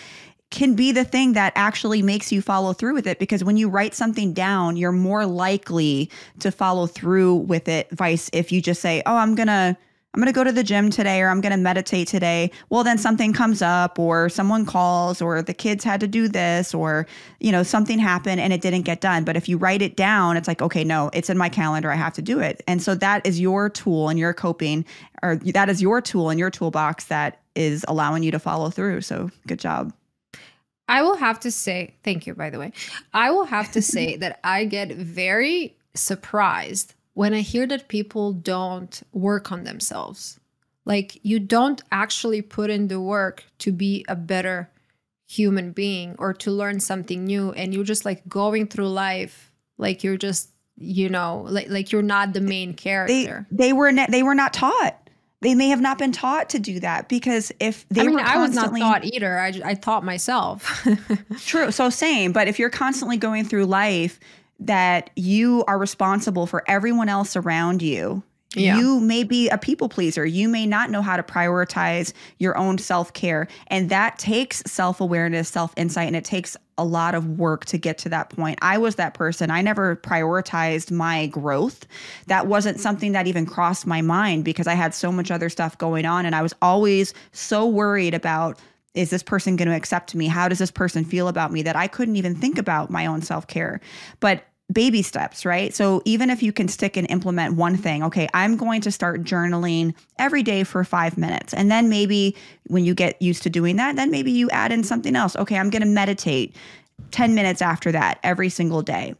can 0.50 0.76
be 0.76 0.92
the 0.92 1.04
thing 1.04 1.34
that 1.34 1.52
actually 1.56 2.02
makes 2.02 2.32
you 2.32 2.42
follow 2.42 2.72
through 2.74 2.94
with 2.94 3.06
it 3.06 3.20
because 3.20 3.44
when 3.44 3.58
you 3.58 3.68
write 3.68 3.94
something 3.94 4.34
down, 4.34 4.78
you're 4.78 4.94
more 4.94 5.26
likely 5.26 6.10
to 6.40 6.52
follow 6.52 6.88
through 6.88 7.36
with 7.36 7.68
it. 7.68 7.90
Vice 7.92 8.30
if 8.32 8.52
you 8.52 8.62
just 8.62 8.82
say, 8.82 9.04
oh, 9.06 9.16
I'm 9.16 9.36
going 9.36 9.48
to 9.48 9.76
I'm 10.14 10.22
going 10.22 10.34
to 10.34 10.36
go 10.36 10.44
to 10.44 10.52
the 10.52 10.64
gym 10.64 10.90
today 10.90 11.22
or 11.22 11.30
I'm 11.30 11.42
going 11.42 11.52
to 11.52 11.58
meditate 11.58 12.08
today. 12.08 12.50
Well, 12.70 12.84
then 12.84 12.98
something 12.98 13.34
comes 13.34 13.62
up 13.62 14.00
or 14.00 14.30
someone 14.30 14.66
calls 14.66 15.22
or 15.22 15.44
the 15.44 15.54
kids 15.54 15.84
had 15.84 16.00
to 16.00 16.08
do 16.08 16.28
this 16.28 16.74
or, 16.74 17.06
you 17.40 17.52
know, 17.52 17.62
something 17.62 18.00
happened 18.00 18.42
and 18.42 18.52
it 18.52 18.62
didn't 18.62 18.82
get 18.82 19.00
done. 19.00 19.26
But 19.26 19.36
if 19.36 19.48
you 19.48 19.58
write 19.58 19.84
it 19.84 19.96
down, 19.96 20.36
it's 20.36 20.48
like, 20.48 20.62
okay, 20.62 20.84
no, 20.84 21.12
it's 21.14 21.30
in 21.30 21.38
my 21.38 21.50
calendar. 21.50 21.92
I 21.92 21.96
have 21.96 22.14
to 22.14 22.24
do 22.24 22.40
it. 22.40 22.64
And 22.68 22.82
so 22.82 22.96
that 22.96 23.28
is 23.28 23.40
your 23.40 23.70
tool 23.70 24.10
and 24.10 24.18
your 24.18 24.34
coping 24.34 24.86
or 25.22 25.36
that 25.36 25.70
is 25.70 25.84
your 25.84 26.02
tool 26.02 26.32
in 26.32 26.40
your 26.40 26.50
toolbox 26.50 27.06
that 27.06 27.42
is 27.54 27.86
allowing 27.88 28.24
you 28.24 28.32
to 28.32 28.40
follow 28.40 28.72
through. 28.72 29.02
So 29.02 29.30
good 29.46 29.60
job. 29.60 29.94
I 30.88 31.04
will 31.04 31.18
have 31.18 31.40
to 31.42 31.52
say, 31.52 31.94
thank 32.04 32.26
you, 32.26 32.34
by 32.34 32.50
the 32.50 32.58
way. 32.58 32.72
I 33.14 33.30
will 33.30 33.46
have 33.46 33.72
to 33.74 33.82
say 33.84 34.16
that 34.18 34.40
I 34.44 34.66
get 34.66 34.92
very 34.94 35.76
surprised 35.94 36.96
when 37.18 37.34
I 37.34 37.40
hear 37.40 37.66
that 37.66 37.88
people 37.88 38.32
don't 38.32 39.02
work 39.12 39.52
on 39.52 39.64
themselves. 39.64 40.40
Like 40.86 41.18
you 41.24 41.40
don't 41.40 41.82
actually 41.92 42.44
put 42.44 42.70
in 42.70 42.90
the 42.90 43.02
work 43.02 43.44
to 43.58 43.72
be 43.72 44.06
a 44.08 44.16
better 44.16 44.70
human 45.28 45.72
being 45.72 46.14
or 46.20 46.32
to 46.36 46.52
learn 46.52 46.80
something 46.80 47.26
new 47.26 47.52
and 47.54 47.74
you're 47.74 47.84
just 47.84 48.06
like 48.06 48.30
going 48.30 48.68
through 48.68 48.90
life 48.90 49.52
like 49.80 50.04
you're 50.04 50.16
just 50.16 50.52
you 50.78 51.10
know 51.10 51.44
like 51.50 51.70
like 51.70 51.92
you're 51.92 52.04
not 52.04 52.34
the 52.34 52.40
main 52.40 52.76
character. 52.76 53.48
They, 53.50 53.70
they 53.70 53.74
were 53.74 53.92
ne- 53.92 54.08
they 54.12 54.22
were 54.22 54.36
not 54.36 54.54
taught 54.54 55.10
they 55.42 55.56
may 55.56 55.70
have 55.70 55.82
not 55.82 55.98
been 55.98 56.12
taught 56.12 56.52
to 56.52 56.60
do 56.60 56.80
that 56.82 57.10
because 57.10 57.52
if 57.60 57.88
they 57.90 58.02
I 58.02 58.04
mean, 58.06 58.16
were 58.16 58.22
I 58.22 58.38
was 58.38 58.54
not 58.54 58.76
taught 58.76 59.06
either. 59.06 59.40
I, 59.40 59.54
I 59.64 59.74
taught 59.76 60.04
myself. 60.04 60.84
true. 61.46 61.72
So 61.72 61.92
same. 61.92 62.32
But 62.32 62.48
if 62.48 62.58
you're 62.58 62.72
constantly 62.72 63.18
going 63.18 63.46
through 63.46 63.66
life 63.66 64.20
that 64.60 65.10
you 65.16 65.64
are 65.68 65.78
responsible 65.78 66.48
for 66.48 66.64
everyone 66.68 67.10
else 67.10 67.36
around 67.36 67.82
you. 67.82 68.24
Yeah. 68.56 68.80
You 68.80 69.00
may 69.00 69.24
be 69.24 69.50
a 69.50 69.58
people 69.58 69.90
pleaser. 69.90 70.26
You 70.26 70.48
may 70.48 70.66
not 70.66 70.90
know 70.90 71.02
how 71.02 71.18
to 71.18 71.24
prioritize 71.24 72.14
your 72.40 72.58
own 72.58 72.78
self 72.78 73.14
care. 73.14 73.48
And 73.68 73.90
that 73.90 74.18
takes 74.18 74.64
self 74.66 75.02
awareness, 75.02 75.50
self 75.50 75.74
insight, 75.78 76.08
and 76.08 76.16
it 76.16 76.24
takes 76.24 76.56
a 76.78 76.86
lot 76.86 77.14
of 77.14 77.40
work 77.40 77.66
to 77.66 77.78
get 77.78 77.98
to 78.00 78.10
that 78.10 78.30
point. 78.30 78.58
I 78.62 78.78
was 78.78 78.96
that 78.96 79.14
person. 79.14 79.52
I 79.52 79.62
never 79.62 79.96
prioritized 79.98 80.92
my 80.92 81.28
growth. 81.28 81.86
That 82.28 82.48
wasn't 82.48 82.80
something 82.80 83.12
that 83.12 83.28
even 83.28 83.46
crossed 83.46 83.86
my 83.86 84.02
mind 84.02 84.46
because 84.46 84.68
I 84.68 84.76
had 84.76 84.94
so 84.94 85.12
much 85.12 85.30
other 85.30 85.50
stuff 85.50 85.78
going 85.78 86.06
on. 86.06 86.26
And 86.26 86.36
I 86.36 86.42
was 86.42 86.54
always 86.62 87.14
so 87.32 87.68
worried 87.68 88.14
about 88.14 88.60
is 88.98 89.10
this 89.10 89.24
person 89.24 89.56
going 89.56 89.68
to 89.68 89.76
accept 89.76 90.16
me? 90.16 90.28
How 90.28 90.48
does 90.48 90.60
this 90.60 90.72
person 90.72 91.06
feel 91.06 91.28
about 91.28 91.52
me 91.52 91.62
that 91.62 91.76
I 91.76 91.88
couldn't 91.88 92.16
even 92.16 92.36
think 92.36 92.58
about 92.58 92.90
my 92.90 93.06
own 93.06 93.22
self 93.22 93.48
care? 93.48 93.80
But 94.20 94.44
baby 94.74 95.02
steps, 95.02 95.46
right? 95.46 95.74
So 95.74 96.02
even 96.04 96.30
if 96.30 96.44
you 96.44 96.52
can 96.52 96.68
stick 96.68 96.98
and 96.98 97.10
implement 97.10 97.56
one 97.56 97.78
thing, 97.78 98.04
okay, 98.04 98.28
I'm 98.34 98.58
going 98.58 98.82
to 98.82 98.92
start 98.92 99.24
journaling 99.24 99.96
every 100.20 100.44
day 100.44 100.64
for 100.64 100.84
five 100.84 101.18
minutes. 101.18 101.54
And 101.54 101.72
then 101.72 101.88
maybe 101.88 102.36
when 102.66 102.84
you 102.84 102.94
get 102.94 103.22
used 103.22 103.44
to 103.44 103.50
doing 103.50 103.78
that, 103.78 103.96
then 103.96 104.12
maybe 104.12 104.32
you 104.32 104.50
add 104.50 104.74
in 104.74 104.84
something 104.84 105.16
else. 105.16 105.36
Okay, 105.38 105.58
I'm 105.58 105.70
going 105.70 105.84
to 105.84 105.88
meditate 105.88 106.54
10 107.12 107.34
minutes 107.34 107.62
after 107.62 107.92
that 107.94 108.20
every 108.24 108.50
single 108.50 108.82
day 108.82 109.16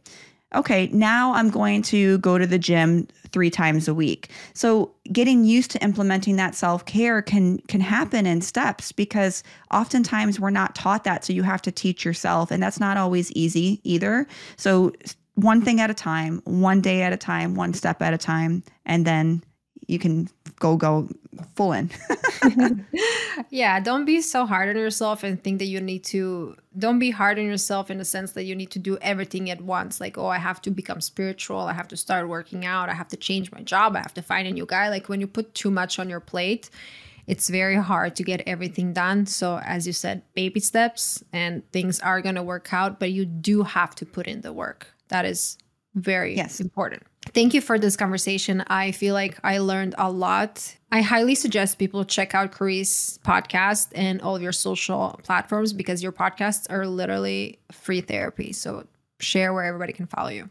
okay, 0.54 0.88
now 0.92 1.34
I'm 1.34 1.50
going 1.50 1.82
to 1.82 2.18
go 2.18 2.38
to 2.38 2.46
the 2.46 2.58
gym 2.58 3.06
three 3.30 3.50
times 3.50 3.88
a 3.88 3.94
week. 3.94 4.30
So 4.54 4.92
getting 5.12 5.44
used 5.44 5.70
to 5.72 5.82
implementing 5.82 6.36
that 6.36 6.54
self-care 6.54 7.22
can 7.22 7.58
can 7.68 7.80
happen 7.80 8.26
in 8.26 8.40
steps 8.40 8.90
because 8.92 9.42
oftentimes 9.70 10.40
we're 10.40 10.50
not 10.50 10.74
taught 10.74 11.04
that. 11.04 11.24
So 11.24 11.32
you 11.32 11.42
have 11.42 11.62
to 11.62 11.72
teach 11.72 12.04
yourself. 12.04 12.50
And 12.50 12.62
that's 12.62 12.80
not 12.80 12.96
always 12.96 13.30
easy 13.32 13.80
either. 13.84 14.26
So 14.56 14.92
one 15.34 15.62
thing 15.62 15.80
at 15.80 15.90
a 15.90 15.94
time, 15.94 16.40
one 16.44 16.80
day 16.80 17.02
at 17.02 17.12
a 17.12 17.16
time, 17.16 17.54
one 17.54 17.72
step 17.74 18.02
at 18.02 18.12
a 18.12 18.18
time, 18.18 18.64
and 18.86 19.06
then 19.06 19.42
you 19.88 19.98
can 19.98 20.28
go 20.60 20.76
go 20.76 21.08
full 21.56 21.72
in. 21.72 21.90
yeah, 23.50 23.80
don't 23.80 24.04
be 24.04 24.20
so 24.20 24.46
hard 24.46 24.68
on 24.68 24.76
yourself 24.76 25.24
and 25.24 25.42
think 25.42 25.58
that 25.58 25.64
you 25.64 25.80
need 25.80 26.04
to 26.04 26.56
don't 26.78 26.98
be 26.98 27.10
hard 27.10 27.38
on 27.38 27.46
yourself 27.46 27.90
in 27.90 27.98
the 27.98 28.04
sense 28.04 28.32
that 28.32 28.44
you 28.44 28.54
need 28.54 28.70
to 28.70 28.78
do 28.78 28.98
everything 28.98 29.50
at 29.50 29.60
once. 29.62 30.00
Like, 30.00 30.16
oh, 30.18 30.26
I 30.26 30.38
have 30.38 30.60
to 30.62 30.70
become 30.70 31.00
spiritual, 31.00 31.60
I 31.60 31.72
have 31.72 31.88
to 31.88 31.96
start 31.96 32.28
working 32.28 32.64
out, 32.64 32.88
I 32.88 32.94
have 32.94 33.08
to 33.08 33.16
change 33.16 33.50
my 33.50 33.62
job, 33.62 33.96
I 33.96 34.00
have 34.00 34.14
to 34.14 34.22
find 34.22 34.46
a 34.46 34.52
new 34.52 34.66
guy. 34.66 34.90
Like 34.90 35.08
when 35.08 35.20
you 35.20 35.26
put 35.26 35.54
too 35.54 35.70
much 35.70 35.98
on 35.98 36.10
your 36.10 36.20
plate, 36.20 36.68
it's 37.26 37.48
very 37.48 37.76
hard 37.76 38.14
to 38.16 38.22
get 38.22 38.42
everything 38.46 38.92
done. 38.92 39.26
So, 39.26 39.58
as 39.58 39.86
you 39.86 39.92
said, 39.92 40.22
baby 40.34 40.60
steps 40.60 41.22
and 41.32 41.62
things 41.72 41.98
are 42.00 42.20
going 42.20 42.34
to 42.36 42.42
work 42.42 42.72
out, 42.72 43.00
but 43.00 43.12
you 43.12 43.24
do 43.24 43.62
have 43.62 43.94
to 43.96 44.06
put 44.06 44.26
in 44.26 44.42
the 44.42 44.52
work. 44.52 44.88
That 45.08 45.24
is 45.24 45.56
very 45.94 46.36
yes. 46.36 46.60
important. 46.60 47.02
Thank 47.26 47.52
you 47.52 47.60
for 47.60 47.78
this 47.78 47.96
conversation. 47.96 48.64
I 48.68 48.92
feel 48.92 49.14
like 49.14 49.38
I 49.44 49.58
learned 49.58 49.94
a 49.98 50.10
lot. 50.10 50.76
I 50.90 51.02
highly 51.02 51.34
suggest 51.34 51.78
people 51.78 52.04
check 52.04 52.34
out 52.34 52.52
Keresse 52.52 53.18
podcast 53.20 53.88
and 53.94 54.22
all 54.22 54.34
of 54.34 54.42
your 54.42 54.52
social 54.52 55.20
platforms 55.22 55.72
because 55.72 56.02
your 56.02 56.12
podcasts 56.12 56.70
are 56.70 56.86
literally 56.86 57.58
free 57.70 58.00
therapy. 58.00 58.52
So 58.52 58.86
share 59.20 59.52
where 59.52 59.64
everybody 59.64 59.92
can 59.92 60.06
follow 60.06 60.30
you. 60.30 60.48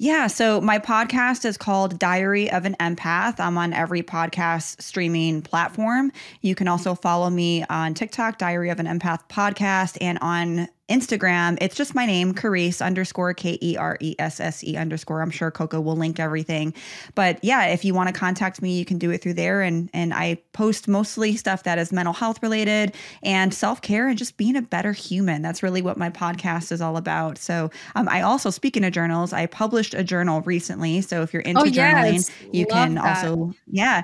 Yeah. 0.00 0.28
So 0.28 0.60
my 0.60 0.78
podcast 0.78 1.44
is 1.44 1.56
called 1.56 1.98
Diary 1.98 2.48
of 2.52 2.64
an 2.64 2.76
Empath. 2.78 3.40
I'm 3.40 3.58
on 3.58 3.72
every 3.72 4.04
podcast 4.04 4.80
streaming 4.80 5.42
platform. 5.42 6.12
You 6.40 6.54
can 6.54 6.68
also 6.68 6.94
follow 6.94 7.28
me 7.30 7.64
on 7.68 7.94
TikTok, 7.94 8.38
Diary 8.38 8.70
of 8.70 8.78
an 8.78 8.86
Empath 8.86 9.28
podcast, 9.28 9.98
and 10.00 10.16
on 10.20 10.68
Instagram, 10.88 11.58
it's 11.60 11.76
just 11.76 11.94
my 11.94 12.06
name, 12.06 12.32
Keresse 12.32 12.80
underscore 12.84 13.34
K 13.34 13.58
E 13.60 13.76
R 13.76 13.98
E 14.00 14.14
S 14.18 14.40
S 14.40 14.64
E 14.64 14.76
underscore. 14.76 15.20
I'm 15.20 15.30
sure 15.30 15.50
Koko 15.50 15.80
will 15.80 15.96
link 15.96 16.18
everything. 16.18 16.72
But 17.14 17.38
yeah, 17.44 17.66
if 17.66 17.84
you 17.84 17.92
want 17.92 18.08
to 18.08 18.18
contact 18.18 18.62
me, 18.62 18.78
you 18.78 18.86
can 18.86 18.98
do 18.98 19.10
it 19.10 19.20
through 19.22 19.34
there. 19.34 19.60
And 19.60 19.90
and 19.92 20.14
I 20.14 20.38
post 20.54 20.88
mostly 20.88 21.36
stuff 21.36 21.64
that 21.64 21.78
is 21.78 21.92
mental 21.92 22.14
health 22.14 22.42
related 22.42 22.94
and 23.22 23.52
self 23.52 23.82
care 23.82 24.08
and 24.08 24.16
just 24.16 24.38
being 24.38 24.56
a 24.56 24.62
better 24.62 24.92
human. 24.92 25.42
That's 25.42 25.62
really 25.62 25.82
what 25.82 25.98
my 25.98 26.08
podcast 26.08 26.72
is 26.72 26.80
all 26.80 26.96
about. 26.96 27.36
So 27.36 27.70
um, 27.94 28.08
I 28.08 28.22
also, 28.22 28.48
speaking 28.48 28.84
of 28.84 28.92
journals, 28.92 29.34
I 29.34 29.44
published 29.88 30.00
a 30.00 30.04
journal 30.04 30.40
recently. 30.42 31.00
So 31.00 31.22
if 31.22 31.32
you're 31.32 31.42
into 31.42 31.62
oh, 31.62 31.64
yes. 31.64 32.30
journaling, 32.30 32.54
you 32.54 32.66
Love 32.66 32.72
can 32.72 32.94
that. 32.94 33.24
also, 33.24 33.52
yeah. 33.66 34.02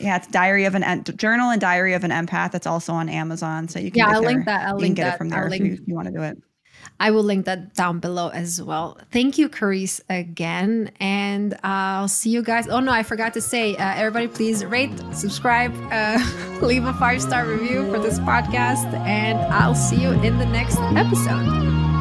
Yeah, 0.00 0.16
it's 0.16 0.26
Diary 0.28 0.64
of 0.64 0.74
an 0.74 0.82
en- 0.82 1.04
Journal 1.04 1.50
and 1.50 1.60
Diary 1.60 1.92
of 1.92 2.02
an 2.02 2.10
Empath. 2.10 2.52
That's 2.52 2.66
also 2.66 2.94
on 2.94 3.10
Amazon, 3.10 3.68
so 3.68 3.78
you 3.78 3.90
can 3.90 3.98
yeah. 3.98 4.16
I'll 4.16 4.22
link 4.22 4.46
that. 4.46 4.66
I'll 4.66 4.76
you 4.76 4.80
link 4.80 4.96
can 4.96 5.04
get 5.04 5.04
that. 5.04 5.14
it 5.14 5.18
from 5.18 5.28
there 5.28 5.44
I'll 5.44 5.52
if 5.52 5.60
you, 5.60 5.78
you 5.86 5.94
want 5.94 6.06
to 6.06 6.14
do 6.14 6.22
it. 6.22 6.42
I 6.98 7.10
will 7.10 7.22
link 7.22 7.44
that 7.44 7.74
down 7.74 8.00
below 8.00 8.28
as 8.28 8.60
well. 8.60 8.98
Thank 9.10 9.36
you, 9.36 9.50
Keresse, 9.50 10.00
again. 10.08 10.90
And 10.98 11.52
uh, 11.52 11.58
I'll 11.62 12.08
see 12.08 12.30
you 12.30 12.42
guys. 12.42 12.68
Oh, 12.68 12.80
no, 12.80 12.90
I 12.90 13.02
forgot 13.02 13.34
to 13.34 13.42
say, 13.42 13.76
uh, 13.76 13.94
everybody, 13.94 14.28
please 14.28 14.64
rate, 14.64 14.90
subscribe, 15.12 15.74
uh, 15.92 16.18
leave 16.62 16.86
a 16.86 16.94
five 16.94 17.20
star 17.20 17.46
review 17.46 17.88
for 17.92 17.98
this 17.98 18.18
podcast. 18.20 18.90
And 18.94 19.38
I'll 19.52 19.74
see 19.74 20.00
you 20.00 20.10
in 20.22 20.38
the 20.38 20.46
next 20.46 20.78
episode. 20.96 21.91